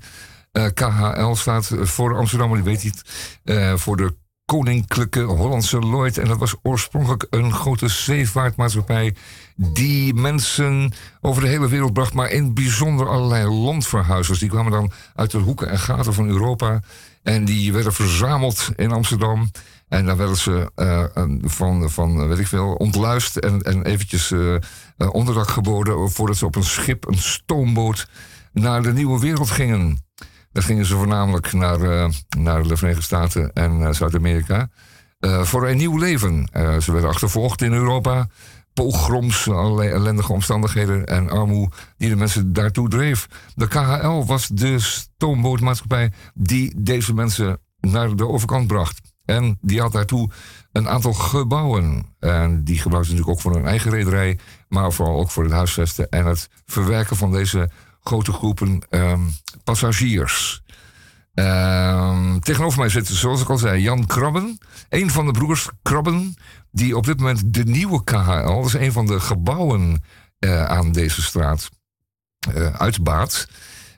KHL 0.74 1.34
staat 1.34 1.70
voor 1.80 2.16
Amsterdam, 2.16 2.54
die 2.54 2.62
weet 2.62 2.84
niet. 2.84 3.02
voor 3.78 3.96
de 3.96 4.16
Koninklijke 4.48 5.22
Hollandse 5.22 5.78
Lloyd. 5.78 6.18
En 6.18 6.28
dat 6.28 6.38
was 6.38 6.54
oorspronkelijk 6.62 7.26
een 7.30 7.52
grote 7.52 7.88
zeevaartmaatschappij. 7.88 9.14
die 9.56 10.14
mensen 10.14 10.92
over 11.20 11.42
de 11.42 11.48
hele 11.48 11.68
wereld 11.68 11.92
bracht. 11.92 12.14
maar 12.14 12.30
in 12.30 12.54
bijzonder 12.54 13.08
allerlei 13.08 13.46
landverhuizers. 13.46 14.38
Die 14.38 14.48
kwamen 14.48 14.72
dan 14.72 14.92
uit 15.14 15.30
de 15.30 15.38
hoeken 15.38 15.68
en 15.70 15.78
gaten 15.78 16.14
van 16.14 16.28
Europa. 16.28 16.80
En 17.22 17.44
die 17.44 17.72
werden 17.72 17.92
verzameld 17.92 18.68
in 18.76 18.92
Amsterdam. 18.92 19.50
En 19.88 20.06
dan 20.06 20.16
werden 20.16 20.36
ze 20.36 20.70
eh, 20.74 21.04
van, 21.42 21.90
van, 21.90 22.28
weet 22.28 22.38
ik 22.38 22.46
veel, 22.46 22.74
ontluist 22.74 23.36
en, 23.36 23.62
en 23.62 23.84
eventjes 23.84 24.30
eh, 24.30 24.56
onderdak 25.12 25.48
geboden 25.48 26.10
voordat 26.10 26.36
ze 26.36 26.46
op 26.46 26.56
een 26.56 26.64
schip, 26.64 27.08
een 27.08 27.18
stoomboot, 27.18 28.08
naar 28.52 28.82
de 28.82 28.92
nieuwe 28.92 29.20
wereld 29.20 29.50
gingen. 29.50 30.07
Dan 30.52 30.62
gingen 30.62 30.84
ze 30.84 30.96
voornamelijk 30.96 31.52
naar, 31.52 31.80
eh, 31.80 32.08
naar 32.38 32.62
de 32.62 32.76
Verenigde 32.76 33.04
Staten 33.04 33.52
en 33.52 33.82
eh, 33.82 33.92
Zuid-Amerika. 33.92 34.68
eh, 35.18 35.42
voor 35.42 35.68
een 35.68 35.76
nieuw 35.76 35.96
leven. 35.98 36.48
Ze 36.82 36.92
werden 36.92 37.10
achtervolgd 37.10 37.62
in 37.62 37.72
Europa. 37.72 38.28
Pogroms, 38.72 39.48
allerlei 39.48 39.88
ellendige 39.88 40.32
omstandigheden 40.32 41.06
en 41.06 41.30
armoede 41.30 41.74
die 41.96 42.08
de 42.08 42.16
mensen 42.16 42.52
daartoe 42.52 42.88
dreef. 42.88 43.28
De 43.54 43.68
KHL 43.68 44.24
was 44.24 44.46
de 44.46 44.78
stoombootmaatschappij 44.78 46.12
die 46.34 46.74
deze 46.76 47.14
mensen 47.14 47.60
naar 47.80 48.16
de 48.16 48.28
overkant 48.28 48.66
bracht. 48.66 49.00
En 49.24 49.58
die 49.60 49.80
had 49.80 49.92
daartoe 49.92 50.30
een 50.72 50.88
aantal 50.88 51.12
gebouwen. 51.12 52.06
En 52.18 52.64
die 52.64 52.78
gebruikten 52.78 53.14
natuurlijk 53.14 53.38
ook 53.38 53.42
voor 53.42 53.54
hun 53.54 53.66
eigen 53.66 53.90
rederij, 53.90 54.38
maar 54.68 54.92
vooral 54.92 55.18
ook 55.18 55.30
voor 55.30 55.44
het 55.44 55.52
huisvesten 55.52 56.08
en 56.08 56.26
het 56.26 56.48
verwerken 56.66 57.16
van 57.16 57.32
deze 57.32 57.70
grote 58.08 58.32
groepen 58.32 58.82
ehm, 58.90 59.20
passagiers. 59.64 60.62
Ehm, 61.34 62.38
tegenover 62.38 62.78
mij 62.78 62.88
zit, 62.88 63.06
zoals 63.06 63.40
ik 63.40 63.48
al 63.48 63.58
zei, 63.58 63.82
Jan 63.82 64.06
Krabben. 64.06 64.58
Een 64.88 65.10
van 65.10 65.26
de 65.26 65.32
broers 65.32 65.68
Krabben, 65.82 66.34
die 66.70 66.96
op 66.96 67.06
dit 67.06 67.18
moment 67.18 67.54
de 67.54 67.64
nieuwe 67.64 68.04
KHL, 68.04 68.54
dat 68.54 68.66
is 68.66 68.74
een 68.74 68.92
van 68.92 69.06
de 69.06 69.20
gebouwen 69.20 70.02
eh, 70.38 70.64
aan 70.64 70.92
deze 70.92 71.22
straat, 71.22 71.68
eh, 72.54 72.74
uitbaat. 72.74 73.48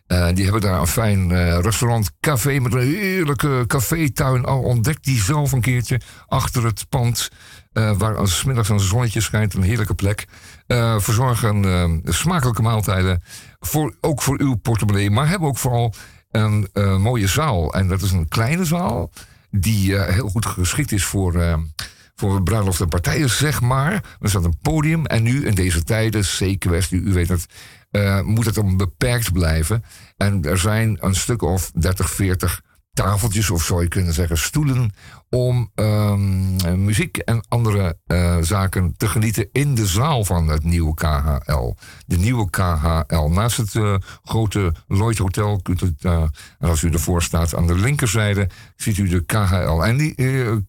Eh, 0.07 0.29
die 0.35 0.45
hebben 0.45 0.63
daar 0.63 0.81
een 0.81 0.87
fijn 0.87 1.33
restaurant, 1.61 2.11
café 2.21 2.59
met 2.59 2.75
een 2.75 2.81
heerlijke 2.81 3.65
cafétuin. 3.67 4.45
Al 4.45 4.63
ontdekt 4.63 5.05
die 5.05 5.23
zelf 5.23 5.53
een 5.53 5.61
keertje 5.61 6.01
achter 6.27 6.65
het 6.65 6.89
pand. 6.89 7.29
waar 7.73 8.17
als 8.17 8.45
middags 8.45 8.69
een 8.69 8.81
zonnetje 8.81 9.21
schijnt, 9.21 9.55
een 9.55 9.63
heerlijke 9.63 9.95
plek. 9.95 10.27
Eh, 10.71 10.99
verzorgen 10.99 11.65
eh, 11.65 12.13
smakelijke 12.13 12.63
maaltijden. 12.63 13.23
Voor, 13.61 13.95
ook 14.01 14.23
voor 14.23 14.41
uw 14.41 14.55
portemonnee. 14.55 15.11
Maar 15.11 15.29
hebben 15.29 15.49
ook 15.49 15.59
vooral 15.59 15.95
een 16.31 16.69
eh, 16.73 16.97
mooie 16.97 17.27
zaal. 17.27 17.75
En 17.75 17.89
dat 17.89 18.03
is 18.03 18.13
een 18.13 18.29
kleine 18.29 18.65
zaal. 18.65 19.11
Die 19.51 20.01
heel 20.01 20.29
goed 20.29 20.47
geschikt 20.47 20.93
is 20.93 21.05
voor, 21.05 21.61
voor 22.15 22.43
bruiloft 22.43 22.81
en 22.81 22.89
partijen, 22.89 23.31
zeg 23.31 23.61
maar. 23.61 23.93
Er 24.21 24.29
staat 24.29 24.45
een 24.45 24.59
podium. 24.63 25.07
En 25.07 25.23
nu 25.23 25.47
in 25.47 25.55
deze 25.55 25.85
tijden, 25.85 26.25
zeker 26.25 26.89
u, 26.91 26.97
u 26.97 27.13
weet 27.13 27.29
het, 27.29 27.47
moet 28.25 28.47
het 28.47 28.55
dan 28.55 28.77
beperkt 28.77 29.33
blijven. 29.33 29.85
En 30.17 30.43
er 30.45 30.59
zijn 30.59 30.97
een 31.01 31.15
stuk 31.15 31.43
of 31.43 31.71
30, 31.71 32.11
40 32.11 32.63
tafeltjes, 32.93 33.51
of 33.51 33.63
zou 33.63 33.83
je 33.83 33.89
kunnen 33.89 34.13
zeggen 34.13 34.39
stoelen, 34.39 34.93
om 35.29 35.71
ehm, 35.75 36.85
muziek 36.85 37.17
en 37.17 37.45
andere 37.49 37.99
eh, 38.07 38.37
zaken 38.41 38.97
te 38.97 39.09
genieten 39.09 39.49
in 39.53 39.75
de 39.75 39.87
zaal 39.87 40.25
van 40.25 40.49
het 40.49 40.65
nieuwe 40.65 40.95
KHL. 40.95 41.75
De 42.07 42.19
nieuwe 42.19 42.51
KHL. 42.51 43.29
Naast 43.29 43.57
het 43.57 43.75
eh, 43.75 43.95
grote 44.23 44.75
Lloyd 44.89 45.19
Hotel 45.19 45.61
kunt 45.63 45.83
u, 45.83 45.95
eh, 46.01 46.23
en 46.59 46.69
als 46.69 46.83
u 46.83 46.91
ervoor 46.91 47.23
staat 47.23 47.55
aan 47.55 47.67
de 47.67 47.75
linkerzijde, 47.75 48.49
ziet 48.77 48.99
u 48.99 49.09
de 49.09 49.25
KHL. 49.25 49.83
En 49.83 49.97
die, 49.97 50.15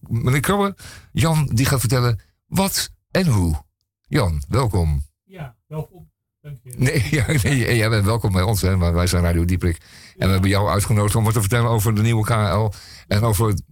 meneer 0.00 0.40
Krabbe, 0.40 0.76
Jan, 1.12 1.50
die 1.52 1.66
gaat 1.66 1.80
vertellen 1.80 2.20
wat 2.46 2.90
en 3.10 3.26
hoe. 3.26 3.62
Jan, 4.08 4.42
welkom. 4.48 5.02
Ja, 5.24 5.56
welkom. 5.66 6.01
Dank 6.42 6.58
je. 6.64 6.72
Nee, 6.76 7.06
ja, 7.10 7.26
nee, 7.42 7.76
jij 7.76 7.88
bent 7.88 8.04
welkom 8.04 8.32
bij 8.32 8.42
ons, 8.42 8.60
hè, 8.62 8.76
maar 8.76 8.92
wij 8.94 9.06
zijn 9.06 9.22
Radio 9.22 9.44
Dieprik. 9.44 9.76
En 10.18 10.26
we 10.26 10.32
hebben 10.32 10.50
jou 10.50 10.68
uitgenodigd 10.68 11.14
om 11.14 11.24
wat 11.24 11.32
te 11.32 11.40
vertellen 11.40 11.70
over 11.70 11.94
de 11.94 12.02
nieuwe 12.02 12.24
KHL. 12.24 12.70
En 13.08 13.22
over. 13.22 13.48
het- 13.48 13.62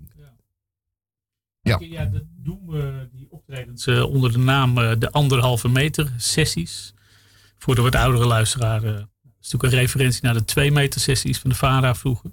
Ja. 1.63 1.77
Ja, 1.81 2.05
dat 2.05 2.23
doen 2.37 2.61
we 2.67 3.09
die 3.13 3.27
optredens 3.31 3.87
eh, 3.87 4.03
onder 4.05 4.33
de 4.33 4.39
naam 4.39 4.79
eh, 4.79 4.93
de 4.99 5.11
anderhalve 5.11 5.69
meter 5.69 6.13
sessies. 6.17 6.95
Voor 7.59 7.75
de 7.75 7.83
wat 7.83 7.95
oudere 7.95 8.27
luisteraar. 8.27 8.85
eh, 8.85 8.93
dat 8.93 9.07
is 9.41 9.51
natuurlijk 9.53 9.73
een 9.73 9.79
referentie 9.79 10.21
naar 10.23 10.35
de 10.35 10.45
twee 10.45 10.73
meter 10.73 11.01
sessies 11.01 11.39
van 11.39 11.51
de 11.51 11.57
VARA 11.57 11.95
vroeger. 11.95 12.31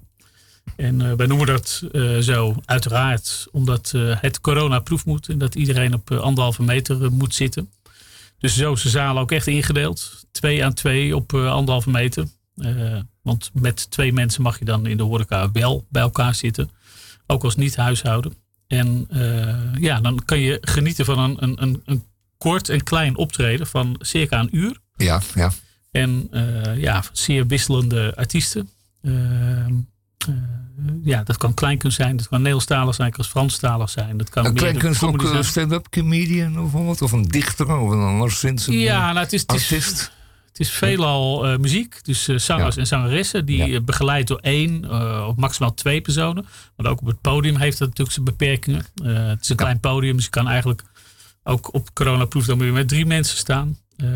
En 0.76 1.00
eh, 1.00 1.12
wij 1.12 1.26
noemen 1.26 1.46
dat 1.46 1.82
eh, 1.92 2.18
zo 2.18 2.54
uiteraard 2.64 3.46
omdat 3.50 3.92
eh, 3.94 4.20
het 4.20 4.40
coronaproef 4.40 5.04
moet. 5.04 5.28
En 5.28 5.38
dat 5.38 5.54
iedereen 5.54 5.94
op 5.94 6.10
eh, 6.10 6.18
anderhalve 6.18 6.62
meter 6.62 7.04
eh, 7.04 7.10
moet 7.10 7.34
zitten. 7.34 7.70
Dus 8.38 8.56
zo 8.56 8.72
is 8.72 8.82
de 8.82 8.88
zaal 8.88 9.18
ook 9.18 9.32
echt 9.32 9.46
ingedeeld. 9.46 10.26
Twee 10.30 10.64
aan 10.64 10.74
twee 10.74 11.16
op 11.16 11.32
eh, 11.32 11.50
anderhalve 11.52 11.90
meter. 11.90 12.26
Eh, 12.54 13.00
want 13.22 13.50
met 13.52 13.90
twee 13.90 14.12
mensen 14.12 14.42
mag 14.42 14.58
je 14.58 14.64
dan 14.64 14.86
in 14.86 14.96
de 14.96 15.02
horeca 15.02 15.50
wel 15.50 15.86
bij 15.90 16.02
elkaar 16.02 16.34
zitten. 16.34 16.70
Ook 17.26 17.44
als 17.44 17.56
niet 17.56 17.76
huishouden. 17.76 18.34
En 18.66 19.06
eh, 19.10 19.80
ja, 19.80 20.00
dan 20.00 20.24
kan 20.24 20.38
je 20.38 20.58
genieten 20.60 21.04
van 21.04 21.18
een, 21.18 21.36
een, 21.42 21.62
een, 21.62 21.82
een 21.84 22.04
kort 22.38 22.68
en 22.68 22.82
klein 22.82 23.16
optreden 23.16 23.66
van 23.66 23.96
circa 24.00 24.40
een 24.40 24.56
uur. 24.56 24.80
Ja, 24.96 25.20
ja. 25.34 25.52
En 25.90 26.30
ja, 26.76 27.02
zeer 27.12 27.46
wisselende 27.46 28.16
artiesten. 28.16 28.68
Eh, 29.00 29.66
ja, 31.02 31.22
dat 31.22 31.36
kan 31.36 31.54
kleinkunst 31.54 31.96
zijn, 31.96 32.16
dat 32.16 32.28
kan 32.28 32.38
Nederlandstalig 32.38 32.94
zijn, 32.94 33.08
dat 33.08 33.16
kan 33.16 33.28
Franstalig 33.28 33.90
zijn. 33.90 34.16
Dat 34.16 34.28
kan 34.28 34.44
Een 34.44 34.52
meer 34.52 34.60
klein 34.60 34.74
de 34.74 34.80
kunst 34.80 35.02
ook 35.02 35.16
comedy 35.16 35.38
eh, 35.38 35.42
stand-up 35.42 35.86
comedian 35.90 36.52
bijvoorbeeld? 36.52 37.02
Of 37.02 37.12
een 37.12 37.28
dichter 37.28 37.76
of 37.76 37.90
een 37.90 38.00
anderszins 38.00 38.66
een 38.66 38.78
Ja, 38.78 38.98
eh, 38.98 39.06
nou, 39.06 39.18
het 39.18 39.32
is, 39.32 39.40
het 39.40 39.52
is, 39.54 39.62
artiest? 39.62 40.12
het 40.48 40.60
is 40.60 40.70
veelal 40.70 41.46
eh, 41.46 41.58
muziek. 41.58 42.04
Dus 42.04 42.28
eh, 42.28 42.36
zangers 42.38 42.76
en 42.76 42.86
zangeressen. 42.86 43.46
Die 43.46 43.74
eh, 43.74 43.80
begeleid 43.82 44.26
door 44.26 44.38
één 44.38 44.84
eh, 44.90 45.26
of 45.28 45.36
maximaal 45.36 45.74
twee 45.74 46.00
personen. 46.00 46.46
Want 46.76 46.88
ook 46.88 47.00
op 47.00 47.06
het 47.06 47.20
podium 47.20 47.56
heeft 47.56 47.78
dat 47.78 47.88
natuurlijk 47.88 48.14
zijn 48.14 48.24
beperkingen. 48.26 48.86
Eh, 49.04 49.26
het 49.26 49.42
is 49.42 49.48
een 49.48 49.56
klein 49.56 49.80
podium. 49.80 50.14
Dus 50.16 50.24
je 50.24 50.30
kan 50.30 50.48
eigenlijk 50.48 50.82
ook 51.44 51.74
op 51.74 51.94
coronaproef 51.94 52.44
dan 52.44 52.58
weer 52.58 52.72
met 52.72 52.88
drie 52.88 53.06
mensen 53.06 53.36
staan. 53.36 53.78
Eh, 53.98 54.08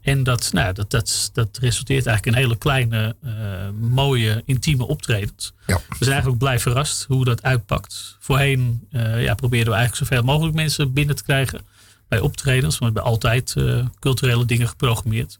en 0.00 0.22
dat, 0.22 0.52
nou, 0.52 0.72
dat, 0.72 0.90
dat, 0.90 1.30
dat 1.32 1.58
resulteert 1.60 2.06
eigenlijk 2.06 2.36
in 2.36 2.42
hele 2.42 2.58
kleine, 2.58 3.16
eh, 3.22 3.32
mooie, 3.80 4.42
intieme 4.44 4.86
optredens. 4.86 5.52
Ja. 5.66 5.76
We 5.76 5.96
zijn 5.98 6.10
eigenlijk 6.10 6.38
blij 6.38 6.58
verrast 6.58 7.04
hoe 7.04 7.24
dat 7.24 7.42
uitpakt. 7.42 8.16
Voorheen 8.20 8.86
eh, 8.90 9.22
ja, 9.22 9.34
probeerden 9.34 9.72
we 9.72 9.78
eigenlijk 9.78 10.10
zoveel 10.10 10.24
mogelijk 10.24 10.56
mensen 10.56 10.92
binnen 10.92 11.16
te 11.16 11.22
krijgen 11.22 11.60
bij 12.08 12.20
optredens. 12.20 12.78
Want 12.78 12.92
we 12.92 13.00
hebben 13.00 13.02
altijd 13.02 13.54
culturele 13.98 14.44
dingen 14.44 14.68
geprogrammeerd. 14.68 15.38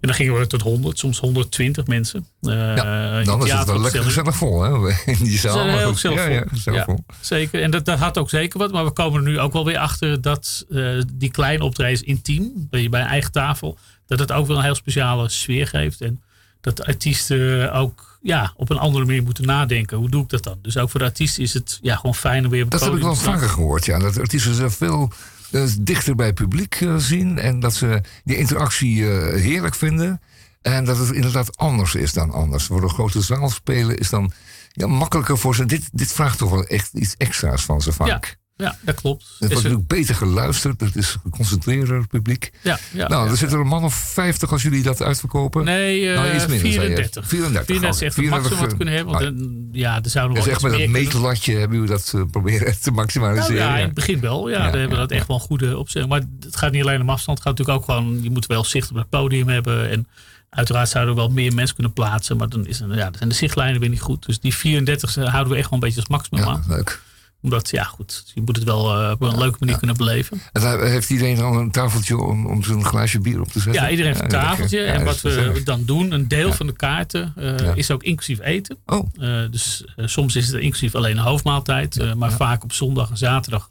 En 0.00 0.08
dan 0.08 0.16
gingen 0.16 0.38
we 0.38 0.46
tot 0.46 0.62
100, 0.62 0.98
soms 0.98 1.18
120 1.18 1.86
mensen. 1.86 2.26
Eh, 2.42 3.18
in 3.18 3.24
Dan 3.24 3.44
is 3.44 3.52
het 3.52 3.66
wel 3.66 3.80
lekker 3.80 4.02
gezellig 4.02 4.36
vol, 4.36 4.62
hè? 4.62 4.70
In 5.12 5.24
die 5.24 5.38
zaal. 5.38 5.52
Zijn 5.52 5.66
maar 5.66 5.78
heel 5.78 5.92
goed. 5.92 6.00
ja, 6.00 6.08
vol. 6.08 6.32
ja, 6.32 6.44
Ja, 6.64 6.84
vol. 6.84 7.04
Zeker. 7.20 7.62
En 7.62 7.70
dat, 7.70 7.84
dat 7.84 7.98
had 7.98 8.18
ook 8.18 8.30
zeker 8.30 8.58
wat. 8.58 8.72
Maar 8.72 8.84
we 8.84 8.90
komen 8.90 9.24
er 9.24 9.30
nu 9.30 9.38
ook 9.38 9.52
wel 9.52 9.64
weer 9.64 9.78
achter 9.78 10.20
dat 10.20 10.66
eh, 10.70 11.00
die 11.12 11.30
kleine 11.30 11.64
optredens 11.64 12.02
intiem, 12.02 12.66
dat 12.70 12.80
je 12.80 12.88
bij 12.88 13.00
een 13.00 13.06
eigen 13.06 13.32
tafel, 13.32 13.78
dat 14.06 14.18
het 14.18 14.32
ook 14.32 14.46
wel 14.46 14.56
een 14.56 14.64
heel 14.64 14.74
speciale 14.74 15.28
sfeer 15.28 15.66
geeft. 15.66 16.00
En 16.00 16.22
dat 16.60 16.76
de 16.76 16.86
artiesten 16.86 17.72
ook 17.72 18.18
ja, 18.22 18.52
op 18.56 18.70
een 18.70 18.78
andere 18.78 19.04
manier 19.04 19.22
moeten 19.22 19.46
nadenken. 19.46 19.96
Hoe 19.96 20.10
doe 20.10 20.22
ik 20.22 20.28
dat 20.28 20.42
dan? 20.42 20.58
Dus 20.62 20.76
ook 20.76 20.90
voor 20.90 21.00
de 21.00 21.06
artiesten 21.06 21.42
is 21.42 21.54
het 21.54 21.78
ja, 21.82 21.96
gewoon 21.96 22.14
fijn 22.14 22.44
om 22.44 22.50
weer 22.50 22.64
op 22.64 22.70
Dat 22.70 22.80
heb 22.80 22.94
ik 22.94 23.02
wel 23.02 23.14
vaker 23.14 23.48
gehoord, 23.48 23.84
ja. 23.84 23.98
Dat 23.98 24.18
artiesten 24.18 24.54
zich 24.54 24.74
veel 24.74 25.12
eh, 25.50 25.62
dichter 25.80 26.14
bij 26.14 26.26
het 26.26 26.34
publiek 26.34 26.74
eh, 26.74 26.96
zien. 26.96 27.38
En 27.38 27.60
dat 27.60 27.74
ze 27.74 28.02
die 28.24 28.36
interactie 28.36 29.10
eh, 29.10 29.40
heerlijk 29.40 29.74
vinden. 29.74 30.20
En 30.62 30.84
dat 30.84 30.98
het 30.98 31.10
inderdaad 31.10 31.56
anders 31.56 31.94
is 31.94 32.12
dan 32.12 32.30
anders. 32.30 32.64
Voor 32.64 32.82
een 32.82 32.88
grote 32.88 33.20
zaal 33.20 33.50
spelen 33.50 33.98
is 33.98 34.08
dan 34.08 34.32
makkelijker 34.74 35.38
voor 35.38 35.54
ze. 35.54 35.64
Dit, 35.64 35.88
dit 35.92 36.12
vraagt 36.12 36.38
toch 36.38 36.50
wel 36.50 36.64
echt 36.64 36.92
iets 36.92 37.14
extra's 37.16 37.64
van 37.64 37.80
ze 37.80 37.92
vaak. 37.92 38.38
Ja, 38.58 38.76
dat 38.80 38.94
klopt. 38.94 39.22
Het 39.22 39.38
wordt 39.38 39.54
Is 39.54 39.62
natuurlijk 39.62 39.88
beter 39.88 40.14
geluisterd. 40.14 40.80
Het 40.80 40.96
is 40.96 41.16
geconcentreerder, 41.22 42.06
publiek. 42.06 42.50
Ja, 42.62 42.78
ja, 42.92 43.08
nou, 43.08 43.24
ja, 43.24 43.30
er 43.30 43.36
zitten 43.36 43.56
er 43.56 43.62
een 43.62 43.70
man 43.70 43.84
of 43.84 43.94
50 43.94 44.52
als 44.52 44.62
jullie 44.62 44.82
dat 44.82 45.02
uitverkopen. 45.02 45.64
Nee, 45.64 46.08
eh, 46.08 46.14
Nou, 46.14 46.34
iets 46.34 46.46
minder, 46.46 46.72
zei 46.72 46.88
je. 46.88 46.94
34. 46.96 47.28
34. 47.28 47.66
34 47.66 47.90
is 47.90 48.00
echt 48.06 48.16
het 48.16 48.24
34, 48.24 48.30
maximum 48.50 48.60
wat 48.60 48.70
we 48.70 48.76
kunnen 48.76 48.94
hebben. 48.94 49.12
Want 49.14 49.24
ah, 49.24 49.74
eh, 49.74 49.80
ja, 49.80 50.02
er 50.02 50.10
zouden 50.10 50.36
Dus 50.36 50.44
wel 50.44 50.54
echt 50.54 50.62
met 50.62 50.72
dat 50.72 50.88
meetlatje 50.88 51.56
hebben 51.56 51.76
jullie 51.78 51.92
dat 51.92 52.12
eh, 52.14 52.22
proberen 52.30 52.80
te 52.82 52.90
maximaliseren. 52.90 53.56
Nou, 53.56 53.70
ja, 53.70 53.76
in 53.78 53.84
het 53.84 53.94
begin 53.94 54.20
wel. 54.20 54.48
Ja, 54.48 54.62
hebben 54.62 54.82
we 54.88 54.94
ja, 54.94 55.00
dat 55.00 55.10
echt 55.10 55.26
wel 55.26 55.36
een 55.36 55.42
goede 55.42 55.78
opzet. 55.78 56.08
Maar 56.08 56.22
het 56.40 56.56
gaat 56.56 56.72
niet 56.72 56.82
alleen 56.82 57.00
om 57.00 57.10
afstand. 57.10 57.38
Het 57.38 57.46
gaat 57.46 57.58
natuurlijk 57.58 57.88
ook 57.88 57.96
gewoon, 57.96 58.22
je 58.22 58.30
moet 58.30 58.46
wel 58.46 58.64
zicht 58.64 58.90
op 58.90 58.96
het 58.96 59.08
podium 59.08 59.48
hebben. 59.48 59.90
En 59.90 60.06
uiteraard 60.50 60.88
zouden 60.88 61.14
we 61.14 61.20
wel 61.20 61.30
meer 61.30 61.54
mensen 61.54 61.74
kunnen 61.74 61.92
plaatsen. 61.92 62.36
Maar 62.36 62.48
dan, 62.48 62.66
is, 62.66 62.80
een- 62.80 62.88
ja, 62.94 63.04
dan 63.04 63.14
zijn 63.16 63.28
de 63.28 63.34
zichtlijnen 63.34 63.80
weer 63.80 63.88
niet 63.90 64.00
goed. 64.00 64.26
Dus 64.26 64.40
die 64.40 64.54
34 64.54 65.14
houden 65.14 65.52
we 65.52 65.58
echt 65.58 65.70
wel 65.70 65.78
een 65.78 65.84
beetje 65.84 66.00
als 66.00 66.08
maximum 66.08 66.44
aan. 66.44 66.64
Leuk. 66.68 67.00
Omdat, 67.42 67.70
ja 67.70 67.84
goed, 67.84 68.30
je 68.34 68.40
moet 68.40 68.56
het 68.56 68.64
wel 68.64 69.02
eh, 69.02 69.10
op 69.10 69.22
een 69.22 69.38
leuke 69.38 69.56
manier 69.60 69.78
kunnen 69.78 69.96
beleven. 69.96 70.40
En 70.52 70.90
heeft 70.90 71.10
iedereen 71.10 71.36
dan 71.36 71.56
een 71.56 71.70
tafeltje 71.70 72.16
om, 72.16 72.46
om 72.46 72.62
zijn 72.62 72.84
glaasje 72.84 73.20
bier 73.20 73.40
op 73.40 73.52
te 73.52 73.60
zetten? 73.60 73.82
Ja, 73.82 73.90
iedereen 73.90 74.10
heeft 74.12 74.22
een 74.22 74.28
tafeltje. 74.28 74.80
En 74.84 75.04
wat 75.04 75.20
we 75.20 75.60
dan 75.64 75.84
doen, 75.84 76.12
een 76.12 76.28
deel 76.28 76.52
van 76.52 76.66
de 76.66 76.72
kaarten 76.72 77.32
eh, 77.36 77.76
is 77.76 77.90
ook 77.90 78.02
inclusief 78.02 78.40
eten. 78.40 78.78
Oh. 78.86 79.08
Eh, 79.20 79.50
dus 79.50 79.84
soms 79.96 80.36
is 80.36 80.46
het 80.46 80.60
inclusief 80.60 80.94
alleen 80.94 81.16
een 81.16 81.22
hoofdmaaltijd. 81.24 82.14
maar 82.16 82.32
vaak 82.32 82.64
op 82.64 82.72
zondag 82.72 83.10
en 83.10 83.16
zaterdag 83.16 83.70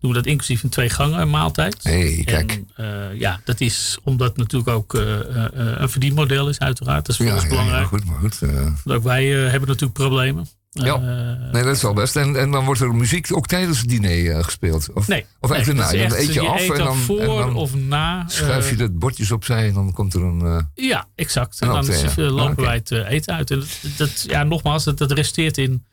doen 0.00 0.10
we 0.10 0.16
dat 0.16 0.26
inclusief 0.26 0.62
een 0.62 0.68
twee 0.68 0.90
gangen 0.90 1.30
maaltijd. 1.30 1.82
Hey, 1.82 2.22
kijk. 2.24 2.62
En, 2.76 3.18
ja, 3.18 3.40
dat 3.44 3.60
is 3.60 3.98
omdat 4.04 4.28
het 4.28 4.36
natuurlijk 4.36 4.70
ook 4.70 4.92
een 4.94 5.88
verdienmodel 5.88 6.48
is 6.48 6.58
uiteraard. 6.58 7.06
Dat 7.06 7.08
is 7.08 7.16
voor 7.16 7.26
Ja, 7.26 7.34
ons 7.34 7.46
belangrijk. 7.48 7.82
ja, 7.82 7.86
goed, 7.88 8.04
maar 8.04 8.18
goed. 8.18 8.38
Want 8.38 8.96
Ook 8.96 9.02
wij 9.02 9.26
hebben 9.26 9.68
natuurlijk 9.68 9.98
problemen. 9.98 10.46
Ja. 10.70 10.94
Eh, 10.94 11.52
nee, 11.52 11.62
dat 11.62 11.76
is 11.76 11.82
wel 11.82 11.92
best. 11.94 12.16
En, 12.16 12.36
en 12.36 12.50
dan 12.50 12.64
wordt 12.64 12.80
er 12.80 12.94
muziek 12.94 13.36
ook 13.36 13.46
tijdens 13.46 13.78
het 13.78 13.88
diner 13.88 14.30
eh, 14.36 14.44
gespeeld? 14.44 14.92
Of, 14.92 15.08
Nee, 15.08 15.26
of 15.40 15.50
nee, 15.50 15.58
even 15.60 15.76
dat 15.76 15.84
na? 15.92 15.98
is 15.98 16.08
Dan 16.10 16.18
eet 16.18 16.32
je, 16.34 16.40
af 16.40 16.60
eet 16.60 16.70
en 16.70 16.78
dan 16.78 16.96
voor 16.96 17.20
en 17.20 17.26
dan 17.26 17.56
of 17.56 17.74
na. 17.74 18.24
schuif 18.28 18.66
je 18.66 18.72
eh, 18.72 18.78
de 18.78 18.90
bordjes 18.90 19.30
opzij 19.30 19.68
en 19.68 19.74
dan 19.74 19.92
komt 19.92 20.14
er 20.14 20.22
een... 20.22 20.68
Ja, 20.74 21.08
exact. 21.14 21.60
En 21.60 21.68
En 21.68 21.74
dan 21.74 21.88
is, 21.88 22.02
Ah, 22.04 22.16
lopen 22.16 22.52
oké. 22.52 22.62
wij 22.62 22.74
het 22.74 22.90
eten 22.90 23.34
uit. 23.34 23.50
En 23.50 23.58
dat, 23.58 23.68
dat, 23.96 24.24
ja, 24.28 24.42
nogmaals, 24.44 24.84
dat, 24.84 24.98
dat 24.98 25.12
resteert 25.12 25.58
in, 25.58 25.84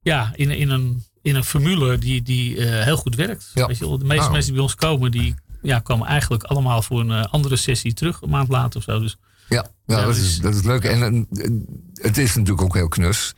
ja, 0.00 0.32
in, 0.34 0.50
in, 0.50 0.68
een, 0.70 1.04
in 1.22 1.34
een 1.34 1.44
formule 1.44 1.98
die, 1.98 2.22
die 2.22 2.62
heel 2.62 2.96
goed 2.96 3.14
werkt. 3.14 3.50
Ja. 3.54 3.66
Weet 3.66 3.78
je, 3.78 3.84
de 3.84 3.90
meeste 4.04 4.14
Nou. 4.16 4.30
mensen 4.32 4.44
die 4.52 4.52
bij 4.52 4.62
ons 4.62 4.74
komen, 4.74 5.10
die 5.10 5.34
ja, 5.62 5.78
komen 5.78 6.06
eigenlijk 6.06 6.42
allemaal 6.42 6.82
voor 6.82 7.00
een 7.00 7.10
andere 7.26 7.56
sessie 7.56 7.92
terug, 7.94 8.20
een 8.22 8.30
maand 8.30 8.48
later 8.48 8.78
of 8.78 8.84
zo. 8.84 8.98
Dus 9.00 9.16
Ja, 9.48 9.66
ja, 9.86 9.96
Ja, 9.98 10.04
dat, 10.04 10.14
dus- 10.14 10.24
is, 10.24 10.38
dat 10.38 10.54
is 10.54 10.62
leuk. 10.62 10.84
En, 10.84 11.26
eh, 11.32 11.50
het 12.04 12.18
is 12.18 12.34
natuurlijk 12.34 12.62
ook 12.62 12.74
heel 12.74 12.88
knus. 12.88 13.34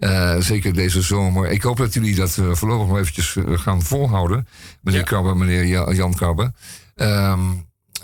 Eh, 0.00 0.36
zeker 0.38 0.74
deze 0.74 1.02
zomer. 1.02 1.50
Ik 1.50 1.62
hoop 1.62 1.76
dat 1.76 1.94
jullie 1.94 2.14
dat 2.14 2.38
eh, 2.38 2.52
voorlopig 2.52 2.88
nog 2.88 2.98
eventjes 2.98 3.36
eh, 3.36 3.58
gaan 3.58 3.82
volhouden. 3.82 4.46
Meneer 4.82 5.00
Ja. 5.00 5.06
Krabbe, 5.06 5.34
meneer 5.34 5.64
Ja- 5.64 5.92
Jan 5.92 6.14
Krabbe. 6.14 6.52
Ehm, 6.94 7.40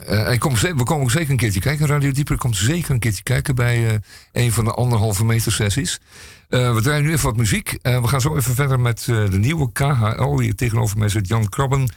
eh, 0.06 0.38
kom, 0.38 0.54
we 0.54 0.82
komen 0.84 1.02
ook 1.04 1.10
zeker 1.10 1.30
een 1.30 1.36
keertje 1.36 1.60
kijken. 1.60 1.86
Radio 1.86 2.10
Dieper 2.12 2.38
komt 2.38 2.56
zeker 2.56 2.90
een 2.90 2.98
keertje 2.98 3.22
kijken 3.22 3.54
bij 3.54 4.00
een 4.32 4.52
van 4.52 4.64
de 4.64 4.70
anderhalve 4.72 5.24
meter 5.24 5.52
sessies. 5.52 6.00
We 6.48 6.78
draaien 6.82 7.04
nu 7.04 7.12
even 7.12 7.24
wat 7.24 7.36
muziek. 7.36 7.78
We 7.82 8.08
gaan 8.08 8.20
zo 8.20 8.36
even 8.36 8.54
verder 8.54 8.80
met 8.80 9.04
de 9.04 9.38
nieuwe 9.38 9.72
KHL. 9.72 10.38
Hier 10.40 10.54
tegenover 10.54 10.98
mij 10.98 11.08
zit 11.08 11.28
Jan 11.28 11.48
Krabben. 11.48 11.94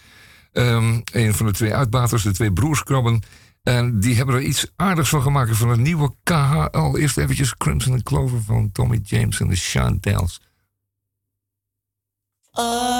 Ehm, 0.54 1.00
een 1.12 1.34
van 1.34 1.46
de 1.46 1.52
twee 1.52 1.74
uitbaters, 1.76 2.24
de 2.24 2.32
twee 2.32 2.54
broers 2.54 2.84
Krabben. 2.84 3.22
En 3.64 4.00
die 4.00 4.16
hebben 4.16 4.36
er 4.36 4.42
iets 4.42 4.72
aardigs 4.76 5.10
van 5.10 5.22
gemaakt 5.22 5.58
van 5.58 5.70
een 5.70 5.82
nieuwe 5.82 6.16
KHL. 6.24 6.96
Eerst 6.96 7.18
eventjes 7.18 7.58
Crimson 7.58 7.94
and 7.94 8.04
Clover 8.04 8.42
van 8.42 8.72
Tommy 8.72 9.00
James 9.04 9.40
en 9.40 9.48
de 9.48 9.56
Chantels. 9.56 10.42
Oh. 12.52 12.99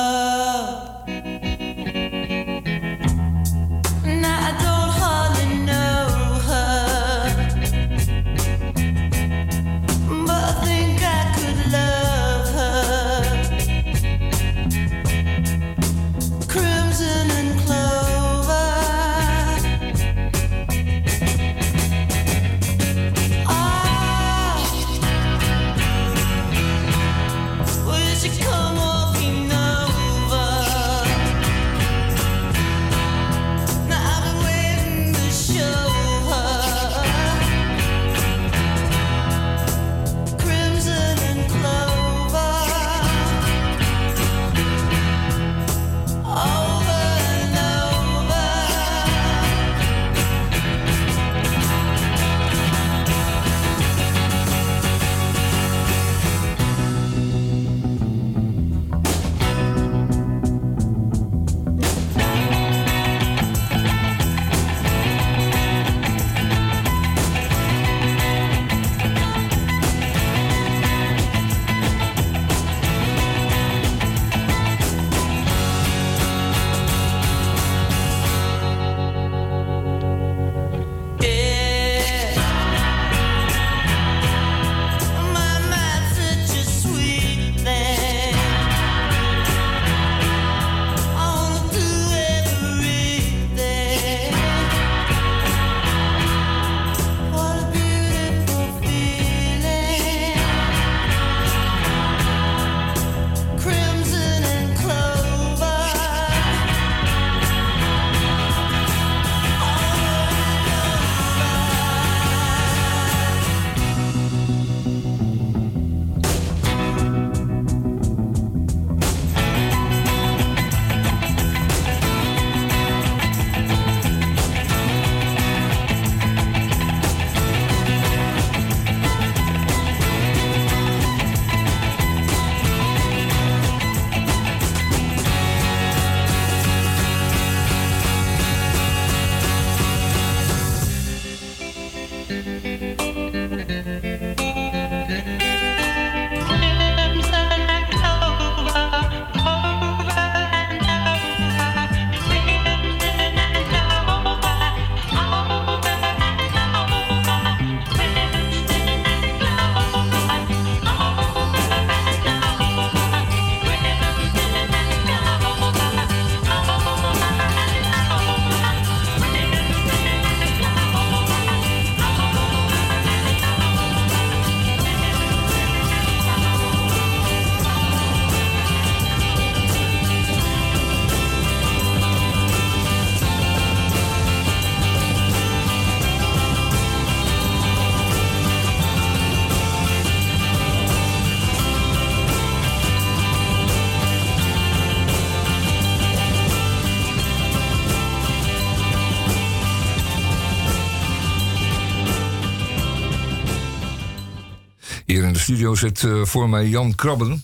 Studio 205.50 205.76
zit 205.76 206.04
eh, 206.04 206.26
voor 206.26 206.50
mij 206.50 206.68
Jan 206.68 206.96
Krabben. 206.96 207.42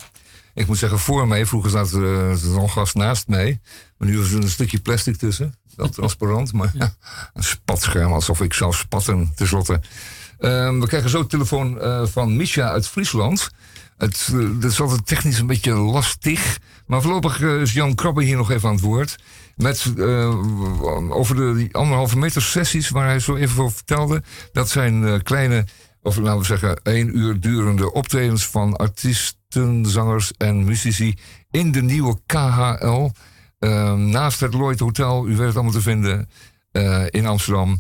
Ik 0.54 0.68
moet 0.68 0.78
zeggen 0.78 1.00
voor 1.00 1.28
mij. 1.28 1.46
Vroeger 1.46 1.70
zat 1.70 1.92
er 1.92 2.30
uh, 2.32 2.70
gast 2.70 2.96
naast 2.96 3.28
mij. 3.28 3.60
Maar 3.98 4.08
nu 4.08 4.22
is 4.22 4.32
er 4.32 4.42
een 4.42 4.50
stukje 4.50 4.80
plastic 4.80 5.16
tussen. 5.16 5.56
Wel 5.76 5.90
transparant, 5.90 6.54
maar 6.54 6.72
een 7.34 7.44
spatscherm. 7.44 8.12
Alsof 8.12 8.42
ik 8.42 8.54
zou 8.54 8.74
spatten, 8.74 9.32
tenslotte. 9.36 9.82
Ehm, 10.40 10.80
we 10.80 10.88
krijgen 10.88 11.10
zo 11.10 11.20
een 11.20 11.28
telefoon 11.28 11.80
eh, 11.80 12.06
van 12.06 12.36
Misha 12.36 12.70
uit 12.70 12.88
Friesland. 12.88 13.50
Het, 13.98 14.30
eh, 14.34 14.48
dat 14.60 14.72
is 14.72 14.82
altijd 14.82 15.06
technisch 15.06 15.40
een 15.40 15.48
beetje 15.48 15.74
lastig. 15.74 16.58
Maar 16.86 17.02
voorlopig 17.02 17.42
eh, 17.42 17.62
is 17.62 17.74
Jan 17.74 17.96
Krabbe 17.96 18.24
hier 18.24 18.38
nog 18.38 18.52
even 18.52 18.70
aan 18.70 18.76
het 18.76 18.84
woord. 18.84 19.16
Met, 19.56 19.94
eh, 19.98 21.16
over 21.16 21.36
de 21.36 21.68
anderhalve 21.72 22.18
meter 22.18 22.42
sessies 22.42 22.90
waar 22.90 23.06
hij 23.06 23.20
zo 23.20 23.36
even 23.36 23.64
over 23.64 23.76
vertelde. 23.76 24.24
Dat 24.52 24.70
zijn 24.70 25.06
eh, 25.08 25.14
kleine, 25.24 25.66
of 26.06 26.18
laten 26.18 26.40
we 26.40 26.46
zeggen, 26.46 26.76
één 26.84 27.18
uur 27.18 27.40
durende 27.40 27.94
optredens 27.94 28.48
van 28.48 28.76
artiesten, 28.76 29.86
zangers 29.86 30.32
en 30.38 30.64
muzici 30.64 31.18
in 31.52 31.72
de 31.72 31.82
nieuwe 31.82 32.20
KHL. 32.26 33.10
Ehm, 33.60 34.10
naast 34.10 34.40
het 34.40 34.54
Lloyd 34.54 34.80
Hotel, 34.80 35.28
u 35.28 35.36
weet 35.36 35.48
het 35.48 35.56
allemaal 35.56 35.72
te 35.72 35.82
vinden 35.82 36.30
eh, 36.72 37.04
in 37.10 37.26
Amsterdam. 37.26 37.80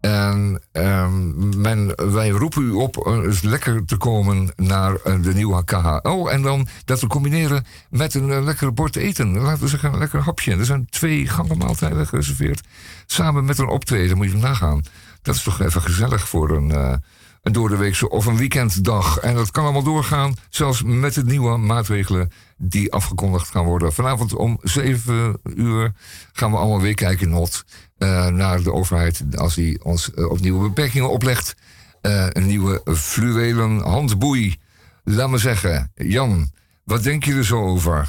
En 0.00 0.62
ehm, 0.72 1.60
men, 1.60 2.12
wij 2.12 2.28
roepen 2.28 2.62
u 2.62 2.70
op 2.70 2.96
eh, 2.96 3.12
eens 3.12 3.42
lekker 3.42 3.84
te 3.84 3.96
komen 3.96 4.52
naar 4.56 4.94
eh, 4.94 5.22
de 5.22 5.34
nieuwe 5.34 5.64
KHL. 5.64 6.28
En 6.30 6.42
dan 6.42 6.66
dat 6.84 7.00
we 7.00 7.06
combineren 7.06 7.64
met 7.90 8.14
een 8.14 8.28
uh, 8.28 8.42
lekkere 8.42 8.72
bord 8.72 8.96
eten. 8.96 9.38
Laten 9.38 9.62
we 9.62 9.68
zeggen, 9.68 9.92
een 9.92 9.98
lekker 9.98 10.20
hapje. 10.20 10.56
Er 10.56 10.64
zijn 10.64 10.86
twee 10.90 11.26
gangen 11.26 11.58
maaltijden 11.58 12.06
gereserveerd. 12.06 12.66
Samen 13.06 13.44
met 13.44 13.58
een 13.58 13.68
optreden, 13.68 14.16
moet 14.16 14.30
je 14.30 14.36
nagaan. 14.36 14.82
Dat 15.22 15.34
is 15.34 15.42
toch 15.42 15.60
even 15.60 15.82
gezellig 15.82 16.28
voor 16.28 16.50
een, 16.50 17.00
een 17.44 17.52
doordeweekse 17.52 18.10
of 18.10 18.26
een 18.26 18.36
weekenddag. 18.36 19.18
En 19.18 19.34
dat 19.34 19.50
kan 19.50 19.64
allemaal 19.64 19.82
doorgaan, 19.82 20.34
zelfs 20.48 20.82
met 20.82 21.14
de 21.14 21.24
nieuwe 21.24 21.56
maatregelen 21.56 22.30
die 22.56 22.92
afgekondigd 22.92 23.48
gaan 23.48 23.64
worden. 23.64 23.92
Vanavond 23.92 24.34
om 24.34 24.58
7 24.62 25.38
uur 25.42 25.92
gaan 26.32 26.50
we 26.50 26.56
allemaal 26.56 26.80
weer 26.80 26.94
kijken 26.94 27.28
not, 27.28 27.64
uh, 27.98 28.26
naar 28.26 28.62
de 28.62 28.72
overheid 28.72 29.22
als 29.36 29.54
die 29.54 29.84
ons 29.84 30.10
uh, 30.14 30.30
opnieuw 30.30 30.60
beperkingen 30.60 31.10
oplegt. 31.10 31.54
Uh, 32.02 32.26
een 32.28 32.46
nieuwe 32.46 32.82
fluwelen 32.94 33.80
handboei. 33.80 34.56
Laat 35.04 35.30
me 35.30 35.38
zeggen, 35.38 35.92
Jan, 35.94 36.50
wat 36.84 37.02
denk 37.02 37.24
je 37.24 37.34
er 37.34 37.44
zo 37.44 37.62
over? 37.62 38.08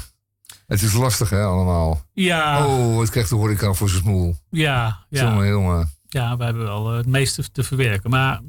Het 0.66 0.82
is 0.82 0.92
lastig, 0.92 1.30
hè, 1.30 1.42
allemaal. 1.42 2.02
Ja. 2.12 2.66
Oh, 2.66 3.00
het 3.00 3.10
krijgt 3.10 3.28
de 3.28 3.36
horeca 3.36 3.72
voor 3.72 3.88
zijn 3.88 4.02
smoel. 4.02 4.36
Ja, 4.50 5.04
ja. 5.08 5.22
Jongen, 5.22 5.48
jongen. 5.48 5.90
Ja, 6.08 6.36
we 6.36 6.44
hebben 6.44 6.64
wel 6.64 6.92
het 6.92 7.06
meeste 7.06 7.50
te 7.52 7.62
verwerken. 7.62 8.10
Maar 8.10 8.40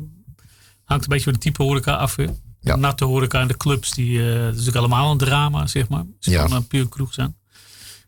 hangt 0.88 1.04
een 1.04 1.10
beetje 1.10 1.24
van 1.24 1.34
de 1.34 1.40
type 1.40 1.64
horeca 1.64 1.94
af. 1.94 2.16
Hè? 2.16 2.26
Ja. 2.60 2.76
natte 2.76 3.06
horeca 3.06 3.40
en 3.40 3.48
de 3.48 3.58
clubs, 3.58 3.92
die, 3.92 4.20
uh, 4.20 4.26
dat 4.26 4.42
is 4.42 4.50
natuurlijk 4.66 4.76
allemaal 4.76 5.12
een 5.12 5.18
drama, 5.18 5.68
zeg 5.68 5.90
maar. 5.90 6.04
Ze 6.20 6.32
ja. 6.32 6.46
kan 6.46 6.52
een 6.52 6.68
puur 6.68 6.90
kroeg 6.90 7.14
zijn. 7.14 7.36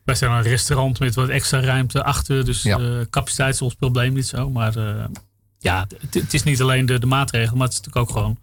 Wij 0.04 0.14
zijn 0.14 0.30
een 0.30 0.42
restaurant 0.42 0.98
met 0.98 1.14
wat 1.14 1.28
extra 1.28 1.60
ruimte 1.60 2.04
achter, 2.04 2.44
dus 2.44 2.62
ja. 2.62 2.78
uh, 2.78 3.00
capaciteit 3.10 3.54
is 3.54 3.62
ons 3.62 3.74
probleem 3.74 4.12
niet 4.12 4.26
zo. 4.26 4.50
Maar 4.50 4.76
uh, 4.76 5.04
ja, 5.58 5.86
het 6.10 6.34
is 6.34 6.42
niet 6.42 6.62
alleen 6.62 6.86
de, 6.86 6.98
de 6.98 7.06
maatregelen, 7.06 7.58
maar 7.58 7.66
het 7.66 7.76
is 7.76 7.82
natuurlijk 7.82 8.08
ook 8.10 8.16
gewoon 8.16 8.38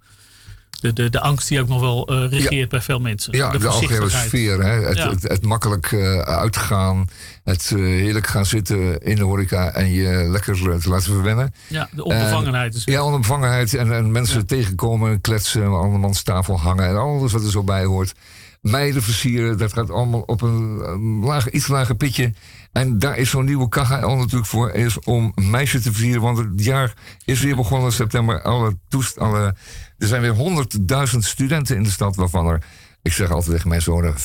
de, 0.80 0.94
de, 0.94 1.10
de 1.10 1.20
angst 1.20 1.48
die 1.48 1.62
ook 1.62 1.68
nog 1.68 1.80
wel 1.80 2.14
uh, 2.14 2.30
regeert 2.30 2.52
ja. 2.52 2.68
bij 2.68 2.82
veel 2.82 3.00
mensen. 3.00 3.38
Ja, 3.38 3.52
de, 3.52 3.58
de 3.58 3.68
algehele 3.68 4.10
sfeer. 4.10 4.64
Hè? 4.64 4.70
Het, 4.70 4.98
ja. 4.98 5.10
het, 5.10 5.24
het, 5.24 5.44
makkelijk 5.44 5.92
uh, 5.92 6.20
uitgaan. 6.20 7.08
Het 7.44 7.72
uh, 7.76 7.80
heerlijk 7.80 8.28
gaan 8.28 8.46
zitten 8.46 9.00
in 9.00 9.16
de 9.16 9.24
horeca 9.24 9.72
en 9.72 9.92
je 9.92 10.28
lekker 10.30 10.80
te 10.80 10.90
laten 10.90 11.14
verwennen. 11.14 11.54
Ja, 11.68 11.90
de 11.92 12.04
onbevangenheid. 12.04 12.84
En, 12.86 12.94
ja, 12.94 13.04
onbevangenheid. 13.04 13.74
En, 13.74 13.94
en 13.94 14.12
mensen 14.12 14.40
ja. 14.40 14.46
tegenkomen, 14.46 15.22
kletsen, 15.22 15.64
aan 15.64 15.74
andermans 15.74 16.22
tafel 16.22 16.60
hangen. 16.60 16.88
En 16.88 16.96
alles 16.96 17.32
wat 17.32 17.44
er 17.44 17.52
zo 17.52 17.64
bij 17.64 17.86
hoort. 17.86 18.14
Meiden 18.62 19.04
versieren, 19.04 19.58
dat 19.58 19.74
gaat 19.74 19.92
allemaal 19.92 20.24
op 20.26 20.42
een, 20.42 20.80
lager, 21.24 21.54
iets 21.54 21.68
lager 21.68 21.96
pitje. 21.96 22.34
En 22.72 23.00
daar 23.00 23.18
is 23.18 23.30
zo'n 23.30 23.46
nieuwe 23.46 23.70
KHL 23.70 24.16
natuurlijk 24.16 24.46
voor. 24.46 24.72
Is 24.72 25.00
om 25.00 25.32
meisjes 25.36 25.82
te 25.82 25.92
versieren. 25.92 26.22
Want 26.22 26.38
het 26.38 26.64
jaar 26.64 26.94
is 27.26 27.42
weer 27.42 27.56
begonnen 27.56 27.88
in 27.88 27.94
september. 27.94 28.42
Alle 28.42 28.78
toest, 28.88 29.20
alle, 29.20 29.56
er 29.98 30.08
zijn 30.08 30.22
weer 30.22 30.34
honderdduizend 30.34 31.26
studenten 31.26 31.76
in 31.76 31.84
de 31.84 31.90
stad. 31.90 32.16
Waarvan 32.16 32.48
er, 32.48 32.64
ik 33.02 33.14
zeg 33.14 33.32
altijd 33.32 33.52
tegen 33.52 33.70
mijn 33.70 33.82
zonen, 33.82 34.14
50.000 34.14 34.18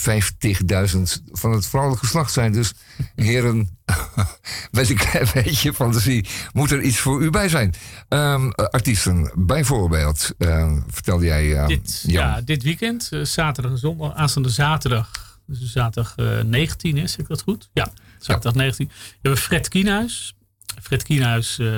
van 1.33 1.53
het 1.53 1.67
vrouwelijk 1.67 2.03
geslacht 2.03 2.33
zijn. 2.33 2.53
Dus 2.53 2.73
heren, 3.15 3.79
met 4.71 4.91
een 4.91 4.97
klein 4.97 5.29
beetje 5.35 5.73
fantasie 5.73 6.29
moet 6.53 6.71
er 6.71 6.83
iets 6.83 6.99
voor 6.99 7.23
u 7.23 7.31
bij 7.31 7.49
zijn. 7.49 7.75
Um, 8.09 8.53
artiesten, 8.53 9.33
bijvoorbeeld, 9.37 10.35
uh, 10.39 10.73
vertelde 10.89 11.25
jij. 11.25 11.47
Uh, 11.47 11.67
dit, 11.67 12.05
ja, 12.07 12.41
dit 12.41 12.63
weekend, 12.63 13.09
uh, 13.11 13.25
zaterdag 13.25 13.73
en 13.73 13.79
zondag, 13.79 14.15
aanstaande 14.15 14.49
zaterdag. 14.49 15.41
Dus 15.47 15.73
zaterdag 15.73 16.15
19 16.45 16.97
is, 16.97 17.11
zeg 17.13 17.21
ik 17.21 17.29
dat 17.29 17.43
goed? 17.43 17.69
Ja, 17.73 17.93
zaterdag 18.25 18.53
ja. 18.53 18.59
19. 18.61 18.89
We 18.89 18.95
hebben 19.23 19.41
Fred 19.41 19.69
Kienhuis. 19.69 20.35
Fred 20.83 21.03
Kienhuis, 21.03 21.59
uh, 21.59 21.69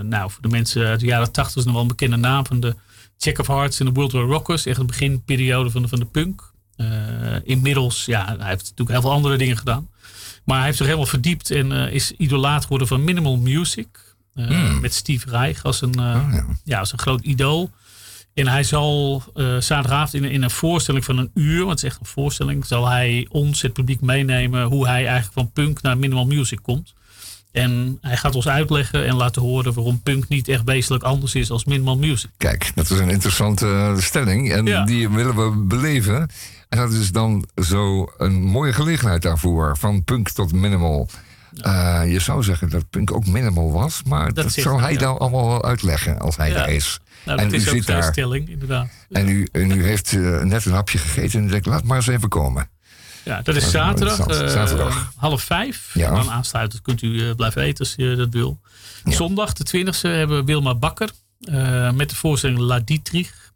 nou, 0.00 0.30
voor 0.30 0.42
de 0.42 0.48
mensen 0.48 0.86
uit 0.86 1.00
de 1.00 1.06
jaren 1.06 1.32
80 1.32 1.56
is 1.56 1.64
nog 1.64 1.72
wel 1.72 1.82
een 1.82 1.88
bekende 1.88 2.16
naam 2.16 2.46
van 2.46 2.60
de 2.60 2.74
Check 3.18 3.38
of 3.38 3.46
Hearts 3.46 3.80
en 3.80 3.86
de 3.86 3.92
World 3.92 4.12
War 4.12 4.24
Rockers. 4.24 4.66
Echt 4.66 4.78
de 4.78 4.84
beginperiode 4.84 5.70
van 5.70 5.82
de, 5.82 5.88
van 5.88 5.98
de 5.98 6.04
punk. 6.04 6.52
Uh, 6.76 6.86
inmiddels, 7.44 8.04
ja, 8.04 8.24
hij 8.24 8.48
heeft 8.48 8.62
natuurlijk 8.62 8.90
heel 8.90 9.00
veel 9.00 9.12
andere 9.12 9.36
dingen 9.36 9.56
gedaan. 9.56 9.88
Maar 10.44 10.56
hij 10.56 10.64
heeft 10.64 10.76
zich 10.76 10.86
helemaal 10.86 11.08
verdiept 11.08 11.50
en 11.50 11.70
uh, 11.70 11.92
is 11.92 12.12
idolaat 12.12 12.62
geworden 12.62 12.88
van 12.88 13.04
minimal 13.04 13.36
music. 13.36 14.16
Mm. 14.34 14.80
Met 14.80 14.94
Steve 14.94 15.30
Reich 15.30 15.64
als 15.64 15.80
een, 15.80 15.98
oh, 15.98 16.28
ja. 16.32 16.46
ja. 16.64 16.78
als 16.78 16.92
een 16.92 16.98
groot 16.98 17.20
idool. 17.20 17.70
En 18.34 18.48
hij 18.48 18.62
zal 18.62 19.22
uh, 19.34 19.60
zaterdagavond 19.60 20.14
in, 20.14 20.30
in, 20.30 20.42
een 20.42 20.50
voorstelling 20.50 21.04
van 21.04 21.18
een 21.18 21.30
uur, 21.34 21.58
want 21.58 21.70
het 21.70 21.82
is 21.82 21.84
echt 21.84 22.00
een 22.00 22.06
voorstelling, 22.06 22.66
zal 22.66 22.88
hij 22.88 23.26
ons, 23.30 23.62
het 23.62 23.72
publiek, 23.72 24.00
meenemen 24.00 24.64
hoe 24.64 24.86
hij 24.86 25.06
eigenlijk 25.06 25.32
van 25.32 25.50
punk 25.52 25.82
naar 25.82 25.98
minimal 25.98 26.26
music 26.26 26.58
komt. 26.62 26.94
En 27.52 27.98
hij 28.00 28.16
gaat 28.16 28.34
ons 28.34 28.48
uitleggen 28.48 29.06
en 29.06 29.14
laten 29.14 29.42
horen 29.42 29.74
waarom 29.74 30.00
punk 30.02 30.28
niet 30.28 30.48
echt 30.48 30.62
wezenlijk 30.64 31.04
anders 31.04 31.34
is 31.34 31.50
als 31.50 31.64
minimal 31.64 31.96
music. 31.96 32.30
Kijk, 32.36 32.72
dat 32.74 32.90
is 32.90 32.98
een 32.98 33.10
interessante 33.10 33.94
stelling 33.98 34.52
en 34.52 34.66
ja. 34.66 34.84
die 34.84 35.08
willen 35.08 35.36
we 35.36 35.56
beleven. 35.56 36.30
En 36.68 36.78
dat 36.78 36.92
is 36.92 37.12
dan 37.12 37.46
zo 37.62 38.12
een 38.16 38.42
mooie 38.42 38.72
gelegenheid 38.72 39.22
daarvoor, 39.22 39.76
van 39.78 40.04
punk 40.04 40.30
tot 40.30 40.52
minimal. 40.52 41.08
Ja. 41.50 42.02
Uh, 42.02 42.12
je 42.12 42.20
zou 42.20 42.42
zeggen 42.42 42.70
dat 42.70 42.90
punk 42.90 43.12
ook 43.12 43.26
minimal 43.26 43.72
was, 43.72 44.02
maar 44.06 44.32
dat, 44.32 44.44
dat 44.44 44.52
zal 44.52 44.80
hij 44.80 44.92
ja. 44.92 44.98
dan 44.98 45.18
allemaal 45.18 45.48
wel 45.48 45.64
uitleggen 45.64 46.18
als 46.18 46.36
hij 46.36 46.54
er 46.54 46.68
is. 46.68 47.00
Nou, 47.24 47.38
en 47.38 47.54
u 47.54 47.60
zit 47.60 47.86
daar. 47.86 48.02
Stelling, 48.02 48.48
inderdaad. 48.48 48.88
En 49.10 49.28
u, 49.28 49.48
en 49.52 49.70
u 49.70 49.84
heeft 49.84 50.12
uh, 50.12 50.42
net 50.42 50.64
een 50.64 50.72
hapje 50.72 50.98
gegeten 50.98 51.40
en 51.40 51.48
denkt, 51.48 51.66
laat 51.66 51.84
maar 51.84 51.96
eens 51.96 52.06
even 52.06 52.28
komen. 52.28 52.68
Ja, 53.24 53.42
dat 53.42 53.56
is 53.56 53.70
zaterdag, 53.70 54.18
uh, 54.18 54.48
zaterdag. 54.48 55.12
half 55.16 55.42
vijf. 55.42 55.90
Ja. 55.94 56.08
En 56.08 56.14
dan 56.14 56.30
aansluiten 56.30 56.82
kunt 56.82 57.02
u 57.02 57.06
uh, 57.06 57.34
blijven 57.34 57.62
eten 57.62 57.78
als 57.78 57.94
je 57.96 58.16
dat 58.16 58.28
wil. 58.30 58.60
Ja. 59.04 59.12
Zondag, 59.12 59.52
de 59.52 59.86
20e, 59.86 60.00
hebben 60.00 60.36
we 60.38 60.44
Wilma 60.44 60.74
Bakker 60.74 61.10
met 61.94 62.10
de 62.10 62.16
voorstelling 62.16 62.58
La 62.58 62.80
Dietrich. 62.80 63.52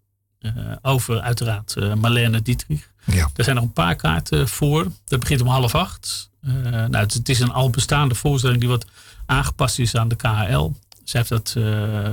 over 0.82 1.20
uiteraard 1.20 1.94
Marlene 1.94 2.42
Dietrich. 2.42 2.90
Ja. 3.04 3.30
Er 3.36 3.44
zijn 3.44 3.56
nog 3.56 3.64
een 3.64 3.72
paar 3.72 3.96
kaarten 3.96 4.48
voor. 4.48 4.86
Dat 5.04 5.20
begint 5.20 5.40
om 5.40 5.46
half 5.46 5.74
acht. 5.74 6.30
nou, 6.40 6.96
het, 6.96 7.14
het, 7.14 7.28
is 7.28 7.40
een 7.40 7.52
al 7.52 7.70
bestaande 7.70 8.14
voorstelling 8.14 8.60
die 8.60 8.68
wat 8.68 8.86
aangepast 9.26 9.78
is 9.78 9.94
aan 9.94 10.08
de 10.08 10.16
KHL. 10.16 10.70
Zij 11.08 11.24
heeft 11.26 11.28
dat 11.28 11.50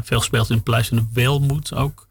veel 0.05 0.19
gespeeld 0.19 0.49
in 0.49 0.63
Paleis 0.63 0.87
van 0.87 0.97
de 0.97 1.05
Weelmoed 1.13 1.73
ook. 1.73 2.07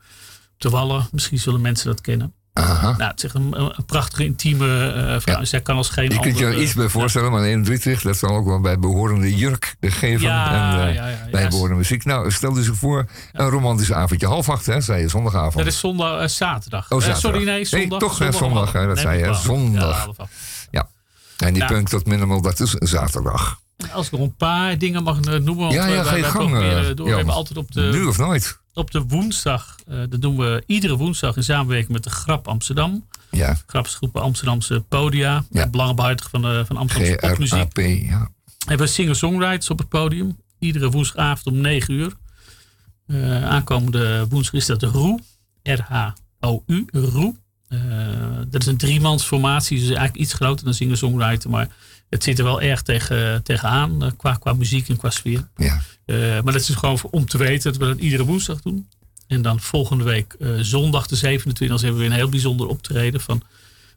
De 0.56 0.70
Wallen, 0.70 1.08
misschien 1.12 1.38
zullen 1.38 1.60
mensen 1.60 1.86
dat 1.86 2.00
kennen. 2.00 2.32
Aha. 2.52 2.96
Nou, 2.96 3.10
het 3.10 3.16
is 3.16 3.24
echt 3.24 3.34
een, 3.34 3.60
een 3.60 3.84
prachtige, 3.86 4.24
intieme 4.24 4.66
uh, 4.66 5.20
vrouw. 5.20 5.38
Ja. 5.38 5.44
Zij 5.44 5.60
kan 5.60 5.76
als 5.76 5.88
geen 5.88 6.10
Je 6.10 6.20
kunt 6.20 6.38
je 6.38 6.44
er 6.44 6.60
iets 6.60 6.74
bij 6.74 6.88
voorstellen, 6.88 7.30
maar 7.30 7.46
in 7.46 7.62
Dietrich, 7.62 8.02
dat 8.02 8.16
zal 8.16 8.30
ook 8.30 8.46
wel 8.46 8.60
bij 8.60 8.78
behorende 8.78 9.34
jurk 9.36 9.76
geven. 9.80 10.26
Ja, 10.26 10.72
en 10.72 10.88
uh, 10.88 10.94
ja, 10.94 11.08
ja, 11.08 11.28
bij 11.30 11.48
behorende 11.48 11.76
muziek. 11.76 12.04
Nou, 12.04 12.30
stel 12.30 12.56
je 12.56 12.62
zich 12.62 12.74
voor, 12.74 13.06
een 13.32 13.48
romantisch 13.48 13.92
avondje. 13.92 14.26
Half 14.26 14.48
acht, 14.48 14.66
hè, 14.66 14.80
zei 14.80 15.00
je, 15.00 15.08
zondagavond. 15.08 15.56
Dat 15.56 15.66
is 15.66 15.78
zondag, 15.78 16.20
uh, 16.20 16.26
zaterdag. 16.28 16.90
Oh, 16.90 16.98
zaterdag. 16.98 17.20
sorry, 17.20 17.44
nee, 17.44 17.64
zondag. 17.64 17.88
Nee, 17.88 17.98
toch 17.98 18.16
zondag, 18.16 18.36
zondag, 18.36 18.72
hè, 18.72 18.86
dat 18.86 18.94
nee, 18.94 19.04
zei 19.04 19.18
je. 19.18 19.34
Zondag. 19.34 20.08
Ja. 20.70 20.88
En 21.36 21.52
die 21.52 21.62
Ja. 21.62 21.68
punk 21.68 21.88
tot 21.88 22.06
minimal, 22.06 22.40
dat 22.40 22.60
is 22.60 22.70
zaterdag. 22.70 23.62
Als 23.92 24.06
ik 24.06 24.12
nog 24.12 24.20
een 24.20 24.34
paar 24.36 24.78
dingen 24.78 25.02
mag 25.02 25.20
eh, 25.20 25.32
noemen. 25.32 25.56
Want 25.56 25.72
Ja, 25.72 25.86
ja, 25.86 25.94
wij- 25.94 26.04
ga 26.04 26.14
je 26.14 26.20
wij 26.22 26.30
gang, 26.30 26.50
proberen 26.50 26.88
eh, 26.90 26.96
door. 26.96 27.06
We 27.08 27.14
hebben 27.14 27.34
altijd 27.34 27.58
op 27.58 27.72
de, 27.72 27.80
Nu 27.92 28.04
of 28.04 28.18
nooit. 28.18 28.58
op 28.74 28.90
de 28.90 29.02
woensdag. 29.02 29.76
eh, 29.88 29.98
dat 30.08 30.20
doen 30.22 30.36
we 30.36 30.62
iedere 30.66 30.96
woensdag 30.96 31.36
in 31.36 31.44
samenwerking 31.44 31.92
met 31.92 32.04
de 32.04 32.10
Grap 32.10 32.48
Amsterdam. 32.48 33.06
Ja, 33.30 33.56
Grapsgroepen 33.66 34.22
Amsterdamse 34.22 34.80
Podia. 34.88 35.44
Ja. 35.50 35.68
Van, 35.72 35.96
van 36.66 36.76
Amsterdamse 36.76 37.18
popmuziek. 37.20 37.76
Ja. 38.08 38.28
hebben 38.66 38.86
we 38.86 38.92
singer-songwriters 38.92 39.70
op 39.70 39.78
het 39.78 39.88
podium. 39.88 40.36
Iedere 40.58 40.90
woensdagavond 40.90 41.46
om 41.56 41.60
9 41.60 41.94
uur. 41.94 42.12
Eh, 43.06 43.44
aankomende 43.44 44.26
woensdag 44.28 44.54
is 44.54 44.66
dat 44.66 44.80
de 44.80 44.86
ROE. 44.86 45.18
R-H-O-U. 45.62 46.84
ROE. 46.92 47.34
Eh, 47.68 47.78
dat 48.48 48.60
is 48.60 48.66
een 48.66 48.76
driemansformatie. 48.76 49.78
Dus 49.78 49.86
eigenlijk 49.86 50.16
iets 50.16 50.32
groter 50.32 50.64
dan 50.64 50.74
singer-songwriter. 50.74 51.50
Maar 51.50 51.68
het 52.14 52.22
zit 52.22 52.38
er 52.38 52.44
wel 52.44 52.60
erg 52.60 52.82
tegen, 52.82 53.42
tegenaan. 53.42 54.02
eh, 54.04 54.10
qua, 54.16 54.34
qua 54.34 54.52
muziek 54.52 54.88
en 54.88 54.96
qua 54.96 55.10
sfeer. 55.10 55.48
Ja. 55.56 55.80
Eh, 56.04 56.16
maar 56.16 56.52
dat 56.52 56.68
is 56.68 56.68
gewoon 56.68 56.98
om 57.10 57.26
te 57.26 57.38
weten 57.38 57.72
dat 57.72 57.80
we 57.80 57.86
dat 57.86 57.98
iedere 57.98 58.24
woensdag 58.24 58.60
doen. 58.60 58.88
En 59.26 59.42
dan 59.42 59.60
volgende 59.60 60.04
week 60.04 60.32
eh, 60.38 60.50
zondag 60.60 61.06
de 61.06 61.16
27 61.16 61.80
hebben 61.80 62.00
we 62.00 62.06
weer 62.06 62.12
een 62.12 62.20
heel 62.22 62.28
bijzonder 62.28 62.66
optreden 62.66 63.20
van 63.20 63.42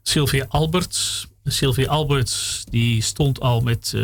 Sylvia 0.02 0.46
Alberts. 0.48 1.28
Sylvia 1.52 1.86
Alberts 1.88 2.64
die 2.70 3.02
stond 3.02 3.40
al 3.40 3.60
met 3.60 3.92
eh 3.94 4.02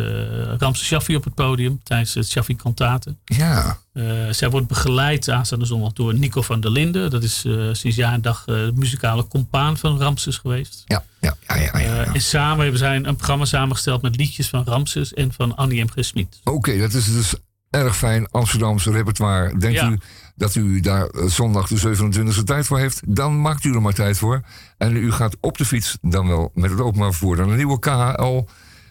Ramse 0.59 0.85
Shaffi 0.85 1.17
op 1.17 1.25
het 1.25 1.35
podium 1.35 1.81
tijdens 1.83 2.15
het 2.15 2.31
Shaffi 2.31 2.57
Kantaten. 2.57 3.19
Ja. 3.25 3.79
Eh, 3.93 4.05
zij 4.31 4.51
wordt 4.51 4.67
begeleid 4.67 5.31
aanstaande 5.31 5.65
zondag 5.65 5.93
door 5.93 6.15
Nico 6.15 6.43
van 6.43 6.61
der 6.61 6.71
Linden. 6.71 7.11
Dat 7.11 7.23
is 7.23 7.45
eh, 7.45 7.69
sinds 7.73 7.97
jaar 7.97 8.13
en 8.13 8.21
dag 8.23 8.45
de 8.45 8.73
muzikale 8.75 9.27
compaan 9.29 9.77
van 9.77 9.99
Ramses 9.99 10.37
geweest. 10.37 10.83
Ja, 10.87 11.05
ja, 11.21 11.37
ja. 11.47 11.55
ja, 11.55 11.73
Eh, 11.73 12.15
en 12.15 12.21
samen 12.21 12.61
hebben 12.63 12.79
zij 12.79 12.97
een, 12.97 13.17
programma 13.17 13.45
samengesteld 13.45 14.03
met 14.03 14.17
liedjes 14.17 14.49
van 14.49 14.65
Ramses 14.65 15.15
en 15.15 15.33
van 15.33 15.57
Annie 15.57 15.85
M. 15.85 15.89
G. 15.89 16.05
Smit. 16.05 16.41
Oké, 16.45 16.79
dat 16.79 16.93
is 16.93 17.13
dus 17.13 17.35
erg 17.71 17.97
fijn. 17.97 18.29
Amsterdamse 18.31 18.91
repertoire. 18.91 19.59
Denkt 19.59 19.79
Ja. 19.81 19.91
u 19.91 19.99
dat 20.35 20.55
u 20.55 20.81
daar 20.81 21.07
eh, 21.07 21.25
zondag 21.27 21.69
de 21.69 21.97
27e 21.97 22.43
tijd 22.45 22.67
voor 22.67 22.79
heeft? 22.79 23.01
Dan 23.07 23.41
maakt 23.41 23.65
u 23.65 23.75
er 23.75 23.83
maar 23.83 23.93
tijd 23.93 24.19
voor. 24.19 24.41
En 24.79 24.97
u 24.97 25.13
gaat 25.13 25.37
op 25.41 25.59
de 25.59 25.65
fiets, 25.65 25.99
dan 26.01 26.29
wel 26.29 26.51
met 26.55 26.71
het 26.71 26.81
openbaar 26.81 27.11
vervoer. 27.11 27.37
Dan 27.37 27.51
een 27.51 27.57
nieuwe 27.57 27.79
KHL. 27.79 28.45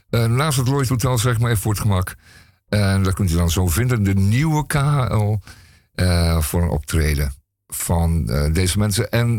eh, 0.09 0.25
naast 0.25 0.57
het 0.57 0.67
Lloyd 0.67 0.89
Hotel, 0.89 1.17
zeg 1.17 1.39
maar 1.39 1.49
even 1.49 1.61
voor 1.61 1.71
het 1.71 1.81
gemak. 1.81 2.15
En 2.69 3.03
dat 3.03 3.13
kunt 3.13 3.31
u 3.31 3.35
dan 3.35 3.49
zo 3.49 3.67
vinden. 3.67 4.03
De 4.03 4.13
nieuwe 4.13 4.65
KHL 4.65 5.35
eh, 5.93 6.41
voor 6.41 6.61
een 6.61 6.69
optreden 6.69 7.33
van 7.67 8.25
deze 8.53 8.77
mensen. 8.77 9.09
En 9.09 9.29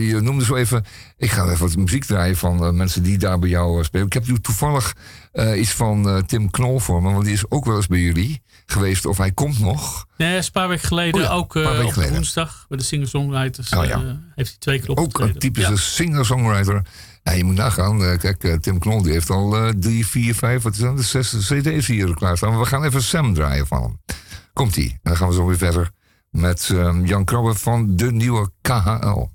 je 0.00 0.18
noemde 0.22 0.44
zo 0.44 0.54
even, 0.54 0.84
ik 1.16 1.30
ga 1.30 1.44
even 1.44 1.66
wat 1.66 1.76
muziek 1.76 2.04
draaien 2.04 2.36
van 2.36 2.76
mensen 2.76 3.02
die 3.02 3.18
daar 3.18 3.38
bij 3.38 3.48
jou 3.48 3.84
spelen. 3.84 4.06
Ik 4.06 4.12
heb 4.12 4.26
nu 4.26 4.38
toevallig 4.38 4.96
iets 5.56 5.72
van 5.72 6.24
Tim 6.26 6.50
Knol 6.50 6.78
voor 6.78 7.02
me, 7.02 7.12
want 7.12 7.24
die 7.24 7.32
is 7.34 7.50
ook 7.50 7.64
wel 7.64 7.76
eens 7.76 7.86
bij 7.86 8.00
jullie 8.00 8.42
geweest, 8.72 9.06
of 9.06 9.18
hij 9.18 9.32
komt 9.32 9.58
nog. 9.58 10.06
Nee, 10.16 10.36
is 10.36 10.46
een 10.46 10.52
paar 10.52 10.68
weken 10.68 10.86
geleden, 10.86 11.14
Oh 11.20 11.26
ja, 11.26 11.32
ook 11.32 11.56
eh, 11.56 11.84
op 11.84 11.92
geleden. 11.92 12.14
woensdag 12.14 12.64
bij 12.68 12.78
de 12.78 12.84
singer-songwriters. 12.84 13.70
Oh 13.70 13.84
ja. 13.84 13.90
eh, 13.90 14.10
heeft 14.34 14.50
hij 14.50 14.58
twee 14.58 14.78
keer 14.80 14.90
Ook 14.90 14.98
opgetreden. 14.98 15.34
een 15.34 15.40
typische 15.40 15.76
singer-songwriter. 15.76 16.82
Ja, 17.22 17.32
je 17.32 17.44
moet 17.44 17.54
nagaan, 17.54 18.04
eh, 18.04 18.18
kijk, 18.18 18.62
Tim 18.62 18.78
Knol 18.78 19.02
die 19.02 19.12
heeft 19.12 19.30
al 19.30 19.72
drie, 19.78 20.06
vier, 20.06 20.34
vijf, 20.34 20.62
wat 20.62 20.72
is 20.72 20.78
dat, 20.78 21.02
zes 21.02 21.36
cd's 21.48 21.86
hier 21.86 22.14
klaarstaan. 22.14 22.50
Maar 22.50 22.60
we 22.60 22.66
gaan 22.66 22.84
even 22.84 23.02
Sam 23.02 23.34
draaien 23.34 23.66
van 23.66 23.82
hem. 23.82 24.00
Komt-ie. 24.52 24.90
En 24.90 24.98
dan 25.02 25.16
gaan 25.16 25.28
we 25.28 25.34
zo 25.34 25.46
weer 25.46 25.56
verder 25.58 25.90
met 26.30 26.68
eh, 26.72 26.96
Jan 27.04 27.24
Krabbe 27.24 27.54
van 27.54 27.96
de 27.96 28.12
nieuwe 28.12 28.50
KHL. 28.60 29.28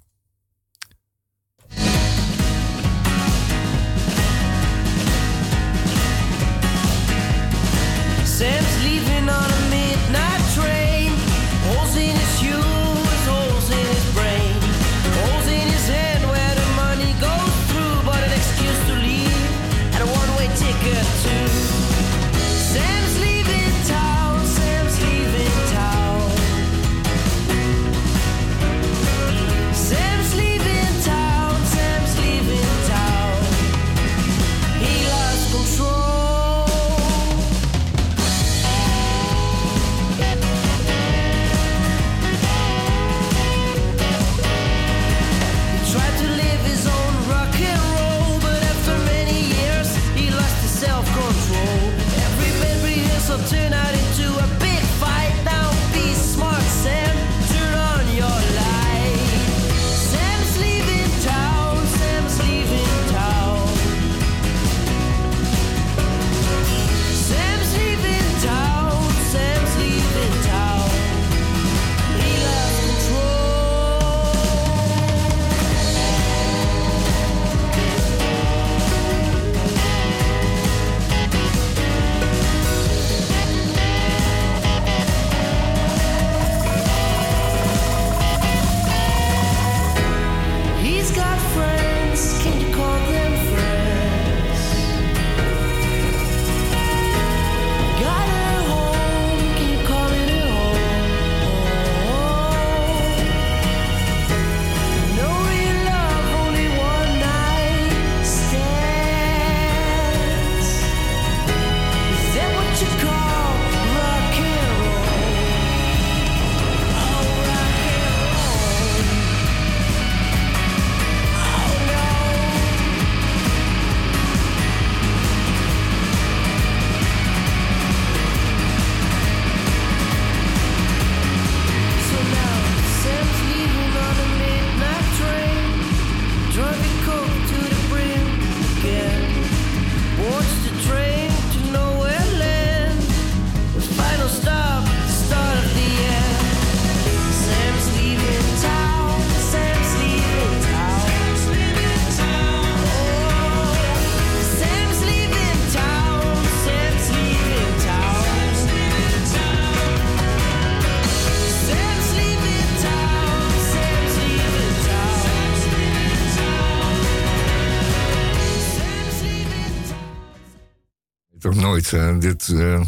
Nooit. 171.92 172.16
eh, 172.16 172.20
dit 172.20 172.48
eh, 172.48 172.82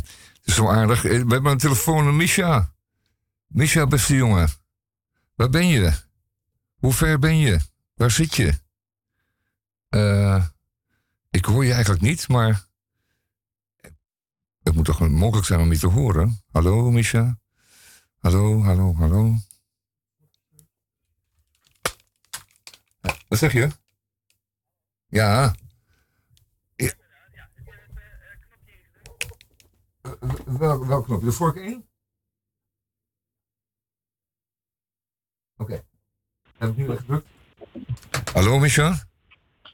is 0.44 0.56
zo 0.56 0.70
aardig. 0.70 1.06
Eh, 1.06 1.12
We 1.12 1.34
hebben 1.34 1.52
een 1.52 1.58
telefoon, 1.58 2.16
Misha. 2.16 2.74
Misha, 3.48 3.88
beste 3.88 4.16
jongen. 4.16 4.50
Waar 5.36 5.50
ben 5.50 5.68
je? 5.68 5.94
Hoe 6.76 6.94
ver 6.94 7.20
ben 7.20 7.38
je? 7.38 7.60
Waar 7.94 8.12
zit 8.12 8.36
je? 8.36 8.60
Eh, 9.90 10.46
ik 11.30 11.46
hoor 11.46 11.66
je 11.66 11.72
eigenlijk 11.74 12.02
niet, 12.02 12.28
maar... 12.28 12.66
Het 14.64 14.76
moet 14.76 14.86
toch 14.86 15.00
mogelijk 15.10 15.48
zijn 15.48 15.60
om 15.60 15.72
je 15.72 15.78
te 15.80 15.88
horen? 15.88 16.42
Hallo, 16.52 16.92
Misha? 16.92 17.40
Hallo, 18.18 18.64
hallo, 18.64 18.96
hallo? 18.96 19.36
Eh, 23.02 23.14
Wat 23.28 23.40
zeg 23.40 23.54
je? 23.54 23.70
Ja. 25.08 25.56
Eh, 30.22 30.30
Wel, 30.46 30.88
welk 30.88 31.06
knopje? 31.06 31.26
De 31.26 31.32
vork 31.32 31.56
1? 31.56 31.90
Oké. 35.58 35.84
Heb 36.58 36.70
ik 36.70 36.76
nu 36.76 36.90
echt 36.90 37.00
gedrukt? 37.00 37.28
Hallo, 38.34 38.60
Micha? 38.60 39.06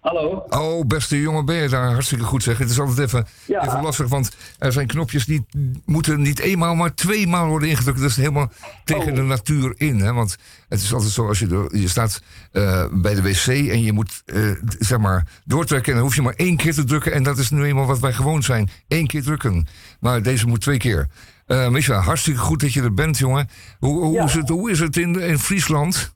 Hallo. 0.03 0.45
Oh, 0.49 0.85
beste 0.87 1.21
jongen, 1.21 1.45
ben 1.45 1.55
je 1.55 1.69
daar? 1.69 1.91
Hartstikke 1.91 2.23
goed 2.23 2.43
zeg. 2.43 2.57
Het 2.57 2.69
is 2.69 2.79
altijd 2.79 2.99
even, 2.99 3.25
Ja. 3.45 3.65
even 3.67 3.81
lastig, 3.81 4.07
want 4.07 4.31
er 4.59 4.71
zijn 4.71 4.87
knopjes 4.87 5.25
die 5.25 5.45
moeten 5.85 6.21
niet 6.21 6.39
eenmaal, 6.39 6.75
maar 6.75 6.93
tweemaal 6.93 7.47
worden 7.47 7.69
ingedrukt. 7.69 7.99
Dat 7.99 8.09
is 8.09 8.15
helemaal 8.15 8.51
tegen 8.83 9.09
Oh. 9.09 9.15
de 9.15 9.21
natuur 9.21 9.73
in. 9.77 9.99
Hè? 9.99 10.13
Want 10.13 10.37
het 10.69 10.81
is 10.81 10.93
altijd 10.93 11.11
zo, 11.11 11.27
als 11.27 11.39
je, 11.39 11.47
er- 11.47 11.77
je 11.79 11.87
staat 11.87 12.21
eh, 12.51 12.85
bij 12.91 13.15
de 13.15 13.21
wc 13.21 13.47
en 13.47 13.83
je 13.83 13.93
moet 13.93 14.21
eh, 14.25 14.51
zeg 14.79 14.97
maar 14.99 15.27
doortrekken. 15.45 15.89
En 15.91 15.97
dan 15.97 16.07
hoef 16.07 16.15
je 16.15 16.21
maar 16.21 16.33
één 16.35 16.57
keer 16.57 16.73
te 16.73 16.83
drukken. 16.83 17.13
En 17.13 17.23
dat 17.23 17.37
is 17.37 17.49
nu 17.49 17.63
eenmaal 17.63 17.85
wat 17.85 17.99
wij 17.99 18.13
gewoon 18.13 18.43
zijn. 18.43 18.69
Eén 18.87 19.07
keer 19.07 19.23
drukken. 19.23 19.67
Maar 19.99 20.21
deze 20.21 20.47
moet 20.47 20.61
twee 20.61 20.77
keer. 20.77 21.07
Eh 21.45 21.67
Misha, 21.69 21.99
hartstikke 21.99 22.39
goed 22.39 22.59
dat 22.59 22.73
je 22.73 22.81
er 22.81 22.93
bent, 22.93 23.17
jongen. 23.17 23.49
Hoe, 23.79 24.03
hoe, 24.03 24.19
is, 24.23 24.33
het, 24.33 24.49
hoe 24.49 24.71
is 24.71 24.79
het 24.79 24.97
in, 24.97 25.19
in 25.19 25.39
Friesland? 25.39 26.13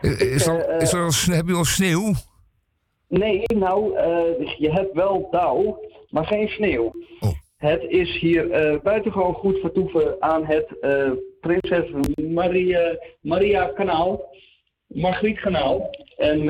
Is 0.00 0.12
is 0.78 0.92
er 0.92 1.00
al, 1.02 1.12
heb 1.34 1.46
je 1.48 1.54
al 1.54 1.64
sneeuw? 1.64 2.14
Nee, 3.10 3.42
nou, 3.46 3.96
eh, 3.96 4.56
je 4.56 4.70
hebt 4.70 4.92
wel 4.92 5.28
dauw, 5.30 5.80
maar 6.08 6.26
geen 6.26 6.48
sneeuw. 6.48 6.92
Het 7.56 7.82
is 7.82 8.18
hier 8.18 8.50
eh, 8.50 8.80
buitengewoon 8.80 9.34
goed 9.34 9.58
vertoeven 9.58 10.22
aan 10.22 10.46
het 10.46 10.78
eh, 10.80 11.10
Prinses 11.40 11.90
Maria, 12.14 12.98
Maria 13.20 13.66
Kanaal, 13.66 14.34
Margriet 14.86 15.40
Kanaal. 15.40 15.90
En 16.16 16.44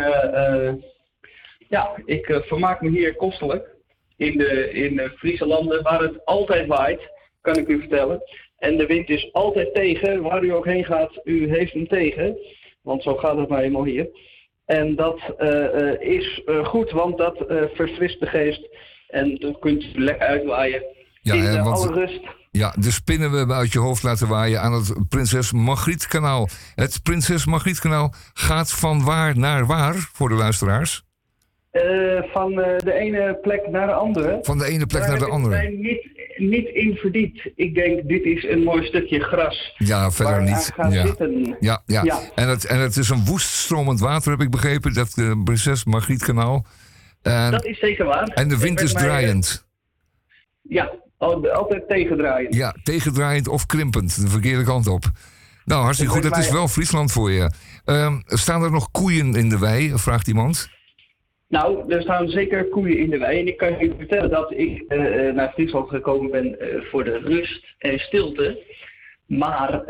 ja, 1.68 2.02
ik 2.04 2.42
vermaak 2.46 2.80
me 2.80 2.90
hier 2.90 3.16
kostelijk 3.16 3.76
in 4.16 4.38
de, 4.38 4.70
in 4.70 4.96
de 4.96 5.10
Friese 5.16 5.46
landen 5.46 5.82
waar 5.82 6.00
het 6.00 6.24
altijd 6.24 6.66
waait, 6.66 7.10
kan 7.40 7.56
ik 7.56 7.68
u 7.68 7.78
vertellen. 7.78 8.22
En 8.58 8.76
de 8.76 8.86
wind 8.86 9.08
is 9.08 9.32
altijd 9.32 9.74
tegen, 9.74 10.22
waar 10.22 10.44
u 10.44 10.52
ook 10.52 10.66
heen 10.66 10.84
gaat, 10.84 11.20
u 11.24 11.48
heeft 11.48 11.72
hem 11.72 11.88
tegen. 11.88 12.38
Want 12.82 13.02
zo 13.02 13.16
gaat 13.16 13.36
het 13.36 13.48
nou 13.48 13.62
eenmaal 13.62 13.84
hier. 13.84 14.08
En 14.78 14.96
dat 14.96 15.20
eh, 15.38 15.90
eh, 15.90 16.00
is 16.00 16.42
eh, 16.46 16.64
goed, 16.64 16.90
want 16.90 17.18
dat 17.18 17.44
verfrist 17.74 18.20
de 18.20 18.26
geest. 18.26 18.68
En 19.08 19.36
dan 19.36 19.56
kunt 19.60 19.82
u 19.82 20.02
lekker 20.04 20.26
uitwaaien. 20.26 20.82
Ja, 21.20 21.34
in 21.34 21.40
hè, 21.40 21.62
want- 21.62 21.76
alle 21.76 21.92
rust. 21.92 22.20
Ja, 22.50 22.74
de 22.78 22.90
spinnen 22.90 23.30
we 23.30 23.36
hebben 23.36 23.56
uit 23.56 23.72
je 23.72 23.78
hoofd 23.78 24.02
laten 24.02 24.28
waaien 24.28 24.60
aan 24.60 24.72
het 24.72 24.94
Prinses 25.08 25.52
Margriet 25.52 26.06
kanaal. 26.06 26.48
Het 26.74 27.00
Prinses 27.02 27.46
Margriet 27.46 27.78
kanaal 27.80 28.14
gaat 28.34 28.70
van 28.72 29.04
waar 29.04 29.38
naar 29.38 29.66
waar 29.66 29.94
voor 29.94 30.28
de 30.28 30.34
luisteraars? 30.34 31.02
Van 32.32 32.54
de 32.54 32.92
ene 32.94 33.38
plek 33.42 33.68
naar 33.68 33.86
de 33.86 33.92
andere. 33.92 34.38
Van 34.42 34.58
de 34.58 34.64
ene 34.66 34.86
plek 34.86 35.00
Daar 35.00 35.10
naar 35.10 35.18
de 35.18 35.28
andere. 35.28 35.56
mij 35.56 35.68
niet, 35.68 36.19
niet 36.40 36.66
in 36.68 36.94
verdiept. 36.94 37.50
Ik 37.54 37.74
denk, 37.74 38.08
dit 38.08 38.24
is 38.24 38.44
een 38.44 38.62
mooi 38.62 38.86
stukje 38.86 39.20
gras. 39.20 39.74
Ja, 39.78 40.10
verder 40.10 40.42
niet. 40.42 40.72
Ja. 40.76 41.06
zitten. 41.06 41.56
Ja, 41.60 41.82
ja. 41.86 42.02
Ja. 42.04 42.20
En, 42.34 42.48
het, 42.48 42.64
en 42.64 42.78
het 42.78 42.96
is 42.96 43.08
een 43.08 43.24
woest 43.24 43.48
stromend 43.48 44.00
water, 44.00 44.30
heb 44.30 44.40
ik 44.40 44.50
begrepen, 44.50 44.92
dat 44.94 45.18
eh, 45.18 45.32
Prinses 45.44 45.84
Margriet 45.84 46.22
kanaal. 46.24 46.66
En, 47.22 47.50
Dat 47.50 47.64
is 47.64 47.78
zeker 47.78 48.04
waar. 48.04 48.24
en 48.28 48.48
de 48.48 48.58
wind 48.58 48.80
is 48.80 48.92
mij, 48.92 49.02
eh, 49.02 49.08
draaiend. 49.08 49.66
Ja, 50.62 50.90
al- 51.18 51.50
altijd 51.50 51.88
tegendraaien. 51.88 52.56
Ja, 52.56 52.74
tegendraaiend 52.82 53.48
of 53.48 53.66
krimpend, 53.66 54.20
de 54.20 54.28
verkeerde 54.28 54.64
kant 54.64 54.86
op. 54.86 55.04
Nou, 55.64 55.82
hartstikke 55.82 56.16
Ik 56.16 56.22
goed. 56.22 56.30
Dat 56.30 56.40
is 56.44 56.50
wel 56.50 56.68
Friesland 56.68 57.12
voor 57.12 57.30
je. 57.30 57.50
Ehm, 57.84 58.20
staan 58.24 58.62
er 58.62 58.70
nog 58.70 58.90
koeien 58.90 59.34
in 59.34 59.48
de 59.48 59.58
wei? 59.58 59.92
Vraagt 59.94 60.28
iemand. 60.28 60.68
Nou, 61.50 61.92
er 61.92 62.02
staan 62.02 62.28
zeker 62.28 62.68
koeien 62.68 62.98
in 62.98 63.10
de 63.10 63.18
wei. 63.18 63.40
En 63.40 63.46
ik 63.46 63.56
kan 63.56 63.78
je 63.78 63.94
vertellen 63.96 64.30
dat 64.30 64.52
ik 64.52 64.84
eh, 64.88 65.28
eh, 65.28 65.34
naar 65.34 65.52
Friesland 65.52 65.88
gekomen 65.88 66.30
ben 66.30 66.60
eh, 66.60 66.80
voor 66.82 67.04
de 67.04 67.18
rust 67.18 67.74
en 67.78 67.98
stilte. 67.98 68.62
Maar, 69.26 69.84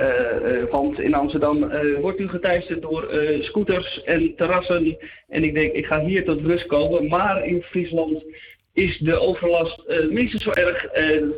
want 0.71 1.01
in 1.01 1.15
Amsterdam 1.15 1.71
wordt 2.01 2.21
u 2.21 2.29
geteisterd 2.29 2.83
door 2.83 3.09
scooters 3.41 4.03
en 4.03 4.35
terrassen. 4.37 4.97
En 5.29 5.45
ik 5.45 5.55
denk, 5.55 5.73
ik 5.73 5.87
ga 5.87 6.01
hier 6.01 6.25
tot 6.25 6.41
rust 6.41 6.67
komen. 6.67 7.09
Maar 7.09 7.47
in 7.47 7.63
Friesland 7.63 8.25
is 8.73 8.99
de 8.99 9.19
overlast 9.19 9.83
minstens 10.11 10.43
zo 10.43 10.51
erg 10.51 10.87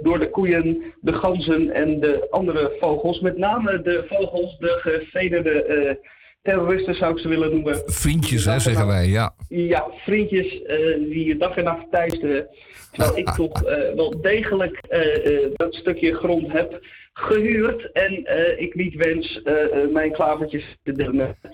door 0.03 0.19
de 0.19 0.31
koeien, 0.31 0.83
de 1.01 1.13
ganzen 1.13 1.71
en 1.71 2.01
de 2.01 2.27
andere 2.31 2.77
vogels. 2.81 3.21
Met 3.21 3.37
name 3.37 3.83
de 3.83 4.05
vogels, 4.09 4.59
de 4.59 4.79
gevederde 4.81 5.99
terroristen 6.43 6.95
zou 6.95 7.13
ik 7.13 7.19
ze 7.19 7.29
willen 7.29 7.51
noemen. 7.51 7.83
Vriendjes, 7.87 8.45
hè, 8.45 8.59
zeggen 8.59 8.87
wij, 8.87 9.07
ja. 9.07 9.35
Ja, 9.49 9.87
vriendjes 10.05 10.63
eh, 10.63 10.77
die 10.99 11.27
je 11.27 11.37
dag 11.37 11.57
en 11.57 11.65
nacht 11.65 11.91
teisteren. 11.91 12.49
Terwijl 12.91 13.19
ik 13.19 13.31
toch 13.43 13.63
eh, 13.63 13.95
wel 13.95 14.21
degelijk 14.21 14.77
eh, 14.89 15.27
eh, 15.27 15.51
dat 15.55 15.75
stukje 15.75 16.15
grond 16.15 16.53
heb 16.53 16.81
gehuurd. 17.13 17.93
En 17.93 18.25
eh, 18.25 18.61
ik 18.63 18.75
niet 18.75 18.95
wens 18.95 19.43
eh, 19.43 19.53
eh, 19.55 19.91
mijn 19.93 20.13
klavertjes 20.13 20.77
te 20.83 20.93
eh, 20.93 21.07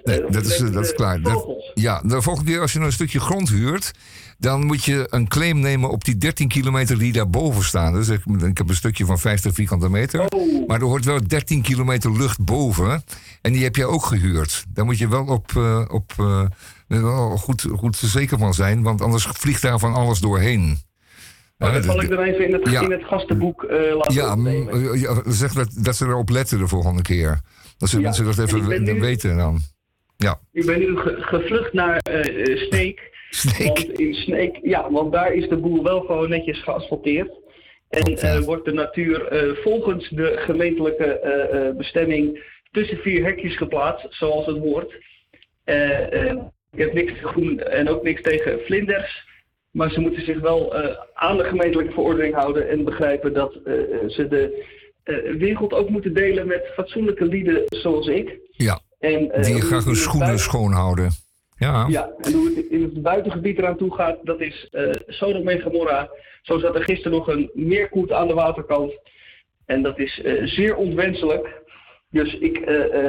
Nee, 0.04 0.30
dat 0.30 0.44
is, 0.44 0.58
dat 0.58 0.84
is 0.84 0.92
klaar. 0.94 1.20
Dat- 1.20 1.72
ja, 1.74 2.00
de 2.04 2.22
volgende 2.22 2.50
keer 2.50 2.60
als 2.60 2.72
je 2.72 2.78
nou 2.78 2.90
een 2.90 2.96
stukje 2.96 3.20
grond 3.20 3.48
huurt, 3.48 3.92
dan 4.38 4.66
moet 4.66 4.84
je 4.84 5.06
een 5.10 5.28
claim 5.28 5.60
nemen 5.60 5.90
op 5.90 6.04
die 6.04 6.16
13 6.16 6.48
kilometer 6.48 6.98
die 6.98 7.12
daarboven 7.12 7.64
staan. 7.64 7.92
Dus 7.92 8.08
ik, 8.08 8.20
ik 8.46 8.58
heb 8.58 8.68
een 8.68 8.74
stukje 8.74 9.04
van 9.04 9.18
50 9.18 9.54
vierkante 9.54 9.90
meter. 9.90 10.20
Oh. 10.28 10.66
Maar 10.68 10.80
er 10.80 10.86
hoort 10.86 11.04
wel 11.04 11.26
13 11.26 11.62
kilometer 11.62 12.16
lucht 12.18 12.44
boven. 12.44 13.02
En 13.42 13.52
die 13.52 13.62
heb 13.64 13.76
jij 13.76 13.84
ook 13.86 14.04
gehuurd. 14.04 14.64
Daar 14.68 14.84
moet 14.84 14.98
je 14.98 15.08
wel 15.08 15.24
op, 15.26 15.56
op 15.90 16.12
wel 16.86 17.36
goed, 17.36 17.66
goed 17.76 17.96
zeker 17.96 18.38
van 18.38 18.54
zijn, 18.54 18.82
want 18.82 19.00
anders 19.02 19.26
vliegt 19.26 19.62
daar 19.62 19.78
van 19.78 19.94
alles 19.94 20.18
doorheen. 20.18 20.78
Maar 21.58 21.72
dat 21.72 21.84
zal 21.84 22.02
ik 22.02 22.08
dan 22.08 22.18
even 22.22 22.46
in 22.46 22.52
het, 22.52 22.70
ja. 22.70 22.80
in 22.82 22.90
het 22.90 23.04
gastenboek 23.04 23.64
eh, 23.64 23.94
laten 23.94 24.14
ja, 24.14 24.32
opnemen. 24.32 24.80
mm, 24.80 24.94
ja, 24.96 25.22
zeg 25.26 25.52
dat, 25.52 25.78
dat 25.84 25.96
ze 25.96 26.04
erop 26.06 26.28
letten 26.30 26.58
de 26.58 26.66
volgende 26.68 27.02
keer. 27.02 27.40
Dat 27.78 27.88
ze 27.88 27.96
Ja, 27.96 28.02
mensen 28.02 28.24
dat 28.24 28.38
en 28.38 28.44
even 28.44 28.82
nu- 28.84 29.00
weten 29.00 29.36
dan. 29.36 29.58
Ja. 30.16 30.40
Ik 30.52 30.66
ben 30.66 30.78
nu 30.78 30.96
ge- 30.96 31.16
gevlucht 31.20 31.72
naar 31.72 31.98
eh, 31.98 32.48
eh, 32.52 32.58
Sneek. 32.68 33.16
Want 33.64 33.98
in 34.00 34.14
Sneek, 34.14 34.58
ja, 34.62 34.90
want 34.90 35.12
daar 35.12 35.32
is 35.32 35.48
de 35.48 35.56
boel 35.56 35.82
wel 35.82 36.00
gewoon 36.00 36.28
netjes 36.28 36.62
geasfalteerd. 36.62 37.30
En 37.88 38.02
eh, 38.18 38.38
wordt 38.40 38.64
de 38.64 38.72
natuur 38.72 39.26
eh, 39.26 39.56
volgens 39.62 40.08
de 40.08 40.34
gemeentelijke 40.36 41.04
eh, 41.18 41.66
eh, 41.68 41.76
bestemming 41.76 42.42
tussen 42.70 42.96
vier 42.98 43.24
hekjes 43.24 43.56
geplaatst, 43.56 44.06
zoals 44.10 44.46
het 44.46 44.58
hoort. 44.58 44.94
Eh, 45.64 46.12
eh, 46.30 46.36
ik 46.72 46.78
heb 46.80 46.92
niks 46.92 47.12
tegen 47.12 47.28
groen 47.28 47.60
en 47.60 47.88
ook 47.88 48.02
niks 48.02 48.22
tegen 48.22 48.58
vlinders. 48.66 49.26
Maar 49.70 49.90
ze 49.90 50.00
moeten 50.00 50.24
zich 50.24 50.40
wel 50.40 50.74
eh, 50.74 50.96
aan 51.14 51.36
de 51.36 51.44
gemeentelijke 51.44 51.92
verordening 51.92 52.34
houden 52.34 52.68
en 52.68 52.84
begrijpen 52.84 53.32
dat 53.32 53.54
eh, 53.64 53.72
eh, 53.74 54.08
ze 54.08 54.28
de 54.28 54.66
wereld 55.38 55.72
ook 55.72 55.88
moeten 55.88 56.14
delen 56.14 56.46
met 56.46 56.70
fatsoenlijke 56.74 57.24
lieden 57.24 57.62
zoals 57.66 58.06
ik. 58.06 58.38
Ja, 58.50 58.80
En, 58.98 59.18
die 59.42 59.60
graag 59.60 59.84
hun 59.84 59.96
schoenen 59.96 60.26
buiten- 60.26 60.44
schoon 60.44 60.72
houden. 60.72 61.10
Ja. 61.56 61.86
ja, 61.88 62.10
en 62.20 62.32
hoe 62.32 62.52
het 62.54 62.66
in 62.66 62.82
het 62.82 63.02
buitengebied 63.02 63.58
eraan 63.58 63.76
toe 63.76 63.94
gaat, 63.94 64.16
dat 64.22 64.40
is 64.40 64.68
eh 64.70 64.90
Sodom 65.06 65.48
en 65.48 65.60
Gomorra. 65.60 66.10
Zo 66.42 66.58
zat 66.58 66.74
er 66.74 66.82
gisteren 66.84 67.18
nog 67.18 67.28
een 67.28 67.50
meerkoet 67.54 68.12
aan 68.12 68.26
de 68.28 68.34
waterkant. 68.34 68.92
En 69.66 69.82
dat 69.82 69.98
is 69.98 70.20
zeer 70.44 70.76
onwenselijk. 70.76 71.62
Dus 72.10 72.34
ik 72.34 72.60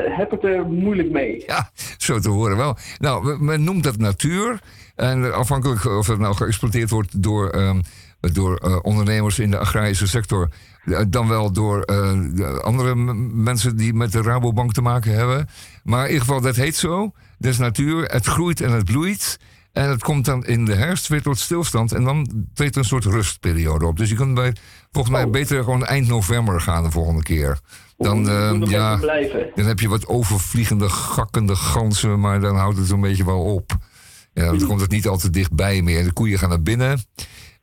heb 0.09 0.31
het 0.31 0.43
er 0.43 0.65
moeilijk 0.65 1.09
mee. 1.11 1.43
Ja, 1.47 1.69
zo 1.97 2.19
te 2.19 2.29
horen 2.29 2.57
wel. 2.57 2.75
Nou, 2.97 3.43
men 3.43 3.63
noemt 3.63 3.83
dat 3.83 3.97
natuur. 3.97 4.59
En 4.99 5.33
afhankelijk 5.33 5.85
of 5.85 6.07
het 6.07 6.19
nou 6.19 6.35
geëxploiteerd 6.35 6.89
wordt 6.89 7.23
door, 7.23 7.49
ehm, 7.49 7.81
door 8.19 8.55
eh, 8.55 8.77
ondernemers 8.81 9.39
in 9.39 9.51
de 9.51 9.57
agrarische 9.57 10.07
sector. 10.07 10.49
eh, 10.85 10.99
Dan 11.07 11.27
wel 11.27 11.51
door 11.51 11.81
eh, 11.81 11.95
de 12.33 12.61
andere 12.63 12.95
mensen 13.33 13.77
die 13.77 13.93
met 13.93 14.11
de 14.11 14.21
Rabobank 14.21 14.73
te 14.73 14.81
maken 14.81 15.13
hebben. 15.13 15.49
Maar 15.83 16.01
in 16.05 16.11
ieder 16.11 16.25
geval, 16.25 16.41
dat 16.41 16.55
heet 16.55 16.75
zo. 16.75 17.11
Dat 17.37 17.51
is 17.51 17.57
natuur. 17.57 18.03
Het 18.05 18.25
groeit 18.25 18.61
en 18.61 18.71
het 18.71 18.85
bloeit. 18.85 19.39
En 19.73 19.89
het 19.89 20.03
komt 20.03 20.25
dan 20.25 20.45
in 20.45 20.65
de 20.65 20.75
herfst 20.75 21.07
weer 21.07 21.21
tot 21.21 21.39
stilstand. 21.39 21.91
En 21.91 22.03
dan 22.03 22.45
treedt 22.53 22.75
een 22.75 22.83
soort 22.83 23.05
rustperiode 23.05 23.85
op. 23.85 23.97
Dus 23.97 24.09
je 24.09 24.15
kunt 24.15 24.33
bij, 24.33 24.55
volgens 24.91 25.13
mij 25.15 25.29
beter 25.29 25.63
gewoon 25.63 25.85
eind 25.85 26.07
november 26.07 26.61
gaan 26.61 26.83
de 26.83 26.91
volgende 26.91 27.23
keer. 27.23 27.59
Dan, 27.97 28.29
eh, 28.29 28.51
nog 28.51 28.69
ja, 28.69 28.97
dan 29.55 29.65
heb 29.65 29.79
je 29.79 29.89
wat 29.89 30.07
overvliegende, 30.07 30.89
gakkende 30.89 31.55
ganzen, 31.55 32.19
maar 32.19 32.39
dan 32.39 32.55
houdt 32.55 32.77
het 32.77 32.89
een 32.89 33.01
beetje 33.01 33.25
wel 33.25 33.41
op. 33.43 33.77
Ja, 34.33 34.45
dan 34.45 34.67
komt 34.67 34.81
het 34.81 34.91
niet 34.91 35.07
al 35.07 35.17
te 35.17 35.29
dichtbij 35.29 35.81
meer. 35.81 36.03
De 36.03 36.13
koeien 36.13 36.37
gaan 36.37 36.49
naar 36.49 36.61
binnen. 36.61 36.99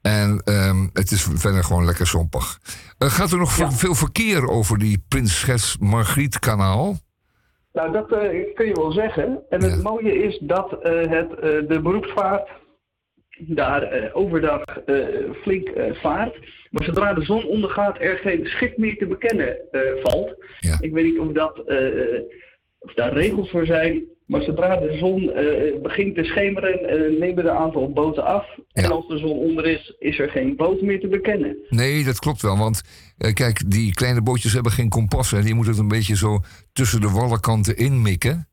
En 0.06 0.40
ehm, 0.44 0.86
het 0.92 1.10
is 1.10 1.28
verder 1.34 1.64
gewoon 1.64 1.84
lekker 1.84 2.06
zompig. 2.06 2.58
Eh, 2.98 3.08
gaat 3.08 3.30
er 3.30 3.38
nog 3.38 3.52
veel 3.52 3.94
verkeer 3.94 4.48
over 4.48 4.78
die 4.78 5.04
Prinses 5.08 5.76
Margriet 5.80 6.38
kanaal? 6.38 6.94
Nou, 7.72 7.92
dat 7.92 8.12
eh, 8.12 8.54
kun 8.54 8.66
je 8.66 8.72
wel 8.74 8.92
zeggen. 8.92 9.42
En 9.48 9.62
het 9.62 9.82
mooie 9.82 10.24
is 10.24 10.38
dat 10.42 10.82
eh, 10.82 10.92
het, 11.08 11.30
de 11.68 11.80
beroepsvaart 11.82 12.48
daar 13.38 14.10
overdag 14.12 14.62
flink 15.42 15.70
vaart. 15.92 16.38
Maar 16.70 16.84
zodra 16.84 17.14
de 17.14 17.24
zon 17.24 17.46
ondergaat, 17.46 18.00
er 18.00 18.16
geen 18.16 18.46
schip 18.46 18.76
meer 18.76 18.96
te 18.96 19.06
bekennen 19.06 19.56
valt. 20.02 20.34
Ik 20.80 20.92
weet 20.92 21.04
niet 21.04 21.18
of, 21.18 21.32
dat, 21.32 21.58
of 22.78 22.94
daar 22.94 23.12
regels 23.12 23.50
voor 23.50 23.66
zijn. 23.66 24.04
Maar 24.26 24.42
zodra 24.42 24.76
de 24.76 24.96
zon 24.98 25.32
eh, 25.32 25.82
begint 25.82 26.14
te 26.14 26.24
schemeren, 26.24 26.88
eh, 26.88 27.20
nemen 27.20 27.44
de 27.44 27.50
aantal 27.50 27.92
boten 27.92 28.24
af. 28.24 28.44
En 28.72 28.92
als 28.92 29.08
de 29.08 29.18
zon 29.18 29.38
onder 29.38 29.66
is, 29.66 29.94
is 29.98 30.18
er 30.18 30.28
geen 30.30 30.56
boot 30.56 30.80
meer 30.80 31.00
te 31.00 31.08
bekennen. 31.08 31.56
Nee, 31.68 32.04
dat 32.04 32.18
klopt 32.18 32.42
wel. 32.42 32.58
Want 32.58 32.82
eh, 33.18 33.32
kijk, 33.32 33.70
die 33.70 33.94
kleine 33.94 34.22
bootjes 34.22 34.52
hebben 34.52 34.72
geen 34.72 34.88
kompas. 34.88 35.32
En 35.32 35.42
die 35.42 35.54
moeten 35.54 35.72
het 35.72 35.82
een 35.82 35.88
beetje 35.88 36.16
zo 36.16 36.40
tussen 36.72 37.00
de 37.00 37.10
wallenkanten 37.10 37.76
inmikken. 37.76 38.48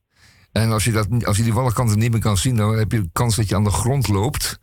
En 0.52 0.72
als 0.72 0.84
je, 0.84 0.92
dat, 0.92 1.26
als 1.26 1.38
je 1.38 1.44
die 1.44 1.54
wallenkanten 1.54 2.00
niet 2.00 2.12
meer 2.12 2.22
kan 2.22 2.38
zien, 2.38 2.56
dan 2.56 2.78
heb 2.78 2.92
je 2.92 3.02
de 3.02 3.10
kans 3.12 3.36
dat 3.36 3.50
je 3.50 3.56
aan 3.56 3.64
de 3.64 3.70
grond 3.70 4.08
loopt. 4.08 4.60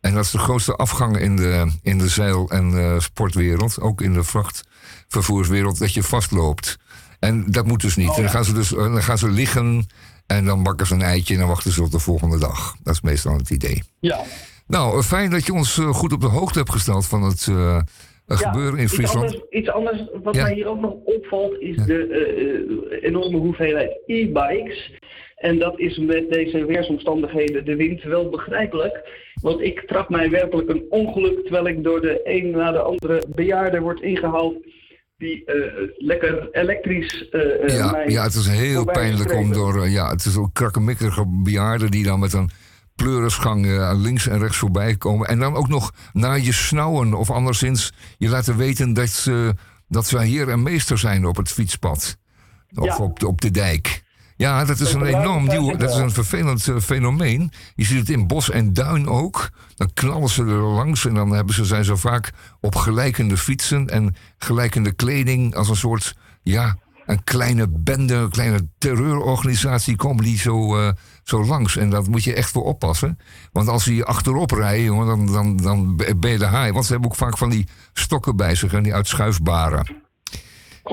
En 0.00 0.14
dat 0.14 0.24
is 0.24 0.30
de 0.30 0.38
grootste 0.38 0.76
afgang 0.76 1.18
in 1.18 1.36
de, 1.36 1.72
in 1.82 1.98
de 1.98 2.08
zeil- 2.08 2.50
en 2.50 2.78
eh, 2.78 2.98
sportwereld. 2.98 3.80
Ook 3.80 4.00
in 4.00 4.12
de 4.12 4.24
vrachtvervoerswereld, 4.24 5.78
dat 5.78 5.94
je 5.94 6.02
vastloopt. 6.02 6.76
En 7.18 7.50
dat 7.50 7.66
moet 7.66 7.80
dus 7.80 7.96
niet. 7.96 8.08
Oh, 8.08 8.16
En 8.16 8.22
dan, 8.22 8.30
gaan 8.30 8.44
ze 8.44 8.52
dus, 8.52 8.72
eh, 8.72 8.78
dan 8.78 9.02
gaan 9.02 9.18
ze 9.18 9.30
liggen 9.30 9.86
en 10.36 10.44
dan 10.44 10.62
bakken 10.62 10.86
ze 10.86 10.94
een 10.94 11.02
eitje 11.02 11.34
en 11.34 11.40
dan 11.40 11.48
wachten 11.48 11.72
ze 11.72 11.80
tot 11.80 11.92
de 11.92 11.98
volgende 11.98 12.38
dag. 12.38 12.74
Dat 12.82 12.94
is 12.94 13.00
meestal 13.00 13.36
het 13.36 13.50
idee. 13.50 13.82
Ja. 14.00 14.20
Nou, 14.66 14.96
eh, 14.98 15.02
fijn 15.02 15.30
dat 15.30 15.46
je 15.46 15.52
ons 15.52 15.78
eh, 15.78 15.88
goed 15.88 16.12
op 16.12 16.20
de 16.20 16.26
hoogte 16.26 16.58
hebt 16.58 16.70
gesteld 16.70 17.06
van 17.06 17.22
het 17.22 17.46
eh, 17.50 17.80
gebeuren 18.26 18.78
in 18.78 18.84
iets 18.84 18.94
Friesland. 18.94 19.24
Anders, 19.26 19.50
iets 19.50 19.68
anders 19.68 20.02
wat 20.22 20.34
Ja. 20.34 20.42
mij 20.42 20.54
hier 20.54 20.66
ook 20.66 20.80
nog 20.80 20.94
opvalt 21.04 21.60
is 21.60 21.76
de 21.76 23.00
enorme 23.02 23.38
hoeveelheid 23.38 23.98
e-bikes. 24.06 25.00
En 25.36 25.58
dat 25.58 25.78
is 25.78 25.98
met 25.98 26.30
deze 26.30 26.64
weersomstandigheden, 26.64 27.64
de 27.64 27.76
wind, 27.76 28.02
wel 28.02 28.28
begrijpelijk. 28.28 29.08
Want 29.40 29.60
ik 29.60 29.80
trap 29.86 30.08
mij 30.08 30.30
werkelijk 30.30 30.68
een 30.68 30.84
ongeluk 30.88 31.42
terwijl 31.42 31.66
ik 31.66 31.84
door 31.84 32.00
de 32.00 32.20
een 32.24 32.50
na 32.50 32.72
de 32.72 32.80
andere 32.80 33.22
bejaarde 33.34 33.80
wordt 33.80 34.02
ingehaald. 34.02 34.54
Die 35.22 35.44
eh, 35.44 35.88
lekker 35.96 36.48
elektrisch 36.52 37.28
eh, 37.28 37.62
eh, 37.62 37.76
Ja, 37.76 38.02
ja, 38.06 38.22
het 38.22 38.34
is 38.34 38.46
heel 38.46 38.84
pijnlijk 38.84 39.34
om 39.34 39.52
door... 39.52 39.88
ja, 39.88 40.10
het 40.10 40.24
is 40.24 40.36
ook 40.36 40.54
krakkemikkige 40.54 41.24
bejaarden 41.26 41.90
die 41.90 42.04
dan 42.04 42.18
met 42.18 42.32
een 42.32 42.50
pleurisgang 42.94 43.66
eh, 43.66 43.92
links 43.96 44.28
en 44.28 44.38
rechts 44.38 44.56
voorbij 44.56 44.96
komen. 44.96 45.28
En 45.28 45.38
dan 45.38 45.54
ook 45.54 45.68
nog 45.68 45.92
naar 46.12 46.40
je 46.40 46.52
snauwen 46.52 47.14
of 47.14 47.30
anderszins 47.30 47.92
je 48.18 48.28
laten 48.28 48.56
weten 48.56 48.92
dat 48.92 49.08
ze, 49.08 49.54
dat 49.88 50.06
ze 50.06 50.18
heer 50.18 50.48
en 50.48 50.62
meester 50.62 50.98
zijn 50.98 51.26
op 51.26 51.36
het 51.36 51.48
fietspad. 51.48 52.16
Of 52.74 52.84
Ja. 52.84 52.96
op, 52.96 53.20
de, 53.20 53.26
op 53.26 53.40
de 53.40 53.50
dijk. 53.50 54.02
Ja, 54.42 54.64
dat 54.64 54.80
is 54.80 54.92
Dat 54.92 55.02
een 55.02 55.06
enorm 55.06 55.46
nieuw, 55.46 55.76
dat 55.76 55.90
is 55.90 55.96
een 55.96 56.10
vervelend 56.10 56.68
eh, 56.68 56.76
fenomeen. 56.78 57.52
Je 57.74 57.84
ziet 57.84 57.98
het 57.98 58.10
in 58.10 58.26
bos 58.26 58.50
en 58.50 58.72
duin 58.72 59.08
ook. 59.08 59.50
Dan 59.74 59.90
knallen 59.94 60.28
ze 60.28 60.42
er 60.42 60.62
langs 60.62 61.06
en 61.06 61.14
dan 61.14 61.30
hebben 61.30 61.54
ze, 61.54 61.64
zijn 61.64 61.84
ze 61.84 61.96
vaak 61.96 62.32
op 62.60 62.74
gelijkende 62.74 63.36
fietsen 63.36 63.88
en 63.88 64.16
gelijkende 64.38 64.92
kleding 64.92 65.54
als 65.54 65.68
een 65.68 65.76
soort, 65.76 66.16
ja, 66.42 66.76
een 67.06 67.24
kleine 67.24 67.68
bende, 67.68 68.14
een 68.14 68.30
kleine 68.30 68.68
terreurorganisatie 68.78 69.96
komen 69.96 70.24
die 70.24 70.38
zo, 70.38 70.78
eh, 70.78 70.92
zo 71.22 71.44
langs. 71.44 71.76
En 71.76 71.90
daar 71.90 72.10
moet 72.10 72.24
je 72.24 72.34
echt 72.34 72.50
voor 72.50 72.64
oppassen. 72.64 73.18
Want 73.52 73.68
als 73.68 73.84
ze 73.84 73.94
je 73.94 74.04
achterop 74.04 74.50
rijden, 74.50 74.84
jongen, 74.84 75.06
dan, 75.06 75.26
dan, 75.32 75.56
dan 75.56 75.96
ben 75.96 76.30
je 76.30 76.38
de 76.38 76.46
haai. 76.46 76.72
Want 76.72 76.84
ze 76.84 76.92
hebben 76.92 77.10
ook 77.10 77.16
vaak 77.16 77.38
van 77.38 77.50
die 77.50 77.68
stokken 77.92 78.36
bij 78.36 78.54
zich 78.54 78.72
en 78.72 78.82
die 78.82 78.94
uitschuifbare. 78.94 80.01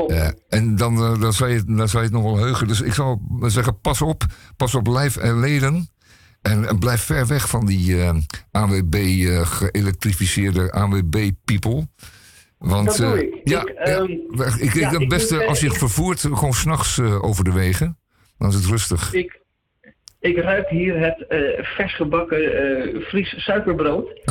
Eh, 0.09 0.27
en 0.49 0.75
dan, 0.75 0.95
eh, 0.97 1.21
dan, 1.21 1.33
zou 1.33 1.49
je, 1.49 1.55
het- 1.57 1.67
dan 1.77 1.89
zou 1.89 2.03
je 2.03 2.09
het 2.09 2.21
nog 2.21 2.31
wel 2.33 2.43
heugen. 2.43 2.67
Dus 2.67 2.81
ik 2.81 2.93
zou 2.93 3.19
zeggen, 3.41 3.79
pas 3.81 4.01
op. 4.01 4.23
Pas 4.57 4.75
op 4.75 4.87
lijf 4.87 5.17
en 5.17 5.39
leden. 5.39 5.89
En, 6.41 6.67
en 6.67 6.79
blijf 6.79 7.01
ver 7.01 7.27
weg 7.27 7.49
van 7.49 7.65
die 7.65 8.01
eh, 8.01 8.15
AWB 8.51 8.93
eh, 8.95 9.41
geëlektrificeerde 9.45 10.71
AWB-people. 10.71 11.87
Want 12.57 12.85
Dat 12.87 12.97
doe 12.97 13.23
ik. 13.27 13.39
ja, 13.43 13.61
Ik, 13.61 13.67
ja, 13.67 13.83
ehm, 13.83 14.11
ik, 14.63 14.73
ja, 14.73 14.89
het 14.89 15.07
beste 15.07 15.45
als 15.45 15.59
je 15.59 15.71
vervoert, 15.71 16.19
gewoon 16.19 16.53
s'nachts 16.53 16.97
nachts 16.97 17.21
over 17.21 17.43
de 17.43 17.51
wegen. 17.53 17.97
Dan 18.37 18.49
is 18.49 18.55
het 18.55 18.65
rustig. 18.65 19.13
Ik, 19.13 19.39
ik 20.19 20.37
ruik 20.37 20.69
hier 20.69 20.99
het 20.99 21.25
vers 21.61 21.95
gebakken 21.95 22.53
eh, 22.53 23.01
Fries 23.01 23.43
suikerbrood. 23.43 24.07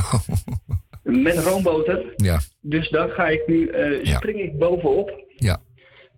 Met 1.03 1.39
roomboter. 1.39 2.13
Ja, 2.17 2.41
Dus 2.61 2.89
daar 2.91 3.09
ga 3.09 3.29
ik 3.29 3.43
nu, 3.47 3.71
spring 4.03 4.39
ik 4.41 4.59
bovenop. 4.59 5.27
Ja. 5.39 5.61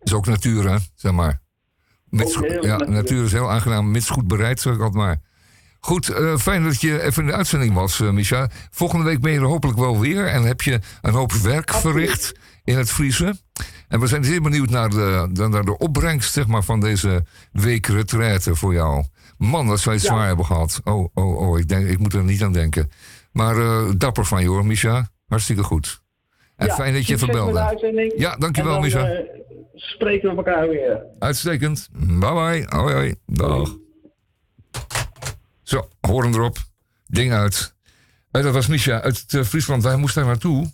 is 0.01 0.13
ook 0.13 0.27
natuur, 0.27 0.71
hè? 0.71 0.77
Zeg 0.95 1.13
maar. 1.13 1.41
Mits, 2.05 2.39
ja, 2.61 2.77
natuur. 2.77 3.25
is 3.25 3.33
heel 3.33 3.51
aangenaam, 3.51 3.91
mits 3.91 4.11
goed 4.11 4.27
bereid, 4.29 4.61
zeg 4.61 4.75
ik 4.75 4.81
altijd 4.81 5.05
maar. 5.05 5.21
Goed, 5.81 6.09
eh, 6.09 6.37
fijn 6.37 6.65
dat 6.65 6.81
je 6.81 7.03
even 7.03 7.23
in 7.23 7.29
de 7.29 7.35
uitzending 7.35 7.75
was, 7.75 8.01
eh 8.01 8.11
Micha. 8.11 8.51
Volgende 8.71 9.05
week 9.05 9.21
ben 9.21 9.33
je 9.33 9.39
er 9.39 9.45
hopelijk 9.45 9.79
wel 9.79 10.01
weer 10.01 10.27
en 10.27 10.43
heb 10.43 10.61
je 10.63 10.81
een 11.01 11.13
hoop 11.13 11.33
werk 11.33 11.75
verricht 11.75 12.33
in 12.65 12.79
het 12.79 12.91
Friese. 12.91 13.35
En 13.89 14.01
we 14.01 14.07
zijn 14.07 14.25
zeer 14.25 14.43
benieuwd 14.43 14.71
naar 14.71 14.91
de, 14.91 15.29
naar 15.51 15.65
de 15.65 15.79
opbrengst 15.79 16.33
zeg 16.33 16.47
maar, 16.47 16.63
van 16.63 16.81
deze 16.81 17.25
week 17.53 17.87
retraite 17.87 18.55
voor 18.55 18.73
jou. 18.73 19.05
Man, 19.39 19.67
dat 19.67 19.81
zou 19.81 19.95
je 19.95 20.01
het 20.01 20.11
zwaar 20.11 20.27
hebben 20.27 20.47
gehad. 20.47 20.81
Oh, 20.85 21.09
oh, 21.15 21.37
oh, 21.37 21.59
ik, 21.59 21.69
denk, 21.69 21.89
ik 21.89 21.99
moet 21.99 22.15
er 22.15 22.25
niet 22.25 22.43
aan 22.43 22.53
denken. 22.53 22.91
Maar 23.33 23.57
eh, 23.57 23.91
dapper 23.97 24.25
van 24.25 24.43
je 24.43 24.49
hoor, 24.49 24.67
Micha. 24.67 25.11
Hartstikke 25.27 25.63
goed. 25.63 26.03
En 26.61 26.67
Ja, 26.67 26.75
fijn 26.75 26.93
dat 26.95 27.07
je 27.07 27.15
even 27.15 27.27
succes 27.27 27.27
met 27.27 27.47
de 27.47 27.53
belde. 27.53 27.69
uitzending. 27.69 28.13
Ja, 28.17 28.37
dankjewel, 28.37 28.75
En 28.75 28.81
dan, 28.81 29.01
Micha. 29.03 29.11
eh, 29.13 29.29
spreken 29.75 30.31
we 30.31 30.37
elkaar 30.37 30.69
weer. 30.69 31.03
Uitstekend. 31.19 31.89
Bye 31.93 32.19
bye. 32.19 32.67
Hoi 32.69 32.95
hoi. 32.95 33.15
Dag. 33.27 33.77
Zo, 35.63 35.89
horen 36.01 36.35
erop. 36.35 36.59
Ding 37.07 37.33
uit. 37.33 37.75
Eh, 38.31 38.43
dat 38.43 38.55
was 38.55 38.67
Misha 38.67 39.01
uit 39.01 39.25
eh, 39.29 39.43
Friesland. 39.43 39.83
Hij 39.83 39.97
moest 39.97 40.15
daar 40.15 40.25
naartoe. 40.27 40.71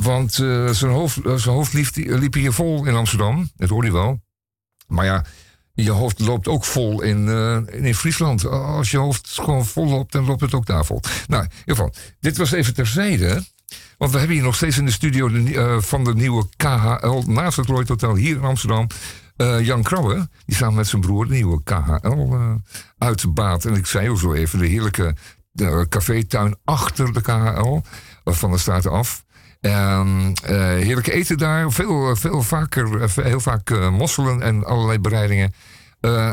Want 0.00 0.32
zijn, 0.70 0.90
hoofd, 0.90 1.18
zijn 1.24 1.54
hoofd 1.54 1.72
liep, 1.72 1.88
liep 1.94 2.34
hier 2.34 2.52
vol 2.52 2.86
in 2.86 2.94
Amsterdam. 2.94 3.50
Dat 3.56 3.68
hoorde 3.68 3.86
hij 3.90 3.96
wel. 3.96 4.20
Maar 4.86 5.04
ja, 5.04 5.24
je 5.74 5.90
hoofd 5.90 6.18
loopt 6.18 6.48
ook 6.48 6.64
vol 6.64 7.02
in, 7.02 7.28
in 7.72 7.94
Friesland. 7.94 8.46
Als 8.46 8.90
je 8.90 8.96
hoofd 8.96 9.28
gewoon 9.28 9.66
vol 9.66 9.86
loopt, 9.88 10.12
dan 10.12 10.24
loopt 10.26 10.40
het 10.40 10.54
ook 10.54 10.66
daar 10.66 10.84
vol. 10.84 11.00
Nou, 11.26 11.42
in 11.44 11.50
ieder 11.58 11.74
geval, 11.74 11.92
dit 12.20 12.36
was 12.36 12.52
even 12.52 12.74
terzijde. 12.74 13.42
Want 14.00 14.12
we 14.12 14.18
hebben 14.18 14.36
hier 14.36 14.44
nog 14.46 14.54
steeds 14.56 14.78
in 14.78 14.84
de 14.84 14.90
studio 14.90 15.28
eh, 15.28 15.76
van 15.80 16.04
de 16.04 16.14
nieuwe 16.14 16.46
KHL 16.56 17.22
naast 17.26 17.56
het 17.56 17.68
Lloyd 17.68 17.88
Hotel 17.88 18.14
hier 18.14 18.36
in 18.36 18.42
Amsterdam. 18.42 18.86
eh, 19.36 19.64
Jan 19.64 19.82
Krabbe, 19.82 20.28
die 20.46 20.56
samen 20.56 20.74
met 20.74 20.86
zijn 20.86 21.00
broer 21.00 21.26
de 21.26 21.32
nieuwe 21.32 21.62
KHL 21.62 22.34
eh 22.34 22.54
uitbaat. 22.98 23.64
En 23.64 23.74
ik 23.74 23.86
zei 23.86 24.10
ook 24.10 24.18
zo 24.18 24.32
even, 24.32 24.58
de 24.58 24.66
heerlijke 24.66 25.14
cafétuin 25.88 26.56
achter 26.64 27.12
de 27.12 27.20
KHL, 27.20 27.80
van 28.24 28.50
de 28.50 28.58
straat 28.58 28.86
af. 28.86 29.24
En, 29.60 30.32
eh, 30.44 30.56
heerlijk 30.56 31.06
eten 31.06 31.38
daar, 31.38 31.72
veel, 31.72 32.16
veel 32.16 32.42
vaker, 32.42 33.10
heel 33.14 33.40
vaak 33.40 33.90
mosselen 33.90 34.42
en 34.42 34.64
allerlei 34.64 34.98
bereidingen. 34.98 35.52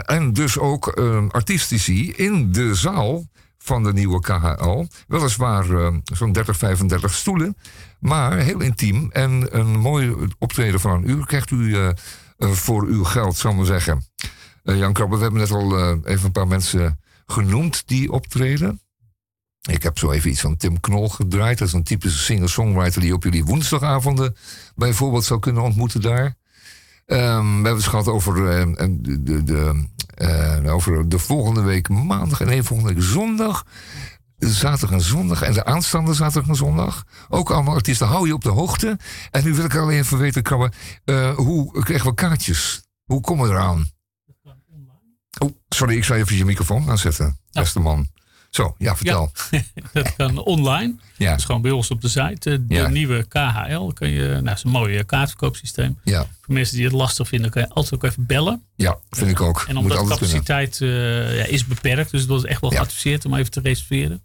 En 0.05 0.33
dus 0.33 0.57
ook 0.57 0.87
eh, 0.87 1.27
artistici 1.29 2.11
in 2.11 2.51
de 2.51 2.75
zaal 2.75 3.25
van 3.67 3.83
de 3.83 3.93
nieuwe 3.93 4.19
KHL. 4.19 4.85
Weliswaar 5.07 5.69
eh, 5.69 5.95
zo'n 6.03 6.31
30, 6.31 6.57
35 6.57 7.13
stoelen, 7.13 7.57
maar 7.99 8.37
heel 8.37 8.59
intiem. 8.59 9.11
En 9.11 9.57
een 9.57 9.79
mooi 9.79 10.15
optreden 10.39 10.79
van 10.79 10.91
een 10.91 11.09
uur 11.09 11.25
krijgt 11.25 11.51
u 11.51 11.75
eh, 11.75 11.87
eh, 11.87 12.49
voor 12.51 12.83
uw 12.85 13.03
geld, 13.03 13.37
zal 13.37 13.51
ik 13.51 13.57
maar 13.57 13.65
zeggen. 13.65 14.03
Eh, 14.63 14.77
Jan 14.77 14.93
Krabbe, 14.93 15.15
we 15.15 15.21
hebben 15.21 15.39
net 15.39 15.51
al 15.51 15.95
even 16.03 16.25
een 16.25 16.31
paar 16.31 16.47
mensen 16.47 16.99
genoemd 17.25 17.87
die 17.87 18.11
optreden. 18.11 18.81
Ik 19.69 19.83
heb 19.83 19.97
zo 19.97 20.11
even 20.11 20.29
iets 20.29 20.41
van 20.41 20.57
Tim 20.57 20.79
Knol 20.79 21.09
gedraaid. 21.09 21.57
Dat 21.57 21.67
is 21.67 21.73
een 21.73 21.83
typische 21.83 22.19
singer-songwriter 22.19 23.01
die 23.01 23.13
op 23.13 23.23
jullie 23.23 23.45
woensdagavonden 23.45 24.35
bijvoorbeeld 24.75 25.23
zou 25.23 25.39
kunnen 25.39 25.63
ontmoeten 25.63 26.01
daar. 26.01 26.35
Ehm, 27.07 27.45
we 27.45 27.53
hebben 27.53 27.75
het 27.75 27.83
gehad 27.83 28.07
over, 28.07 28.49
eh, 28.49 28.87
de, 28.89 29.23
de, 29.23 29.43
de, 29.43 29.87
eh, 30.15 30.73
over 30.73 31.09
de 31.09 31.19
volgende 31.19 31.61
week 31.61 31.89
maandag 31.89 32.41
en 32.41 32.47
nee, 32.47 32.63
volgende 32.63 32.93
week 32.93 33.03
zondag. 33.03 33.65
Zaterdag 34.37 34.91
en 34.91 35.01
zondag 35.01 35.41
en 35.41 35.53
de 35.53 35.65
aanstaande 35.65 36.13
zaterdag 36.13 36.49
en 36.49 36.55
zondag. 36.55 37.03
Ook 37.29 37.51
allemaal 37.51 37.73
artiesten, 37.73 38.07
hou 38.07 38.27
je 38.27 38.33
op 38.33 38.43
de 38.43 38.49
hoogte. 38.49 38.97
En 39.31 39.43
nu 39.43 39.53
wil 39.53 39.65
ik 39.65 39.75
alleen 39.75 39.97
even 39.97 40.17
weten, 40.17 40.43
Krabbe, 40.43 40.71
eh, 41.05 41.35
hoe 41.35 41.83
krijgen 41.83 42.07
we 42.07 42.13
kaartjes? 42.13 42.83
Hoe 43.05 43.21
komen 43.21 43.47
we 43.47 43.53
eraan? 43.53 43.89
Oh, 45.39 45.55
sorry, 45.69 45.95
ik 45.95 46.03
zou 46.03 46.19
even 46.19 46.35
je 46.35 46.45
microfoon 46.45 46.89
aanzetten, 46.89 47.39
beste 47.51 47.79
man. 47.79 48.07
Zo, 48.57 48.75
ja, 48.77 48.95
vertel. 48.95 49.31
dat 49.93 50.15
kan 50.15 50.37
online. 50.37 50.95
Ja. 51.17 51.29
Dat 51.29 51.39
is 51.39 51.45
gewoon 51.45 51.61
bij 51.61 51.71
ons 51.71 51.91
op 51.91 52.01
de 52.01 52.07
site. 52.07 52.51
eh, 52.51 52.57
De 52.61 52.73
Ja. 52.73 52.87
nieuwe 52.87 53.23
KHL. 53.27 53.87
Kan 53.93 54.09
je, 54.09 54.27
nou, 54.27 54.43
dat 54.43 54.55
is 54.57 54.63
een 54.63 54.69
mooi 54.71 55.03
kaartverkoopsysteem. 55.03 55.99
Ja. 56.03 56.25
Voor 56.41 56.53
mensen 56.53 56.75
die 56.75 56.85
het 56.85 56.93
lastig 56.93 57.27
vinden, 57.27 57.51
kan 57.51 57.61
je 57.61 57.69
altijd 57.69 57.93
ook 57.93 58.03
even 58.03 58.25
bellen. 58.25 58.63
Ja, 58.75 58.97
vind 59.09 59.29
ik 59.31 59.41
ook. 59.41 59.65
En 59.67 59.77
omdat 59.77 59.97
de 60.03 60.07
capaciteit 60.07 60.77
ja, 60.77 61.45
is 61.45 61.65
beperkt, 61.65 62.11
dus 62.11 62.25
dat 62.27 62.37
is 62.43 62.49
echt 62.49 62.61
wel 62.61 62.69
geadviseerd 62.69 63.25
om 63.25 63.33
even 63.35 63.51
te 63.51 63.59
reserveren. 63.61 64.21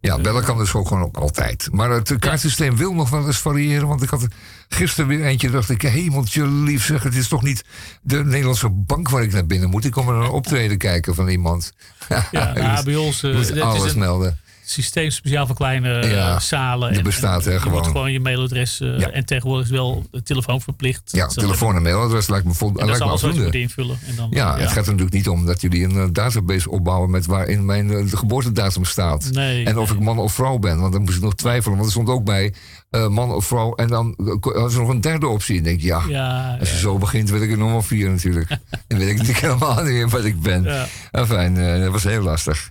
Ja, 0.00 0.18
bellen 0.18 0.44
kan 0.44 0.58
dus 0.58 0.72
ook 0.74 0.88
gewoon 0.88 1.02
ook 1.02 1.16
altijd. 1.16 1.68
Maar 1.72 1.90
het 1.90 2.18
kaartsysteem 2.18 2.76
wil 2.76 2.94
nog 2.94 3.10
wel 3.10 3.26
eens 3.26 3.38
variëren. 3.38 3.88
Want 3.88 4.02
ik 4.02 4.08
had 4.08 4.26
gisteren 4.74 5.08
weer 5.08 5.24
eentje. 5.24 5.50
dacht 5.50 5.70
ik, 5.70 5.82
hemeltje 5.82 6.46
lief 6.46 6.84
zeg. 6.84 7.02
Het 7.02 7.14
is 7.14 7.28
toch 7.28 7.42
niet 7.42 7.64
de 8.02 8.24
Nederlandse 8.24 8.70
bank 8.70 9.08
waar 9.08 9.22
ik 9.22 9.32
naar 9.32 9.46
binnen 9.46 9.70
moet. 9.70 9.84
Ik 9.84 9.92
kom 9.92 10.06
naar 10.06 10.14
een 10.14 10.30
optreden 10.30 10.78
kijken 10.78 11.14
van 11.14 11.28
iemand. 11.28 11.72
Ja, 12.30 12.52
nou, 12.52 12.84
bij 12.84 12.96
ons 12.96 13.22
eh, 13.22 13.38
is 13.38 13.60
alles 13.60 13.92
een 13.92 13.98
melden. 13.98 14.38
Systeem 14.70 15.10
speciaal 15.10 15.46
voor 15.46 15.56
kleine 15.56 15.98
eh, 15.98 16.10
Ja, 16.12 16.40
zalen. 16.40 16.92
die 16.92 17.02
bestaat, 17.02 17.44
hè, 17.44 17.52
je 17.52 17.60
gewoon. 17.60 17.76
moet 17.78 17.86
gewoon 17.86 18.12
je 18.12 18.20
mailadres 18.20 18.80
eh, 18.80 18.98
Ja. 18.98 19.10
en 19.10 19.24
tegenwoordig 19.24 19.64
is 19.66 19.70
wel 19.72 20.06
de 20.10 20.22
telefoon 20.22 20.60
verplicht. 20.60 21.02
Ja, 21.12 21.24
Dat 21.26 21.34
telefoon 21.38 21.76
en 21.76 21.82
mailadres 21.82 22.28
lijkt 22.28 22.46
me, 22.46 22.52
vol, 22.54 22.68
En 22.68 22.74
dat 22.74 22.98
lijkt 22.98 23.22
is 23.22 23.22
me 23.22 23.42
moet 23.44 23.54
invullen. 23.54 23.98
En 24.06 24.16
dan, 24.16 24.26
Ja, 24.30 24.56
het 24.58 24.66
gaat 24.68 24.76
er 24.76 24.82
natuurlijk 24.84 25.12
niet 25.12 25.28
om 25.28 25.46
dat 25.46 25.60
jullie 25.60 25.84
een 25.84 25.96
eh, 25.96 26.04
database 26.12 26.70
opbouwen 26.70 27.10
met 27.10 27.26
waarin 27.26 27.64
mijn 27.64 27.86
de 27.88 28.16
geboortedatum 28.16 28.84
staat. 28.84 29.30
Nee, 29.32 29.64
en 29.64 29.78
of 29.78 29.90
ik 29.90 30.00
man 30.00 30.18
of 30.18 30.32
vrouw 30.32 30.58
ben, 30.58 30.80
want 30.80 30.92
dan 30.92 31.02
moest 31.02 31.16
ik 31.16 31.22
nog 31.22 31.34
twijfelen. 31.34 31.74
Want 31.76 31.86
er 31.86 31.92
stond 31.92 32.08
ook 32.08 32.24
bij 32.24 32.54
man 33.08 33.32
of 33.32 33.44
vrouw. 33.44 33.74
En 33.74 33.88
dan 33.88 34.14
was 34.40 34.74
er 34.74 34.80
nog 34.80 34.88
een 34.88 35.00
derde 35.00 35.26
optie. 35.26 35.54
En 35.54 35.58
ik 35.60 35.64
denk, 35.64 35.80
ja, 35.80 36.02
Ja, 36.08 36.56
als 36.60 36.70
je 36.70 36.78
zo 36.78 36.98
begint, 36.98 37.30
weet 37.30 37.42
ik 37.42 37.50
er 37.50 37.58
nog 37.58 37.70
wel 37.70 37.82
vier 37.82 38.10
natuurlijk. 38.10 38.48
dan 38.88 38.98
weet 38.98 39.08
ik 39.08 39.16
natuurlijk 39.16 39.44
helemaal 39.44 39.74
niet 39.82 39.92
meer 39.92 40.08
wat 40.08 40.24
ik 40.24 40.40
ben. 40.40 40.62
Ja. 40.62 40.86
Enfin, 41.10 41.54
dat 41.80 41.92
was 41.92 42.04
heel 42.04 42.22
lastig. 42.22 42.70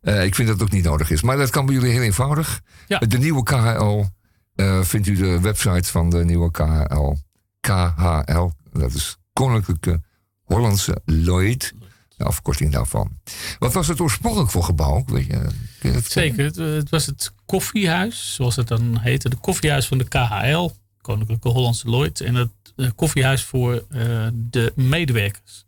Eh, 0.00 0.24
ik 0.24 0.34
vind 0.34 0.48
dat 0.48 0.58
het 0.58 0.66
ook 0.68 0.74
niet 0.74 0.84
nodig 0.84 1.10
is. 1.10 1.22
Maar 1.22 1.36
dat 1.36 1.50
kan 1.50 1.66
bij 1.66 1.74
jullie 1.74 1.90
heel 1.90 2.02
eenvoudig. 2.02 2.60
Ja. 2.86 2.98
De 2.98 3.18
nieuwe 3.18 3.42
KHL 3.42 4.04
eh, 4.54 4.82
vindt 4.82 5.06
u 5.06 5.14
de 5.14 5.40
website 5.40 5.90
van 5.90 6.10
de 6.10 6.24
nieuwe 6.24 6.50
KHL. 6.50 7.14
KHL, 7.60 8.50
dat 8.72 8.94
is 8.94 9.16
Koninklijke 9.32 10.00
Hollandse 10.44 11.00
Lloyd. 11.04 11.74
De 12.16 12.24
afkorting 12.24 12.72
daarvan. 12.72 13.18
Wat 13.58 13.72
was 13.72 13.88
het 13.88 14.00
oorspronkelijk 14.00 14.50
voor 14.50 14.64
gebouw? 14.64 15.04
Weet 15.06 15.26
je, 15.26 15.46
kun 15.78 15.88
je 15.88 15.92
dat 15.92 16.04
Zeker, 16.04 16.44
het, 16.44 16.58
eh, 16.58 16.66
het 16.66 16.90
was 16.90 17.06
het 17.06 17.32
koffiehuis, 17.46 18.34
zoals 18.34 18.56
het 18.56 18.68
dan 18.68 18.98
heette. 18.98 19.28
De 19.28 19.36
koffiehuis 19.36 19.86
van 19.86 19.98
de 19.98 20.08
KHL, 20.08 20.70
Koninklijke 21.00 21.48
Hollandse 21.48 21.88
Lloyd. 21.88 22.20
En 22.20 22.34
het 22.34 22.50
eh, 22.76 22.88
koffiehuis 22.94 23.44
voor 23.44 23.84
eh, 23.88 24.26
de 24.32 24.72
medewerkers. 24.74 25.64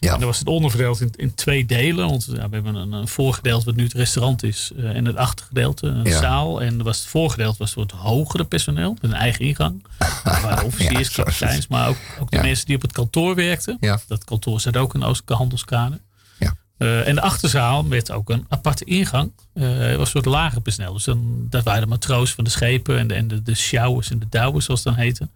Ja. 0.00 0.12
En 0.12 0.18
dan 0.18 0.28
was 0.28 0.38
het 0.38 0.48
onderverdeeld 0.48 1.00
in, 1.00 1.12
in 1.16 1.34
twee 1.34 1.66
delen. 1.66 2.08
Want 2.08 2.24
ja, 2.32 2.48
we 2.48 2.54
hebben 2.54 2.74
een, 2.74 2.92
een 2.92 3.08
voorgedeelte 3.08 3.64
wat 3.64 3.74
nu 3.76 3.82
het 3.84 3.92
restaurant 3.92 4.42
is. 4.42 4.70
eh, 4.76 4.96
en 4.96 5.04
het 5.04 5.16
achtergedeelte, 5.16 5.86
een 5.86 6.04
Ja. 6.04 6.18
zaal. 6.20 6.62
En 6.62 6.82
was 6.82 6.98
het 6.98 7.06
voorgedeelte 7.08 7.58
was 7.58 7.72
voor 7.72 7.82
het 7.82 7.92
hogere 7.92 8.44
personeel. 8.44 8.96
Met 9.00 9.10
een 9.10 9.16
eigen 9.16 9.44
ingang. 9.44 9.86
Waren 10.24 10.64
officiers, 10.64 11.14
Ja, 11.16 11.22
kapiteins. 11.22 11.66
Maar 11.66 11.88
ook, 11.88 11.96
ook 12.20 12.30
de 12.30 12.40
mensen 12.40 12.66
die 12.66 12.76
op 12.76 12.82
het 12.82 12.92
kantoor 12.92 13.34
werkten. 13.34 13.76
Ja. 13.80 14.00
Dat 14.06 14.24
kantoor 14.24 14.60
zat 14.60 14.76
ook 14.76 14.94
in 14.94 15.02
Oostelijke 15.02 15.34
Handelskade. 15.34 16.00
Ja. 16.38 16.54
Eh, 16.78 17.08
en 17.08 17.14
de 17.14 17.20
achterzaal 17.20 17.88
werd 17.88 18.10
ook 18.10 18.30
een 18.30 18.46
aparte 18.48 18.84
ingang. 18.84 19.32
Het 19.54 19.96
was 19.96 19.98
een 20.00 20.06
soort 20.06 20.24
lager 20.24 20.60
personeel. 20.60 20.92
Dus 20.92 21.04
dan, 21.04 21.46
dat 21.50 21.64
waren 21.64 21.80
de 21.82 21.86
matroos 21.88 22.32
van 22.32 22.44
de 22.44 22.50
schepen 22.50 22.98
en 22.98 23.06
de, 23.08 23.14
en 23.14 23.28
de, 23.28 23.42
de 23.42 23.54
sjouwers 23.54 24.10
en 24.10 24.18
de 24.18 24.26
douwers, 24.30 24.64
zoals 24.64 24.84
het 24.84 24.94
dan 24.94 25.02
heette. 25.02 25.28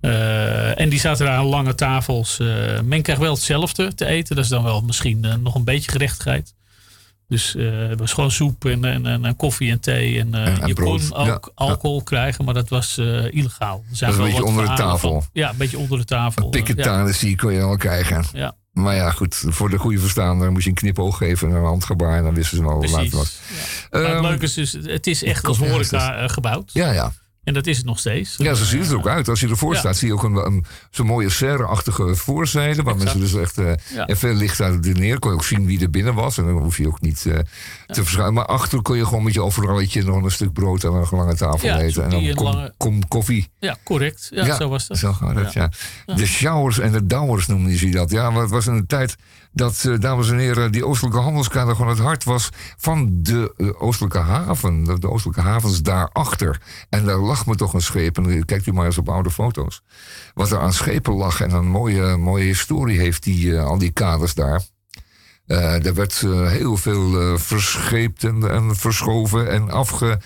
Eh, 0.00 0.80
en 0.80 0.88
die 0.88 1.00
zaten 1.00 1.26
daar 1.26 1.36
aan 1.36 1.44
lange 1.44 1.74
tafels. 1.74 2.38
Eh, 2.40 2.46
men 2.84 3.02
krijgt 3.02 3.22
wel 3.22 3.34
hetzelfde 3.34 3.94
te 3.94 4.04
eten. 4.06 4.34
Dat 4.36 4.44
is 4.44 4.50
dan 4.50 4.62
wel 4.62 4.80
misschien 4.80 5.24
eh, 5.24 5.34
nog 5.34 5.54
een 5.54 5.64
beetje 5.64 5.90
gerechtigheid. 5.90 6.54
Dus 7.28 7.52
het 7.58 7.98
was 8.00 8.12
gewoon 8.12 8.30
soep 8.30 8.64
en, 8.64 8.84
en, 8.84 9.24
en, 9.24 9.36
koffie 9.36 9.70
en 9.70 9.80
thee. 9.80 10.18
En, 10.20 10.34
En- 10.34 10.66
je 10.66 10.74
brood. 10.74 11.08
kon 11.08 11.18
ook 11.18 11.26
Ja, 11.26 11.32
ja. 11.32 11.40
alcohol 11.54 12.02
krijgen, 12.02 12.44
maar 12.44 12.54
dat 12.54 12.68
was 12.68 12.98
illegaal. 13.30 13.84
Dat 13.88 13.92
is 13.92 14.00
een 14.16 14.22
beetje 14.24 14.32
wat 14.40 14.48
onder 14.48 14.66
de 14.68 14.74
tafel. 14.74 15.20
van- 15.20 15.30
ja, 15.32 15.50
een 15.50 15.56
beetje 15.56 15.78
onder 15.78 15.98
de 15.98 16.04
tafel. 16.04 16.48
Piketanis 16.48 17.18
die 17.18 17.36
kon 17.36 17.52
je 17.52 17.58
wel 17.58 17.76
krijgen. 17.76 18.24
Ja. 18.32 18.54
Maar 18.72 18.94
ja, 18.94 19.10
goed, 19.10 19.44
voor 19.48 19.70
de 19.70 19.78
goede 19.78 19.98
verstaander 19.98 20.52
moest 20.52 20.64
je 20.64 20.70
een 20.70 20.76
knipoog 20.76 21.16
geven 21.16 21.48
en 21.50 21.54
een 21.56 21.64
handgebaar. 21.64 22.16
En 22.16 22.22
dan 22.22 22.34
wisten 22.34 22.56
ze 22.56 22.64
wel 22.64 22.78
Precies. 22.78 22.96
later 22.96 23.16
wat. 23.16 23.32
Maar 23.90 24.00
het 24.02 24.10
Ehm, 24.12 24.22
leuke 24.22 24.44
is 24.44 24.54
dus, 24.54 24.72
het 24.72 25.06
is 25.06 25.22
echt 25.24 25.44
als 25.46 25.58
horeca 25.58 26.28
gebouwd. 26.28 26.70
Ja, 26.72 26.90
ja. 26.92 27.12
En 27.48 27.54
dat 27.54 27.66
is 27.66 27.76
het 27.76 27.86
nog 27.86 27.98
steeds. 27.98 28.34
Ja, 28.38 28.54
zo 28.54 28.64
ziet 28.64 28.80
het 28.80 28.90
er 28.90 28.96
ook 28.96 29.06
uit. 29.08 29.28
Als 29.28 29.40
je 29.40 29.48
ervoor 29.48 29.72
Ja. 29.72 29.78
staat, 29.78 29.96
zie 29.96 30.08
je 30.08 30.14
ook 30.14 30.22
een, 30.22 30.34
een, 30.36 30.64
zo'n 30.90 31.06
mooie 31.06 31.28
serre-achtige 31.30 32.14
voorzijde. 32.14 32.82
Waar 32.82 32.96
mensen 32.96 33.20
dus 33.20 33.34
echt 33.34 33.56
Ja. 33.94 34.06
en 34.06 34.16
veel 34.16 34.34
licht 34.34 34.60
uit 34.60 34.82
de 34.82 34.92
neer. 34.92 35.18
Kon 35.18 35.30
je 35.30 35.36
ook 35.36 35.44
zien 35.44 35.66
wie 35.66 35.80
er 35.80 35.90
binnen 35.90 36.14
was. 36.14 36.38
En 36.38 36.44
dan 36.44 36.56
hoef 36.62 36.76
je 36.76 36.86
ook 36.86 37.00
niet 37.00 37.26
eh, 37.26 37.38
te 37.86 38.02
verschuiven. 38.02 38.34
Maar 38.34 38.46
achter 38.46 38.82
kon 38.82 38.96
je 38.96 39.04
gewoon 39.04 39.22
met 39.24 39.34
je 39.34 39.42
overalletje 39.42 40.02
nog 40.02 40.22
een 40.22 40.30
stuk 40.30 40.52
brood 40.52 40.84
aan 40.84 40.94
een 40.94 41.06
lange 41.10 41.34
tafel 41.34 41.68
eten. 41.78 42.04
En 42.04 42.10
dan 42.10 42.34
kom, 42.34 42.44
lange- 42.44 42.74
kom 42.76 43.08
koffie. 43.08 43.48
Ja, 43.58 43.76
correct. 43.84 44.26
Ja, 44.30 44.56
zo 44.56 44.68
was 44.68 44.86
dat. 44.86 44.98
Zo 44.98 45.12
gaat 45.12 45.34
het, 45.34 45.52
ja. 45.52 45.70
De 46.06 46.26
showers 46.26 46.78
en 46.78 46.92
de 46.92 47.06
douwers 47.06 47.46
noemden 47.46 47.76
ze 47.78 47.88
dat. 47.88 48.10
Ja, 48.10 48.30
maar 48.30 48.42
het 48.42 48.50
was 48.50 48.66
in 48.66 48.72
een 48.74 48.86
tijd 48.86 49.16
dat, 49.52 49.84
eh, 49.84 49.98
dames 49.98 50.30
en 50.30 50.38
heren, 50.38 50.72
die 50.72 50.86
oostelijke 50.86 51.18
handelskade 51.18 51.74
gewoon 51.74 51.88
het 51.90 51.98
hart 51.98 52.24
was 52.24 52.48
van 52.76 53.08
de 53.22 53.54
eh, 53.56 53.82
oostelijke 53.82 54.18
haven. 54.18 54.84
De, 54.84 54.98
de 54.98 55.10
oostelijke 55.10 55.40
havens 55.40 55.82
daarachter. 55.82 56.60
En 56.88 57.04
daar 57.04 57.18
lag 57.18 57.46
me 57.46 57.54
toch 57.54 57.72
een 57.72 57.82
scheep. 57.82 58.16
En 58.16 58.30
eh, 58.30 58.44
kijkt 58.44 58.66
u 58.66 58.72
maar 58.72 58.86
eens 58.86 58.98
op 58.98 59.08
oude 59.08 59.30
foto's. 59.30 59.82
Wat 60.34 60.50
er 60.50 60.58
aan 60.58 60.72
schepen 60.72 61.14
lag. 61.14 61.40
En 61.40 61.50
een 61.50 61.68
mooie, 61.68 62.16
mooie 62.16 62.44
historie 62.44 62.98
heeft 62.98 63.22
die, 63.22 63.58
al 63.60 63.78
die 63.78 63.90
kaders 63.90 64.34
daar. 64.34 64.62
Eh, 65.48 65.86
er 65.86 65.94
werd 65.94 66.20
heel 66.48 66.76
veel 66.76 67.20
eh, 67.20 67.38
verscheept 67.38 68.24
en, 68.24 68.50
en 68.50 68.76
verschoven 68.76 69.50
en 69.50 69.70
afge, 69.70 70.20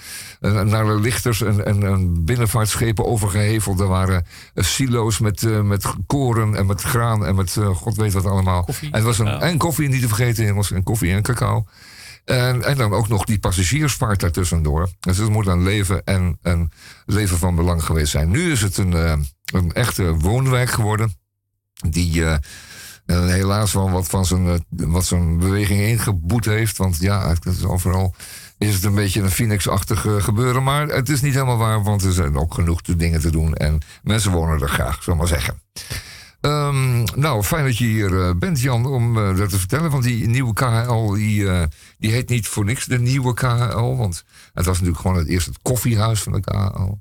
naar 0.51 0.85
de 0.85 1.01
lichters 1.01 1.43
en, 1.43 1.67
en, 1.67 1.83
en 1.83 2.25
binnenvaartschepen 2.25 3.07
overgeheveld. 3.07 3.81
Er 3.81 3.87
waren 3.87 4.27
eh, 4.55 4.65
silo's 4.65 5.19
met, 5.19 5.43
eh, 5.43 5.61
met 5.61 5.85
koren 6.07 6.55
en 6.55 6.67
met 6.67 6.83
graan 6.83 7.27
en 7.27 7.35
met 7.35 7.57
eh, 7.57 7.77
god 7.77 7.97
weet 7.97 8.13
wat 8.13 8.27
allemaal. 8.27 8.69
en, 8.81 8.89
het 8.91 9.03
was 9.03 9.19
een, 9.19 9.27
en 9.27 9.59
koffie 9.59 9.89
niet 9.89 10.01
te 10.01 10.09
vergeten, 10.09 10.47
jongens. 10.47 10.71
En 10.71 10.83
koffie 10.83 11.13
en 11.13 11.23
cacao. 11.23 11.67
En, 12.25 12.65
en 12.65 12.77
dan 12.77 12.93
ook 12.93 13.09
nog 13.09 13.25
die 13.25 13.39
passagiersvaart 13.39 14.21
daartussendoor. 14.21 14.89
Dus 15.01 15.19
het 15.19 15.29
moet 15.29 15.47
een 15.47 15.63
leven 15.63 16.05
en 16.05 16.39
een 16.43 16.73
leven 17.07 17.39
van 17.39 17.55
belang 17.55 17.85
geweest 17.85 18.11
zijn. 18.11 18.31
Nu 18.31 18.53
is 18.53 18.63
het 18.63 18.77
een, 18.77 18.93
eh, 18.93 19.19
een 19.53 19.73
echte 19.73 20.15
woonwijk 20.15 20.71
geworden. 20.71 21.15
Die 21.89 22.25
eh, 22.25 22.37
eh, 23.07 23.27
helaas 23.27 23.73
wel 23.73 23.91
wat 23.91 24.09
van 24.09 24.27
zijn, 24.27 24.47
eh, 24.47 24.59
wat 24.69 25.05
zijn 25.05 25.39
beweging 25.39 25.81
ingeboet 25.81 26.45
heeft. 26.45 26.77
Want 26.77 27.01
ja, 27.01 27.29
het 27.29 27.45
is 27.45 27.65
overal 27.65 28.15
is 28.63 28.75
het 28.75 28.85
een 28.85 28.95
beetje 28.95 29.21
een 29.21 29.31
Phoenix-achtig 29.31 30.07
eh, 30.07 30.23
gebeuren. 30.23 30.63
Maar 30.63 30.89
het 30.89 31.09
is 31.09 31.21
niet 31.21 31.35
helemaal 31.35 31.57
waar, 31.57 31.83
want 31.83 32.05
er 32.05 32.13
zijn 32.13 32.37
ook 32.37 32.55
genoeg 32.55 32.83
dingen 32.83 33.21
te 33.21 33.31
doen. 33.31 33.55
En 33.55 33.81
mensen 34.03 34.33
wonen 34.33 34.61
er 34.61 34.69
graag, 34.69 35.05
we 35.05 35.15
maar 35.15 35.27
zeggen. 35.27 35.61
Ehm, 36.41 37.05
nou, 37.15 37.43
fijn 37.43 37.65
dat 37.65 37.79
je 37.79 37.85
hier 37.85 38.21
eh, 38.21 38.31
bent, 38.37 38.61
Jan, 38.61 38.87
om 38.87 39.19
eh, 39.19 39.37
dat 39.37 39.51
te 39.51 39.59
vertellen. 39.59 39.91
Want 39.91 40.03
die 40.03 40.27
nieuwe 40.29 40.53
KHL, 40.53 41.13
die, 41.13 41.49
die 41.99 42.13
heet 42.13 42.29
niet 42.29 42.49
voor 42.49 42.65
niks 42.65 42.85
de 42.85 42.99
nieuwe 42.99 43.35
KHL. 43.35 43.97
Want 43.97 44.25
het 44.55 44.65
was 44.65 44.75
natuurlijk 44.75 45.01
gewoon 45.01 45.17
het 45.17 45.29
eerst 45.29 45.47
het 45.47 45.59
koffiehuis 45.63 46.23
van 46.23 46.33
de 46.33 46.41
KHL. 46.41 46.99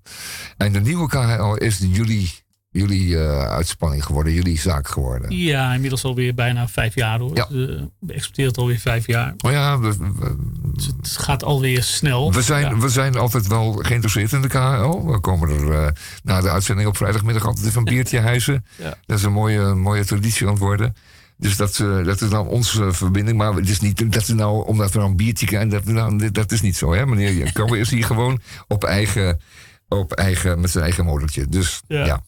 En 0.58 0.72
de 0.72 0.82
nieuwe 0.82 1.08
KHL 1.08 1.54
is 1.54 1.78
jullie, 1.78 2.32
jullie 2.72 3.18
eh, 3.20 3.50
uitspanning 3.52 4.06
geworden, 4.06 4.34
jullie 4.34 4.60
zaak 4.60 4.88
geworden. 4.88 5.38
Ja, 5.38 5.74
inmiddels 5.74 6.04
alweer 6.04 6.34
bijna 6.34 6.68
vijf 6.68 6.96
jaar 6.96 7.20
hoor. 7.20 7.36
Ja. 7.36 7.46
Ja. 7.50 7.88
we 8.00 8.14
exporteert 8.14 8.58
alweer 8.58 8.80
vijf 8.80 9.08
jaar. 9.08 9.34
Oh 9.46 9.52
ja, 9.52 9.80
we, 9.80 9.98
we- 9.98 10.36
Dus 10.74 10.86
het 10.86 11.18
gaat 11.18 11.44
alweer 11.44 11.84
snel. 11.84 12.34
we 12.34 12.42
zijn, 12.42 12.62
Ja. 12.62 12.78
we 12.78 12.90
zijn 12.90 13.16
altijd 13.18 13.48
wel 13.48 13.72
geïnteresseerd 13.74 14.32
in 14.32 14.42
de 14.42 14.48
KHL. 14.48 15.06
We 15.06 15.20
komen 15.20 15.50
er 15.50 15.72
eh, 15.72 15.92
na 16.24 16.42
de 16.42 16.50
uitzending 16.50 16.88
op 16.88 16.98
vrijdagmiddag 16.98 17.46
altijd 17.46 17.66
even 17.66 17.78
een 17.78 17.84
biertje 17.94 18.20
hijsen. 18.30 18.66
Ja. 18.78 18.94
Dat 19.06 19.18
is 19.18 19.24
een 19.24 19.32
mooie, 19.34 19.74
mooie 19.74 20.06
traditie 20.06 20.46
aan 20.46 20.52
het 20.54 20.62
worden. 20.62 20.96
Dus 21.38 21.58
dat, 21.58 21.80
eh, 21.80 22.04
dat 22.06 22.22
is 22.22 22.30
nou 22.30 22.48
onze 22.50 22.92
verbinding. 22.94 23.38
Maar 23.38 23.54
het 23.54 23.70
is 23.70 23.80
niet 23.80 24.12
dat 24.12 24.26
we 24.26 24.34
nou, 24.34 24.66
omdat 24.68 24.92
we 24.92 24.98
nou 24.98 25.10
een 25.10 25.18
biertje 25.18 25.46
krijgen, 25.46 25.70
dat, 25.70 25.86
nou, 25.86 26.32
dat 26.32 26.52
is 26.52 26.62
niet 26.62 26.78
zo. 26.78 26.94
Hè? 26.94 27.06
Meneer 27.06 27.52
Kammer 27.52 27.78
is 27.80 27.90
hier 27.90 28.04
gewoon 28.06 28.40
op 28.68 28.84
eigen, 28.84 29.42
op 29.88 30.12
eigen, 30.14 30.60
met 30.60 30.70
zijn 30.70 30.84
eigen 30.84 31.06
motortje. 31.06 31.46
Dus 31.48 31.82
ja. 31.88 32.24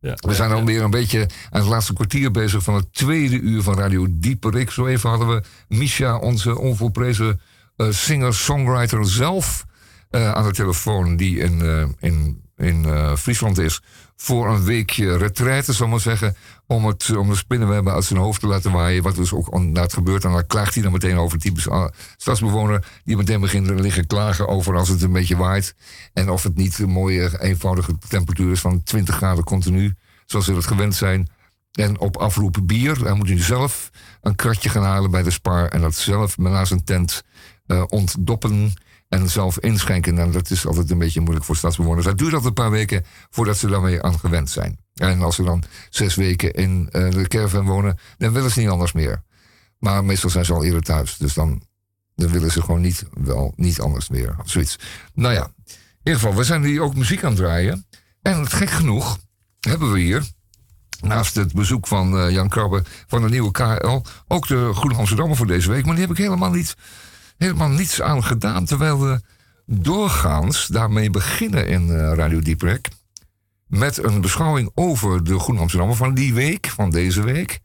Ja. 0.00 0.14
We 0.16 0.34
zijn 0.34 0.50
alweer 0.50 0.82
een 0.82 0.90
beetje 0.90 1.28
aan 1.50 1.60
het 1.60 1.70
laatste 1.70 1.92
kwartier 1.92 2.30
bezig 2.30 2.62
van 2.62 2.74
het 2.74 2.94
tweede 2.94 3.40
uur 3.40 3.62
van 3.62 3.78
Radio 3.78 4.06
Dieperik. 4.10 4.70
Zo 4.70 4.86
even 4.86 5.10
hadden 5.10 5.28
we 5.28 5.42
Misha, 5.68 6.16
onze 6.16 6.58
onvolprezen 6.58 7.40
eh, 7.76 7.86
singer-songwriter 7.90 9.06
zelf, 9.06 9.66
eh, 10.10 10.32
aan 10.32 10.46
de 10.46 10.52
telefoon. 10.52 11.16
Die 11.16 11.38
in, 11.38 11.62
eh, 11.62 12.08
in, 12.08 12.42
in 12.56 12.86
Friesland 13.16 13.58
is 13.58 13.80
voor 14.16 14.48
een 14.48 14.64
weekje 14.64 15.16
retraite, 15.16 15.72
zal 15.72 15.86
ik 15.86 15.92
maar 15.92 16.00
zeggen. 16.00 16.36
Om, 16.70 16.86
het, 16.86 17.16
om 17.16 17.28
de 17.28 17.36
spinnenwebben 17.36 17.92
uit 17.92 18.04
zijn 18.04 18.18
hoofd 18.18 18.40
te 18.40 18.46
laten 18.46 18.72
waaien. 18.72 19.02
Wat 19.02 19.14
dus 19.14 19.32
ook 19.32 19.54
inderdaad 19.54 19.92
gebeurt. 19.92 20.24
En 20.24 20.32
dan 20.32 20.46
klaagt 20.46 20.74
hij 20.74 20.82
dan 20.82 20.92
meteen 20.92 21.16
over 21.16 21.38
typisch 21.38 21.68
ah, 21.68 21.88
stadsbewoner. 22.16 22.86
Die 23.04 23.16
meteen 23.16 23.40
begint 23.40 23.66
te 23.66 23.74
liggen 23.74 24.06
klagen 24.06 24.48
over 24.48 24.76
als 24.76 24.88
het 24.88 25.02
een 25.02 25.12
beetje 25.12 25.36
waait. 25.36 25.74
En 26.12 26.30
of 26.30 26.42
het 26.42 26.56
niet 26.56 26.78
een 26.78 26.90
mooie, 26.90 27.40
eenvoudige 27.40 27.98
temperatuur 28.08 28.52
is 28.52 28.60
van 28.60 28.82
20 28.82 29.16
graden 29.16 29.44
continu. 29.44 29.94
Zoals 30.26 30.46
we 30.46 30.54
dat 30.54 30.66
gewend 30.66 30.94
zijn. 30.94 31.28
En 31.72 31.98
op 31.98 32.16
afroep 32.16 32.58
bier. 32.62 32.98
Dan 32.98 33.16
moet 33.16 33.28
hij 33.28 33.42
zelf 33.42 33.90
een 34.20 34.34
kratje 34.34 34.68
gaan 34.68 34.84
halen 34.84 35.10
bij 35.10 35.22
de 35.22 35.30
Spar. 35.30 35.68
En 35.68 35.80
dat 35.80 35.94
zelf 35.94 36.38
naast 36.38 36.72
een 36.72 36.84
tent 36.84 37.22
eh, 37.66 37.84
ontdoppen. 37.88 38.72
En 39.08 39.28
zelf 39.28 39.58
inschenken. 39.58 40.14
Nou, 40.14 40.32
dat 40.32 40.50
is 40.50 40.66
altijd 40.66 40.90
een 40.90 40.98
beetje 40.98 41.20
moeilijk 41.20 41.44
voor 41.44 41.56
stadsbewoners. 41.56 42.06
Dat 42.06 42.18
duurt 42.18 42.32
altijd 42.32 42.48
een 42.48 42.62
paar 42.62 42.70
weken 42.70 43.04
voordat 43.30 43.56
ze 43.56 43.66
daarmee 43.66 44.02
aan 44.02 44.18
gewend 44.18 44.50
zijn. 44.50 44.78
En 44.94 45.22
als 45.22 45.34
ze 45.34 45.42
dan 45.42 45.62
zes 45.90 46.14
weken 46.14 46.52
in 46.52 46.88
eh, 46.90 47.10
de 47.10 47.28
caravan 47.28 47.66
wonen, 47.66 47.98
dan 48.18 48.32
willen 48.32 48.50
ze 48.50 48.60
niet 48.60 48.68
anders 48.68 48.92
meer. 48.92 49.22
Maar 49.78 50.04
meestal 50.04 50.30
zijn 50.30 50.44
ze 50.44 50.52
al 50.52 50.64
eerder 50.64 50.82
thuis. 50.82 51.16
Dus 51.16 51.34
dan, 51.34 51.62
dan 52.14 52.30
willen 52.30 52.50
ze 52.50 52.60
gewoon 52.62 52.80
niet, 52.80 53.04
wel, 53.12 53.52
niet 53.56 53.80
anders 53.80 54.08
meer. 54.08 54.36
Of 54.38 54.50
zoiets. 54.50 54.78
Nou 55.14 55.34
ja, 55.34 55.52
in 55.66 55.74
ieder 56.02 56.20
geval, 56.20 56.34
we 56.34 56.44
zijn 56.44 56.64
hier 56.64 56.82
ook 56.82 56.94
muziek 56.94 57.24
aan 57.24 57.30
het 57.30 57.38
draaien. 57.38 57.86
En 58.22 58.50
gek 58.50 58.70
genoeg 58.70 59.18
hebben 59.60 59.92
we 59.92 59.98
hier, 59.98 60.26
naast 61.00 61.34
het 61.34 61.52
bezoek 61.52 61.86
van 61.86 62.18
eh, 62.18 62.30
Jan 62.30 62.48
Krabbe 62.48 62.82
van 63.06 63.22
de 63.22 63.28
nieuwe 63.28 63.50
KL, 63.50 64.02
ook 64.26 64.46
de 64.46 64.70
Groene 64.74 64.96
Amsterdammer 64.96 65.36
voor 65.36 65.46
deze 65.46 65.70
week. 65.70 65.84
Maar 65.84 65.94
die 65.94 66.06
heb 66.06 66.16
ik 66.16 66.22
helemaal, 66.22 66.50
niet, 66.50 66.76
helemaal 67.38 67.68
niets 67.68 68.02
aan 68.02 68.24
gedaan. 68.24 68.64
Terwijl 68.64 69.00
we 69.00 69.20
doorgaans 69.66 70.66
daarmee 70.66 71.10
beginnen 71.10 71.68
in 71.68 71.90
eh, 71.90 72.12
Radio 72.14 72.40
Dieprek. 72.40 72.88
Met 73.66 74.04
een 74.04 74.20
beschouwing 74.20 74.70
over 74.74 75.24
de 75.24 75.38
Groene 75.38 75.60
Amsterdammer 75.60 75.96
van 75.96 76.14
die 76.14 76.34
week, 76.34 76.66
van 76.66 76.90
deze 76.90 77.22
week. 77.22 77.60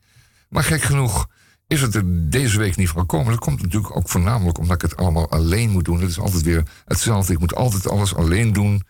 Maar 0.49 0.63
gek 0.63 0.81
genoeg 0.81 1.27
is 1.67 1.81
het 1.81 1.95
er 1.95 2.29
deze 2.29 2.57
week 2.57 2.75
niet 2.75 2.89
van 2.89 3.01
gekomen. 3.01 3.31
Dat 3.31 3.39
komt 3.39 3.61
natuurlijk 3.61 3.95
ook 3.95 4.09
voornamelijk 4.09 4.57
omdat 4.57 4.75
ik 4.75 4.89
het 4.89 4.97
allemaal 4.97 5.29
alleen 5.29 5.69
moet 5.69 5.85
doen. 5.85 5.99
Het 5.99 6.09
is 6.09 6.19
altijd 6.19 6.43
weer 6.43 6.63
hetzelfde. 6.85 7.33
Ik 7.33 7.39
moet 7.39 7.55
altijd 7.55 7.87
alles 7.89 8.15
alleen 8.15 8.53
doen. 8.53 8.81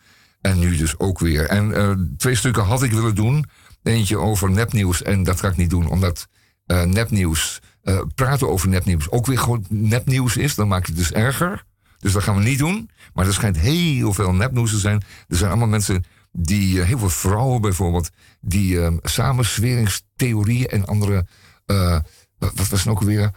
En 0.41 0.59
nu 0.59 0.77
dus 0.77 0.99
ook 0.99 1.19
weer. 1.19 1.47
En 1.47 1.75
eh, 1.75 1.91
twee 2.17 2.35
stukken 2.35 2.63
had 2.63 2.83
ik 2.83 2.91
willen 2.91 3.15
doen. 3.15 3.45
Eentje 3.83 4.17
over 4.17 4.51
nepnieuws. 4.51 5.01
En 5.01 5.23
dat 5.23 5.39
ga 5.39 5.47
ik 5.47 5.57
niet 5.57 5.69
doen, 5.69 5.89
omdat 5.89 6.27
eh, 6.65 6.83
nepnieuws 6.83 7.59
eh, 7.83 8.01
praten 8.15 8.49
over 8.49 8.69
nepnieuws 8.69 9.11
ook 9.11 9.25
weer 9.25 9.39
gewoon 9.39 9.65
nepnieuws 9.69 10.37
is, 10.37 10.55
dan 10.55 10.67
maak 10.67 10.85
je 10.85 10.91
het 10.91 11.01
dus 11.01 11.11
erger. 11.11 11.63
Dus 11.99 12.11
dat 12.11 12.23
gaan 12.23 12.37
we 12.37 12.43
niet 12.43 12.59
doen. 12.59 12.89
Maar 13.13 13.25
er 13.25 13.33
schijnt 13.33 13.57
heel 13.57 14.13
veel 14.13 14.33
nepnieuws 14.33 14.71
te 14.71 14.77
zijn. 14.77 15.03
Er 15.27 15.35
zijn 15.35 15.49
allemaal 15.49 15.67
mensen 15.67 16.03
die, 16.31 16.81
eh, 16.81 16.87
heel 16.87 16.97
veel 16.97 17.09
vrouwen 17.09 17.61
bijvoorbeeld, 17.61 18.09
die 18.41 18.81
eh, 18.81 18.93
samensweringstheorieën 19.01 20.67
en 20.67 20.85
andere, 20.85 21.25
eh, 21.65 21.99
wat 22.37 22.67
was 22.69 22.79
het 22.83 22.87
ook 22.87 23.01
weer, 23.01 23.31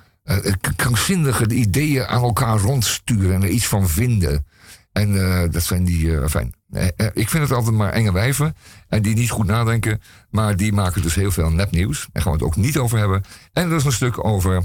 krankzinnige 0.77 1.55
ideeën 1.55 2.06
aan 2.06 2.23
elkaar 2.23 2.59
rondsturen 2.59 3.35
en 3.35 3.43
er 3.43 3.48
iets 3.48 3.66
van 3.66 3.89
vinden. 3.89 4.47
En 4.97 5.43
eh, 5.43 5.51
dat 5.51 5.62
zijn 5.62 5.85
die, 5.85 6.18
eh 6.18 6.28
fijn. 6.28 6.55
ik 7.12 7.28
vind 7.28 7.43
het 7.43 7.52
altijd 7.52 7.74
maar 7.74 7.93
enge 7.93 8.12
wijven. 8.12 8.56
En 8.89 9.02
die 9.02 9.14
niet 9.14 9.31
goed 9.31 9.47
nadenken. 9.47 10.01
Maar 10.31 10.56
die 10.56 10.73
maken 10.73 11.02
dus 11.02 11.14
heel 11.14 11.31
veel 11.31 11.51
nepnieuws. 11.51 12.09
Daar 12.12 12.23
gaan 12.23 12.32
we 12.32 12.39
het 12.39 12.47
ook 12.47 12.56
niet 12.56 12.78
over 12.78 12.98
hebben. 12.98 13.24
En 13.52 13.70
er 13.70 13.77
is 13.77 13.85
een 13.85 13.93
stuk 13.93 14.24
over 14.24 14.56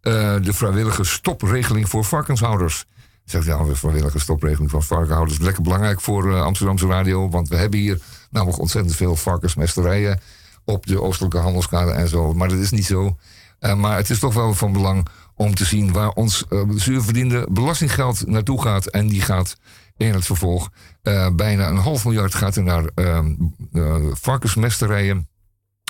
eh, 0.00 0.36
de 0.42 0.52
vrijwillige 0.52 1.04
stopregeling 1.04 1.88
voor 1.88 2.04
varkenshouders. 2.04 2.84
Zegt 3.24 3.44
ja, 3.44 3.64
de 3.64 3.76
vrijwillige 3.76 4.18
stopregeling 4.18 4.70
voor 4.70 4.82
varkenshouders. 4.82 5.38
Lekker 5.38 5.62
belangrijk 5.62 6.00
voor 6.00 6.34
eh, 6.34 6.42
Amsterdamse 6.42 6.86
radio. 6.86 7.28
Want 7.28 7.48
we 7.48 7.56
hebben 7.56 7.78
hier 7.80 8.00
namelijk 8.30 8.60
ontzettend 8.60 8.96
veel 8.96 9.16
varkensmesterijen. 9.16 10.20
Op 10.64 10.86
de 10.86 11.02
Oostelijke 11.02 11.38
Handelskade 11.38 11.90
en 11.90 12.08
zo. 12.08 12.34
Maar 12.34 12.48
dat 12.48 12.58
is 12.58 12.70
niet 12.70 12.86
zo. 12.86 13.16
Eh, 13.58 13.74
maar 13.74 13.96
het 13.96 14.10
is 14.10 14.18
toch 14.18 14.34
wel 14.34 14.54
van 14.54 14.72
belang 14.72 15.06
om 15.34 15.54
te 15.54 15.64
zien 15.64 15.92
waar 15.92 16.10
ons 16.10 16.44
eh, 16.48 16.62
zuurverdiende 16.74 17.46
belastinggeld 17.50 18.26
naartoe 18.26 18.62
gaat. 18.62 18.86
En 18.86 19.06
die 19.06 19.20
gaat 19.20 19.56
in 19.96 20.14
het 20.14 20.24
vervolg 20.24 20.70
eh, 21.02 21.34
bijna 21.34 21.68
een 21.68 21.76
half 21.76 22.04
miljard 22.04 22.34
gaat 22.34 22.56
er 22.56 22.62
naar 22.62 22.84
ehm, 22.94 23.34
eh, 23.72 23.96
varkensmesterijen, 24.12 25.28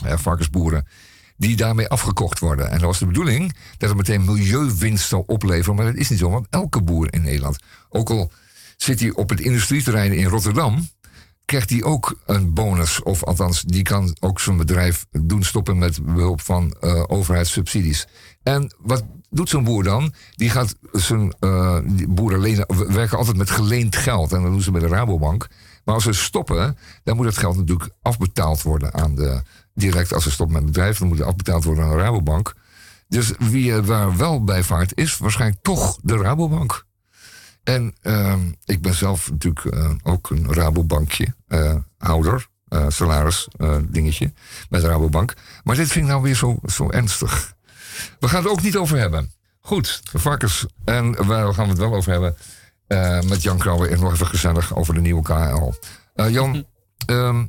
varkensboeren, 0.05 0.87
die 1.37 1.57
daarmee 1.57 1.89
afgekocht 1.89 2.39
worden. 2.39 2.67
En 2.67 2.73
dat 2.73 2.87
was 2.87 2.99
de 2.99 3.07
bedoeling 3.07 3.57
dat 3.79 3.89
het 3.89 3.99
meteen 3.99 4.25
milieuwinst 4.25 5.09
zou 5.09 5.23
opleveren. 5.27 5.75
Maar 5.75 5.85
dat 5.85 5.95
is 5.95 6.09
niet 6.09 6.19
zo, 6.19 6.31
want 6.31 6.47
elke 6.51 6.83
boer 6.83 7.13
in 7.13 7.23
Nederland, 7.23 7.59
ook 7.89 8.11
al 8.11 8.33
zit 8.77 9.01
hij 9.01 9.11
op 9.11 9.29
het 9.29 9.41
industrieterrein 9.41 10.13
in 10.13 10.27
Rotterdam, 10.27 10.89
krijgt 11.45 11.71
hij 11.71 11.83
ook 11.83 12.21
een 12.27 12.55
bonus. 12.55 13.03
Of 13.03 13.25
althans, 13.25 13.63
die 13.63 13.83
kan 13.83 14.17
ook 14.21 14.41
zijn 14.41 14.57
bedrijf 14.57 15.07
doen 15.11 15.43
stoppen 15.43 15.79
met 15.79 16.05
behulp 16.05 16.41
van 16.41 16.83
overheidssubsidies. 17.09 18.07
En 18.43 18.75
wat 18.79 19.05
doet 19.33 19.49
zo'n 19.49 19.65
boer 19.65 19.85
dan? 19.85 20.15
Die 20.35 20.51
gaat 20.51 20.75
zijn 20.93 21.35
eh, 21.41 21.79
boeren 22.09 22.41
lenen, 22.41 22.67
werken 22.93 23.19
altijd 23.19 23.37
met 23.37 23.51
geleend 23.51 23.97
geld. 23.97 24.33
En 24.33 24.43
dat 24.43 24.51
doen 24.51 24.63
ze 24.63 24.71
bij 24.71 24.81
de 24.81 24.89
Rabobank. 24.89 25.49
Maar 25.85 25.95
als 25.95 26.05
ze 26.05 26.13
stoppen, 26.13 26.77
dan 27.05 27.17
moet 27.17 27.25
dat 27.25 27.37
geld 27.37 27.57
natuurlijk 27.57 27.91
afbetaald 28.03 28.63
worden 28.63 28.95
aan 28.95 29.15
de. 29.15 29.43
Direct 29.75 30.13
als 30.15 30.23
ze 30.23 30.31
stoppen 30.31 30.55
met 30.55 30.65
het 30.65 30.73
bedrijf, 30.73 30.99
dan 30.99 31.09
moet 31.09 31.19
het 31.19 31.27
afbetaald 31.27 31.65
worden 31.65 31.85
aan 31.85 31.91
de 31.91 31.97
Rabobank. 31.97 32.55
Dus 33.09 33.33
wie 33.39 33.73
er 33.73 33.85
waar 33.85 34.17
wel 34.17 34.45
bij 34.45 34.63
vaart, 34.63 34.97
is 34.97 35.19
waarschijnlijk 35.19 35.63
toch 35.63 35.99
de 36.03 36.17
Rabobank. 36.17 36.87
En 37.63 37.95
ehm, 38.01 38.41
ik 38.65 38.83
ben 38.83 38.95
zelf 38.95 39.31
natuurlijk 39.31 39.65
eh, 39.65 39.91
ook 40.03 40.31
een 40.31 40.53
Rabobankje 40.53 41.35
eh, 41.49 41.75
houder, 41.99 42.49
eh, 42.73 42.85
salaris 42.89 43.49
eh, 43.57 43.77
dingetje 43.89 44.33
bij 44.69 44.81
de 44.81 44.87
Rabobank. 44.87 45.35
Maar 45.65 45.77
dit 45.77 45.89
vind 45.89 46.05
ik 46.05 46.11
nou 46.11 46.23
weer 46.23 46.35
zo, 46.35 46.59
zo 46.67 46.91
ernstig. 46.91 47.55
We 48.21 48.29
gaan 48.29 48.43
het 48.43 48.53
ook 48.53 48.63
niet 48.63 48.77
over 48.77 48.99
hebben. 48.99 49.33
Goed, 49.61 50.03
varkens. 50.13 50.67
En 50.85 51.27
waar 51.27 51.55
gaan 51.55 51.65
we 51.65 51.71
het 51.71 51.79
wel 51.79 51.95
over 51.95 52.13
hebben? 52.13 52.37
Eh, 52.87 53.21
met 53.21 53.43
Jan 53.43 53.59
Krauwe 53.59 53.89
en 53.89 54.01
nog 54.01 54.13
even 54.13 54.27
gezellig 54.27 54.75
over 54.77 54.95
de 54.95 55.01
nieuwe 55.01 55.23
KL. 55.23 55.73
Eh, 56.15 56.31
Jan, 56.31 56.65
ehm, 57.07 57.45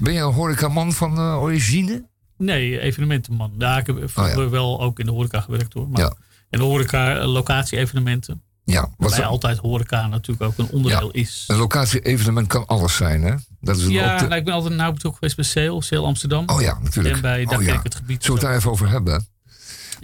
ben 0.00 0.12
je 0.12 0.20
een 0.20 0.32
horecaman 0.32 0.92
van 0.92 1.16
eh, 1.18 1.42
origine? 1.42 2.04
Nee, 2.36 2.80
evenementenman. 2.80 3.52
Ja, 3.58 3.78
ik 3.78 3.86
heb 3.86 3.96
vroeger 4.04 4.50
wel 4.50 4.80
ook 4.80 4.98
in 4.98 5.06
de 5.06 5.12
horeca 5.12 5.40
gewerkt 5.40 5.72
hoor. 5.72 5.88
Maar 5.88 6.00
Ja. 6.00 6.14
In 6.50 6.58
de 6.58 6.64
horeca, 6.64 7.26
locatie-evenementen. 7.26 8.42
Ja, 8.64 8.88
wat 8.96 9.12
zo- 9.12 9.22
altijd 9.22 9.58
horeca 9.58 10.06
natuurlijk 10.06 10.42
ook 10.42 10.58
een 10.58 10.68
onderdeel 10.74 11.10
is. 11.10 11.44
Een 11.46 11.56
locatie-evenement 11.56 12.46
kan 12.46 12.66
alles 12.66 12.96
zijn, 12.96 13.22
hè? 13.22 13.34
Dat 13.60 13.76
is 13.76 13.84
een 13.84 13.90
Ja, 13.90 14.20
nou, 14.22 14.34
ik 14.34 14.44
ben 14.44 14.54
altijd 14.54 14.74
nauw 14.74 14.92
betrokken 14.92 15.20
geweest 15.30 15.54
bij 15.54 15.64
Sale, 15.64 15.82
Sale 15.82 16.06
Amsterdam. 16.06 16.44
Oh 16.48 16.60
ja, 16.60 16.78
natuurlijk. 16.82 17.14
En 17.14 17.20
bij 17.20 17.42
oh, 17.44 17.50
daar 17.50 17.62
ja. 17.62 17.74
ik 17.74 17.82
het 17.82 17.94
gebied. 17.94 18.24
Zullen 18.24 18.40
we 18.40 18.46
het 18.46 18.50
daar 18.52 18.58
even 18.60 18.70
over 18.70 18.88
hebben? 18.88 19.26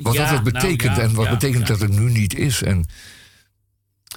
Wat 0.02 0.14
Ja, 0.14 0.30
dat 0.30 0.30
nou, 0.30 0.52
betekent 0.52 0.96
ja, 0.96 1.02
en 1.02 1.14
wat 1.14 1.24
ja, 1.24 1.30
betekent 1.30 1.66
dat 1.66 1.80
het 1.80 1.90
nu 1.90 2.10
niet 2.10 2.34
is. 2.34 2.62
En 2.62 2.86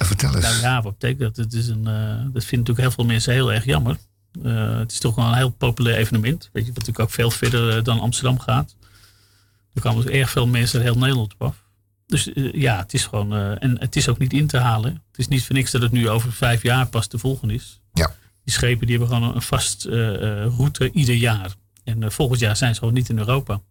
vertel 0.06 0.36
eens. 0.36 0.44
Nou 0.44 0.62
ja, 0.62 0.82
wat 0.82 0.98
betekent 0.98 1.36
dat? 1.36 1.46
Het 1.46 1.54
is 1.54 1.68
een, 1.68 1.88
eh, 1.88 2.34
dat 2.34 2.46
vinden 2.46 2.60
natuurlijk 2.60 2.80
heel 2.80 2.92
veel 2.92 3.06
mensen 3.06 3.34
heel 3.34 3.54
erg 3.54 3.66
jammer. 3.66 3.98
Eh, 4.44 4.78
het 4.78 4.92
is 4.92 5.00
toch 5.00 5.16
wel 5.16 5.26
een 5.26 5.34
heel 5.34 5.50
populair 5.50 5.98
evenement. 5.98 6.50
Weet 6.54 6.66
je, 6.66 6.74
wat 6.74 6.80
natuurlijk 6.80 7.00
ook 7.00 7.16
veel 7.16 7.32
verder 7.32 7.78
eh, 7.78 7.84
dan 7.84 8.00
Amsterdam 8.00 8.40
gaat. 8.40 8.76
Er 9.74 9.82
komen 9.82 10.06
dus 10.06 10.14
erg 10.14 10.30
veel 10.30 10.48
mensen 10.48 10.80
uit 10.80 10.90
heel 10.90 11.00
Nederland 11.00 11.34
op 11.34 11.42
af. 11.42 11.64
Dus 12.06 12.30
ja, 12.54 12.78
het 12.78 12.94
is 12.94 13.06
gewoon. 13.06 13.34
en 13.34 13.80
het 13.80 13.96
is 13.96 14.10
ook 14.10 14.18
niet 14.18 14.34
in 14.34 14.48
te 14.48 14.58
halen. 14.58 14.92
Het 14.92 15.20
is 15.20 15.28
niet 15.28 15.46
voor 15.46 15.56
niks 15.56 15.72
dat 15.72 15.82
het 15.82 15.92
nu 15.92 16.10
over 16.10 16.34
vijf 16.34 16.64
jaar 16.64 16.88
pas 16.88 17.08
te 17.08 17.18
volgen 17.18 17.50
is. 17.50 17.82
Ja. 17.94 18.16
Die 18.44 18.54
schepen 18.54 18.88
die 18.88 18.98
hebben 18.98 19.16
gewoon 19.16 19.36
een 19.36 19.42
vast 19.42 19.84
route 20.58 20.92
ieder 20.92 21.16
jaar. 21.16 21.56
En 21.84 22.12
volgend 22.12 22.40
jaar 22.40 22.56
zijn 22.56 22.74
ze 22.74 22.80
gewoon 22.80 22.94
niet 22.94 23.10
in 23.10 23.18
Europa. 23.18 23.62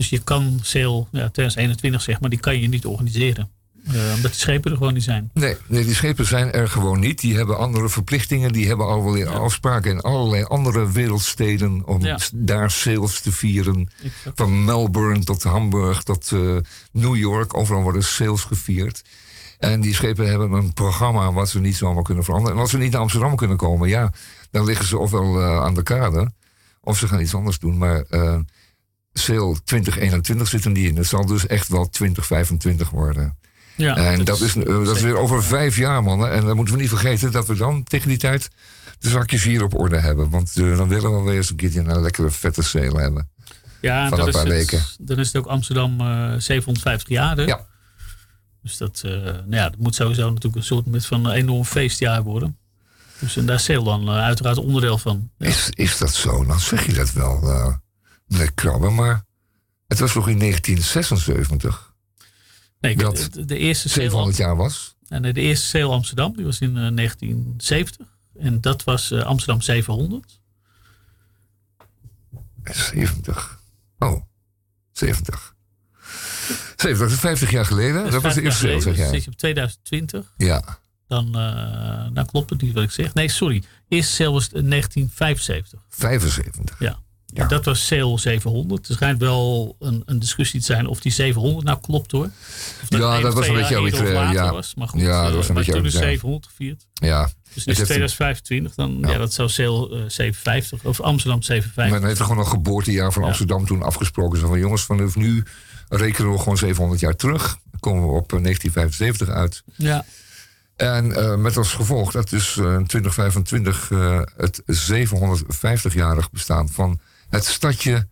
Ja. 0.00 0.06
Dus 0.06 0.08
je 0.08 0.18
kan 0.24 0.58
Sail 0.62 1.08
ja, 1.12 1.28
2021 1.28 2.02
zeg 2.02 2.20
maar, 2.20 2.30
die 2.30 2.40
kan 2.40 2.60
je 2.60 2.68
niet 2.68 2.84
organiseren. 2.84 3.48
Eh, 3.86 3.94
omdat 4.14 4.30
die 4.30 4.40
schepen 4.40 4.70
er 4.70 4.76
gewoon 4.76 4.94
niet 4.94 5.02
zijn. 5.02 5.30
Nee, 5.34 5.56
nee, 5.66 5.84
die 5.84 5.94
schepen 5.94 6.26
zijn 6.26 6.52
er 6.52 6.68
gewoon 6.68 7.00
niet. 7.00 7.20
Die 7.20 7.36
hebben 7.36 7.58
andere 7.58 7.88
verplichtingen. 7.88 8.52
Die 8.52 8.66
hebben 8.66 8.86
alweer 8.86 9.28
afspraken 9.28 9.90
in 9.90 10.00
allerlei 10.00 10.44
andere 10.44 10.92
wereldsteden. 10.92 11.86
om 11.86 12.04
Ja. 12.04 12.18
daar 12.34 12.70
sales 12.70 13.20
te 13.20 13.32
vieren. 13.32 13.88
Van 14.34 14.64
Melbourne 14.64 15.24
tot 15.24 15.42
Hamburg 15.42 16.02
tot 16.02 16.32
eh, 16.32 16.56
New 16.92 17.16
York. 17.16 17.56
Overal 17.56 17.82
worden 17.82 18.04
sales 18.04 18.44
gevierd. 18.44 19.02
En 19.58 19.80
die 19.80 19.94
schepen 19.94 20.28
hebben 20.28 20.52
een 20.52 20.72
programma 20.72 21.32
wat 21.32 21.48
ze 21.48 21.60
niet 21.60 21.76
zomaar 21.76 22.02
kunnen 22.02 22.24
veranderen. 22.24 22.54
En 22.56 22.62
als 22.62 22.70
ze 22.70 22.78
niet 22.78 22.92
naar 22.92 23.00
Amsterdam 23.00 23.36
kunnen 23.36 23.56
komen, 23.56 23.88
ja, 23.88 24.12
dan 24.50 24.64
liggen 24.64 24.86
ze 24.86 24.98
ofwel 24.98 25.40
eh, 25.40 25.62
aan 25.62 25.74
de 25.74 25.82
kade. 25.82 26.32
Of 26.82 26.98
ze 26.98 27.08
gaan 27.08 27.20
iets 27.20 27.34
anders 27.34 27.58
doen. 27.58 27.78
Maar 27.78 28.04
sale 29.12 29.56
2021 29.64 30.48
zit 30.48 30.64
er 30.64 30.70
niet 30.70 30.84
in. 30.90 30.96
Het 30.96 31.06
zal 31.06 31.26
dus 31.26 31.46
echt 31.46 31.68
wel 31.68 31.88
2025 31.88 32.90
worden. 32.90 33.38
Ja, 33.76 33.96
en 33.96 34.24
dat 34.24 34.40
is- 34.40 34.56
eh, 34.56 34.64
dat 34.84 34.96
is 34.96 35.02
weer 35.02 35.16
over 35.16 35.44
vijf 35.44 35.76
jaar, 35.76 36.02
mannen. 36.02 36.30
En 36.32 36.44
dan 36.46 36.56
moeten 36.56 36.74
we 36.74 36.80
niet 36.80 36.90
vergeten 36.90 37.32
dat 37.32 37.46
we 37.46 37.54
dan 37.56 37.82
tegen 37.84 38.08
die 38.08 38.18
tijd 38.18 38.48
de 38.98 39.08
zakjes 39.08 39.42
hier 39.44 39.62
op 39.62 39.74
orde 39.78 39.98
hebben. 39.98 40.30
Want 40.30 40.56
eh, 40.56 40.76
dan 40.76 40.88
willen 40.88 41.16
we 41.16 41.22
weer 41.22 41.36
eens 41.36 41.50
een 41.50 41.56
keertje 41.56 41.80
een 41.80 42.00
lekkere 42.00 42.30
vette 42.30 42.62
sale 42.62 43.00
hebben. 43.00 43.28
Ja, 43.80 44.08
Van 44.08 44.18
dat 44.18 44.26
een 44.26 44.32
is 44.34 44.38
het, 44.40 44.48
weken. 44.48 44.82
Dan 44.98 45.18
is 45.18 45.26
het 45.26 45.36
ook 45.36 45.46
Amsterdam 45.46 46.00
eh 46.00 46.34
750 46.38 47.08
jaar. 47.08 47.36
Hè? 47.36 47.42
Ja. 47.42 47.66
Dus 48.62 48.76
dat, 48.76 49.00
eh, 49.04 49.10
nou 49.12 49.44
ja, 49.50 49.68
dat 49.68 49.78
moet 49.78 49.94
sowieso 49.94 50.26
natuurlijk 50.28 50.56
een 50.56 50.62
soort 50.62 50.86
met 50.86 51.06
van 51.06 51.24
een 51.26 51.32
enorm 51.32 51.64
feestjaar 51.64 52.22
worden. 52.22 52.58
Dus 53.18 53.36
en 53.36 53.46
daar 53.46 53.56
is 53.56 53.66
dan 53.66 54.08
eh, 54.08 54.14
uiteraard 54.16 54.58
onderdeel 54.58 54.98
van. 54.98 55.30
Ja. 55.38 55.46
Is, 55.46 55.68
is 55.70 55.98
dat 55.98 56.14
zo? 56.14 56.44
Dan 56.44 56.60
zeg 56.60 56.86
je 56.86 56.92
dat 56.92 57.12
wel, 57.12 57.40
eh 58.30 58.36
meneer 58.38 58.52
Krabbe. 58.52 58.90
Maar 58.90 59.24
het 59.86 59.98
was 59.98 60.14
nog 60.14 60.28
in 60.28 60.38
1976 60.38 61.88
Nee, 62.80 62.96
dat 62.96 63.28
de, 63.32 63.44
de 63.44 63.56
eerste 63.56 63.88
Sail 63.88 64.10
700 64.10 64.36
jaar 64.36 64.56
was. 64.56 64.96
En 65.08 65.24
eh, 65.24 65.34
de 65.34 65.40
eerste 65.40 65.66
Sail 65.66 65.92
Amsterdam, 65.92 66.36
die 66.36 66.44
was 66.44 66.60
in 66.60 66.76
eh, 66.76 66.94
1970. 66.94 68.06
En 68.38 68.60
dat 68.60 68.84
was 68.84 69.10
eh, 69.10 69.22
Amsterdam 69.22 69.60
700. 69.60 70.40
70. 72.64 73.60
Oh, 73.98 74.22
70. 74.92 75.54
70, 76.76 76.98
dat 76.98 77.10
is 77.10 77.18
50 77.18 77.50
jaar 77.50 77.66
geleden. 77.66 78.10
Dat, 78.10 78.22
was 78.22 78.34
de 78.34 78.40
50 78.40 78.42
eerste 78.42 78.66
sale, 78.66 78.80
zeg 78.80 78.96
jij. 78.96 79.08
Zit 79.08 79.24
je 79.24 79.30
op 79.30 79.36
2020. 79.36 80.34
Ja. 80.36 80.78
Dan, 81.06 81.38
eh, 81.38 82.06
dan 82.12 82.26
klopt 82.26 82.50
het 82.50 82.62
niet 82.62 82.74
wat 82.74 82.82
ik 82.82 82.90
zeg. 82.90 83.14
Nee, 83.14 83.28
sorry. 83.28 83.62
Eerste 83.88 84.12
Sail 84.12 84.32
was 84.32 84.48
in 84.48 84.68
1975. 84.68 85.80
75. 85.88 86.78
Ja. 86.78 86.98
En 87.32 87.48
dat 87.48 87.64
was 87.64 87.86
Sail 87.86 88.18
700. 88.18 88.88
Er 88.88 88.94
schijnt 88.94 89.20
wel 89.20 89.76
een, 89.78 90.02
een 90.04 90.18
discussie 90.18 90.60
te 90.60 90.66
zijn 90.66 90.86
of 90.86 91.00
die 91.00 91.12
700 91.12 91.64
nou 91.64 91.78
klopt 91.80 92.10
hoor. 92.10 92.30
Ja, 92.88 93.20
dat 93.20 93.34
was 93.34 93.48
een 93.48 93.54
beetje 93.54 93.76
arbitrair, 93.76 94.32
ja. 94.32 94.52
Was. 94.52 94.74
Maar 94.74 94.88
goed, 94.88 95.00
Ja, 95.00 95.22
dat 95.22 95.30
eh, 95.30 95.36
was 95.36 95.48
een 95.48 95.54
beetje 95.54 95.72
toen 95.72 95.84
is 95.84 95.94
arbitrair. 95.94 96.12
700 96.12 96.46
gevierd. 96.46 96.86
Ja. 96.94 97.30
Dus 97.54 97.56
is 97.56 97.64
heeft 97.64 97.78
2025, 97.78 98.74
dan 98.74 98.98
ja. 99.00 99.18
dat 99.18 99.32
zou 99.32 99.48
Sail 99.48 99.90
eh, 99.90 100.02
750 100.08 100.84
of 100.84 101.00
Amsterdam 101.00 101.42
750. 101.42 102.00
Men 102.00 102.08
heeft 102.08 102.20
er 102.20 102.26
gewoon 102.26 102.44
een 102.44 102.50
geboortejaar 102.50 103.12
van 103.12 103.22
Amsterdam 103.22 103.66
toen 103.66 103.82
afgesproken. 103.82 104.38
Zo 104.38 104.48
van 104.48 104.58
jongens, 104.58 104.82
vanaf 104.82 105.16
nu 105.16 105.44
rekenen 105.88 106.32
we 106.32 106.38
gewoon 106.38 106.58
700 106.58 107.00
jaar 107.00 107.16
terug. 107.16 107.58
Dan 107.70 107.80
komen 107.80 108.02
we 108.02 108.14
op 108.14 108.32
eh, 108.32 108.42
1975 108.42 109.28
uit. 109.28 109.62
Ja. 109.76 110.04
En 110.80 111.12
eh, 111.12 111.36
met 111.36 111.56
als 111.56 111.72
gevolg 111.72 112.12
dat 112.12 112.30
dus 112.30 112.56
eh, 112.56 112.64
in 112.64 112.86
2025 112.86 113.90
eh, 113.90 114.20
het 114.36 114.62
750-jarig 114.62 116.30
bestaan 116.30 116.68
van 116.68 117.00
het 117.30 117.44
stadje, 117.44 118.08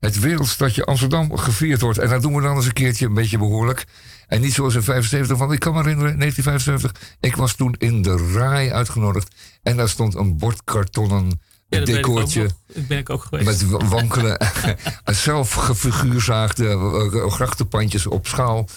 het 0.00 0.18
wereldstadje 0.18 0.84
Amsterdam 0.84 1.36
gevierd 1.36 1.80
wordt. 1.80 1.98
En 1.98 2.08
dat 2.08 2.22
doen 2.22 2.34
we 2.34 2.42
dan 2.42 2.56
eens 2.56 2.66
een 2.66 2.72
keertje 2.72 3.06
een 3.06 3.14
beetje 3.14 3.38
behoorlijk. 3.38 3.84
En 4.26 4.40
niet 4.40 4.52
zoals 4.52 4.74
in 4.74 4.82
75, 4.82 5.38
want 5.38 5.52
ik 5.52 5.58
kan 5.60 5.72
me 5.72 5.78
herinneren, 5.82 6.18
1975, 6.18 7.16
ik 7.20 7.36
was 7.36 7.54
toen 7.54 7.74
in 7.78 8.02
de 8.02 8.30
RAI 8.34 8.72
uitgenodigd. 8.72 9.34
En 9.62 9.76
daar 9.76 9.88
stond 9.88 10.14
een 10.14 10.36
bord 10.36 10.64
kartonnen 10.64 11.40
Ja, 11.68 11.84
decoortje. 11.84 12.42
nog. 12.42 12.52
Ik 12.66 12.86
ben 12.86 12.98
ik 12.98 13.10
ook 13.10 13.22
geweest. 13.22 13.46
Met 13.46 13.70
wa- 13.70 13.86
wankele, 13.88 14.40
zelf 15.04 15.52
gefiguurzaagde 15.52 16.68
eh, 16.68 17.30
grachtenpandjes 17.32 18.06
op 18.06 18.26
schaal. 18.26 18.68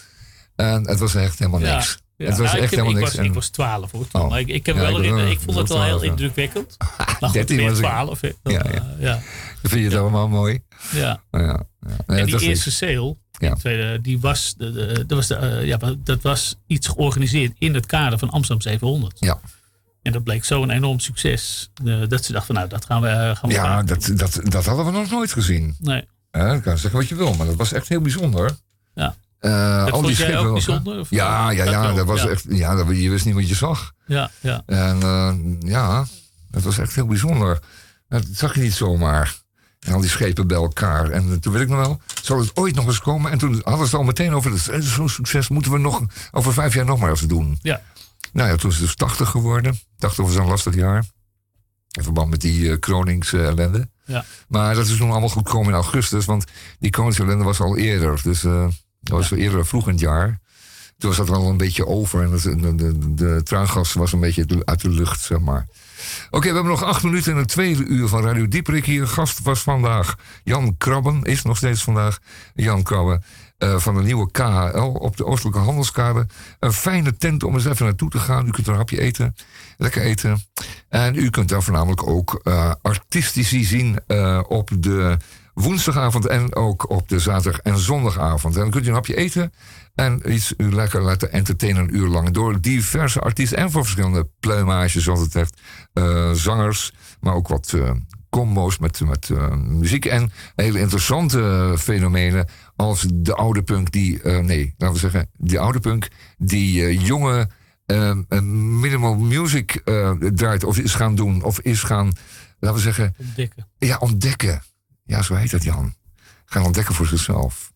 En 0.55 0.87
het 0.87 0.99
was 0.99 1.15
echt 1.15 1.39
helemaal 1.39 1.59
niks. 1.59 1.91
ja. 1.99 2.03
Het 2.17 2.27
was 2.27 2.37
Nou, 2.37 2.47
ik 2.49 2.53
echt 2.53 2.61
heb- 2.61 2.69
helemaal 2.69 2.91
ik 2.91 2.97
niks. 2.99 3.15
Was, 3.15 3.25
ik 3.25 3.33
was 3.33 3.47
12 3.49 3.91
hoor. 3.91 4.07
toen. 4.07 4.21
Oh. 4.21 4.29
Maar 4.29 4.39
ik, 4.39 4.47
ik, 4.47 4.65
heb 4.65 4.75
Ja, 4.75 4.81
wel 4.81 5.03
ik 5.03 5.29
ik 5.31 5.39
vond 5.39 5.57
het 5.57 5.67
wel 5.67 5.77
12, 5.77 5.85
heel 5.85 6.03
ja. 6.03 6.09
indrukwekkend. 6.09 6.75
Maar 7.19 7.29
goed, 7.29 7.33
13 7.33 7.57
weer 7.57 7.69
was 7.69 7.77
ik. 7.79 7.83
12. 7.85 8.21
hè. 8.21 8.31
Dan, 8.43 8.53
Ja, 8.53 8.63
eh, 8.63 8.73
ja. 8.73 8.85
ja. 8.99 9.19
Vind 9.61 9.81
je 9.81 9.89
het 9.89 9.95
allemaal 9.99 10.27
mooi? 10.27 10.59
Ja. 10.91 11.21
Ja, 11.31 11.39
ja. 11.41 11.63
En 12.05 12.25
die 12.25 12.39
eerste 12.41 12.71
sale, 12.71 13.15
Ja. 13.31 13.49
die, 13.49 13.59
tweede, 13.59 14.01
die 14.01 14.19
was, 14.19 14.53
de, 14.57 14.71
de, 14.71 15.05
dat, 15.07 15.17
was 15.17 15.27
de, 15.27 15.35
eh, 15.35 15.65
ja, 15.65 15.77
dat 16.03 16.21
was 16.21 16.55
iets 16.67 16.87
georganiseerd 16.87 17.51
in 17.59 17.73
het 17.73 17.85
kader 17.85 18.19
van 18.19 18.29
Amsterdam 18.29 18.61
700. 18.61 19.17
Ja. 19.19 19.39
En 20.01 20.11
dat 20.11 20.23
bleek 20.23 20.43
zo'n 20.45 20.69
enorm 20.69 20.99
succes. 20.99 21.69
eh, 21.85 21.99
dat 22.07 22.25
ze 22.25 22.31
dachten 22.31 22.45
van 22.45 22.55
nou, 22.55 22.67
dat 22.67 22.85
gaan 22.85 23.01
we, 23.01 23.07
eh, 23.07 23.35
gaan 23.35 23.49
we 23.49 23.55
Ja, 23.55 23.83
dat, 23.83 24.11
dat, 24.15 24.39
dat 24.43 24.65
hadden 24.65 24.85
we 24.85 24.91
nog 24.91 25.09
nooit 25.11 25.31
gezien. 25.31 25.75
Nee. 25.79 26.07
Ja, 26.31 26.53
je 26.53 26.61
kan 26.61 26.77
zeggen 26.77 26.99
wat 26.99 27.09
je 27.09 27.15
wil, 27.15 27.33
maar 27.33 27.45
dat 27.47 27.55
was 27.55 27.71
echt 27.73 27.87
heel 27.87 28.01
bijzonder. 28.01 28.57
Ja. 28.93 29.15
Eh, 29.45 29.77
Dat 29.77 29.91
al 29.91 30.01
vond 30.01 30.07
die 30.07 30.15
jij 30.15 30.25
ook 30.27 30.33
schepen. 30.35 30.53
bijzonder, 30.53 30.99
of- 30.99 31.09
Ja, 31.09 31.49
ja, 31.49 31.63
Dat 31.63 31.73
ja. 31.73 31.81
wel, 31.81 31.95
Dat 31.95 32.05
was 32.05 32.21
ja. 32.21 32.27
echt, 32.29 32.45
ja 32.49 32.75
dat, 32.75 32.87
je 32.97 33.09
wist 33.09 33.25
niet 33.25 33.33
wat 33.33 33.49
je 33.49 33.55
zag. 33.55 33.91
Ja, 34.05 34.31
ja. 34.39 34.63
En 34.65 35.01
eh, 35.01 35.33
ja, 35.59 36.05
dat 36.51 36.63
was 36.63 36.77
echt 36.77 36.95
heel 36.95 37.05
bijzonder. 37.07 37.59
Dat 38.07 38.23
zag 38.31 38.55
je 38.55 38.61
niet 38.61 38.73
zomaar. 38.73 39.35
En 39.79 39.93
al 39.93 39.99
die 40.01 40.09
schepen 40.09 40.47
bij 40.47 40.57
elkaar. 40.57 41.09
En 41.09 41.31
eh, 41.31 41.37
toen 41.37 41.53
weet 41.53 41.61
ik 41.61 41.69
nog 41.69 41.79
wel, 41.79 42.01
zal 42.23 42.39
het 42.39 42.51
ooit 42.55 42.75
nog 42.75 42.85
eens 42.85 42.99
komen? 43.01 43.31
En 43.31 43.37
toen 43.37 43.51
hadden 43.63 43.77
ze 43.77 43.83
het 43.83 43.93
al 43.93 44.03
meteen 44.03 44.33
over, 44.33 44.81
zo'n 44.83 45.09
succes, 45.09 45.47
moeten 45.49 45.71
we 45.71 45.77
nog 45.77 46.01
over 46.31 46.53
vijf 46.53 46.73
jaar 46.73 46.85
nog 46.85 46.99
maar 46.99 47.09
eens 47.09 47.21
doen. 47.21 47.59
Ja. 47.61 47.81
Nou 48.33 48.49
ja, 48.49 48.55
toen 48.55 48.69
is 48.69 48.75
het 48.77 48.85
dus 48.85 48.95
80 48.95 49.29
geworden. 49.29 49.79
80 49.97 50.25
was 50.25 50.35
een 50.35 50.45
lastig 50.47 50.75
jaar. 50.75 51.05
In 51.97 52.03
verband 52.03 52.29
met 52.29 52.41
die 52.41 52.71
eh 52.71 52.79
Kroningse 52.79 53.43
ellende. 53.45 53.89
Ja. 54.05 54.25
Maar 54.47 54.75
dat 54.75 54.87
is 54.87 54.97
toen 54.97 55.09
allemaal 55.11 55.29
goed 55.29 55.47
gekomen 55.47 55.67
in 55.69 55.73
augustus, 55.73 56.25
want 56.25 56.43
die 56.79 56.89
Kroningse 56.89 57.21
ellende 57.21 57.43
was 57.43 57.59
al 57.59 57.77
eerder. 57.77 58.19
Dus 58.23 58.43
eh, 58.43 58.67
dat 59.05 59.17
was 59.17 59.31
eerder 59.31 59.65
vroeg 59.65 59.91
jaar. 59.91 60.39
Toen 60.97 61.09
was 61.09 61.17
dat 61.17 61.29
al 61.29 61.49
een 61.49 61.57
beetje 61.57 61.87
over 61.87 62.21
en 62.21 62.61
de, 62.61 62.75
de, 62.75 63.13
de 63.15 63.41
traangas 63.43 63.93
was 63.93 64.13
een 64.13 64.19
beetje 64.19 64.61
uit 64.65 64.81
de 64.81 64.89
lucht, 64.89 65.21
zeg 65.21 65.39
maar. 65.39 65.67
Oké, 66.29 66.47
we 66.47 66.53
hebben 66.53 66.71
nog 66.71 66.83
acht 66.83 67.03
minuten 67.03 67.31
in 67.31 67.37
het 67.37 67.47
tweede 67.47 67.83
uur 67.85 68.07
van 68.07 68.23
Radio 68.23 68.47
Dieperik. 68.47 68.85
Hier 68.85 69.07
gast 69.07 69.41
was 69.41 69.61
vandaag 69.61 70.15
Jan 70.43 70.77
Krabben, 70.77 71.21
is 71.23 71.41
nog 71.41 71.57
steeds 71.57 71.83
vandaag 71.83 72.19
Jan 72.53 72.83
Krabben. 72.83 73.23
eh, 73.57 73.77
van 73.77 73.95
de 73.95 74.01
nieuwe 74.01 74.31
KHL 74.31 74.79
op 74.99 75.17
de 75.17 75.25
Oostelijke 75.25 75.59
Handelskade. 75.59 76.27
Een 76.59 76.73
fijne 76.73 77.17
tent 77.17 77.43
om 77.43 77.53
eens 77.53 77.65
even 77.65 77.85
naartoe 77.85 78.09
te 78.09 78.19
gaan. 78.19 78.47
U 78.47 78.51
kunt 78.51 78.65
er 78.67 78.71
een 78.71 78.79
hapje 78.79 79.01
eten, 79.01 79.35
lekker 79.77 80.01
eten. 80.01 80.43
En 80.89 81.15
u 81.15 81.29
kunt 81.29 81.49
daar 81.49 81.63
voornamelijk 81.63 82.07
ook 82.07 82.39
eh 82.43 82.71
artistici 82.81 83.63
zien 83.63 83.99
eh, 84.07 84.41
op 84.47 84.69
de 84.79 85.17
woensdagavond 85.55 86.27
en 86.27 86.55
ook 86.55 86.89
op 86.89 87.09
de 87.09 87.19
zaterdag 87.19 87.61
en 87.61 87.77
zondagavond. 87.77 88.55
En 88.55 88.61
dan 88.61 88.69
kunt 88.69 88.85
u 88.85 88.87
een 88.87 88.93
hapje 88.93 89.15
eten 89.15 89.53
en 89.95 90.33
iets 90.33 90.53
u 90.57 90.73
lekker 90.73 91.01
laten 91.01 91.31
entertainen 91.31 91.83
een 91.83 91.95
uur 91.95 92.07
lang 92.07 92.29
door 92.29 92.61
diverse 92.61 93.19
artiesten 93.19 93.57
en 93.57 93.71
voor 93.71 93.81
verschillende 93.81 94.29
pluimages, 94.39 95.03
zoals 95.03 95.19
het 95.19 95.33
heeft. 95.33 95.61
Eh, 95.93 96.31
zangers, 96.31 96.93
maar 97.19 97.33
ook 97.33 97.47
wat 97.47 97.73
eh, 97.73 97.91
combo's 98.29 98.77
met, 98.77 98.99
met 98.99 99.29
eh, 99.29 99.55
muziek 99.55 100.05
en 100.05 100.31
hele 100.55 100.79
interessante 100.79 101.73
fenomenen 101.77 102.47
als 102.75 103.05
de 103.13 103.35
oude 103.35 103.63
punk 103.63 103.91
die, 103.91 104.19
nee, 104.23 104.73
laten 104.77 104.95
we 104.95 105.01
zeggen, 105.01 105.29
die 105.37 105.59
oude 105.59 105.79
punk 105.79 106.07
die 106.37 106.99
jonge 106.99 107.49
minimal 108.41 109.15
music 109.15 109.81
draait 110.33 110.63
of 110.63 110.77
is 110.77 110.95
gaan 110.95 111.15
doen 111.15 111.43
of 111.43 111.59
is 111.59 111.83
gaan, 111.83 112.11
laten 112.59 112.77
we 112.77 112.83
zeggen, 112.83 113.15
Ontdekken. 113.17 113.67
ja, 113.77 113.97
ontdekken. 113.97 114.61
Ja, 115.05 115.21
zo 115.21 115.35
heet 115.35 115.51
dat, 115.51 115.63
Jan. 115.63 115.95
Gaan 116.45 116.63
ontdekken 116.63 116.95
voor 116.95 117.05
zichzelf. 117.05 117.71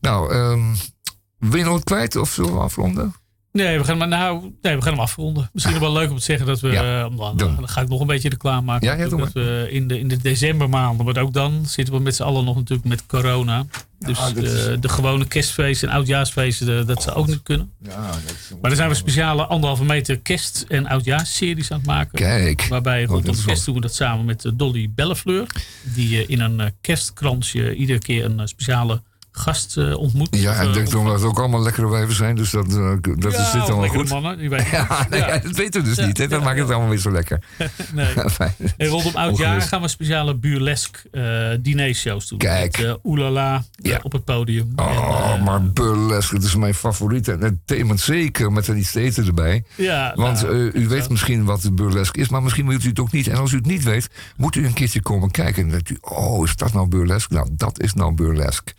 Nou, 0.00 0.32
ehm 0.32 0.74
wil 1.38 1.58
je 1.58 1.64
nog 1.64 1.72
wat 1.72 1.84
kwijt 1.84 2.16
of 2.16 2.30
zullen 2.32 2.52
we 2.52 2.60
afronden? 2.60 3.14
Nee, 3.52 3.78
we 3.78 3.84
gaan, 3.84 3.98
maar 3.98 4.08
nou, 4.08 4.52
nee, 4.62 4.76
we 4.76 4.82
gaan 4.82 4.92
hem 4.92 5.00
afronden. 5.00 5.50
Misschien 5.52 5.78
wel 5.80 5.92
leuk 5.92 6.10
om 6.10 6.16
te 6.16 6.22
zeggen 6.22 6.46
dat 6.46 6.60
we. 6.60 6.68
Ja, 6.70 7.04
eh, 7.04 7.16
dan, 7.16 7.36
dan 7.36 7.68
ga 7.68 7.80
ik 7.80 7.88
nog 7.88 8.00
een 8.00 8.06
beetje 8.06 8.28
reclame 8.28 8.60
maken. 8.66 8.86
Ja, 8.88 8.94
ja, 8.94 9.08
doe 9.08 9.18
dat 9.18 9.32
we 9.32 9.66
in 9.70 9.88
de, 9.88 9.98
in 9.98 10.08
de 10.08 10.16
decembermaanden, 10.16 11.04
maar 11.06 11.16
ook 11.18 11.32
dan 11.32 11.66
zitten 11.66 11.94
we 11.94 12.00
met 12.00 12.14
z'n 12.16 12.22
allen 12.22 12.44
nog 12.44 12.56
natuurlijk 12.56 12.88
met 12.88 13.06
corona. 13.06 13.66
Dus 13.98 14.18
is- 14.34 14.80
de, 14.80 14.88
gewone 14.88 15.26
kerstfeesten 15.26 15.88
en 15.88 15.94
oudjaarsfeesten, 15.94 16.66
de- 16.66 16.84
dat 16.84 17.02
ze 17.02 17.14
ook 17.14 17.26
niet 17.26 17.42
kunnen. 17.42 17.70
Ja, 17.82 18.10
dat 18.10 18.20
is 18.30 18.50
Maar 18.60 18.70
dan 18.70 18.76
zijn 18.76 18.88
we 18.88 18.94
speciale 18.94 19.46
anderhalve 19.46 19.84
meter 19.84 20.18
kerst- 20.18 20.64
en 20.68 20.86
oudjaarsseries 20.86 21.70
aan 21.70 21.78
het 21.78 21.86
maken. 21.86 22.18
Kijk. 22.18 22.66
Waarbij 22.68 23.02
Oh, 23.02 23.08
rondom 23.10 23.34
dat 23.34 23.44
kerst 23.44 23.64
doen 23.64 23.74
we 23.74 23.80
dat 23.80 23.94
samen 23.94 24.24
met 24.24 24.44
eh, 24.44 24.52
Dolly 24.54 24.90
Bellefleur. 24.94 25.46
Die 25.94 26.22
eh, 26.22 26.28
in 26.28 26.40
een 26.40 26.60
eh, 26.60 26.66
kerstkransje 26.80 27.74
iedere 27.74 27.98
keer 27.98 28.24
een 28.24 28.40
eh, 28.40 28.46
speciale 28.46 29.02
gast 29.32 29.76
eh, 29.76 29.98
ontmoet. 29.98 30.28
Ja, 30.30 30.52
en 30.54 30.60
eh, 30.60 30.66
ik 30.68 30.74
denk 30.74 30.90
dat 30.90 31.12
het 31.14 31.22
ook 31.22 31.38
allemaal 31.38 31.62
lekkere 31.62 31.88
wijven 31.88 32.14
zijn, 32.14 32.36
dus 32.36 32.50
dat, 32.50 32.66
eh, 32.68 32.92
dat 33.00 33.32
Ja, 33.32 33.38
is 33.38 33.50
dit 33.52 33.62
allemaal 33.62 33.88
goed. 33.88 34.08
mannen, 34.08 34.38
die 34.38 34.48
weten 34.50 34.66
ja, 34.78 35.06
nee, 35.10 35.20
Ja. 35.20 35.38
dat 35.38 35.56
weten 35.56 35.82
we 35.82 35.88
dus 35.94 36.06
niet. 36.06 36.18
Hè? 36.18 36.28
Dat 36.28 36.42
maakt 36.44 36.58
het 36.58 36.70
allemaal 36.70 36.88
weer 36.88 36.98
zo 36.98 37.10
lekker. 37.10 37.42
Nee. 37.94 38.06
Fijn. 38.30 38.54
En 38.76 38.86
rondom 38.86 39.14
oudjaar 39.14 39.62
gaan 39.62 39.80
we 39.82 39.88
speciale 39.88 40.34
burlesque 40.36 40.98
eh 41.10 41.58
dinershows 41.60 42.28
doen. 42.28 42.38
Kijk. 42.38 42.76
Met 42.78 42.86
uh, 42.86 42.94
Oelala 43.04 43.64
eh, 43.82 43.96
op 44.02 44.12
het 44.12 44.24
podium. 44.24 44.72
Oh, 44.76 45.42
maar 45.42 45.62
burlesque, 45.62 46.34
dat 46.38 46.44
is 46.44 46.54
mijn 46.56 46.74
favoriete. 46.74 47.32
En 47.32 47.60
thema 47.64 47.96
zeker 47.96 48.52
met 48.52 48.66
er 48.66 48.76
iets 48.76 48.92
te 48.92 49.00
eten 49.00 49.26
erbij. 49.26 49.64
Ja, 49.74 50.12
Want 50.14 50.42
nou, 50.42 50.70
eh, 50.72 50.82
u 50.82 50.88
weet 50.88 51.08
misschien 51.10 51.44
wat 51.44 51.74
burlesque 51.74 52.20
is, 52.20 52.28
maar 52.28 52.42
misschien 52.42 52.66
weet 52.68 52.84
u 52.84 52.88
het 52.88 53.00
ook 53.00 53.12
niet. 53.12 53.26
En 53.28 53.36
als 53.36 53.52
u 53.52 53.56
het 53.56 53.66
niet 53.66 53.82
weet, 53.82 54.08
moet 54.36 54.54
u 54.56 54.66
een 54.66 54.72
keertje 54.72 55.02
komen 55.02 55.30
kijken. 55.30 55.62
En 55.62 55.68
dan 55.68 55.70
denkt 55.70 55.90
u, 55.90 55.98
oh, 56.00 56.44
is 56.46 56.56
dat 56.56 56.72
nou 56.72 56.88
burlesque? 56.88 57.34
Nou, 57.34 57.48
dat 57.52 57.80
is 57.82 57.94
nou 57.94 58.14
burlesque. 58.14 58.72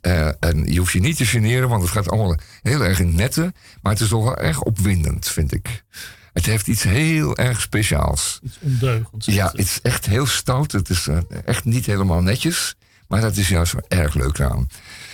Eh, 0.00 0.28
en 0.40 0.72
je 0.72 0.78
hoeft 0.78 0.92
je 0.92 1.00
niet 1.00 1.16
te 1.16 1.26
generen, 1.26 1.68
want 1.68 1.82
het 1.82 1.90
gaat 1.90 2.10
allemaal 2.10 2.36
heel 2.62 2.84
erg 2.84 3.00
in 3.00 3.14
netten. 3.14 3.54
Maar 3.82 3.92
het 3.92 4.02
is 4.02 4.08
toch 4.08 4.24
wel 4.24 4.36
erg 4.36 4.62
opwindend, 4.62 5.28
vind 5.28 5.54
ik. 5.54 5.84
Het 6.32 6.46
heeft 6.46 6.66
iets 6.66 6.82
heel 6.82 7.36
erg 7.36 7.60
speciaals. 7.60 8.40
Iets 8.42 8.58
ondeugends. 8.60 9.26
Ja, 9.26 9.46
het 9.46 9.58
is 9.58 9.78
echt 9.82 10.06
heel 10.06 10.26
stout. 10.26 10.72
Het 10.72 10.88
is 10.90 11.06
eh, 11.06 11.18
echt 11.44 11.64
niet 11.64 11.86
helemaal 11.86 12.22
netjes. 12.22 12.76
Maar 13.08 13.20
dat 13.20 13.36
is 13.36 13.48
juist 13.48 13.72
wel 13.72 13.84
erg 13.88 14.14
leuk 14.14 14.40
aan. 14.40 14.68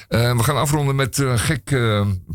Eh, 0.09 0.37
we 0.37 0.43
gaan 0.43 0.57
afronden 0.57 0.97
met 0.97 1.19
een 1.19 1.39
gek 1.39 1.77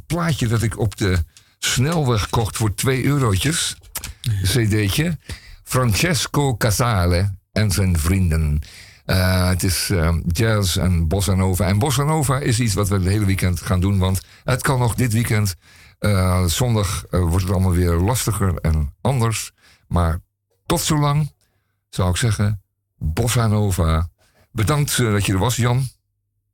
plaatje 0.08 0.48
dat 0.48 0.62
ik 0.62 0.80
op 0.80 0.98
de 0.98 1.18
snelweg 1.60 2.30
kocht 2.30 2.58
voor 2.58 2.76
2 2.76 3.06
eurotjes. 3.06 3.76
Een 4.22 4.68
cd'tje. 4.68 5.18
Francesco 5.64 6.58
Casale 6.58 7.32
en 7.52 7.72
zijn 7.72 8.00
vrienden. 8.00 8.62
Eh, 9.12 9.48
het 9.48 9.64
is 9.64 9.90
eh, 9.90 10.16
jazz 10.28 10.78
en 10.78 11.08
bossa 11.08 11.34
nova. 11.34 11.66
En 11.66 11.80
bossa 11.80 12.04
nova 12.04 12.40
is 12.40 12.60
iets 12.60 12.74
wat 12.74 12.88
we 12.88 12.96
het 12.96 13.04
hele 13.04 13.26
weekend 13.26 13.62
gaan 13.62 13.80
doen. 13.80 13.98
Want 13.98 14.22
het 14.44 14.62
kan 14.62 14.80
nog 14.80 14.96
dit 14.96 15.14
weekend. 15.14 15.56
Eh, 16.00 16.46
zondag 16.46 17.06
eh, 17.10 17.20
wordt 17.20 17.44
het 17.44 17.54
allemaal 17.54 17.72
weer 17.72 17.94
lastiger 17.94 18.56
en 18.56 18.94
anders. 19.02 19.52
Maar 19.88 20.20
tot 20.66 20.82
zolang 20.82 21.34
zou 21.90 22.10
ik 22.10 22.16
zeggen, 22.16 22.62
bossa 22.98 23.48
nova. 23.48 24.10
Bedankt 24.52 24.98
dat 24.98 25.26
je 25.26 25.34
er 25.34 25.40
was, 25.40 25.56
Jan. 25.56 25.88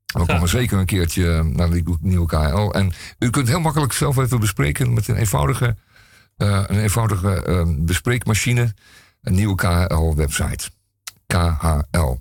We 0.05 0.25
komen 0.25 0.49
zeker 0.49 0.77
een 0.77 0.85
keertje 0.85 1.43
naar 1.43 1.69
die 1.69 1.97
nieuwe 1.99 2.27
KL. 2.27 2.69
En 2.71 2.93
u 3.19 3.29
kunt 3.29 3.47
heel 3.47 3.59
makkelijk 3.59 3.93
zelf 3.93 4.17
even 4.17 4.39
bespreken 4.39 4.93
met 4.93 5.07
een 5.07 5.15
eenvoudige, 5.15 5.75
een 6.37 6.79
eenvoudige 6.79 7.43
eh, 7.43 7.63
bespreekmachine. 7.67 8.73
Een 9.21 9.33
nieuwe 9.33 9.55
KHL-website. 9.55 10.69
KHL. 11.27 12.17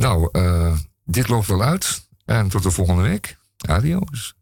Nou, 0.00 0.28
eh, 0.32 0.72
dit 1.04 1.28
loopt 1.28 1.46
wel 1.46 1.62
uit. 1.62 2.08
En 2.24 2.48
tot 2.48 2.62
de 2.62 2.70
volgende 2.70 3.02
week. 3.02 3.36
Adios. 3.68 4.34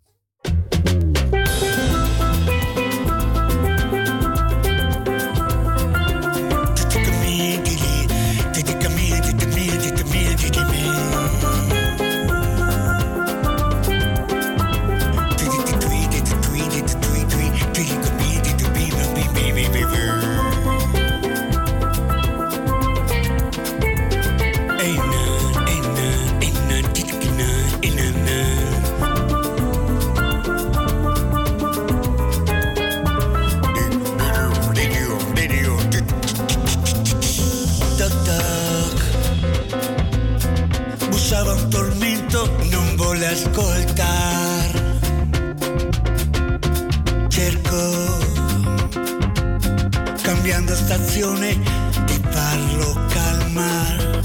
cambiando 50.49 50.75
stazione 50.75 51.59
ti 52.07 52.19
parlo 52.21 53.07
calmar. 53.11 54.21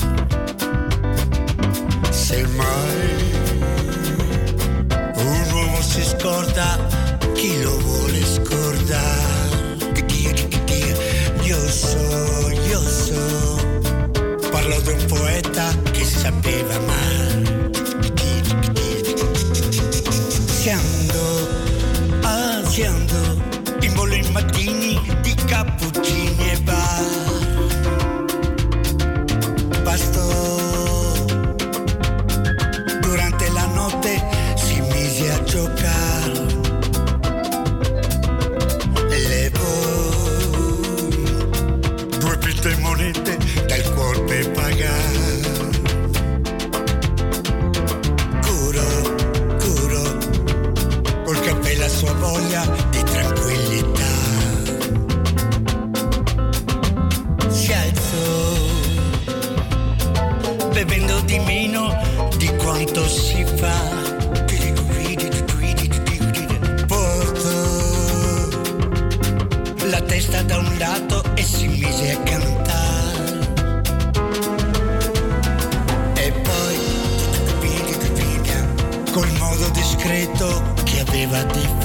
Se 2.11 2.47
mai 2.47 3.41
un 5.15 5.51
uomo 5.51 5.81
si 5.81 6.01
scorda 6.01 6.79
chi 7.33 7.61
lo 7.61 7.77
vuole 7.77 8.23
scordare 8.23 9.21
io 11.41 11.67
so, 11.67 12.49
io 12.69 12.79
so 12.79 13.91
parlo 14.49 14.79
di 14.79 14.91
un 14.91 15.05
poeta 15.07 15.75
che 15.91 16.05
sapeva 16.05 16.79
mai 16.85 16.92
da 70.45 70.57
un 70.57 70.77
lato 70.77 71.23
e 71.35 71.43
si 71.43 71.67
mise 71.67 72.11
a 72.11 72.17
cantare. 72.19 73.41
E 76.15 76.31
poi, 76.31 76.79
col 79.11 79.31
modo 79.39 79.69
discreto 79.69 80.73
che 80.83 80.99
aveva 80.99 81.43
di 81.43 81.67
fare 81.79 81.82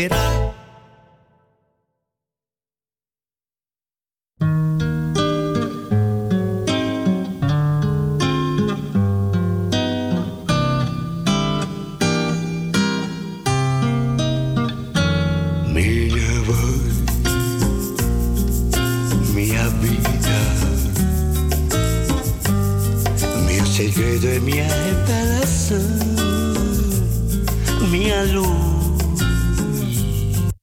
exagerar. 0.00 0.29